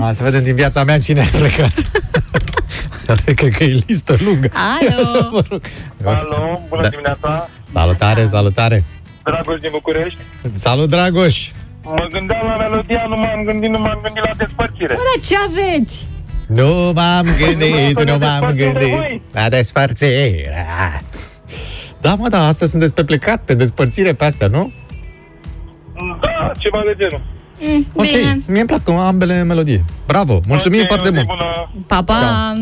A, 0.01 0.13
să 0.13 0.23
vedem 0.23 0.43
din 0.43 0.55
viața 0.55 0.85
mea 0.85 0.99
cine 0.99 1.21
a 1.21 1.37
plecat. 1.39 1.73
Cred 3.37 3.55
că 3.57 3.65
e 3.65 3.83
listă 3.87 4.17
lungă. 4.25 4.49
Alo! 4.53 5.39
Alo, 6.17 6.63
bună 6.69 6.83
Da. 6.83 6.89
dimineața, 6.89 7.49
Salutare, 7.73 8.29
salutare. 8.31 8.85
Dragoș 9.25 9.61
din 9.61 9.71
București. 9.73 10.19
Salut, 10.55 10.89
Dragoș. 10.89 11.49
Mă 11.83 12.07
gândeam 12.13 12.47
la 12.47 12.57
melodia, 12.57 13.07
nu 13.09 13.17
m-am 13.17 13.43
gândit, 13.45 13.71
nu 13.71 13.79
m-am 13.79 14.01
gândit 14.03 14.23
la 14.25 14.31
despărțire. 14.37 14.95
Bă, 14.95 15.01
dar 15.15 15.25
ce 15.27 15.35
aveți? 15.49 16.09
Nu 16.55 16.93
m-am 16.95 17.27
gândit, 17.39 18.05
nu 18.05 18.19
m-am 18.19 18.41
despărțire, 18.41 18.73
gândit 18.73 18.97
măi. 18.99 19.23
la 19.33 19.49
despărțire. 19.49 20.67
Da, 22.01 22.15
mă, 22.15 22.29
da, 22.29 22.47
astea 22.47 22.67
sunt 22.67 22.81
despre 22.81 23.05
plecat, 23.05 23.43
pe 23.45 23.55
despărțire 23.55 24.13
pe 24.13 24.25
astea, 24.25 24.47
nu? 24.47 24.73
Da, 26.21 26.51
ceva 26.59 26.81
de 26.85 26.95
genul. 26.99 27.21
Mm, 27.61 27.87
Ok, 27.93 28.05
Bine, 28.05 28.41
mie 28.47 28.59
îmi 28.61 28.69
plac 28.69 28.89
ambele 28.89 29.43
melodii. 29.43 29.85
Bravo, 30.07 30.41
mulțumim 30.47 30.81
Ok, 30.81 30.87
foarte 30.87 31.09
o 31.09 31.11
zi 31.11 31.15
mult. 31.15 31.27
Bună. 31.27 31.71
pa, 31.87 32.03
pa! 32.03 32.15
Da. 32.21 32.53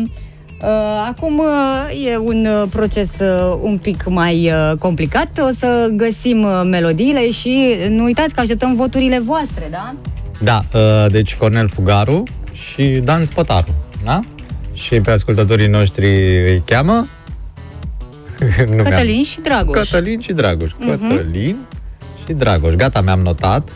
Uh, 0.67 1.07
acum 1.09 1.37
uh, 1.37 2.05
e 2.11 2.17
un 2.17 2.45
uh, 2.45 2.67
proces 2.69 3.09
uh, 3.19 3.57
un 3.61 3.77
pic 3.77 4.03
mai 4.07 4.51
uh, 4.51 4.77
complicat. 4.79 5.29
O 5.49 5.49
să 5.57 5.89
găsim 5.95 6.43
uh, 6.43 6.61
melodiile 6.65 7.31
și 7.31 7.75
nu 7.89 8.03
uitați 8.03 8.33
că 8.33 8.39
așteptăm 8.39 8.73
voturile 8.73 9.19
voastre, 9.19 9.67
da? 9.71 9.93
Da, 10.41 10.61
uh, 10.79 11.11
deci 11.11 11.35
Cornel 11.35 11.69
Fugaru 11.69 12.23
și 12.53 12.83
Dan 13.03 13.25
Spătaru, 13.25 13.73
da? 14.03 14.19
Și 14.73 14.99
pe 14.99 15.11
ascultătorii 15.11 15.67
noștri 15.67 16.05
îi 16.49 16.61
cheamă? 16.65 17.07
nu 18.67 18.73
mi-am- 18.73 18.83
Cătălin 18.83 19.23
și 19.23 19.39
Dragoș. 19.41 19.89
Cătălin 19.89 20.19
și 20.19 20.33
Dragoș. 20.33 20.71
Mhm. 20.77 21.07
Cătălin 21.09 21.57
și 22.25 22.33
Dragoș. 22.33 22.73
Gata, 22.73 23.01
mi-am 23.01 23.19
notat. 23.19 23.69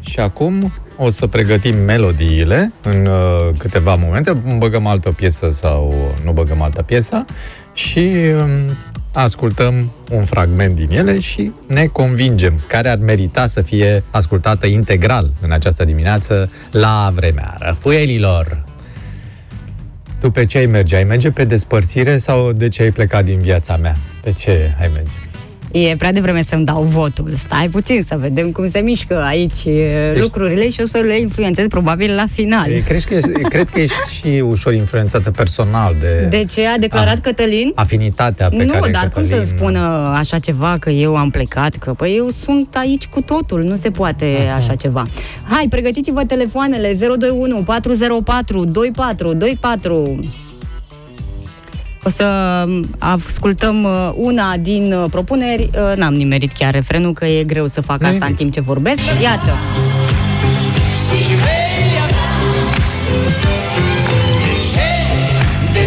Și 0.00 0.20
acum 0.20 0.72
o 0.96 1.10
să 1.10 1.26
pregătim 1.26 1.76
melodiile 1.76 2.72
în 2.82 3.06
uh, 3.06 3.48
câteva 3.58 3.94
momente. 3.94 4.32
Băgăm 4.58 4.86
altă 4.86 5.10
piesă 5.10 5.50
sau 5.52 6.12
nu 6.24 6.32
băgăm 6.32 6.62
altă 6.62 6.82
piesă 6.82 7.24
și 7.72 7.98
um, 8.42 8.76
ascultăm 9.20 9.90
un 10.10 10.24
fragment 10.24 10.76
din 10.76 10.90
ele 10.90 11.20
și 11.20 11.52
ne 11.66 11.86
convingem 11.86 12.60
care 12.66 12.88
ar 12.88 12.98
merita 12.98 13.46
să 13.46 13.62
fie 13.62 14.02
ascultată 14.10 14.66
integral 14.66 15.30
în 15.40 15.52
această 15.52 15.84
dimineață 15.84 16.50
la 16.70 17.12
vremea 17.14 17.56
răfuielilor. 17.58 18.64
Tu 20.20 20.30
pe 20.30 20.44
ce 20.44 20.58
ai 20.58 20.66
merge? 20.66 20.96
Ai 20.96 21.04
merge 21.04 21.30
pe 21.30 21.44
despărțire 21.44 22.18
sau 22.18 22.52
de 22.52 22.68
ce 22.68 22.82
ai 22.82 22.90
plecat 22.90 23.24
din 23.24 23.38
viața 23.38 23.76
mea? 23.76 23.96
Pe 24.22 24.32
ce 24.32 24.76
ai 24.80 24.90
merge? 24.94 25.29
E 25.72 25.94
prea 25.98 26.12
devreme 26.12 26.42
să-mi 26.42 26.64
dau 26.64 26.82
votul. 26.82 27.32
Stai 27.34 27.68
puțin 27.68 28.02
să 28.02 28.16
vedem 28.18 28.50
cum 28.50 28.68
se 28.70 28.78
mișcă 28.78 29.22
aici 29.22 29.64
e, 29.64 30.16
lucrurile 30.20 30.70
și 30.70 30.80
o 30.80 30.86
să 30.86 30.98
le 30.98 31.18
influențez 31.18 31.66
probabil 31.66 32.14
la 32.14 32.24
final. 32.32 32.70
E, 32.70 32.78
Crezi 32.80 33.06
că, 33.06 33.14
ești- 33.14 33.40
cred 33.48 33.68
că 33.68 33.80
ești 33.80 33.96
și 34.18 34.42
ușor 34.48 34.72
influențată 34.74 35.30
personal 35.30 35.96
de, 36.00 36.26
De 36.30 36.44
ce 36.44 36.66
a 36.66 36.78
declarat 36.78 37.14
Ah. 37.14 37.20
Cătălin? 37.22 37.72
afinitatea 37.74 38.48
pe 38.48 38.64
Nu, 38.64 38.72
care 38.72 38.90
dar 38.90 39.08
cum 39.08 39.22
Cătălin... 39.22 39.44
să 39.46 39.52
spună 39.56 40.12
așa 40.16 40.38
ceva, 40.38 40.76
că 40.80 40.90
eu 40.90 41.16
am 41.16 41.30
plecat, 41.30 41.76
că 41.76 41.90
păi 41.92 42.14
eu 42.16 42.28
sunt 42.28 42.74
aici 42.76 43.06
cu 43.06 43.20
totul, 43.20 43.62
nu 43.62 43.76
se 43.76 43.90
poate 43.90 44.26
așa 44.56 44.74
ceva. 44.74 45.06
Hai, 45.48 45.66
pregătiți-vă 45.70 46.24
telefoanele 46.24 46.92
021 46.98 47.56
404 47.62 48.64
2424. 48.64 50.18
O 52.04 52.08
să 52.08 52.24
um, 52.66 52.84
ascultăm 52.98 53.82
uh, 53.84 54.12
una 54.14 54.56
din 54.56 54.92
uh, 54.92 55.10
propuneri. 55.10 55.70
Uh, 55.74 55.96
N-am 55.96 56.14
nimerit 56.14 56.52
chiar 56.52 56.72
refrenul, 56.72 57.12
că 57.12 57.26
e 57.26 57.44
greu 57.44 57.66
să 57.66 57.80
fac 57.80 58.00
Nu-i 58.00 58.10
asta 58.10 58.24
în 58.26 58.32
nimic. 58.32 58.36
timp 58.36 58.52
ce 58.52 58.60
vorbesc. 58.60 59.00
Iată. 59.22 59.54
De 65.72 65.80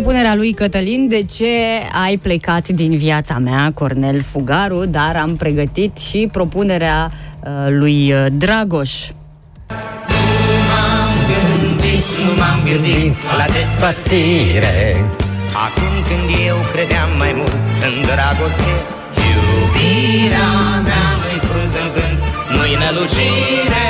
propunerea 0.00 0.34
lui 0.34 0.52
Cătălin. 0.52 1.08
De 1.08 1.22
ce 1.22 1.52
ai 2.04 2.16
plecat 2.16 2.68
din 2.68 2.96
viața 2.96 3.38
mea, 3.38 3.72
Cornel 3.74 4.20
Fugaru, 4.20 4.84
dar 4.84 5.16
am 5.16 5.36
pregătit 5.36 5.96
și 5.96 6.28
propunerea 6.32 7.12
uh, 7.12 7.50
lui 7.68 8.12
uh, 8.12 8.26
Dragoș. 8.32 8.92
Nu 12.24 12.32
m-am 12.38 12.60
gândit 12.64 13.14
la 13.38 13.46
despărțire 13.56 14.76
Acum 15.66 15.94
când 16.08 16.28
eu 16.48 16.56
credeam 16.72 17.10
mai 17.18 17.32
mult 17.36 17.56
în 17.86 17.94
dragoste 18.10 18.72
Iubirea 19.30 20.52
mea 20.86 21.06
nu-i 21.20 21.40
frunză 21.48 21.78
în 21.84 21.90
vânt, 21.94 22.20
nu-i 22.54 22.74
nălucire 22.82 23.88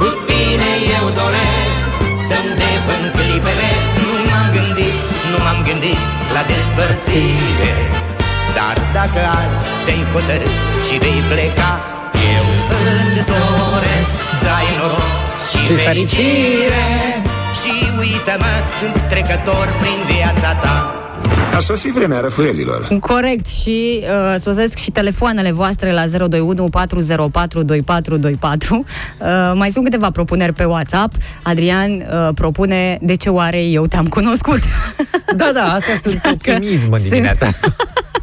Cu 0.00 0.08
tine 0.26 0.70
eu 0.98 1.06
doresc 1.20 1.90
să-mi 2.28 2.54
depân 2.62 3.02
m-am 5.50 5.62
gândit 5.68 6.00
la 6.34 6.42
despărțire. 6.50 7.74
Dar 8.56 8.76
dacă 8.98 9.20
azi 9.40 9.60
te-ai 9.84 10.02
hotărât 10.12 10.56
și 10.86 10.94
vei 11.02 11.20
pleca 11.30 11.72
Eu 12.34 12.46
îți 12.78 13.22
doresc 13.32 14.14
să 14.40 14.48
ai 14.58 14.68
noroc 14.78 15.12
și, 15.50 15.58
Și 15.66 15.74
fericire. 15.86 16.86
Și 17.60 17.72
uită-mă, 18.00 18.54
sunt 18.78 18.96
trecător 19.12 19.66
prin 19.80 19.98
viața 20.12 20.50
ta 20.62 20.99
A 21.54 21.58
sosit 21.58 21.92
vremea 21.92 22.20
răfuielilor. 22.20 22.88
Corect 23.00 23.46
și 23.46 24.00
uh, 24.02 24.36
sosesc 24.40 24.78
și 24.78 24.90
telefoanele 24.90 25.52
voastre 25.52 25.92
la 25.92 26.06
021 26.06 26.68
404 26.68 27.62
2424. 27.62 28.74
Uh, 29.18 29.26
mai 29.54 29.70
sunt 29.70 29.84
câteva 29.84 30.10
propuneri 30.10 30.52
pe 30.52 30.64
WhatsApp. 30.64 31.12
Adrian 31.42 31.90
uh, 31.92 32.28
propune 32.34 32.98
de 33.02 33.14
ce 33.16 33.28
oare 33.30 33.62
eu 33.64 33.86
te-am 33.86 34.06
cunoscut. 34.06 34.60
Da, 35.36 35.50
da, 35.54 35.62
astea 35.64 35.96
sunt 36.02 36.20
optimism 36.32 36.92
în 36.92 36.98
sunt- 36.98 37.10
dimineața 37.10 37.46
asta. 37.46 37.76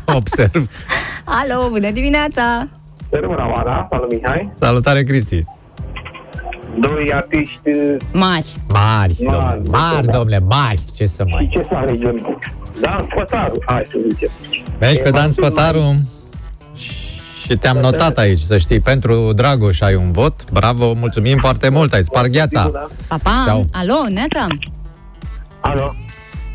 Observ. 0.06 0.68
Alo, 1.24 1.68
bună 1.70 1.92
dimineața! 1.92 2.68
Să 3.10 3.18
rămână 3.22 3.52
Oana, 3.56 3.88
salut 3.90 4.12
Mihai. 4.12 4.52
Salutare, 4.60 5.04
Cristi. 5.04 5.40
doi 6.80 7.12
artiști 7.14 7.60
Mari. 8.14 8.46
Mari, 8.70 9.14
domnule, 9.20 9.44
Mari, 9.46 9.62
mari, 9.70 10.06
da. 10.06 10.12
domnule, 10.12 10.40
mari, 10.40 10.80
ce 10.96 11.06
să 11.06 11.26
mai... 11.32 11.50
ce 11.54 11.62
să 11.62 11.76
alegem? 11.76 12.40
Dan 12.82 13.08
Spătaru, 13.12 13.64
hai 13.66 13.88
să 13.92 13.98
zicem. 14.10 14.30
Mergi 14.80 15.00
pe 15.02 15.10
Dan 15.10 15.32
Spătaru 15.32 15.96
și 17.42 17.56
te-am 17.60 17.78
notat 17.78 18.18
aici, 18.18 18.40
să 18.40 18.58
știi. 18.58 18.80
Pentru 18.80 19.32
Dragoș 19.36 19.82
ai 19.82 19.96
un 19.96 20.12
vot. 20.12 20.52
Bravo, 20.52 20.94
mulțumim 20.94 21.38
foarte 21.38 21.70
mult, 21.70 21.94
ai 21.94 22.04
spart 22.04 22.28
gheața. 22.28 22.72
Pa, 23.08 23.18
pa. 23.24 23.44
Ceau. 23.46 23.66
Alo, 23.72 23.94
Neața? 24.10 24.48
Alo, 25.60 25.96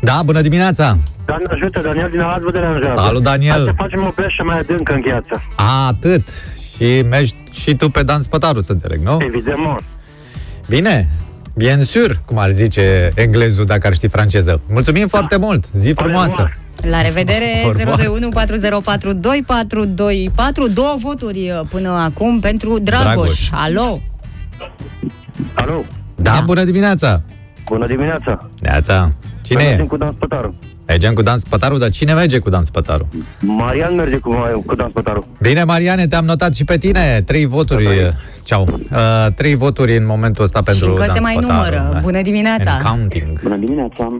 Da, 0.01 0.21
bună 0.25 0.41
dimineața! 0.41 0.97
Doamne 1.25 1.45
ajută, 1.51 1.79
Daniel 1.79 2.09
din 2.09 2.19
Arad 2.19 2.41
vă 2.41 2.51
deranjează. 2.51 3.01
Salut, 3.01 3.23
Daniel. 3.23 3.51
Hai 3.51 3.65
să 3.67 3.73
facem 3.75 4.05
o 4.05 4.09
pleșă 4.09 4.43
mai 4.43 4.59
adâncă 4.59 4.93
în 4.93 5.01
gheață. 5.01 5.43
A, 5.55 5.87
atât. 5.87 6.27
Și 6.75 7.01
mergi 7.09 7.35
și 7.51 7.75
tu 7.75 7.89
pe 7.89 8.03
Dan 8.03 8.21
Spătaru, 8.21 8.61
să 8.61 8.71
înțeleg, 8.71 9.03
nu? 9.03 9.17
Evident, 9.21 9.57
mă. 9.57 9.75
Bine, 10.67 11.09
bien 11.53 11.83
sûr, 11.83 12.19
cum 12.25 12.37
ar 12.37 12.51
zice 12.51 13.11
englezul 13.15 13.65
dacă 13.65 13.87
ar 13.87 13.93
ști 13.93 14.07
franceză. 14.07 14.61
Mulțumim 14.69 15.07
foarte 15.07 15.37
mult, 15.37 15.65
zi 15.73 15.91
frumoasă! 15.95 16.49
La 16.89 17.01
revedere, 17.01 17.45
Urmă. 17.65 17.83
021 17.83 18.29
404 18.29 19.13
2424. 19.13 20.67
Două 20.67 20.95
voturi 20.97 21.51
uh, 21.59 21.67
până 21.69 21.89
acum 21.89 22.39
pentru 22.39 22.79
Dragoș. 22.79 23.05
Dragoș. 23.13 23.49
Alo? 23.51 24.01
Alo, 25.53 25.83
Da, 26.15 26.31
Da. 26.31 26.41
bună 26.45 26.63
dimineața! 26.63 27.21
bună 27.65 27.87
dimineața. 27.87 28.49
Neața! 28.59 29.11
Cine 29.41 29.63
Mergem 29.63 29.85
e? 29.85 29.87
cu 29.87 29.97
Dan 29.97 30.13
Spătaru. 30.15 30.55
Mergem 30.87 31.13
cu 31.13 31.21
Dan 31.21 31.37
Spătaru, 31.37 31.77
dar 31.77 31.89
cine 31.89 32.13
merge 32.13 32.37
cu 32.39 32.49
Dan 32.49 32.65
Spătaru? 32.65 33.07
Marian 33.39 33.95
merge 33.95 34.17
cu, 34.17 34.35
cu 34.65 34.75
Dan 34.75 34.89
Spătaru. 34.89 35.27
Bine, 35.41 35.63
Mariane, 35.63 36.07
te-am 36.07 36.25
notat 36.25 36.55
și 36.55 36.63
pe 36.63 36.77
tine. 36.77 37.21
Trei 37.25 37.45
voturi. 37.45 37.87
Ceau. 38.43 38.67
Uh, 38.91 39.27
trei 39.35 39.55
voturi 39.55 39.97
în 39.97 40.05
momentul 40.05 40.43
ăsta 40.43 40.61
pentru 40.61 40.83
și 40.83 40.89
încă 40.89 41.03
Dan 41.05 41.13
se 41.13 41.19
mai 41.19 41.33
Spătaru. 41.33 41.53
numără. 41.53 41.89
Da. 41.93 41.99
Bună 41.99 42.21
dimineața! 42.21 42.71
And 42.71 42.83
counting. 42.85 43.41
Bună 43.41 43.55
dimineața! 43.55 44.17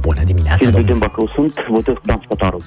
Bună 0.00 0.20
dimineața, 0.24 0.56
Silviu 0.58 0.72
domnule. 0.76 0.92
din 0.92 0.98
Bacău 0.98 1.30
sunt, 1.34 1.52
votez 1.70 1.94
cu 1.94 2.00
Dan 2.04 2.20
Spătaru. 2.24 2.62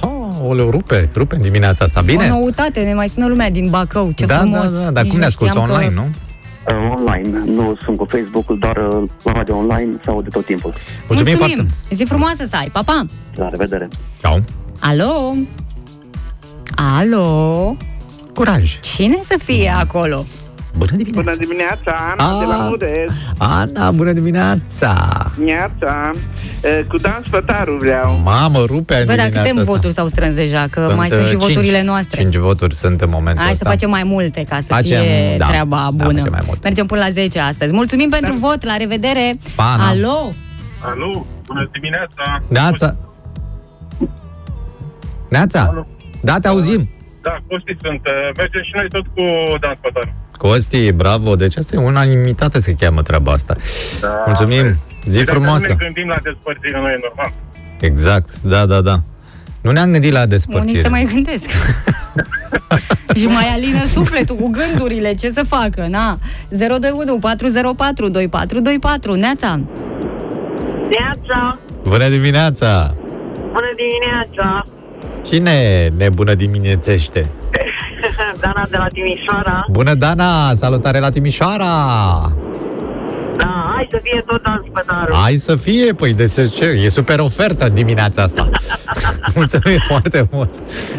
Oh, 0.00 0.48
oleu, 0.48 0.70
rupe, 0.70 1.10
rupe 1.14 1.34
în 1.34 1.42
dimineața 1.42 1.84
asta. 1.84 2.00
Bine? 2.00 2.24
O 2.32 2.38
noutate, 2.38 2.80
ne 2.80 2.94
mai 2.94 3.08
sună 3.08 3.26
lumea 3.26 3.50
din 3.50 3.68
Bacău. 3.70 4.10
Ce 4.16 4.26
da, 4.26 4.36
frumos! 4.38 4.72
da, 4.78 4.84
da, 4.84 4.90
dar 4.90 5.02
Nici 5.02 5.10
cum 5.12 5.18
ne 5.20 5.24
nu 5.24 5.30
asculti 5.30 5.52
știam 5.52 5.66
că- 5.68 5.72
online, 5.72 5.94
nu? 5.94 6.06
Uh, 6.70 6.94
online, 6.96 7.38
nu 7.44 7.76
sunt 7.84 7.96
cu 7.96 8.04
Facebook-ul, 8.04 8.58
dar 8.58 8.76
uh, 8.76 9.02
la 9.22 9.32
radio 9.32 9.56
online 9.56 9.98
se 10.04 10.10
aude 10.10 10.28
tot 10.28 10.44
timpul. 10.44 10.74
Mulțumim, 11.08 11.36
Mulțumim! 11.38 11.66
foarte 11.66 11.94
Zi 11.94 12.04
frumoasă 12.04 12.44
să 12.44 12.56
ai, 12.56 12.68
pa, 12.72 12.82
pa! 12.82 13.06
La 13.34 13.48
revedere! 13.48 13.88
Ciao. 14.20 14.38
Alo? 14.78 15.34
Alo? 16.98 17.76
Curaj. 18.34 18.80
Cine 18.80 19.18
să 19.22 19.38
fie 19.44 19.68
acolo? 19.68 20.24
Bună 20.78 20.90
dimineața. 20.96 21.20
Bună 21.22 21.36
dimineața, 21.36 22.14
Ana 22.16 22.38
de 22.38 22.44
la 22.44 22.54
Ah. 22.54 22.66
Mureș. 22.68 23.12
Ana, 23.38 23.90
bună 23.90 24.12
dimineața. 24.12 24.92
Neața, 25.44 26.10
Eh, 26.60 26.80
cu 26.88 26.96
Dan 26.98 27.22
Spătaru 27.26 27.76
vreau. 27.76 28.20
Mamă, 28.22 28.58
rupe 28.58 28.94
în 28.94 29.06
Bă, 29.06 29.14
dar 29.14 29.26
dimineața 29.26 29.38
câte 29.38 29.58
asta. 29.58 29.70
voturi 29.72 29.92
s-au 29.92 30.06
strâns 30.06 30.34
deja? 30.34 30.66
Că 30.70 30.84
Sunt, 30.84 30.96
mai 30.96 31.08
sunt 31.08 31.20
uh, 31.20 31.26
și 31.26 31.32
cinci. 31.36 31.44
voturile 31.46 31.82
noastre. 31.82 32.20
Cinci 32.20 32.36
voturi 32.36 32.74
sunt 32.74 33.00
în 33.00 33.08
momentul 33.10 33.42
Hai 33.44 33.52
să 33.54 33.58
ăsta. 33.62 33.68
facem 33.70 33.90
mai 33.90 34.02
multe 34.04 34.44
ca 34.48 34.56
să 34.60 34.74
Facem, 34.74 35.02
fie 35.02 35.36
da. 35.36 35.46
treaba 35.46 35.76
Da, 35.76 36.04
bună. 36.04 36.16
facem 36.18 36.32
mai 36.32 36.42
multe. 36.46 36.60
Mergem 36.62 36.86
până 36.86 37.00
la 37.00 37.10
10 37.10 37.38
astăzi. 37.40 37.72
Mulțumim 37.74 38.08
pentru 38.10 38.32
vot, 38.34 38.64
la 38.64 38.76
revedere! 38.76 39.38
Pa, 39.56 39.64
Ana. 39.72 39.86
Alo? 39.88 40.32
Alo, 40.80 41.26
bună 41.46 41.68
dimineața. 41.72 42.42
Neața. 42.48 42.96
Neața. 45.28 45.86
Da, 46.22 46.38
te 46.38 46.48
auzim. 46.48 46.88
Da, 47.22 47.36
Costi 47.48 47.76
sunt. 47.82 48.00
Eh, 48.04 48.12
Mergem 48.36 48.62
și 48.62 48.72
noi 48.74 48.88
tot 48.88 49.06
cu 49.14 49.22
Dan 49.60 49.74
Spătaru. 49.76 50.12
Costi, 50.36 50.92
bravo. 50.92 51.36
Deci 51.36 51.56
asta 51.56 51.76
e 51.76 51.78
unanimitate 51.78 52.60
se 52.60 52.74
cheamă 52.74 53.02
treaba 53.02 53.32
asta. 53.32 53.56
Da. 54.00 54.22
Mulțumim. 54.26 54.76
Zi 55.06 55.18
Dacă 55.18 55.30
frumoasă. 55.30 55.66
Nu 55.68 55.74
ne 55.78 55.84
gândim 55.84 56.08
la 56.08 56.16
despărțire, 56.22 56.80
noi 56.80 56.92
e 56.92 57.00
normal. 57.02 57.32
Exact. 57.80 58.40
Da, 58.40 58.66
da, 58.66 58.80
da. 58.80 59.00
Nu 59.60 59.70
ne-am 59.70 59.90
gândit 59.92 60.12
la 60.12 60.26
despărțire. 60.26 60.70
Unii 60.70 60.82
se 60.82 60.88
mai 60.88 61.08
gândesc. 61.12 61.50
și 63.18 63.26
mai 63.26 63.44
alină 63.54 63.84
sufletul 63.86 64.36
cu 64.36 64.50
gândurile. 64.50 65.14
Ce 65.14 65.30
să 65.30 65.44
facă? 65.48 65.86
Na. 65.88 66.18
021 66.48 67.18
404 67.18 68.08
2424. 68.08 69.14
Neața. 69.14 69.60
Neața, 70.90 71.58
Bună 71.82 72.08
dimineața! 72.08 72.94
bună 73.52 73.72
dimineața, 73.76 74.66
Cine 75.22 75.88
nebună 75.96 76.34
diminețește? 76.34 77.26
Dana 78.40 78.66
de 78.70 78.76
la 78.76 78.86
Timișoara. 78.86 79.64
Bună, 79.70 79.94
Dana! 79.94 80.54
Salutare 80.54 80.98
la 80.98 81.10
Timișoara! 81.10 81.72
Da, 83.36 83.72
hai 83.74 83.86
să 83.90 84.00
fie 84.02 84.22
tot 84.26 84.42
Dan 84.42 84.64
Spătaru. 84.68 85.14
Hai 85.14 85.36
să 85.36 85.56
fie, 85.56 85.92
păi 85.92 86.12
de 86.12 86.26
ce? 86.26 86.46
ce? 86.46 86.64
E 86.64 86.88
super 86.88 87.18
ofertă 87.18 87.68
dimineața 87.68 88.22
asta. 88.22 88.50
Mulțumim 89.34 89.78
foarte 89.86 90.28
mult. 90.30 90.50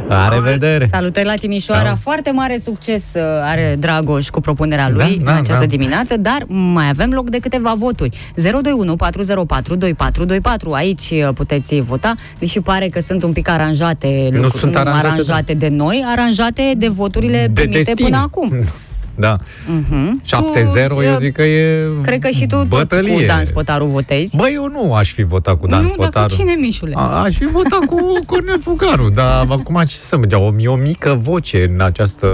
La 0.08 0.28
revedere. 0.28 0.88
Salutări 0.92 1.26
la 1.26 1.34
Timișoara. 1.34 1.84
Da. 1.90 1.96
Foarte 1.96 2.32
mare 2.32 2.58
succes 2.58 3.04
uh, 3.16 3.22
are 3.44 3.76
Dragoș 3.80 4.30
cu 4.30 4.40
propunerea 4.40 4.90
lui 4.90 4.98
Da, 5.24 5.24
da, 5.24 5.32
în 5.32 5.38
această 5.38 5.60
da. 5.60 5.66
dimineață, 5.66 6.18
dar 6.18 6.38
mai 6.48 6.90
avem 6.90 7.10
loc 7.12 7.30
de 7.30 7.38
câteva 7.40 7.74
voturi. 7.78 8.18
021 8.36 8.96
404 8.96 9.76
2424. 9.76 10.72
Aici 10.72 11.10
uh, 11.28 11.34
puteți 11.34 11.80
vota, 11.80 12.14
deși 12.40 12.60
pare 12.60 12.88
că 12.88 13.00
sunt 13.00 13.24
un 13.24 13.32
pic 13.34 13.50
aranjate, 13.50 14.30
Nu 14.32 14.42
lucruri- 14.42 14.60
sunt 14.60 14.76
aranjate, 14.76 15.08
aranjate 15.08 15.54
de 15.54 15.68
noi, 15.68 16.04
aranjate 16.08 16.74
de 16.78 16.88
voturile 16.88 17.38
De 17.54 17.62
primite 17.62 17.78
destin. 17.84 18.06
până 18.06 18.18
acum. 18.18 18.54
Da. 19.16 19.38
Mhm. 19.68 20.22
7-0, 20.26 20.88
Tu, 20.88 21.02
eu 21.02 21.12
uh, 21.14 21.18
zic 21.20 21.34
că 21.34 21.44
e 21.44 21.88
Cred 22.02 22.20
că 22.20 22.30
și 22.30 22.46
tu 22.46 22.56
tot 22.56 22.68
bătălie. 22.68 23.14
cu 23.14 23.24
Dan 23.28 23.46
Spătaru 23.46 23.86
votezi. 23.86 24.36
Bă, 24.36 24.50
eu 24.54 24.68
nu 24.68 24.94
aș 24.94 25.12
fi 25.12 25.24
votat 25.24 25.60
cu 25.60 25.68
Dan 25.68 25.82
nu, 25.82 25.88
Spătaru. 25.88 26.12
dar 26.12 26.26
cu 26.26 26.36
cine, 26.36 26.54
Mișule? 26.60 26.94
A, 26.96 27.02
aș 27.02 27.36
fi 27.36 27.46
votat 27.46 27.80
cu 27.86 27.98
Cornel 28.28 28.60
Fugaru, 28.62 29.10
dar 29.10 29.46
acum 29.50 29.82
ce 29.88 29.96
să 29.96 30.18
mă 30.18 30.36
o, 30.36 30.54
e 30.58 30.68
o 30.68 30.76
mică 30.76 31.18
voce 31.22 31.68
în 31.74 31.82
această 31.82 32.28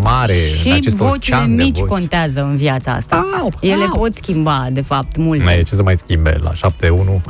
mare, 0.00 0.32
în 0.52 0.58
și 0.60 0.70
acest 0.72 0.96
vocile 0.96 1.36
ocean 1.36 1.56
de 1.56 1.62
mici 1.62 1.78
voci. 1.78 1.88
contează 1.88 2.42
în 2.42 2.56
viața 2.56 2.92
asta. 2.92 3.26
Au, 3.40 3.52
Ele 3.60 3.82
au. 3.84 3.98
pot 3.98 4.14
schimba, 4.14 4.66
de 4.72 4.80
fapt, 4.80 5.16
multe. 5.16 5.44
Mai 5.44 5.58
e 5.58 5.62
ce 5.62 5.74
să 5.74 5.82
mai 5.82 5.94
schimbe 5.98 6.38
la 6.42 6.52
7-1. 6.52 7.20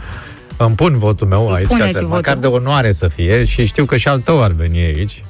Îmi 0.59 0.75
pun 0.75 0.99
votul 0.99 1.27
meu 1.27 1.53
aici, 1.53 1.67
ca 1.67 1.75
Puneți 1.75 1.91
să, 1.93 1.99
votul. 1.99 2.15
măcar 2.15 2.37
de 2.37 2.47
onoare 2.47 2.93
să 2.93 3.09
fie 3.09 3.45
și 3.45 3.65
știu 3.67 3.85
că 3.85 3.97
și 3.97 4.09
al 4.09 4.21
tău 4.21 4.43
ar 4.43 4.51
veni 4.53 4.79
aici. 4.79 5.25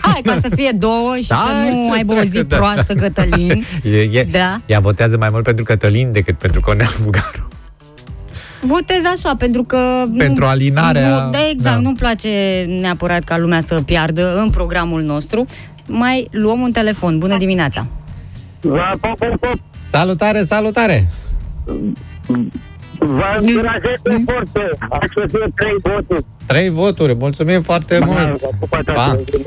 Hai, 0.00 0.20
ca 0.24 0.38
să 0.40 0.48
fie 0.54 0.70
două 0.78 1.14
și 1.22 1.28
Da, 1.28 1.34
să 1.48 1.68
nu 1.70 1.88
ce 1.90 1.96
aibă 1.96 2.12
o 2.12 2.20
zi 2.20 2.30
dracu, 2.30 2.46
da. 2.46 2.56
proastă, 2.56 2.94
Cătălin. 2.94 3.64
E, 3.82 3.96
e, 4.00 4.24
Da. 4.30 4.60
Ea 4.66 4.80
votează 4.80 5.16
mai 5.16 5.28
mult 5.30 5.44
pentru 5.44 5.64
Cătălin 5.64 6.12
decât 6.12 6.34
pentru 6.38 6.60
Cornel 6.60 6.86
Fugaru. 6.86 7.48
Votez 8.60 9.02
așa, 9.14 9.36
pentru 9.36 9.62
că... 9.64 10.04
Pentru 10.18 10.44
nu, 10.44 10.50
alinarea- 10.50 11.08
Nu, 11.24 11.30
da, 11.30 11.38
exact, 11.50 11.74
da. 11.76 11.80
nu-mi 11.82 11.96
place 11.96 12.28
neapărat 12.80 13.24
ca 13.24 13.38
lumea 13.38 13.60
să 13.60 13.74
piardă 13.82 14.36
în 14.36 14.50
programul 14.50 15.02
nostru. 15.02 15.44
Mai 15.86 16.28
luăm 16.30 16.60
un 16.60 16.72
telefon. 16.72 17.18
Bună 17.18 17.36
dimineața! 17.36 17.86
Va, 18.60 18.94
pop, 19.00 19.18
pop, 19.18 19.38
pop. 19.40 19.58
Salutare, 19.90 20.44
salutare! 20.44 21.08
Vă 23.06 23.38
încurajez 23.40 23.98
foarte. 24.24 24.60
Hai 24.90 25.08
să 25.14 25.24
fie 25.30 25.46
trei 25.54 25.74
voturi. 25.82 26.24
Trei 26.46 26.68
voturi, 26.70 27.14
mulțumim 27.14 27.62
foarte 27.62 27.98
mult! 27.98 28.40
Pa. 28.84 29.06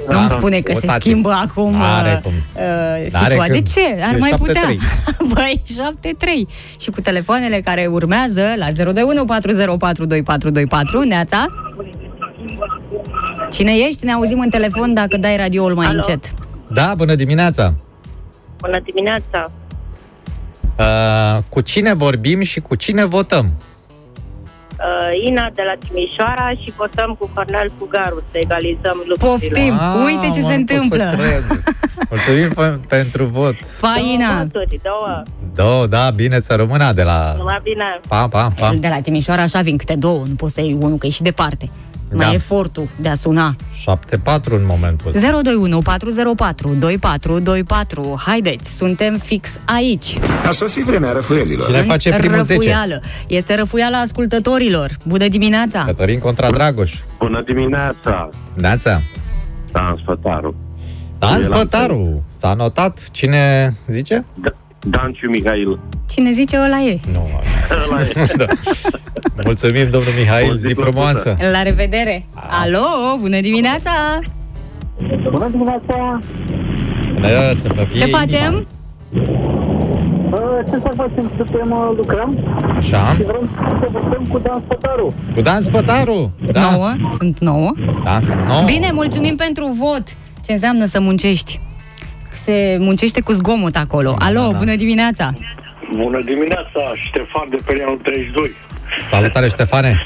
Nu-mi 0.09 0.27
Da, 0.27 0.35
spune 0.37 0.59
că 0.59 0.73
se 0.73 0.79
votați. 0.79 1.05
schimbă 1.05 1.29
acum 1.31 1.71
N-are 1.73 2.13
uh, 2.15 2.21
cum. 2.23 2.31
uh, 2.31 2.61
N-are 2.61 3.07
situația. 3.07 3.43
De 3.45 3.47
când. 3.51 3.67
ce? 3.67 4.01
Ar 4.03 4.13
E 4.13 4.17
mai 4.17 4.33
putea. 4.37 4.61
7-3. 4.61 4.75
Băi, 5.33 5.61
7-3. 5.67 6.79
Și 6.79 6.89
cu 6.91 7.01
telefoanele 7.01 7.59
care 7.59 7.85
urmează 7.91 8.41
la 8.57 8.65
021 8.71 9.25
404 9.25 10.05
2424. 10.05 11.01
Neața? 11.07 11.45
Cine 13.51 13.71
ești? 13.87 14.05
Ne 14.05 14.11
auzim 14.11 14.39
în 14.39 14.49
telefon 14.49 14.93
dacă 14.93 15.17
dai 15.17 15.37
radioul 15.37 15.73
mai 15.75 15.85
Alo? 15.85 15.95
încet. 15.95 16.33
Da, 16.67 16.93
bună 16.97 17.15
dimineața! 17.15 17.73
Bună 18.61 18.79
dimineața, 18.85 19.51
Uh, 20.79 21.37
cu 21.49 21.61
cine 21.61 21.93
vorbim 21.93 22.41
și 22.41 22.59
cu 22.59 22.75
cine 22.75 23.05
votăm? 23.05 23.45
uh, 24.79 25.27
Ina 25.27 25.49
de 25.55 25.61
la 25.65 25.73
Timișoara 25.87 26.49
și 26.63 26.73
votăm 26.77 27.15
cu 27.19 27.29
Cornel 27.33 27.71
Fugaru 27.77 28.23
să 28.31 28.37
egalizăm 28.37 29.03
lucrurile. 29.07 29.27
Poftim! 29.49 29.79
Uite 30.05 30.29
ce 30.33 30.41
mă, 30.41 30.49
se 30.49 30.55
nu 30.57 30.63
pot 30.63 30.75
să 30.75 30.81
întâmplă. 30.81 31.13
cred. 31.17 31.63
Mulțumim 32.09 32.49
pe- 32.53 32.79
pentru 32.87 33.25
vot. 33.25 33.55
Faina! 33.77 34.27
Două 34.27 34.43
voturi, 34.53 34.79
două. 34.83 35.23
Da, 35.55 35.85
da, 35.97 36.09
bine 36.09 36.39
să 36.39 36.53
rămână 36.55 36.91
de 36.93 37.03
la... 37.03 37.33
Numai 37.37 37.59
bine. 37.63 37.99
Pa, 38.07 38.27
pa, 38.27 38.51
pa. 38.59 38.73
De 38.79 38.87
la 38.87 38.99
Timișoara 39.01 39.41
așa 39.41 39.61
vin 39.61 39.77
câte 39.77 39.95
două, 39.95 40.23
nu 40.27 40.35
poți 40.35 40.53
să 40.53 40.61
iei 40.61 40.77
unul, 40.81 40.97
că 40.97 41.05
e 41.05 41.09
și 41.09 41.21
departe. 41.21 41.69
Mai 42.11 42.25
Da. 42.25 42.31
e 42.31 42.35
efortul 42.35 42.87
de 43.01 43.09
a 43.09 43.15
suna. 43.15 43.55
7-4 43.81 44.55
în 44.55 44.65
momentul 44.65 45.11
ăsta. 45.15 45.31
021 45.31 45.79
404 45.81 46.67
2424. 46.79 48.21
Haideți, 48.25 48.75
suntem 48.75 49.17
fix 49.17 49.59
aici. 49.65 50.19
A 50.47 50.51
sosit 50.51 50.83
vremea 50.83 51.11
răfuielilor. 51.11 51.65
Cine 51.67 51.81
face 51.81 52.09
primul 52.09 52.37
10? 52.43 52.53
Răfuială. 52.53 53.01
Este 53.27 53.55
răfuiala 53.55 53.97
ascultătorilor. 53.97 54.89
Bună 55.03 55.27
dimineața! 55.27 55.83
Cătălin 55.85 56.19
contra 56.19 56.51
Dragoș. 56.51 56.93
Bună 57.19 57.43
dimineața! 57.45 58.29
Neața. 58.53 59.01
Dan 59.71 59.97
Spătaru. 60.01 60.55
Dan 61.19 61.41
E 61.41 61.47
la 61.47 61.55
Spătaru. 61.55 62.23
S-a 62.37 62.53
notat. 62.53 63.09
Cine 63.11 63.73
zice? 63.87 64.25
Da, 64.33 64.49
Danciu 64.89 65.29
Mihail. 65.29 65.79
Cine 66.09 66.31
zice 66.31 66.57
ăla 66.65 66.79
e. 66.81 66.97
Nu, 67.13 67.27
Ăla 67.91 68.01
e. 68.01 68.25
da. 68.37 68.45
Mulțumim, 69.45 69.89
domnul 69.89 70.11
Mihail, 70.19 70.51
O 70.51 70.55
zi 70.55 70.67
zi 70.67 70.73
frumoasă. 70.73 71.37
La 71.51 71.61
revedere! 71.61 72.25
Alo, 72.61 72.85
bună 73.19 73.39
dimineața! 73.39 73.91
Bună 75.31 75.47
dimineața! 75.51 76.19
Da, 77.21 77.27
să 77.55 77.69
vă 77.75 77.85
fie 77.87 77.97
Ce 77.97 78.03
inima. 78.03 78.17
facem? 78.17 78.67
Uh, 79.13 80.59
Ce 80.65 80.71
să 80.85 80.91
facem? 80.95 81.31
Suntem, 81.37 81.71
uh, 81.71 81.93
lucrăm 81.95 82.37
Așa, 82.77 83.13
și 83.15 83.23
vrem 83.23 83.49
să 83.81 83.87
vorbim 83.91 84.25
cu 84.31 84.37
Dan 84.39 84.63
Spătaru. 84.65 85.13
cu 85.35 85.41
Dan 85.41 85.61
Spătaru. 85.61 86.31
Da, 86.51 86.59
Nouă, 86.71 86.87
sunt 87.09 87.39
nouă. 87.39 87.73
da 88.03 88.19
sunt 88.21 88.41
nouă. 88.47 88.63
Bine, 88.65 88.89
mulțumim 88.93 89.35
pentru 89.35 89.75
vot. 89.79 90.03
Ce 90.45 90.51
înseamnă 90.51 90.85
să 90.85 90.99
muncești? 91.01 91.59
Se 92.47 92.77
muncește 92.79 93.21
cu 93.21 93.31
zgomot 93.31 93.75
acolo. 93.75 94.15
Alo, 94.19 94.47
da. 94.51 94.57
bună 94.57 94.75
dimineața! 94.75 95.33
Bună 95.95 96.19
dimineața, 96.25 96.81
Ștefan 97.07 97.45
de 97.49 97.57
pe 97.65 97.83
anul 97.85 97.99
32. 98.03 98.51
Salutare, 99.11 99.47
Ștefane. 99.47 100.01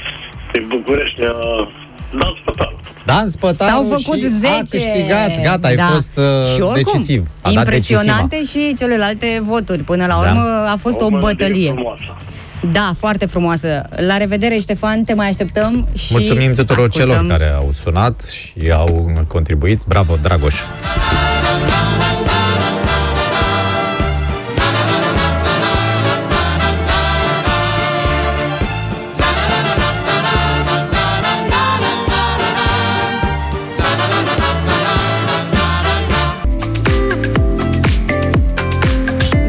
Din 0.52 0.64
București, 0.68 1.20
uh, 1.20 1.28
Dan 2.18 2.32
Spătaru. 2.42 2.76
Dan 3.06 3.28
Spătaru 3.28 3.70
S-au 3.70 3.82
făcut 3.82 4.20
și 4.20 4.26
10. 4.28 4.52
a 4.52 4.58
câștigat. 4.58 5.42
Gata, 5.42 5.68
ai 5.68 5.74
da. 5.76 5.84
fost 5.84 6.18
uh, 6.18 6.24
și 6.54 6.60
oricum, 6.60 6.92
decisiv. 6.92 7.22
A 7.22 7.26
dat 7.42 7.52
impresionante 7.52 8.42
și 8.44 8.74
celelalte 8.78 9.40
voturi. 9.42 9.82
Până 9.82 10.06
la 10.06 10.12
Da. 10.22 10.28
urmă 10.30 10.40
a 10.72 10.76
fost 10.78 11.00
o, 11.00 11.08
melodie 11.08 11.28
bătălie. 11.28 11.70
frumoasă. 11.72 12.14
Da, 12.70 12.92
foarte 12.96 13.26
frumoasă. 13.26 13.82
La 13.96 14.16
revedere, 14.16 14.56
Ștefan, 14.58 15.02
te 15.02 15.14
mai 15.14 15.28
așteptăm 15.28 15.88
și 15.94 16.12
Mulțumim 16.12 16.54
tuturor 16.54 16.88
ascultăm. 16.88 17.10
celor 17.14 17.26
care 17.26 17.50
au 17.52 17.72
sunat 17.82 18.22
și 18.24 18.70
au 18.72 19.24
contribuit. 19.28 19.80
Bravo, 19.86 20.18
Dragoș. 20.22 20.54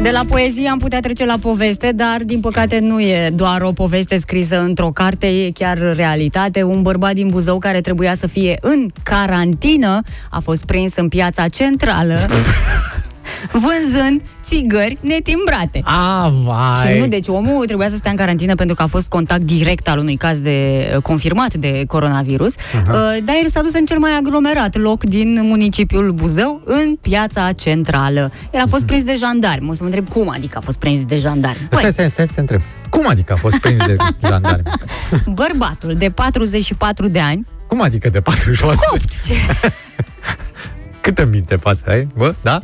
De 0.04 0.10
la 0.10 0.24
poezie 0.28 0.68
am 0.68 0.78
putea 0.78 1.00
trece 1.00 1.24
la 1.24 1.38
poveste, 1.40 1.92
dar 1.92 2.22
din 2.24 2.40
păcate 2.40 2.78
nu 2.78 3.00
e 3.00 3.30
doar 3.34 3.62
o 3.62 3.72
poveste 3.72 4.18
scrisă 4.18 4.60
într-o 4.60 4.90
carte, 4.90 5.26
e 5.26 5.50
chiar 5.50 5.78
realitate. 5.96 6.62
Un 6.62 6.82
bărbat 6.82 7.12
din 7.12 7.28
Buzău 7.28 7.58
care 7.58 7.80
trebuia 7.80 8.14
să 8.14 8.26
fie 8.26 8.56
în 8.60 8.88
carantină 9.02 10.00
a 10.30 10.40
fost 10.40 10.64
prins 10.64 10.96
în 10.96 11.08
piața 11.08 11.48
centrală 11.48 12.18
vânzând 13.52 14.22
țigări 14.42 14.96
netimbrate. 15.00 15.80
A, 15.84 16.32
vai. 16.44 16.92
Și 16.92 16.98
nu, 16.98 17.06
deci 17.06 17.28
omul 17.28 17.64
trebuia 17.66 17.88
să 17.88 17.96
stea 17.96 18.10
în 18.10 18.16
carantină 18.16 18.54
pentru 18.54 18.74
că 18.76 18.82
a 18.82 18.86
fost 18.86 19.08
contact 19.08 19.44
direct 19.44 19.88
al 19.88 19.98
unui 19.98 20.16
caz 20.16 20.38
de 20.38 20.88
confirmat 21.02 21.54
de 21.54 21.84
coronavirus, 21.86 22.54
uh, 22.54 22.84
dar 23.24 23.34
el 23.42 23.48
s-a 23.50 23.62
dus 23.62 23.74
în 23.74 23.84
cel 23.84 23.98
mai 23.98 24.10
aglomerat 24.18 24.76
loc 24.76 25.04
din 25.04 25.40
municipiul 25.42 26.12
Buzău, 26.12 26.60
în 26.64 26.96
piața 27.00 27.52
centrală. 27.52 28.30
El 28.52 28.60
a 28.60 28.66
fost 28.68 28.84
prins 28.84 29.02
de 29.02 29.14
jandarmi. 29.18 29.68
O 29.70 29.72
să 29.74 29.82
mă 29.82 29.88
întreb 29.88 30.08
cum 30.08 30.28
adică 30.30 30.58
a 30.58 30.60
fost 30.60 30.78
prins 30.78 31.04
de 31.04 31.18
jandarmi. 31.18 31.68
Stai, 31.72 31.92
stai, 31.92 32.10
stai, 32.10 32.26
să 32.26 32.32
te 32.34 32.40
întreb. 32.40 32.60
Cum 32.90 33.08
adică 33.08 33.32
a 33.32 33.36
fost 33.36 33.56
prins 33.58 33.86
de 33.86 33.96
jandarmi? 34.28 34.62
Bărbatul 35.26 35.94
de 35.98 36.10
44 36.10 37.08
de 37.08 37.18
ani, 37.20 37.46
Cum 37.68 37.82
adică 37.82 38.08
de 38.08 38.20
44? 38.20 38.78
copt, 38.90 39.24
ce, 39.26 39.34
Câtă 41.04 41.24
minte 41.32 41.56
pasă 41.56 41.84
ai? 41.88 42.06
Bă, 42.16 42.34
da? 42.42 42.62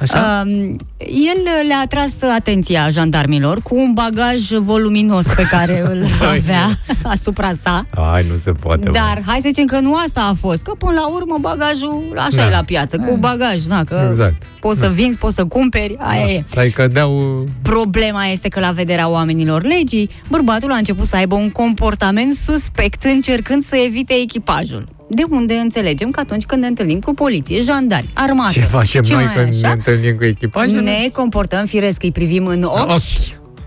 Așa? 0.00 0.44
um, 0.46 0.50
el 0.98 1.66
le-a 1.66 1.78
atras 1.84 2.22
atenția 2.36 2.88
jandarmilor 2.90 3.60
cu 3.62 3.76
un 3.76 3.92
bagaj 3.92 4.50
voluminos 4.50 5.26
pe 5.26 5.42
care 5.42 5.80
îl 5.90 6.04
avea 6.28 6.68
asupra 7.14 7.52
sa. 7.62 7.86
Ai, 8.12 8.26
nu 8.30 8.36
se 8.38 8.50
poate. 8.52 8.84
bă. 8.84 8.90
Dar 8.90 9.22
hai 9.26 9.38
să 9.42 9.48
zicem 9.48 9.64
că 9.64 9.78
nu 9.80 9.94
asta 9.94 10.20
a 10.30 10.34
fost, 10.34 10.62
că 10.62 10.72
până 10.78 10.92
la 10.92 11.08
urmă 11.08 11.36
bagajul 11.40 12.12
așa 12.16 12.36
Da. 12.36 12.46
e 12.46 12.50
la 12.50 12.62
piață, 12.62 12.96
cu 12.96 13.16
bagaj, 13.16 13.62
da, 13.62 13.84
că 13.84 14.06
Exact. 14.10 14.42
poți 14.60 14.78
să 14.80 14.88
vinzi, 14.88 15.18
poți 15.18 15.34
să 15.34 15.44
cumperi, 15.44 15.96
aia 15.98 16.26
e. 16.26 16.44
Adică 16.56 16.88
deau... 16.88 17.44
Problema 17.62 18.24
este 18.26 18.48
că 18.48 18.60
la 18.60 18.70
vederea 18.70 19.08
oamenilor 19.08 19.62
legii, 19.62 20.10
bărbatul 20.28 20.72
a 20.72 20.76
început 20.76 21.06
să 21.06 21.16
aibă 21.16 21.34
un 21.34 21.50
comportament 21.50 22.34
suspect 22.34 23.04
încercând 23.04 23.62
să 23.64 23.76
evite 23.76 24.14
echipajul. 24.14 24.96
De 25.10 25.22
unde 25.30 25.54
înțelegem 25.54 26.10
că 26.10 26.20
atunci 26.20 26.44
când 26.44 26.62
ne 26.62 26.68
întâlnim 26.68 27.00
cu 27.00 27.14
poliție, 27.14 27.60
jandari, 27.60 28.08
armată, 28.14 28.52
Ce 28.52 28.60
facem 28.60 29.02
ce 29.02 29.12
noi 29.12 29.24
mai 29.24 29.34
când 29.34 29.48
așa, 29.48 29.66
ne 29.66 29.72
întâlnim 29.72 30.16
cu 30.16 30.24
echipajul? 30.24 30.80
ne 30.80 31.08
comportăm 31.12 31.66
firesc, 31.66 32.02
îi 32.02 32.12
privim 32.12 32.46
în 32.46 32.62
ochi, 32.62 32.78
Ochi. 32.90 33.00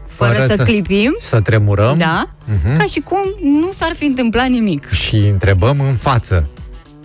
fără, 0.07 0.33
Fără 0.33 0.45
să, 0.47 0.53
să- 0.55 0.63
clipim, 0.63 1.15
Să 1.21 1.39
tremurăm 1.39 1.97
da, 1.97 2.29
Mhm. 2.63 2.77
ca 2.77 2.83
și 2.85 2.99
cum 2.99 3.19
nu 3.43 3.69
s-ar 3.73 3.93
fi 3.93 4.05
întâmplat 4.05 4.47
nimic. 4.47 4.89
și 4.89 5.15
întrebăm 5.15 5.79
în 5.79 5.95
față. 5.95 6.47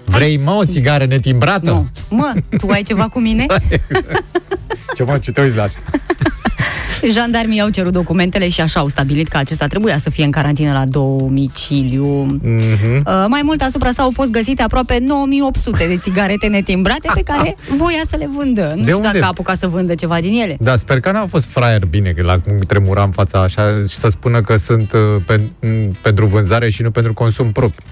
Vrei, 0.04 0.36
mă, 0.44 0.50
o 0.50 0.64
țigară 0.64 1.04
netimbrată? 1.04 1.70
Nu. 1.70 1.88
Mă, 2.10 2.32
tu 2.58 2.66
ai 2.68 2.82
ceva 2.82 3.08
cu 3.08 3.18
mine? 3.18 3.46
Ce 4.96 5.02
mă, 5.02 5.18
ce 5.18 5.32
te 5.32 5.40
uiți 5.40 5.56
la 5.56 5.66
Jandarmii 7.10 7.60
au 7.60 7.68
cerut 7.68 7.92
documentele 7.92 8.48
și 8.48 8.60
așa 8.60 8.80
au 8.80 8.88
stabilit 8.88 9.28
că 9.28 9.36
acesta 9.36 9.66
trebuia 9.66 9.98
să 9.98 10.10
fie 10.10 10.24
în 10.24 10.30
carantină 10.30 10.72
la 10.72 10.84
domiciliu. 10.84 12.06
Mhm. 12.42 13.02
Uh, 13.06 13.24
mai 13.28 13.40
mult 13.44 13.60
asupra 13.62 13.90
sa 13.90 14.02
au 14.02 14.10
fost 14.10 14.30
găsite 14.30 14.62
aproape 14.62 14.98
9800 15.00 15.86
de 15.86 15.96
țigarete 15.96 16.46
netimbrate 16.46 17.08
pe 17.14 17.20
care 17.22 17.56
voia 17.76 18.02
să 18.06 18.16
le 18.16 18.28
vândă. 18.36 18.72
Nu 18.76 18.82
De 18.82 18.82
știu 18.82 18.96
unde? 18.96 19.08
dacă 19.12 19.24
a 19.24 19.28
apucat 19.28 19.58
să 19.58 19.66
vândă 19.66 19.94
ceva 19.94 20.20
din 20.20 20.40
ele. 20.40 20.56
Da, 20.60 20.76
sper 20.76 21.00
că 21.00 21.10
n-a 21.12 21.26
fost 21.26 21.46
fraier 21.46 21.84
bine, 21.84 22.10
că 22.10 22.26
la 22.26 22.38
cum 22.38 22.58
tremura 22.66 23.02
în 23.02 23.10
fața 23.10 23.40
așa 23.42 23.62
și 23.88 23.96
să 23.96 24.08
spună 24.08 24.40
că 24.40 24.56
sunt 24.56 24.92
uh, 24.92 25.00
pe, 25.26 25.40
m, 25.66 25.96
pentru 26.02 26.26
vânzare 26.26 26.70
și 26.70 26.82
nu 26.82 26.90
pentru 26.90 27.14
consum 27.14 27.52
propriu. 27.52 27.82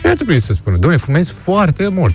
Și 0.00 0.06
ar 0.06 0.14
trebui 0.14 0.40
să 0.40 0.52
spună, 0.52 0.76
domnule, 0.76 0.96
fumezi 1.02 1.32
foarte 1.32 1.88
mult. 1.88 2.14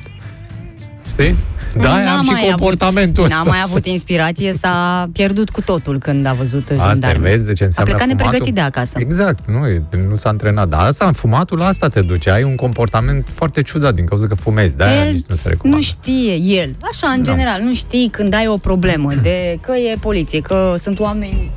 Știi? 1.10 1.36
Da, 1.82 1.90
N-a 2.04 2.12
am 2.16 2.22
și 2.24 2.32
mai 2.32 2.46
comportamentul 2.50 3.24
avut, 3.24 3.32
ăsta. 3.38 3.44
N-a 3.46 3.52
mai 3.52 3.62
avut 3.66 3.86
inspirație, 3.86 4.54
s-a 4.54 5.08
pierdut 5.14 5.50
cu 5.50 5.62
totul 5.62 6.00
când 6.00 6.26
a 6.26 6.34
văzut 6.34 6.70
Asta 6.70 6.88
jandarmii. 6.88 7.22
vezi 7.30 7.46
de 7.46 7.54
ce 7.54 7.64
A 7.64 7.66
înseamnă 7.66 7.92
plecat 7.94 8.08
fumatul? 8.10 8.26
nepregătit 8.26 8.56
de 8.56 8.62
acasă. 8.62 9.00
Exact, 9.00 9.50
nu, 9.52 9.68
e- 9.68 9.84
nu 10.10 10.16
s-a 10.16 10.30
antrenat. 10.30 10.68
Dar 10.68 10.80
asta, 10.80 11.12
fumatul 11.12 11.58
la 11.58 11.66
asta 11.68 11.88
te 11.88 12.02
duce. 12.02 12.30
Ai 12.32 12.44
un 12.44 12.56
comportament 12.56 13.28
foarte 13.34 13.62
ciudat 13.62 13.94
din 13.96 14.06
cauza 14.06 14.28
că 14.28 14.36
fumezi. 14.36 14.76
De 14.76 14.84
aia 14.84 15.06
El 15.06 15.14
nici 15.14 15.26
nu 15.28 15.36
se 15.36 15.42
Nu 15.46 15.50
recomandă. 15.52 15.82
știe 15.84 16.34
el, 16.36 16.76
așa 16.92 17.08
în 17.08 17.24
Da. 17.24 17.32
general, 17.32 17.62
nu 17.62 17.74
știi 17.74 18.10
când 18.12 18.34
ai 18.34 18.48
o 18.48 18.58
problemă 18.58 19.12
de 19.22 19.58
că 19.62 19.72
e 19.76 19.96
poliție, 20.00 20.40
că 20.42 20.76
sunt 20.82 21.00
oameni 21.00 21.52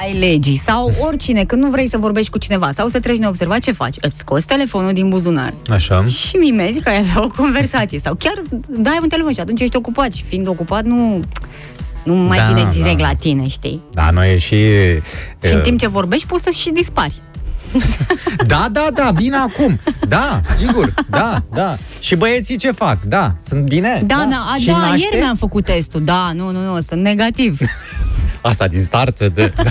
ai 0.00 0.18
legii 0.18 0.56
sau 0.56 0.92
oricine, 1.00 1.44
când 1.44 1.62
nu 1.62 1.70
vrei 1.70 1.88
să 1.88 1.98
vorbești 1.98 2.30
cu 2.30 2.38
cineva 2.38 2.70
sau 2.72 2.88
să 2.88 3.00
treci 3.00 3.16
neobservat, 3.18 3.58
ce 3.58 3.72
faci? 3.72 3.96
Îți 4.00 4.18
scoți 4.18 4.46
telefonul 4.46 4.92
din 4.92 5.08
buzunar 5.08 5.54
Așa. 5.70 6.04
și 6.04 6.36
mimezi 6.36 6.80
că 6.80 6.88
ai 6.88 6.98
avea 6.98 7.22
o 7.24 7.28
conversație 7.28 7.98
sau 7.98 8.14
chiar 8.14 8.34
dai 8.68 8.98
un 9.02 9.08
telefon 9.08 9.32
și 9.32 9.40
atunci 9.40 9.60
ești 9.60 9.76
ocupat 9.76 10.12
și 10.12 10.24
fiind 10.24 10.48
ocupat 10.48 10.84
nu, 10.84 11.20
nu 12.04 12.14
mai 12.14 12.38
Da, 12.38 12.46
vine 12.46 12.62
da. 12.62 12.70
direct 12.70 13.00
la 13.00 13.12
tine, 13.18 13.48
știi? 13.48 13.82
Da, 13.92 14.10
noi 14.10 14.32
e 14.32 14.38
și... 14.38 14.56
Și 15.44 15.52
în 15.52 15.56
uh, 15.56 15.62
timp 15.62 15.78
ce 15.78 15.86
vorbești 15.88 16.26
poți 16.26 16.42
să 16.42 16.50
și 16.50 16.70
dispari. 16.70 17.14
Da, 18.46 18.68
da, 18.72 18.86
da, 18.94 19.10
vin 19.14 19.34
acum. 19.34 19.80
Da, 20.08 20.40
sigur, 20.56 20.94
da, 21.08 21.42
da. 21.54 21.76
Și 22.00 22.16
băieții 22.16 22.56
ce 22.56 22.70
fac? 22.70 23.02
Da, 23.02 23.34
sunt 23.46 23.64
bine? 23.64 24.02
Da, 24.06 24.26
da, 24.30 24.44
a, 24.54 24.56
Și 24.58 24.66
da 24.66 24.72
naște? 24.76 24.98
ieri 24.98 25.16
mi-am 25.16 25.36
făcut 25.36 25.64
testul. 25.64 26.04
Da, 26.04 26.30
nu, 26.34 26.50
nu, 26.50 26.60
nu, 26.60 26.80
sunt 26.80 27.02
negativ. 27.02 27.58
Asta 28.42 28.68
din 28.68 28.82
start. 28.82 29.28
De... 29.28 29.52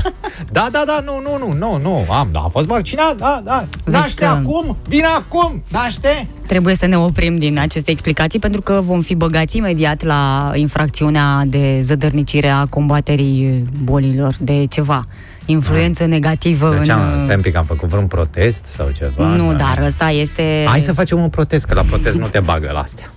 Da, 0.51 0.67
da, 0.71 0.83
da, 0.85 1.01
nu, 1.05 1.21
nu, 1.21 1.37
nu, 1.47 1.53
nu, 1.57 1.77
nu, 1.81 2.11
am, 2.13 2.27
da, 2.31 2.39
a 2.39 2.47
fost 2.47 2.67
vaccinat, 2.67 3.15
da, 3.17 3.41
da. 3.43 3.65
Naște 3.83 4.21
că- 4.25 4.25
acum, 4.25 4.77
vine 4.87 5.05
acum, 5.05 5.63
naște. 5.71 6.27
Trebuie 6.47 6.75
să 6.75 6.85
ne 6.85 6.97
oprim 6.97 7.35
din 7.37 7.59
aceste 7.59 7.91
explicații 7.91 8.39
pentru 8.39 8.61
că 8.61 8.81
vom 8.83 9.01
fi 9.01 9.15
băgați 9.15 9.57
imediat 9.57 10.03
la 10.03 10.51
infracțiunea 10.53 11.43
de 11.45 11.79
zădărnicire 11.81 12.47
a 12.47 12.65
combaterii 12.65 13.63
bolilor 13.83 14.35
de 14.39 14.65
ceva. 14.69 15.01
Influență 15.45 16.05
negativă 16.05 16.69
De 16.69 16.77
în... 16.77 16.83
ce 16.83 16.91
am, 16.91 17.19
stai 17.21 17.35
un 17.35 17.41
pic, 17.41 17.55
am 17.55 17.65
făcut 17.65 17.89
vreun 17.89 18.07
protest 18.07 18.63
sau 18.65 18.89
ceva? 18.89 19.23
Nu, 19.27 19.51
Da. 19.51 19.57
dar 19.57 19.85
ăsta 19.85 20.09
este... 20.09 20.63
Hai 20.67 20.79
să 20.79 20.93
facem 20.93 21.19
un 21.19 21.29
protest, 21.29 21.65
că 21.65 21.73
la 21.73 21.81
protest 21.81 22.15
nu 22.15 22.27
te 22.27 22.39
bagă 22.39 22.69
la 22.73 22.79
astea. 22.79 23.11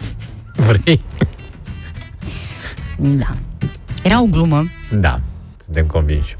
Vrei? 0.66 1.00
Da. 2.98 3.26
Era 4.02 4.22
o 4.22 4.24
glumă 4.24 4.64
Da, 5.00 5.20
suntem 5.64 5.86
convinși. 5.86 6.36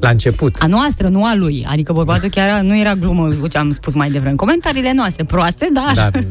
La 0.00 0.08
început. 0.08 0.56
a 0.58 0.66
noastră, 0.66 1.08
nu 1.08 1.24
a 1.24 1.34
lui. 1.34 1.66
Adică 1.68 1.92
bărbatul 1.92 2.28
chiar 2.28 2.60
nu 2.60 2.78
era 2.78 2.94
glumă 2.94 3.28
cu 3.28 3.46
ce 3.46 3.58
am 3.58 3.70
spus 3.70 3.94
mai 3.94 4.10
devreme. 4.10 4.34
Comentariile 4.34 4.92
noastre 4.92 5.24
proaste, 5.24 5.68
dar... 5.72 5.94
Dar 5.94 6.24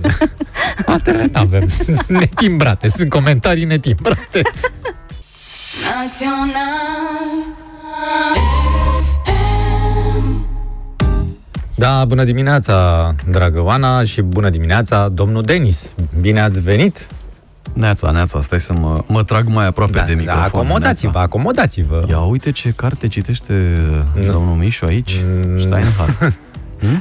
altele 0.85 1.29
nu 1.33 1.39
avem. 1.39 1.69
Netimbrate, 2.07 2.89
sunt 2.89 3.09
comentarii 3.09 3.63
netimbrate. 3.65 4.41
Da, 11.75 12.05
bună 12.05 12.23
dimineața, 12.23 13.15
dragă 13.29 13.61
Oana, 13.61 14.03
și 14.03 14.21
bună 14.21 14.49
dimineața, 14.49 15.09
domnul 15.09 15.41
Denis. 15.43 15.93
Bine 16.21 16.41
ați 16.41 16.61
venit! 16.61 17.07
Neața, 17.73 18.11
neața, 18.11 18.41
stai 18.41 18.59
să 18.59 18.73
mă, 18.73 19.03
mă 19.07 19.23
trag 19.23 19.47
mai 19.47 19.65
aproape 19.65 19.91
Da, 19.91 20.01
de 20.03 20.11
da, 20.13 20.17
microfon. 20.19 20.43
acomodați-vă, 20.43 21.11
Neața. 21.11 21.25
acomodați-vă. 21.27 22.05
Ia 22.09 22.19
uite 22.19 22.51
ce 22.51 22.69
carte 22.75 23.07
citește 23.07 23.53
domnul 24.31 24.55
Mișu 24.55 24.85
aici. 24.85 25.19
Mm. 25.25 25.59
Steinhardt. 25.59 26.33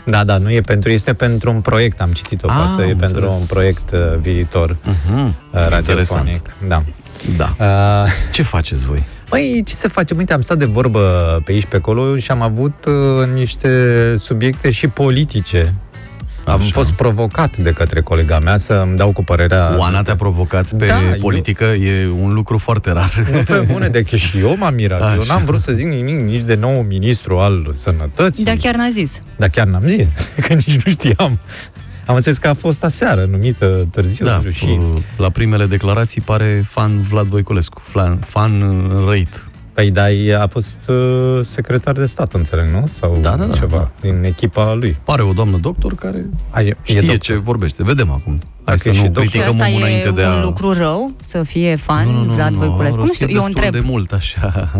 Da, 0.05 0.25
da, 0.25 0.37
nu 0.39 0.51
e 0.53 0.61
pentru, 0.61 0.91
este 0.91 1.13
pentru 1.15 1.51
un 1.51 1.61
proiect, 1.61 2.01
am 2.01 2.11
citit 2.13 2.43
o 2.45 2.49
Ah, 2.51 2.55
parte, 2.57 2.83
e 2.83 2.91
am 2.93 2.97
pentru 2.97 3.17
înțeles. 3.17 3.41
un 3.41 3.47
proiect 3.47 3.91
uh, 3.93 3.99
viitor 4.21 4.77
Mhm. 4.85 5.25
uh, 5.53 5.67
radiofonic. 5.69 6.43
Da. 6.69 6.83
Da. 7.37 7.55
Uh, 8.05 8.11
Ce 8.33 8.43
faceți 8.43 8.87
voi? 8.87 9.05
Păi, 9.29 9.63
ce 9.67 9.75
să 9.75 9.89
facem? 9.89 10.17
Uite, 10.17 10.33
am 10.33 10.41
stat 10.41 10.59
de 10.59 10.65
vorbă 10.65 11.01
pe 11.45 11.53
aici, 11.53 11.67
pe 11.67 11.77
acolo 11.77 12.17
și 12.17 12.31
am 12.31 12.43
avut 12.43 12.85
uh, 12.87 13.27
niște 13.35 13.71
subiecte 14.19 14.71
și 14.71 14.89
politice. 14.89 15.75
Am 16.49 16.61
Așa. 16.61 16.71
fost 16.73 16.91
provocat 16.93 17.57
de 17.57 17.73
către 17.73 18.01
colega 18.01 18.39
mea 18.39 18.57
să 18.57 18.73
îmi 18.87 18.97
dau 18.97 19.13
cu 19.13 19.25
părerea... 19.25 19.75
Oana 19.79 20.03
te-a 20.03 20.17
provocat 20.17 20.73
pe 20.73 20.87
Da, 20.87 20.95
politică, 21.21 21.65
e 21.65 22.09
un 22.21 22.33
lucru 22.33 22.59
foarte 22.59 22.91
rar. 22.93 23.27
Nu 23.33 23.43
pe 23.43 23.67
bune, 23.73 23.89
de 23.89 24.03
că 24.03 24.17
și 24.17 24.39
eu 24.39 24.57
m-am 24.59 24.75
mirat. 24.75 25.01
Eu 25.01 25.21
Așa. 25.21 25.33
n-am 25.33 25.45
vrut 25.45 25.61
să 25.61 25.73
zic 25.73 25.87
nimic 25.87 26.19
nici 26.25 26.43
de 26.43 26.55
nou 26.55 26.85
ministru 26.89 27.39
al 27.39 27.71
sănătății. 27.73 28.45
Da, 28.45 28.55
chiar 28.59 28.75
n-a 28.75 28.89
zis. 28.91 29.21
Dar 29.37 29.49
chiar 29.49 29.67
n-am 29.67 29.83
zis, 29.87 30.09
că 30.47 30.53
nici 30.55 30.83
nu 30.85 30.91
știam. 30.91 31.39
Am 32.07 32.15
înțeles 32.15 32.39
că 32.39 32.49
a 32.49 32.55
fost 32.55 32.85
aseară, 32.85 33.27
numită 33.31 33.89
târziu. 33.91 34.25
Da, 34.25 34.41
nu 34.45 34.51
știu, 34.51 34.69
și... 34.97 35.03
la 35.17 35.29
primele 35.31 35.67
declarații 35.67 36.21
pare 36.21 36.65
fan 36.69 37.01
Vlad 37.01 37.27
Voiculescu, 37.27 37.83
fan, 37.85 38.17
fan 38.17 38.85
răit. 39.07 39.49
Păi, 39.79 39.91
da, 39.91 40.05
a 40.43 40.47
fost 40.47 40.79
uh, 40.89 41.41
secretar 41.45 41.95
de 41.95 42.07
stat, 42.07 42.33
înțeleg, 42.33 42.67
nu? 42.73 42.87
Sau 43.01 43.19
Da, 43.23 43.37
da, 43.37 43.45
da, 43.45 43.55
ceva 43.55 43.77
da. 43.77 43.91
din 44.01 44.25
echipa 44.25 44.75
lui. 44.75 44.97
Pare 45.05 45.23
o 45.23 45.33
doamnă 45.33 45.57
doctor 45.57 45.95
care 45.95 46.27
A, 46.51 46.61
e, 46.61 46.77
știe 46.83 46.97
e 46.99 47.01
doctor. 47.01 47.19
ce 47.19 47.35
vorbește. 47.35 47.83
Vedem 47.83 48.11
acum. 48.11 48.33
Hai 48.33 48.41
Dacă 48.65 48.79
să 48.79 48.89
e 48.89 48.93
și 48.93 48.99
nu 49.01 49.05
doctor. 49.05 49.23
Și 49.25 49.29
criticăm 49.31 49.55
asta 49.55 49.67
omul 49.69 49.81
e 49.81 49.85
înainte 49.85 50.09
un 50.09 50.15
de 50.15 50.23
a... 50.23 50.41
lucru 50.43 50.73
rău 50.73 51.11
să 51.21 51.43
fie 51.43 51.77
fan 51.77 52.07
Nu, 52.07 52.13
nu, 52.13 52.25
nu, 52.25 52.33
Vlad 52.33 52.53
nu, 52.53 52.59
Voiculescu. 52.59 53.01
a 53.01 53.05
Nu 53.05 53.13
știu, 53.13 53.27
rostit 53.27 53.37
eu 53.37 53.43
destul 53.43 53.47
întreb. 53.65 53.73
de 53.83 53.89
mult 53.91 54.13
așa. 54.13 54.71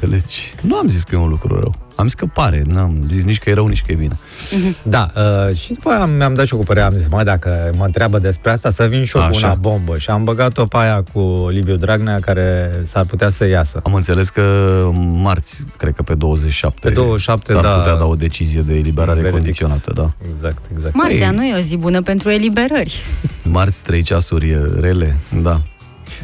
Înțelegi? 0.00 0.54
Nu 0.62 0.76
am 0.76 0.86
zis 0.86 1.02
că 1.02 1.14
e 1.14 1.18
un 1.18 1.28
lucru 1.28 1.54
rău. 1.60 1.74
Am 1.94 2.06
zis 2.06 2.14
că 2.14 2.26
pare. 2.26 2.62
N-am 2.66 3.04
zis 3.08 3.24
nici 3.24 3.38
că 3.38 3.50
e 3.50 3.54
rău, 3.54 3.66
nici 3.66 3.82
că 3.82 3.92
e 3.92 3.94
bine. 3.94 4.16
Da, 4.82 5.10
uh, 5.16 5.56
și 5.56 5.72
după 5.72 5.90
aia 5.90 6.06
mi-am 6.06 6.34
dat 6.34 6.46
și 6.46 6.52
eu 6.52 6.58
cu 6.58 6.64
părerea, 6.64 6.88
am 6.88 6.96
zis, 6.96 7.08
mai 7.08 7.24
dacă 7.24 7.70
mă 7.76 7.84
întreabă 7.84 8.18
despre 8.18 8.50
asta, 8.50 8.70
să 8.70 8.84
vin 8.84 9.04
și 9.04 9.16
eu 9.16 9.22
cu 9.22 9.28
Așa. 9.28 9.46
una 9.46 9.54
bombă. 9.54 9.98
Și 9.98 10.10
am 10.10 10.24
băgat-o 10.24 10.64
pe 10.64 10.76
aia 10.76 11.02
cu 11.12 11.48
Liviu 11.50 11.76
Dragnea, 11.76 12.18
care 12.20 12.70
s-ar 12.86 13.04
putea 13.04 13.28
să 13.28 13.46
iasă. 13.46 13.80
Am 13.84 13.94
înțeles 13.94 14.28
că 14.28 14.42
marți, 14.94 15.62
cred 15.76 15.94
că 15.94 16.02
pe 16.02 16.14
27, 16.14 16.88
Pe 16.88 16.94
27, 16.94 17.52
s-ar 17.52 17.62
da. 17.62 17.68
putea 17.70 17.94
da 17.96 18.04
o 18.04 18.14
decizie 18.14 18.60
de 18.60 18.74
eliberare 18.74 19.12
Verdict. 19.20 19.36
condiționată, 19.36 19.92
da. 19.94 20.12
Exact, 20.34 20.64
exact. 20.76 20.94
Marțea 20.94 21.26
Ei. 21.28 21.34
nu 21.36 21.44
e 21.44 21.54
o 21.56 21.60
zi 21.60 21.76
bună 21.76 22.02
pentru 22.02 22.30
eliberări. 22.30 23.00
Marți, 23.42 23.82
trei 23.82 24.02
ceasuri 24.02 24.56
rele, 24.80 25.16
da. 25.42 25.62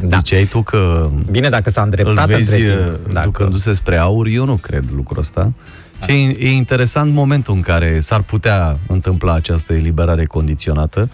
Da. 0.02 0.16
Ziceai 0.16 0.44
tu 0.44 0.62
că 0.62 1.10
Bine 1.30 1.48
dacă 1.48 1.70
s-a 1.70 1.80
îl 1.80 1.86
îndreptat 1.86 2.28
vezi 2.28 2.54
între 2.54 2.72
uh, 2.72 2.94
timp. 2.94 3.12
Dacă... 3.12 3.26
ducându-se 3.26 3.72
spre 3.72 3.96
aur, 3.96 4.26
eu 4.26 4.44
nu 4.44 4.56
cred 4.56 4.84
lucrul 4.94 5.18
ăsta. 5.18 5.52
Și 6.04 6.12
e, 6.12 6.36
e 6.38 6.50
interesant 6.50 7.12
momentul 7.12 7.54
în 7.54 7.60
care 7.60 8.00
s-ar 8.00 8.22
putea 8.22 8.78
întâmpla 8.86 9.34
această 9.34 9.72
eliberare 9.72 10.24
condiționată. 10.24 11.10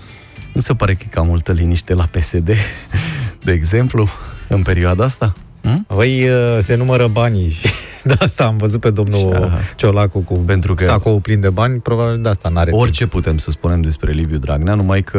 Nu 0.52 0.60
se 0.60 0.74
pare 0.74 0.94
că 0.94 1.02
e 1.06 1.10
cam 1.10 1.26
multă 1.26 1.52
liniște 1.52 1.94
la 1.94 2.04
PSD, 2.04 2.50
de 3.44 3.52
exemplu, 3.52 4.08
în 4.48 4.62
perioada 4.62 5.04
asta? 5.04 5.32
Hm? 5.62 5.86
Păi 5.86 6.28
uh, 6.28 6.58
se 6.62 6.74
numără 6.74 7.06
banii 7.06 7.50
și 7.50 7.68
de 8.10 8.14
asta 8.18 8.44
am 8.44 8.56
văzut 8.56 8.80
pe 8.80 8.90
domnul 8.90 9.34
Așa. 9.34 9.58
Ciolacu 9.76 10.18
cu 10.18 10.34
Pentru 10.34 10.74
că- 10.74 10.84
sacul 10.84 11.20
plin 11.20 11.40
de 11.40 11.50
bani, 11.50 11.80
probabil 11.80 12.20
de 12.22 12.28
asta 12.28 12.48
n-are 12.48 12.70
Orice 12.74 13.06
putem 13.06 13.36
să 13.38 13.50
spunem 13.50 13.80
despre 13.80 14.12
Liviu 14.12 14.38
Dragnea, 14.38 14.74
numai 14.74 15.02
că 15.02 15.18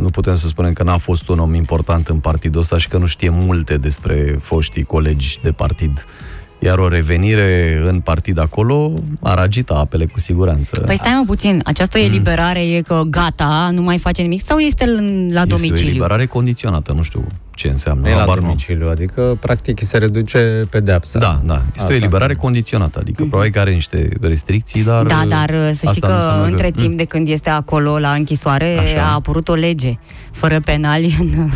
nu 0.00 0.08
putem 0.08 0.34
să 0.36 0.46
spunem 0.46 0.72
că 0.72 0.82
n-a 0.82 0.96
fost 0.96 1.28
un 1.28 1.38
om 1.38 1.54
important 1.54 2.08
în 2.08 2.18
partidul 2.18 2.60
ăsta 2.60 2.78
și 2.78 2.88
că 2.88 2.98
nu 2.98 3.06
știe 3.06 3.28
multe 3.28 3.76
despre 3.76 4.38
foștii 4.40 4.82
colegi 4.84 5.38
de 5.42 5.50
partid. 5.52 6.04
Iar 6.58 6.78
o 6.78 6.88
revenire 6.88 7.82
în 7.86 8.00
partid 8.00 8.38
acolo 8.38 8.92
ar 9.22 9.38
agita 9.38 9.74
apele 9.74 10.04
cu 10.06 10.20
siguranță. 10.20 10.80
Păi 10.80 10.96
stai 10.96 11.14
mă 11.18 11.24
puțin, 11.26 11.60
această 11.64 11.98
Mm. 11.98 12.04
eliberare 12.04 12.60
e 12.74 12.80
că 12.80 13.02
gata, 13.10 13.70
nu 13.72 13.82
mai 13.82 13.98
face 13.98 14.22
nimic 14.22 14.40
sau 14.42 14.58
este 14.58 14.84
în- 14.84 15.30
la 15.32 15.40
Este 15.40 15.54
o 15.54 15.56
domiciliu? 15.56 15.88
eliberare 15.88 16.26
condiționată, 16.26 16.92
nu 16.92 17.02
știu 17.02 17.20
ce 17.54 17.68
înseamnă. 17.68 18.02
Nu 18.02 18.08
e 18.08 18.12
la 18.14 18.18
habar 18.18 18.38
nu. 18.38 18.42
domiciliu, 18.46 18.88
adică 18.88 19.36
practic 19.40 19.82
se 19.82 19.98
reduce 19.98 20.66
pedeapsa. 20.70 21.18
Da, 21.18 21.40
da. 21.44 21.54
Este 21.54 21.68
Asta 21.74 21.84
o 21.84 21.90
eliberare 21.90 22.10
înseamnă. 22.10 22.34
condiționată, 22.42 22.98
adică 22.98 23.24
probabil 23.24 23.52
că 23.52 23.58
are 23.60 23.72
niște 23.72 24.08
restricții, 24.20 24.82
dar... 24.84 25.02
Da, 25.02 25.22
dar 25.28 25.48
să 25.50 25.56
asta 25.68 25.90
știi 25.90 26.00
nu 26.02 26.08
că 26.08 26.12
înseamnă 26.14 26.44
între 26.46 26.66
Mm. 26.66 26.82
timp 26.82 26.96
de 26.96 27.04
când 27.04 27.28
este 27.28 27.50
acolo 27.50 27.98
la 27.98 28.10
închisoare 28.10 28.76
Așa. 28.78 29.02
a 29.02 29.12
apărut 29.14 29.48
o 29.48 29.54
lege 29.54 29.98
fără 30.30 30.60
penali 30.60 31.16
în... 31.20 31.30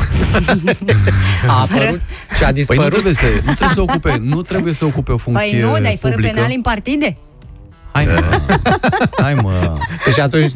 A 1.48 1.60
apărut 1.60 2.00
și 2.36 2.42
a 2.42 2.44
Păi 2.44 2.52
dispărut. 2.52 2.82
nu 2.82 2.88
trebuie, 2.88 3.14
să, 3.14 3.24
nu 3.44 3.52
trebuie 3.52 3.74
să 3.74 3.80
ocupe, 3.80 4.16
nu 4.22 4.42
trebuie 4.52 4.72
să 4.72 4.84
ocupe 4.84 5.12
o 5.12 5.16
funcție 5.16 5.50
Păi 5.50 5.60
nu, 5.60 5.72
dar 5.82 5.96
fără 6.00 6.14
publică. 6.14 6.32
penali 6.34 6.54
în 6.54 6.60
partide? 6.60 7.16
Hai 7.92 8.04
mă, 8.06 8.20
hai 9.22 9.34
mă. 9.34 9.76
Deci 10.04 10.18
atunci 10.18 10.52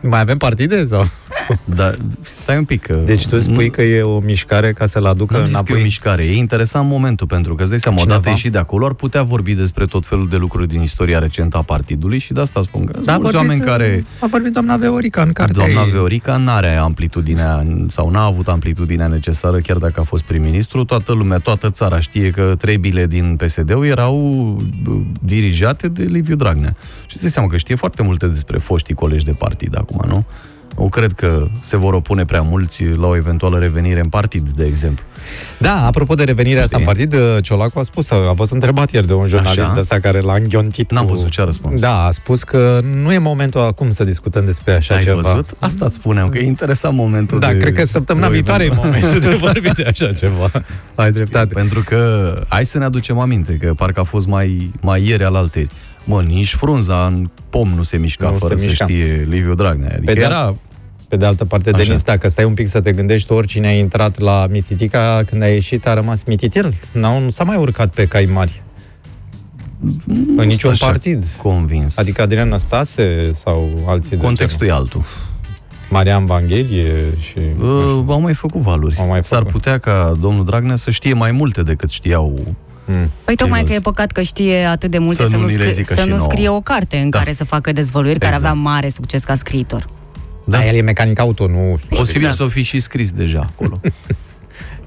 mai 0.00 0.20
avem 0.20 0.36
partide 0.38 0.86
sau? 0.86 1.06
Da, 1.76 1.90
stai 2.20 2.56
un 2.56 2.64
pic. 2.64 2.82
Că 2.82 2.94
Deci 3.04 3.26
tu 3.26 3.40
spui 3.40 3.70
că 3.70 3.82
e 3.82 4.02
o 4.02 4.18
mișcare 4.20 4.72
ca 4.72 4.86
să-l 4.86 5.04
aducă 5.06 5.34
Nu 5.34 5.40
am 5.40 5.46
zis 5.46 5.54
că 5.54 5.60
e 5.60 5.62
o 5.62 5.66
înapoi? 5.66 5.82
mișcare. 5.82 6.22
E 6.24 6.36
interesant 6.36 6.88
momentul, 6.88 7.26
pentru 7.26 7.54
că 7.54 7.60
îți 7.60 7.70
dai 7.70 7.78
seama, 7.78 7.96
Cineva? 7.96 8.14
odată 8.16 8.30
ieșit 8.30 8.52
de 8.52 8.58
acolo, 8.58 8.86
ar 8.86 8.92
putea 8.92 9.22
vorbi 9.22 9.54
despre 9.54 9.84
tot 9.84 10.06
felul 10.06 10.28
de 10.28 10.36
lucruri 10.36 10.68
din 10.68 10.82
istoria 10.82 11.18
recentă 11.18 11.56
a 11.56 11.62
partidului 11.62 12.18
și 12.18 12.32
de 12.32 12.40
asta 12.40 12.60
spun 12.60 12.84
că 12.84 12.92
sunt 12.94 13.04
Da, 13.06 13.12
a 13.12 13.16
mulți 13.16 13.36
vorbit, 13.36 13.50
oameni 13.50 13.70
care... 13.70 14.04
A 14.20 14.26
vorbit 14.26 14.52
doamna 14.52 14.76
Veorica 14.76 15.22
în 15.22 15.32
cartea 15.32 15.54
Doamna 15.54 15.82
ei. 15.82 15.90
Veorica 15.90 16.36
n-are 16.36 16.74
amplitudinea 16.76 17.66
sau 17.88 18.10
n-a 18.10 18.24
avut 18.24 18.48
amplitudinea 18.48 19.06
necesară 19.06 19.58
chiar 19.58 19.76
dacă 19.76 20.00
a 20.00 20.02
fost 20.04 20.22
prim-ministru. 20.22 20.84
Toată 20.84 21.12
lumea, 21.12 21.38
toată 21.38 21.70
țara 21.70 22.00
știe 22.00 22.30
că 22.30 22.54
trebile 22.58 23.06
din 23.06 23.36
PSD-ul 23.44 23.86
erau 23.86 24.16
uh, 24.88 25.00
dirijate 25.20 25.88
de 25.88 26.02
Liviu 26.02 26.36
Dragnea. 26.36 26.76
Și 27.06 27.12
îți 27.12 27.20
dai 27.20 27.30
seama 27.30 27.48
că 27.48 27.56
știe 27.56 27.74
foarte 27.74 28.02
multe 28.02 28.26
despre 28.26 28.58
foștii 28.58 28.94
colegi 28.94 29.24
de 29.24 29.32
partid 29.32 29.78
acum, 29.78 30.04
nu? 30.08 30.24
Nu 30.78 30.88
cred 30.88 31.12
că 31.12 31.46
se 31.60 31.76
vor 31.76 31.94
opune 31.94 32.24
prea 32.24 32.42
mulți 32.42 32.84
la 32.84 33.06
o 33.06 33.16
eventuală 33.16 33.58
revenire 33.58 34.00
în 34.00 34.08
partid, 34.08 34.48
de 34.48 34.64
exemplu. 34.64 35.04
Da, 35.58 35.86
apropo 35.86 36.14
de 36.14 36.24
revenirea 36.24 36.62
asta 36.62 36.76
în 36.76 36.82
Știi? 36.82 36.94
partid, 36.94 37.20
uh, 37.20 37.36
Ciolacu 37.42 37.78
a 37.78 37.82
spus, 37.82 38.10
a 38.10 38.32
fost 38.36 38.52
întrebat 38.52 38.90
ieri 38.92 39.06
de 39.06 39.12
un 39.12 39.26
jurnalist 39.26 39.60
Așa. 39.60 39.72
de 39.74 39.80
ăsta 39.80 39.98
care 40.00 40.20
l-a 40.20 40.34
înghiontit 40.34 40.90
N-am 40.92 41.06
cu... 41.06 41.12
văzut 41.14 41.28
ce 41.30 41.40
a 41.40 41.44
răspuns. 41.44 41.80
Da, 41.80 42.04
a 42.04 42.10
spus 42.10 42.42
că 42.42 42.80
nu 43.02 43.12
e 43.12 43.18
momentul 43.18 43.60
acum 43.60 43.90
să 43.90 44.04
discutăm 44.04 44.44
despre 44.44 44.72
așa 44.72 44.94
Ai 44.94 45.02
ceva. 45.02 45.20
văzut? 45.20 45.50
Asta 45.58 45.84
îți 45.84 45.94
spuneam, 45.94 46.28
că 46.28 46.38
e 46.38 46.46
interesant 46.46 46.96
momentul 46.96 47.38
Da, 47.38 47.48
de... 47.52 47.56
cred 47.58 47.74
că 47.74 47.84
săptămâna 47.86 48.26
de 48.26 48.30
o 48.32 48.34
viitoare 48.34 48.62
e 48.62 48.66
eventuală- 48.66 48.96
momentul 49.00 49.20
de 49.30 49.36
vorbit 49.46 49.72
de 49.72 49.82
așa 49.82 50.12
ceva. 50.12 50.50
Ai 50.94 51.12
dreptate. 51.12 51.54
Pentru 51.54 51.82
că, 51.86 52.32
hai 52.48 52.64
să 52.64 52.78
ne 52.78 52.84
aducem 52.84 53.18
aminte, 53.18 53.52
că 53.52 53.74
parcă 53.74 54.00
a 54.00 54.04
fost 54.04 54.26
mai, 54.26 54.70
mai 54.80 55.06
ieri 55.08 55.24
al 55.24 55.34
altei. 55.34 55.68
Mă, 56.04 56.22
nici 56.22 56.54
frunza 56.54 57.06
în 57.06 57.30
pom 57.50 57.68
nu 57.68 57.82
se 57.82 57.96
mișca 57.96 58.28
Nu 58.30 58.36
fără 58.36 58.54
se 58.56 58.60
să 58.62 58.68
mișca. 58.68 58.84
știe 58.84 59.26
Liviu 59.28 59.54
Dragnea. 59.54 59.88
Adică 59.88 60.04
Pe 60.04 60.12
de- 60.12 60.20
era... 60.20 60.54
Pe 61.08 61.16
de 61.16 61.26
altă 61.26 61.44
parte, 61.44 61.70
Așa. 61.74 61.82
Denis, 61.84 62.02
dacă 62.02 62.28
stai 62.28 62.44
un 62.44 62.54
pic 62.54 62.68
să 62.68 62.80
te 62.80 62.92
gândești, 62.92 63.32
oricine 63.32 63.66
a 63.66 63.70
intrat 63.72 64.18
la 64.18 64.46
Mititica, 64.50 65.22
când 65.26 65.42
a 65.42 65.46
ieșit, 65.48 65.86
a 65.86 65.94
rămas 65.94 66.24
mititel. 66.24 66.74
N-au, 66.92 67.20
nu 67.20 67.30
s-a 67.30 67.44
mai 67.44 67.56
urcat 67.56 67.88
pe 67.94 68.06
cai 68.06 68.24
mari. 68.24 68.62
În 70.36 70.46
niciun 70.46 70.70
așa 70.70 70.86
partid. 70.86 71.24
Convins. 71.42 71.98
Adică 71.98 72.22
Adrian 72.22 72.48
Năstase 72.48 73.32
sau 73.34 73.84
alții 73.86 74.16
Contextul 74.16 74.66
e 74.66 74.70
altul. 74.70 75.00
de 75.00 75.06
genul. 75.06 75.88
Marian 75.90 76.24
Vanghelie 76.26 77.10
și... 77.20 77.34
Uh, 77.60 78.04
au 78.08 78.20
mai 78.20 78.34
făcut 78.34 78.60
valuri. 78.60 78.96
Au 78.98 79.06
mai 79.06 79.20
S-ar 79.24 79.38
făcut. 79.38 79.52
putea 79.52 79.78
ca 79.78 80.12
domnul 80.20 80.44
Dragnea 80.44 80.76
să 80.76 80.90
știe 80.90 81.12
mai 81.12 81.32
multe 81.32 81.62
decât 81.62 81.90
știau. 81.90 82.38
Mm. 82.86 83.10
Păi 83.24 83.34
tocmai 83.34 83.58
că 83.58 83.64
e 83.64 83.66
Ceilalți. 83.66 83.82
păcat 83.90 84.10
că 84.12 84.22
știe 84.22 84.64
atât 84.64 84.90
de 84.90 84.98
multe 84.98 85.22
Să 85.22 85.28
să, 85.28 85.34
nu 85.36 85.40
nu, 85.42 85.46
ni 85.48 85.52
le 85.52 85.58
scrie, 85.58 85.72
zică 85.72 85.94
să 85.94 86.00
și 86.00 86.08
nu 86.08 86.16
nouă. 86.16 86.28
scrie 86.30 86.48
o 86.48 86.60
carte 86.60 86.96
în 86.96 87.10
Da. 87.10 87.18
care 87.18 87.32
să 87.32 87.44
facă 87.44 87.72
dezvăluiri, 87.72 88.18
care 88.18 88.34
Exact. 88.34 88.50
avea 88.52 88.62
mare 88.62 88.88
succes 88.88 89.24
ca 89.24 89.34
scriitor. 89.36 89.86
Da, 90.46 90.66
el 90.66 90.74
e 90.74 90.80
mecanic 90.80 91.18
auto, 91.18 91.46
nu 91.46 91.76
știu. 91.78 91.96
Posibil 91.96 92.30
să 92.32 92.42
o 92.42 92.48
fi 92.48 92.62
și 92.62 92.80
scris 92.80 93.10
deja 93.12 93.48
acolo. 93.52 93.80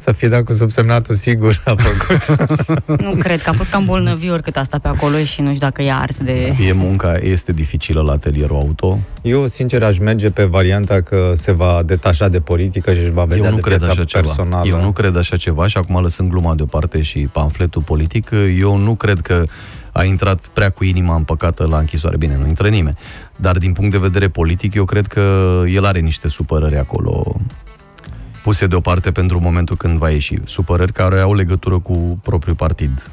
Să 0.07 0.13
fie 0.13 0.27
dat 0.27 0.43
cu 0.43 0.53
subsemnatul, 0.53 1.15
sigur 1.15 1.61
a 1.65 1.73
făcut. 1.77 2.49
Nu 3.05 3.15
cred 3.15 3.41
că 3.41 3.49
a 3.49 3.53
fost 3.53 3.69
cam 3.69 3.85
bolnăvior 3.85 4.39
cât 4.39 4.57
asta 4.57 4.79
pe 4.79 4.87
acolo 4.87 5.17
și 5.17 5.41
nu 5.41 5.47
știu 5.47 5.59
dacă 5.59 5.81
e 5.81 5.91
ars 5.93 6.17
de... 6.17 6.55
E 6.67 6.71
munca, 6.71 7.15
este 7.21 7.51
dificilă 7.51 8.01
la 8.01 8.11
atelierul 8.11 8.55
auto. 8.55 8.99
Eu, 9.21 9.47
sincer, 9.47 9.83
aș 9.83 9.97
merge 9.97 10.29
pe 10.29 10.43
varianta 10.43 11.01
că 11.01 11.31
se 11.35 11.51
va 11.51 11.81
detașa 11.85 12.27
de 12.27 12.39
politică 12.39 12.93
și 12.93 12.99
își 12.99 13.11
va 13.11 13.23
vedea 13.23 13.45
Eu 13.45 13.49
nu 13.49 13.55
de 13.55 13.61
cred 13.61 13.77
viața 13.77 14.01
așa 14.01 14.19
personală. 14.19 14.63
ceva. 14.65 14.77
Eu 14.77 14.83
nu 14.83 14.91
cred 14.91 15.17
așa 15.17 15.35
ceva 15.35 15.67
și 15.67 15.77
acum 15.77 16.01
lăsând 16.01 16.29
gluma 16.29 16.55
deoparte 16.55 17.01
și 17.01 17.19
pamfletul 17.19 17.81
politic, 17.81 18.29
eu 18.59 18.77
nu 18.77 18.95
cred 18.95 19.19
că 19.19 19.43
a 19.91 20.03
intrat 20.03 20.47
prea 20.53 20.69
cu 20.69 20.83
inima 20.83 21.15
împăcată 21.15 21.67
la 21.69 21.77
închisoare. 21.77 22.17
Bine, 22.17 22.37
nu 22.37 22.47
intră 22.47 22.67
nimeni. 22.67 22.97
Dar 23.35 23.57
din 23.57 23.73
punct 23.73 23.91
de 23.91 23.97
vedere 23.97 24.27
politic, 24.27 24.73
eu 24.73 24.85
cred 24.85 25.07
că 25.07 25.21
el 25.73 25.85
are 25.85 25.99
niște 25.99 26.27
supărări 26.27 26.77
acolo 26.77 27.35
puse 28.47 28.67
deoparte 28.67 29.11
pentru 29.11 29.39
momentul 29.39 29.75
când 29.75 29.97
va 29.97 30.09
ieși. 30.09 30.39
Supărări 30.45 30.91
care 30.91 31.19
au 31.19 31.33
legătură 31.33 31.79
cu 31.79 32.19
propriul 32.23 32.55
partid. 32.55 33.11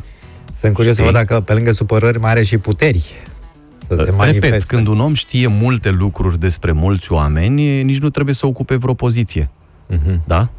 Sunt 0.60 0.74
curios 0.74 0.96
să 0.96 1.02
Știi? 1.02 1.12
văd 1.12 1.26
dacă 1.26 1.40
pe 1.40 1.52
lângă 1.52 1.72
supărări 1.72 2.18
mai 2.20 2.30
are 2.30 2.42
și 2.42 2.58
puteri. 2.58 3.14
Să 3.88 4.02
se 4.04 4.10
manifeste. 4.10 4.46
Repet, 4.48 4.64
când 4.64 4.86
un 4.86 5.00
om 5.00 5.14
știe 5.14 5.46
multe 5.46 5.90
lucruri 5.90 6.38
despre 6.38 6.72
mulți 6.72 7.12
oameni, 7.12 7.82
nici 7.82 7.98
nu 7.98 8.10
trebuie 8.10 8.34
să 8.34 8.46
ocupe 8.46 8.76
vreo 8.76 8.94
poziție. 8.94 9.50
Da? 10.24 10.50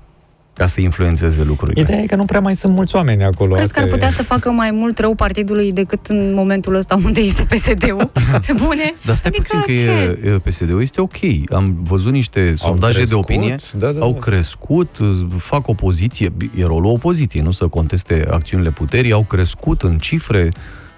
Ca 0.57 0.67
să 0.67 0.81
influențeze 0.81 1.43
lucrurile. 1.43 1.81
Ideea 1.81 1.99
e 1.99 2.05
că 2.05 2.15
nu 2.15 2.25
prea 2.25 2.39
mai 2.39 2.55
sunt 2.55 2.73
mulți 2.73 2.95
oameni 2.95 3.23
acolo. 3.23 3.51
Crezi 3.53 3.65
Asta 3.65 3.79
că 3.79 3.85
ar 3.85 3.87
e- 3.91 3.91
putea 3.91 4.11
să 4.11 4.23
facă 4.23 4.49
mai 4.49 4.71
mult 4.71 4.99
rău 4.99 5.15
partidului 5.15 5.71
decât 5.71 6.05
în 6.05 6.33
momentul 6.33 6.75
ăsta 6.75 6.99
unde 7.05 7.19
este 7.19 7.43
PSD-ul? 7.43 8.11
Pe 8.47 8.53
bune? 8.53 8.91
Dar 9.05 9.15
stai 9.15 9.31
adică 9.35 9.57
puțin 9.57 9.59
că 9.59 9.81
ce? 9.83 10.19
e, 10.23 10.29
e, 10.29 10.39
PSD-ul 10.39 10.81
este 10.81 11.01
ok. 11.01 11.17
Am 11.51 11.77
văzut 11.83 12.11
niște 12.11 12.53
sondaje 12.55 12.91
de 12.99 13.05
crescut, 13.05 13.23
opinie, 13.23 13.55
da, 13.77 13.91
da, 13.91 13.99
au 13.99 14.11
da. 14.11 14.19
crescut, 14.19 14.97
fac 15.37 15.67
opoziție, 15.67 16.33
e 16.57 16.65
rolul 16.65 16.91
opoziției, 16.91 17.43
nu 17.43 17.51
să 17.51 17.67
conteste 17.67 18.27
acțiunile 18.31 18.69
puterii, 18.71 19.11
au 19.11 19.23
crescut 19.23 19.81
în 19.81 19.97
cifre. 19.97 20.49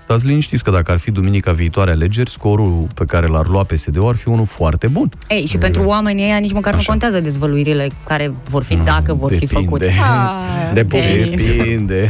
Stați 0.07 0.25
liniștiți 0.27 0.63
că 0.63 0.71
dacă 0.71 0.91
ar 0.91 0.97
fi 0.97 1.11
duminica 1.11 1.51
viitoare 1.51 1.91
alegeri, 1.91 2.29
scorul 2.29 2.87
pe 2.93 3.05
care 3.05 3.27
l-ar 3.27 3.47
lua 3.47 3.63
PSD-ul 3.63 4.07
ar 4.07 4.15
fi 4.15 4.27
unul 4.27 4.45
foarte 4.45 4.87
bun. 4.87 5.09
Ei, 5.29 5.45
și 5.45 5.57
pentru 5.57 5.83
oamenii 5.83 6.23
ăia 6.23 6.37
nici 6.37 6.51
măcar 6.53 6.75
nu 6.75 6.81
contează 6.85 7.19
dezvăluirile 7.19 7.89
care 8.05 8.33
vor 8.49 8.63
fi, 8.63 8.75
dacă 8.75 9.13
vor 9.13 9.31
fi 9.31 9.39
depinde. 9.39 9.63
făcute. 9.65 9.93
Ah, 10.01 10.83
Denis. 10.87 11.55
Depinde. 11.55 12.09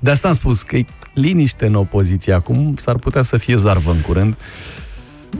De 0.00 0.10
asta 0.10 0.28
am 0.28 0.34
spus 0.34 0.62
că 0.62 0.76
e 0.76 0.84
liniște 1.14 1.66
în 1.66 1.74
opoziție 1.74 2.32
acum, 2.32 2.74
s-ar 2.76 2.96
putea 2.96 3.22
să 3.22 3.36
fie 3.36 3.56
zarvă 3.56 3.90
în 3.90 4.00
curând. 4.00 4.36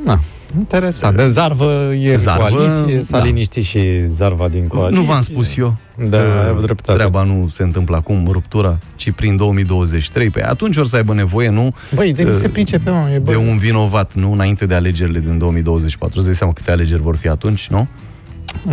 Na, 0.04 0.20
interesant. 0.58 1.16
De 1.16 1.28
zarvă 1.28 1.94
e 1.94 2.16
Zarvă, 2.16 2.48
în 2.48 2.54
coaliție, 2.54 3.02
s-a 3.02 3.18
da. 3.18 3.24
liniștit 3.24 3.64
și 3.64 3.80
zarva 4.16 4.48
din 4.48 4.66
coaliție. 4.66 5.00
Nu 5.00 5.06
v-am 5.06 5.20
spus 5.20 5.56
eu. 5.56 5.76
Da, 5.98 6.18
că 6.18 6.24
ai 6.24 6.48
avut 6.48 6.62
dreptate. 6.62 6.98
Treaba 6.98 7.22
nu 7.22 7.48
se 7.48 7.62
întâmplă 7.62 7.96
acum, 7.96 8.28
ruptura, 8.30 8.78
ci 8.96 9.10
prin 9.10 9.36
2023. 9.36 10.30
Pe 10.30 10.44
atunci 10.44 10.76
or 10.76 10.86
să 10.86 10.96
aibă 10.96 11.14
nevoie, 11.14 11.48
nu? 11.48 11.74
Băi, 11.94 12.12
de 12.12 12.24
uh, 12.24 12.32
se 12.32 12.48
pricepe, 12.48 12.90
mă, 12.90 13.08
e 13.10 13.18
de 13.18 13.32
bă. 13.32 13.36
un 13.36 13.56
vinovat, 13.56 14.14
nu? 14.14 14.32
Înainte 14.32 14.66
de 14.66 14.74
alegerile 14.74 15.18
din 15.18 15.38
2024. 15.38 16.18
Îți 16.18 16.26
dai 16.26 16.36
seama 16.36 16.52
câte 16.52 16.70
alegeri 16.70 17.02
vor 17.02 17.16
fi 17.16 17.28
atunci, 17.28 17.68
nu? 17.68 17.88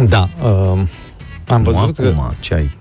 Da, 0.07 0.29
uh, 0.43 0.83
am 1.47 1.61
nu 1.61 1.71
văzut 1.71 1.95
că... 1.95 2.07
acum, 2.07 2.33
ce 2.39 2.53
ai? 2.53 2.77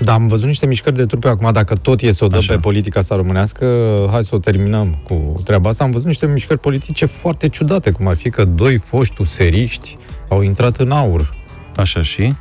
Da, 0.00 0.12
am 0.12 0.28
văzut 0.28 0.46
niște 0.46 0.66
mișcări 0.66 0.96
de 0.96 1.06
trupe 1.06 1.28
acum, 1.28 1.52
dacă 1.52 1.74
tot 1.74 2.00
e 2.00 2.12
să 2.12 2.24
o 2.24 2.28
dăm 2.28 2.38
Așa. 2.38 2.52
pe 2.52 2.58
politica 2.60 3.00
asta 3.00 3.16
românească, 3.16 3.66
hai 4.10 4.24
să 4.24 4.34
o 4.34 4.38
terminăm 4.38 4.98
cu 5.02 5.40
treaba 5.44 5.68
asta. 5.68 5.84
Am 5.84 5.90
văzut 5.90 6.06
niște 6.06 6.26
mișcări 6.26 6.60
politice 6.60 7.06
foarte 7.06 7.48
ciudate, 7.48 7.90
cum 7.90 8.08
ar 8.08 8.16
fi 8.16 8.30
că 8.30 8.44
doi 8.44 8.76
foști 8.76 9.20
useriști 9.20 9.96
au 10.28 10.42
intrat 10.42 10.76
în 10.76 10.90
aur. 10.90 11.34
Așa 11.76 12.02
și? 12.02 12.34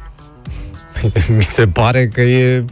Mi 1.38 1.44
se 1.44 1.68
pare 1.68 2.08
că 2.08 2.22
e... 2.22 2.66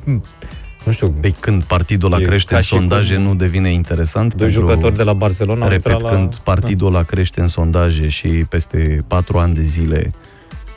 Nu 0.85 0.91
știu, 0.91 1.11
Păi 1.11 1.35
când 1.39 1.63
partidul 1.63 2.11
ăla 2.11 2.21
E 2.21 2.25
crește 2.25 2.51
ca 2.51 2.57
în 2.57 2.61
și 2.61 2.67
sondaje, 2.67 3.13
cum 3.15 3.23
nu 3.23 3.35
devine 3.35 3.71
interesant? 3.71 4.33
doi 4.33 4.47
pentru- 4.47 4.67
jucători 4.67 4.95
de 4.95 5.03
la 5.03 5.13
Barcelona 5.13 5.63
au 5.63 5.69
Repet, 5.69 5.91
intrat 5.91 6.01
la... 6.01 6.09
Da. 6.09 6.15
când 6.15 6.35
partidul 6.35 6.87
ăla 6.87 7.03
crește 7.03 7.41
în 7.41 7.47
sondaje 7.47 8.07
și 8.07 8.27
peste 8.27 9.03
patru 9.07 9.37
ani 9.37 9.53
de 9.53 9.61
zile 9.61 10.11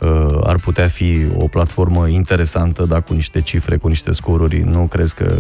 uh, 0.01 0.39
ar 0.43 0.57
putea 0.57 0.89
fi 0.89 1.27
o 1.37 1.47
platformă 1.49 2.09
interesantă, 2.09 2.85
dar 2.85 3.03
cu 3.03 3.15
niște 3.15 3.41
cifre, 3.41 3.77
cu 3.77 3.89
niște 3.89 4.13
scoruri, 4.13 4.59
nu 4.59 4.87
crezi 4.87 5.15
că... 5.15 5.37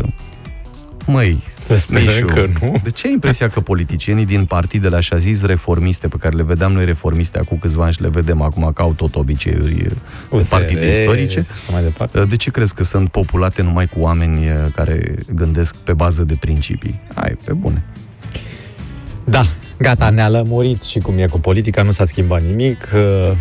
Măi, 1.06 1.42
Să 1.64 1.76
sperăm 1.76 2.04
Mișu, 2.04 2.26
că 2.26 2.46
nu. 2.60 2.74
de 2.82 2.90
ce 2.90 3.06
ai 3.06 3.12
impresia 3.12 3.48
că 3.48 3.60
politicienii 3.60 4.24
din 4.24 4.44
partidele 4.44 4.96
așa 4.96 5.16
zis 5.16 5.42
reformiste, 5.44 6.08
pe 6.08 6.16
care 6.20 6.36
le 6.36 6.42
vedeam 6.42 6.72
noi 6.72 6.84
reformiste 6.84 7.38
acum 7.38 7.58
câțiva 7.58 7.84
ani 7.84 7.92
și 7.92 8.02
le 8.02 8.08
vedem 8.08 8.40
acum 8.40 8.70
că 8.74 8.82
au 8.82 8.92
tot 8.92 9.14
obiceiuri 9.16 9.74
de 9.74 9.90
USR 10.30 10.48
partide 10.50 10.90
istorice, 11.00 11.40
și 11.42 11.48
așa 11.50 11.72
mai 11.72 11.82
departe. 11.82 12.24
de 12.24 12.36
ce 12.36 12.50
crezi 12.50 12.74
că 12.74 12.84
sunt 12.84 13.08
populate 13.08 13.62
numai 13.62 13.86
cu 13.86 14.00
oameni 14.00 14.46
uh, 14.48 14.54
care 14.74 15.14
gândesc 15.34 15.76
pe 15.76 15.92
bază 15.92 16.24
de 16.24 16.34
principii? 16.40 17.00
Ai, 17.14 17.36
pe 17.44 17.52
bune. 17.52 17.82
Da, 19.24 19.42
gata, 19.78 20.10
ne-a 20.10 20.28
lămurit 20.28 20.82
și 20.82 20.98
cum 20.98 21.18
e 21.18 21.26
cu 21.26 21.40
politica, 21.40 21.82
nu 21.82 21.90
s-a 21.92 22.04
schimbat 22.06 22.42
nimic. 22.42 22.88
uh, 22.94 23.36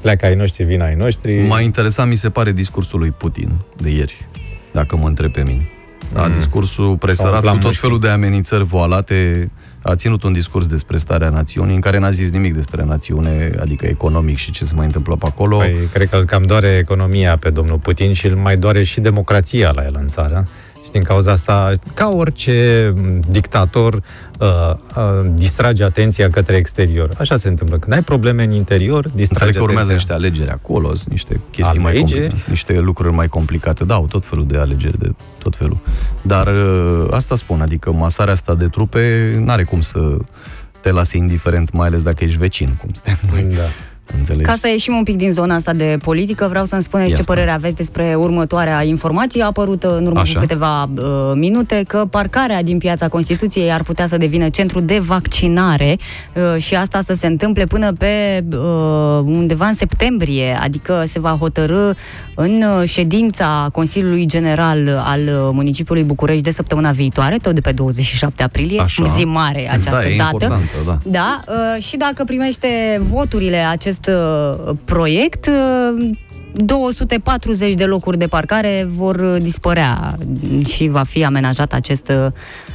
Pleacă 0.00 0.26
ai 0.26 0.34
noștri, 0.34 0.64
vin 0.64 0.80
ai 0.80 0.94
noștri. 0.94 1.40
M-a 1.46 1.60
interesat, 1.60 2.08
mi 2.08 2.16
se 2.16 2.30
pare, 2.30 2.52
discursul 2.52 2.98
lui 2.98 3.10
Putin 3.10 3.50
de 3.76 3.90
ieri, 3.90 4.26
dacă 4.72 4.96
mă 4.96 5.06
întreb 5.08 5.32
pe 5.32 5.42
mine. 5.42 5.68
Da, 6.12 6.26
Mm. 6.26 6.32
discursul 6.36 6.96
presărat 6.96 7.32
Sau 7.32 7.40
cu 7.40 7.46
la 7.46 7.52
tot 7.52 7.62
mușchi. 7.62 7.78
felul 7.78 8.00
de 8.00 8.08
amenințări 8.08 8.64
voalate. 8.64 9.50
A 9.82 9.94
ținut 9.94 10.22
un 10.22 10.32
discurs 10.32 10.66
despre 10.66 10.96
starea 10.96 11.28
națiunii, 11.28 11.74
în 11.74 11.80
care 11.80 11.98
n-a 11.98 12.10
zis 12.10 12.30
nimic 12.30 12.54
despre 12.54 12.84
națiune, 12.84 13.50
adică 13.60 13.86
economic 13.86 14.36
și 14.36 14.50
ce 14.50 14.64
se 14.64 14.74
mai 14.74 14.86
întâmplă 14.86 15.16
pe 15.16 15.26
acolo. 15.26 15.56
Păi, 15.56 15.76
cred 15.92 16.08
că 16.08 16.16
îl 16.16 16.24
cam 16.24 16.42
doare 16.42 16.76
economia 16.80 17.36
pe 17.36 17.50
domnul 17.50 17.78
Putin 17.78 18.12
și 18.12 18.26
îl 18.26 18.36
mai 18.36 18.56
doare 18.56 18.82
și 18.82 19.00
democrația 19.00 19.70
la 19.70 19.84
el 19.84 19.96
în 20.00 20.08
țară. 20.08 20.48
Și 20.94 21.00
din 21.00 21.08
cauza 21.08 21.32
asta, 21.32 21.72
ca 21.94 22.08
orice 22.08 22.92
m, 22.96 23.20
dictator, 23.28 23.94
uh, 23.94 24.48
uh, 24.96 25.30
distrage 25.34 25.84
atenția 25.84 26.30
către 26.30 26.56
exterior. 26.56 27.10
Așa 27.18 27.36
se 27.36 27.48
întâmplă. 27.48 27.78
Când 27.78 27.92
ai 27.92 28.02
probleme 28.02 28.42
în 28.42 28.50
interior, 28.52 29.08
distrage 29.08 29.44
Înțeleg 29.44 29.54
că 29.54 29.62
urmează 29.62 29.92
atenția. 29.92 29.94
niște 29.94 30.12
alegeri 30.12 30.50
acolo, 30.50 30.94
sunt 30.94 31.08
niște 31.10 31.40
chestii 31.50 31.80
mai 31.80 31.90
Alegeri? 31.92 32.20
complicate, 32.20 32.50
niște 32.50 32.78
lucruri 32.78 33.14
mai 33.14 33.28
complicate. 33.28 33.84
Da, 33.84 33.94
au 33.94 34.06
tot 34.06 34.24
felul 34.26 34.46
de 34.46 34.58
alegeri, 34.58 34.98
de 34.98 35.10
tot 35.38 35.56
felul. 35.56 35.78
Dar 36.22 36.46
uh, 36.46 37.06
asta 37.10 37.36
spun, 37.36 37.60
adică 37.60 37.92
masarea 37.92 38.32
asta 38.32 38.54
de 38.54 38.68
trupe 38.68 39.34
n-are 39.44 39.64
cum 39.64 39.80
să 39.80 40.16
te 40.80 40.90
lase 40.90 41.16
indiferent, 41.16 41.72
mai 41.72 41.86
ales 41.86 42.02
dacă 42.02 42.24
ești 42.24 42.38
vecin, 42.38 42.76
cum 42.80 42.90
suntem 42.92 43.18
noi. 43.32 43.54
Da. 43.54 43.62
Înțelegi? 44.16 44.44
Ca 44.44 44.54
să 44.58 44.68
ieșim 44.68 44.94
un 44.96 45.02
pic 45.02 45.16
din 45.16 45.32
zona 45.32 45.54
asta 45.54 45.72
de 45.72 45.98
politică, 46.02 46.46
vreau 46.48 46.64
să-mi 46.64 46.82
spuneți 46.82 47.10
Ia 47.10 47.16
ce 47.16 47.22
spune. 47.22 47.38
părere 47.38 47.56
aveți 47.56 47.74
despre 47.76 48.14
următoarea 48.14 48.84
informație 48.84 49.42
apărută 49.42 49.96
în 49.96 50.06
urmă 50.06 50.20
Așa. 50.20 50.32
cu 50.32 50.40
câteva 50.40 50.82
uh, 50.82 51.32
minute, 51.34 51.84
că 51.86 52.06
parcarea 52.10 52.62
din 52.62 52.78
piața 52.78 53.08
Constituției 53.08 53.72
ar 53.72 53.82
putea 53.82 54.06
să 54.06 54.16
devină 54.16 54.48
centru 54.48 54.80
de 54.80 54.98
vaccinare 54.98 55.96
uh, 56.32 56.62
și 56.62 56.74
asta 56.74 57.00
să 57.00 57.14
se 57.14 57.26
întâmple 57.26 57.64
până 57.64 57.92
pe 57.92 58.44
uh, 58.52 58.58
undeva 59.24 59.66
în 59.66 59.74
septembrie, 59.74 60.58
adică 60.62 61.02
se 61.06 61.20
va 61.20 61.36
hotărâ 61.40 61.90
în 62.34 62.62
uh, 62.80 62.88
ședința 62.88 63.68
Consiliului 63.72 64.26
General 64.26 65.02
al 65.04 65.20
uh, 65.20 65.50
municipiului 65.52 66.02
București 66.02 66.42
de 66.42 66.50
săptămâna 66.50 66.90
viitoare, 66.90 67.36
tot 67.42 67.54
de 67.54 67.60
pe 67.60 67.72
27 67.72 68.42
aprilie, 68.42 68.80
Așa. 68.80 69.04
zi 69.16 69.24
mare 69.24 69.70
această 69.70 69.90
da, 69.90 70.08
e 70.08 70.16
dată. 70.16 70.32
importantă, 70.32 70.76
da. 70.86 70.98
Da, 71.04 71.40
uh, 71.48 71.82
și 71.82 71.96
dacă 71.96 72.24
primește 72.24 72.68
voturile 73.00 73.56
acest 73.56 73.93
uh, 74.08 74.74
proiect, 74.84 75.46
uh, 75.46 76.10
240 76.52 77.74
de 77.74 77.84
locuri 77.84 78.18
de 78.18 78.26
parcare 78.26 78.86
vor 78.88 79.16
uh, 79.16 79.36
dispărea 79.42 80.16
și 80.68 80.88
va 80.88 81.02
fi 81.02 81.24
amenajat 81.24 81.72
acest 81.72 82.08
uh, 82.08 82.26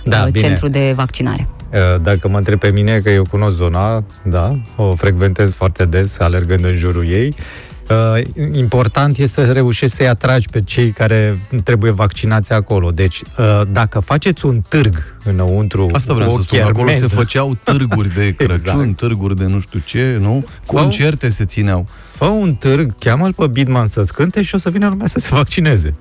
Da, 0.03 0.17
uh, 0.25 0.31
bine. 0.31 0.45
centru 0.47 0.67
de 0.67 0.93
vaccinare. 0.95 1.47
Uh, 1.73 2.01
Dacă 2.01 2.27
mă 2.27 2.37
întreb 2.37 2.59
pe 2.59 2.71
mine, 2.71 2.99
că 2.99 3.09
eu 3.09 3.23
cunosc 3.29 3.55
zona, 3.55 4.03
da, 4.23 4.59
o 4.75 4.95
frecventez 4.95 5.53
foarte 5.53 5.85
des, 5.85 6.19
alergând 6.19 6.65
în 6.65 6.73
jurul 6.75 7.07
ei, 7.07 7.35
uh, 7.89 8.21
important 8.51 9.17
este 9.17 9.45
să 9.45 9.51
reușești 9.51 9.95
să-i 9.95 10.07
atragi 10.07 10.47
pe 10.49 10.61
cei 10.61 10.91
care 10.91 11.39
trebuie 11.63 11.91
vaccinați 11.91 12.51
acolo. 12.53 12.89
Deci, 12.89 13.21
uh, 13.21 13.61
dacă 13.71 13.99
faceți 13.99 14.45
un 14.45 14.61
târg 14.67 15.15
înăuntru, 15.23 15.89
Asta 15.93 16.13
vreau 16.13 16.29
o 16.29 16.35
să 16.35 16.41
spun, 16.41 16.59
acolo 16.59 16.73
se 16.73 16.83
chermeză, 16.93 17.07
făceau 17.07 17.57
târguri 17.63 18.13
de 18.13 18.31
Crăciun, 18.37 18.79
Exact. 18.79 18.95
târguri 18.95 19.35
de 19.35 19.45
nu 19.45 19.59
știu 19.59 19.81
ce, 19.85 20.17
nu? 20.19 20.45
Concerte 20.65 21.29
se 21.29 21.45
țineau. 21.45 21.87
Fă 22.11 22.25
un 22.25 22.55
târg, 22.55 22.95
cheamă-l 22.99 23.33
pe 23.33 23.47
Bidman 23.47 23.87
să-ți 23.87 24.13
cânte 24.13 24.41
și 24.41 24.55
o 24.55 24.57
să 24.57 24.69
vină 24.69 24.87
lumea 24.87 25.07
să 25.07 25.19
se 25.19 25.29
vaccineze. 25.31 25.93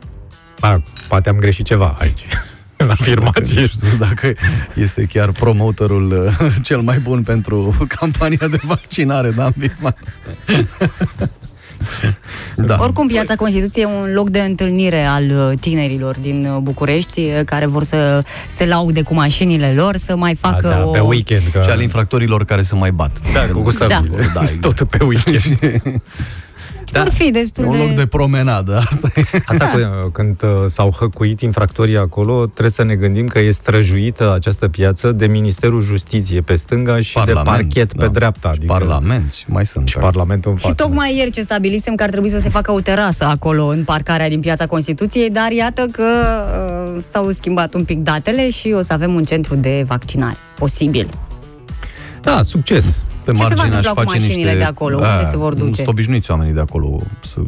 A, 0.60 0.82
poate 1.08 1.28
am 1.28 1.36
greșit 1.36 1.64
ceva 1.64 1.96
aici, 1.98 2.24
în 2.76 2.90
afirmație. 2.90 3.60
Nu 3.60 3.66
știu 3.66 3.98
dacă 3.98 4.32
este 4.74 5.04
chiar 5.04 5.32
promotorul 5.32 6.24
uh, 6.40 6.56
cel 6.62 6.80
mai 6.80 6.98
bun 6.98 7.22
pentru 7.22 7.86
campania 7.98 8.48
de 8.50 8.58
vaccinare, 8.62 9.30
da, 9.30 9.50
Bitman? 9.56 9.96
da. 12.68 12.76
Oricum, 12.80 13.06
piața 13.06 13.34
Constituției 13.34 13.84
e 13.84 13.86
un 13.86 14.12
loc 14.12 14.30
de 14.30 14.40
întâlnire 14.40 15.04
al 15.04 15.24
uh, 15.24 15.58
tinerilor 15.60 16.18
din 16.18 16.46
uh, 16.46 16.60
București 16.60 17.20
uh, 17.20 17.40
care 17.44 17.66
vor 17.66 17.84
să 17.84 18.22
se 18.48 18.66
laude 18.66 19.02
cu 19.02 19.14
mașinile 19.14 19.72
lor, 19.72 19.96
să 19.96 20.16
mai 20.16 20.34
facă 20.34 20.68
da, 20.68 20.86
o... 20.86 20.90
pe 20.90 21.00
weekend. 21.00 21.42
Că... 21.52 21.60
Și 21.64 21.70
al 21.70 21.80
infractorilor 21.80 22.44
care 22.44 22.62
se 22.62 22.74
mai 22.74 22.90
bat. 22.90 23.18
Da, 23.32 23.40
cu 23.52 23.60
gustabile. 23.60 24.30
Da, 24.34 24.40
exact. 24.40 24.60
Tot 24.74 24.82
pe 24.82 25.04
weekend. 25.04 25.58
Da. 26.92 27.02
Vor 27.02 27.12
fi 27.12 27.30
destul 27.30 27.64
un 27.64 27.70
de... 27.70 27.76
loc 27.76 27.90
de 27.90 28.06
promenadă, 28.06 28.76
asta 28.90 29.10
e. 29.14 29.22
Asta 29.46 29.66
cu, 29.66 30.08
când 30.08 30.42
uh, 30.42 30.48
s-au 30.66 30.96
hăcuit 30.98 31.40
infractorii 31.40 31.96
acolo, 31.96 32.46
trebuie 32.46 32.70
să 32.70 32.84
ne 32.84 32.94
gândim 32.94 33.26
că 33.26 33.38
e 33.38 33.50
străjuită 33.50 34.32
această 34.34 34.68
piață 34.68 35.12
de 35.12 35.26
Ministerul 35.26 35.80
Justiție 35.82 36.40
pe 36.40 36.54
stânga 36.56 37.00
și 37.00 37.12
Parlament, 37.12 37.44
de 37.44 37.50
parchet 37.50 37.94
da. 37.94 38.04
pe 38.04 38.10
dreapta. 38.12 38.48
Adică 38.48 38.72
Parlament, 38.72 39.32
și 39.32 39.44
mai 39.46 39.66
sunt. 39.66 39.88
și 39.88 39.96
Parlamentul 39.98 40.50
în 40.50 40.56
Și 40.56 40.62
față. 40.62 40.74
tocmai 40.74 41.16
ieri 41.16 41.30
ce 41.30 41.40
stabilisem 41.42 41.94
că 41.94 42.02
ar 42.02 42.10
trebui 42.10 42.28
să 42.28 42.40
se 42.40 42.48
facă 42.48 42.72
o 42.72 42.80
terasă 42.80 43.24
acolo 43.24 43.66
în 43.66 43.84
parcarea 43.84 44.28
din 44.28 44.40
piața 44.40 44.66
Constituției, 44.66 45.30
dar 45.30 45.50
iată 45.50 45.88
că 45.92 46.04
uh, 46.96 47.04
s-au 47.10 47.30
schimbat 47.30 47.74
un 47.74 47.84
pic 47.84 47.98
datele 47.98 48.50
și 48.50 48.74
o 48.76 48.82
să 48.82 48.92
avem 48.92 49.14
un 49.14 49.24
centru 49.24 49.54
de 49.54 49.84
vaccinare. 49.86 50.36
Posibil. 50.58 51.08
Da, 52.22 52.42
succes. 52.42 52.84
Pe 53.32 53.34
Ce 53.34 53.42
se 53.42 53.48
va 53.48 53.54
margine 53.54 53.76
aș 53.76 53.84
întâmpla 53.84 54.02
cu 54.02 54.08
face 54.08 54.18
mașinile 54.20 54.42
niște... 54.50 54.58
de 54.58 54.64
acolo? 54.64 54.96
Unde 54.96 55.26
se 55.30 55.36
vor 55.36 55.54
duce? 55.54 55.72
Sunt 55.74 55.86
obișnuiți 55.86 56.30
oamenii 56.30 56.52
de 56.52 56.60
acolo. 56.60 57.00
Să... 57.20 57.40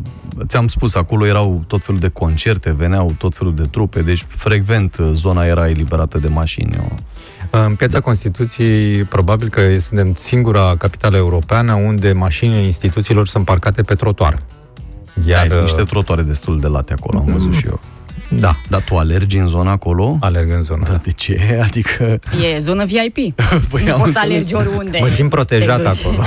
Ți-am 0.46 0.68
spus, 0.68 0.94
acolo 0.94 1.26
erau 1.26 1.64
tot 1.66 1.84
felul 1.84 2.00
de 2.00 2.08
concerte, 2.08 2.72
veneau 2.72 3.14
tot 3.18 3.34
felul 3.34 3.54
de 3.54 3.62
trupe, 3.70 4.02
deci 4.02 4.26
frecvent 4.28 4.96
uh, 4.96 5.10
zona 5.12 5.44
era 5.44 5.68
eliberată 5.68 6.18
de 6.18 6.28
mașini. 6.28 6.74
Eu- 6.74 6.94
În 7.66 7.74
piața 7.74 7.92
da. 7.98 8.00
Constituției, 8.00 9.04
probabil 9.04 9.48
că 9.48 9.78
suntem 9.78 10.14
singura 10.14 10.74
capitală 10.78 11.16
europeană 11.16 11.74
unde 11.74 12.12
mașinile 12.12 12.60
instituțiilor 12.62 13.26
sunt 13.26 13.44
parcate 13.44 13.82
pe 13.82 13.94
trotuar. 13.94 14.36
Iar, 15.26 15.48
sunt 15.48 15.60
niște 15.62 15.82
trotoare 15.82 16.22
destul 16.22 16.60
de 16.60 16.66
late 16.66 16.92
acolo, 16.92 17.18
am 17.18 17.32
văzut 17.32 17.54
și 17.54 17.66
eu. 17.66 17.80
Da. 18.38 18.50
Dar 18.68 18.82
tu 18.82 18.96
alergi 18.96 19.36
în 19.38 19.46
zona 19.46 19.70
acolo? 19.70 20.16
Alerg 20.20 20.50
în 20.52 20.62
zona. 20.62 20.84
Da, 20.86 20.94
de 21.02 21.10
ce? 21.10 21.40
Adică... 21.66 22.18
E 22.54 22.58
zonă 22.58 22.84
VIP. 22.84 23.34
Păi 23.70 23.84
nu 23.84 23.92
am 23.92 23.98
poți 24.00 24.12
să 24.12 24.18
înțeles. 24.22 24.22
alergi 24.22 24.54
oriunde. 24.54 24.98
Mă 25.00 25.08
simt 25.08 25.30
protejat 25.30 25.76
te 25.82 25.88
duci. 25.88 26.04
acolo. 26.04 26.22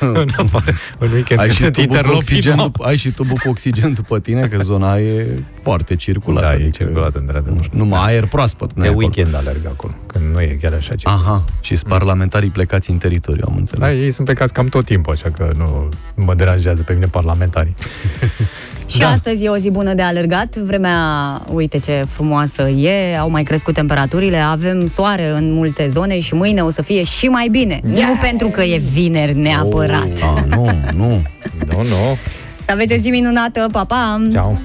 în 0.20 0.28
afară, 0.36 0.72
în 0.98 1.10
weekend 1.12 1.40
Ai 1.40 1.46
când 1.46 1.56
și, 1.58 1.62
sunt 1.62 1.72
tubul 1.74 1.88
cu 1.88 1.94
interlopii, 1.96 2.18
oxigen, 2.36 2.54
nu. 2.56 2.68
dup- 2.70 2.86
ai 2.86 2.96
și 2.96 3.10
tubul 3.10 3.36
cu 3.36 3.48
oxigen 3.48 3.92
după 3.92 4.18
tine, 4.18 4.46
că 4.48 4.58
zona 4.62 4.96
e 4.98 5.26
foarte 5.62 5.96
circulată. 5.96 6.46
Da, 6.46 6.52
e 6.52 6.54
adică 6.54 6.70
circulată, 6.70 7.18
într-adevăr. 7.18 7.68
Numai 7.72 8.00
aer 8.06 8.26
proaspăt. 8.26 8.70
E 8.82 8.88
weekend 8.88 9.34
alerg 9.34 9.66
acolo, 9.66 9.92
când 10.06 10.24
nu 10.34 10.40
e 10.40 10.58
chiar 10.62 10.72
așa 10.72 10.94
ce. 10.94 11.08
Aha, 11.08 11.44
și 11.60 11.76
sunt 11.76 11.90
parlamentarii 11.92 12.50
plecați 12.50 12.90
în 12.90 12.96
teritoriu, 12.98 13.44
am 13.48 13.56
înțeles. 13.56 13.96
Da, 13.96 14.02
ei 14.02 14.10
sunt 14.10 14.26
plecați 14.26 14.52
cam 14.52 14.66
tot 14.66 14.84
timpul, 14.84 15.12
așa 15.12 15.30
că 15.30 15.50
nu 15.56 15.88
mă 16.14 16.34
deranjează 16.34 16.82
pe 16.82 16.92
mine 16.92 17.06
parlamentarii. 17.06 17.74
Și 18.86 18.98
da. 18.98 19.08
astăzi 19.08 19.44
e 19.44 19.48
o 19.48 19.56
zi 19.56 19.70
bună 19.70 19.94
de 19.94 20.02
alergat. 20.02 20.56
Vremea, 20.56 20.98
uite 21.52 21.78
ce 21.78 22.04
frumoasă 22.08 22.68
e, 22.68 23.16
au 23.18 23.30
mai 23.30 23.42
crescut 23.42 23.74
temperaturile, 23.74 24.36
avem 24.36 24.86
soare 24.86 25.30
în 25.30 25.52
multe 25.52 25.88
zone 25.88 26.20
și 26.20 26.34
mâine 26.34 26.60
o 26.60 26.70
să 26.70 26.82
fie 26.82 27.02
și 27.02 27.26
mai 27.26 27.48
bine. 27.50 27.80
Yeah. 27.94 28.08
Nu 28.08 28.16
pentru 28.20 28.48
că 28.48 28.62
e 28.62 28.82
vineri 28.92 29.38
neapărat. 29.38 30.08
Ah, 30.12 30.42
nu, 30.48 30.70
nu. 30.94 31.22
Nu, 31.66 31.82
nu. 31.92 32.16
Să 32.64 32.72
aveți 32.72 32.92
o 32.92 32.96
zi 32.96 33.10
minunată, 33.10 33.68
pa, 33.72 33.84
pa! 33.84 34.26
Ciao. 34.32 34.58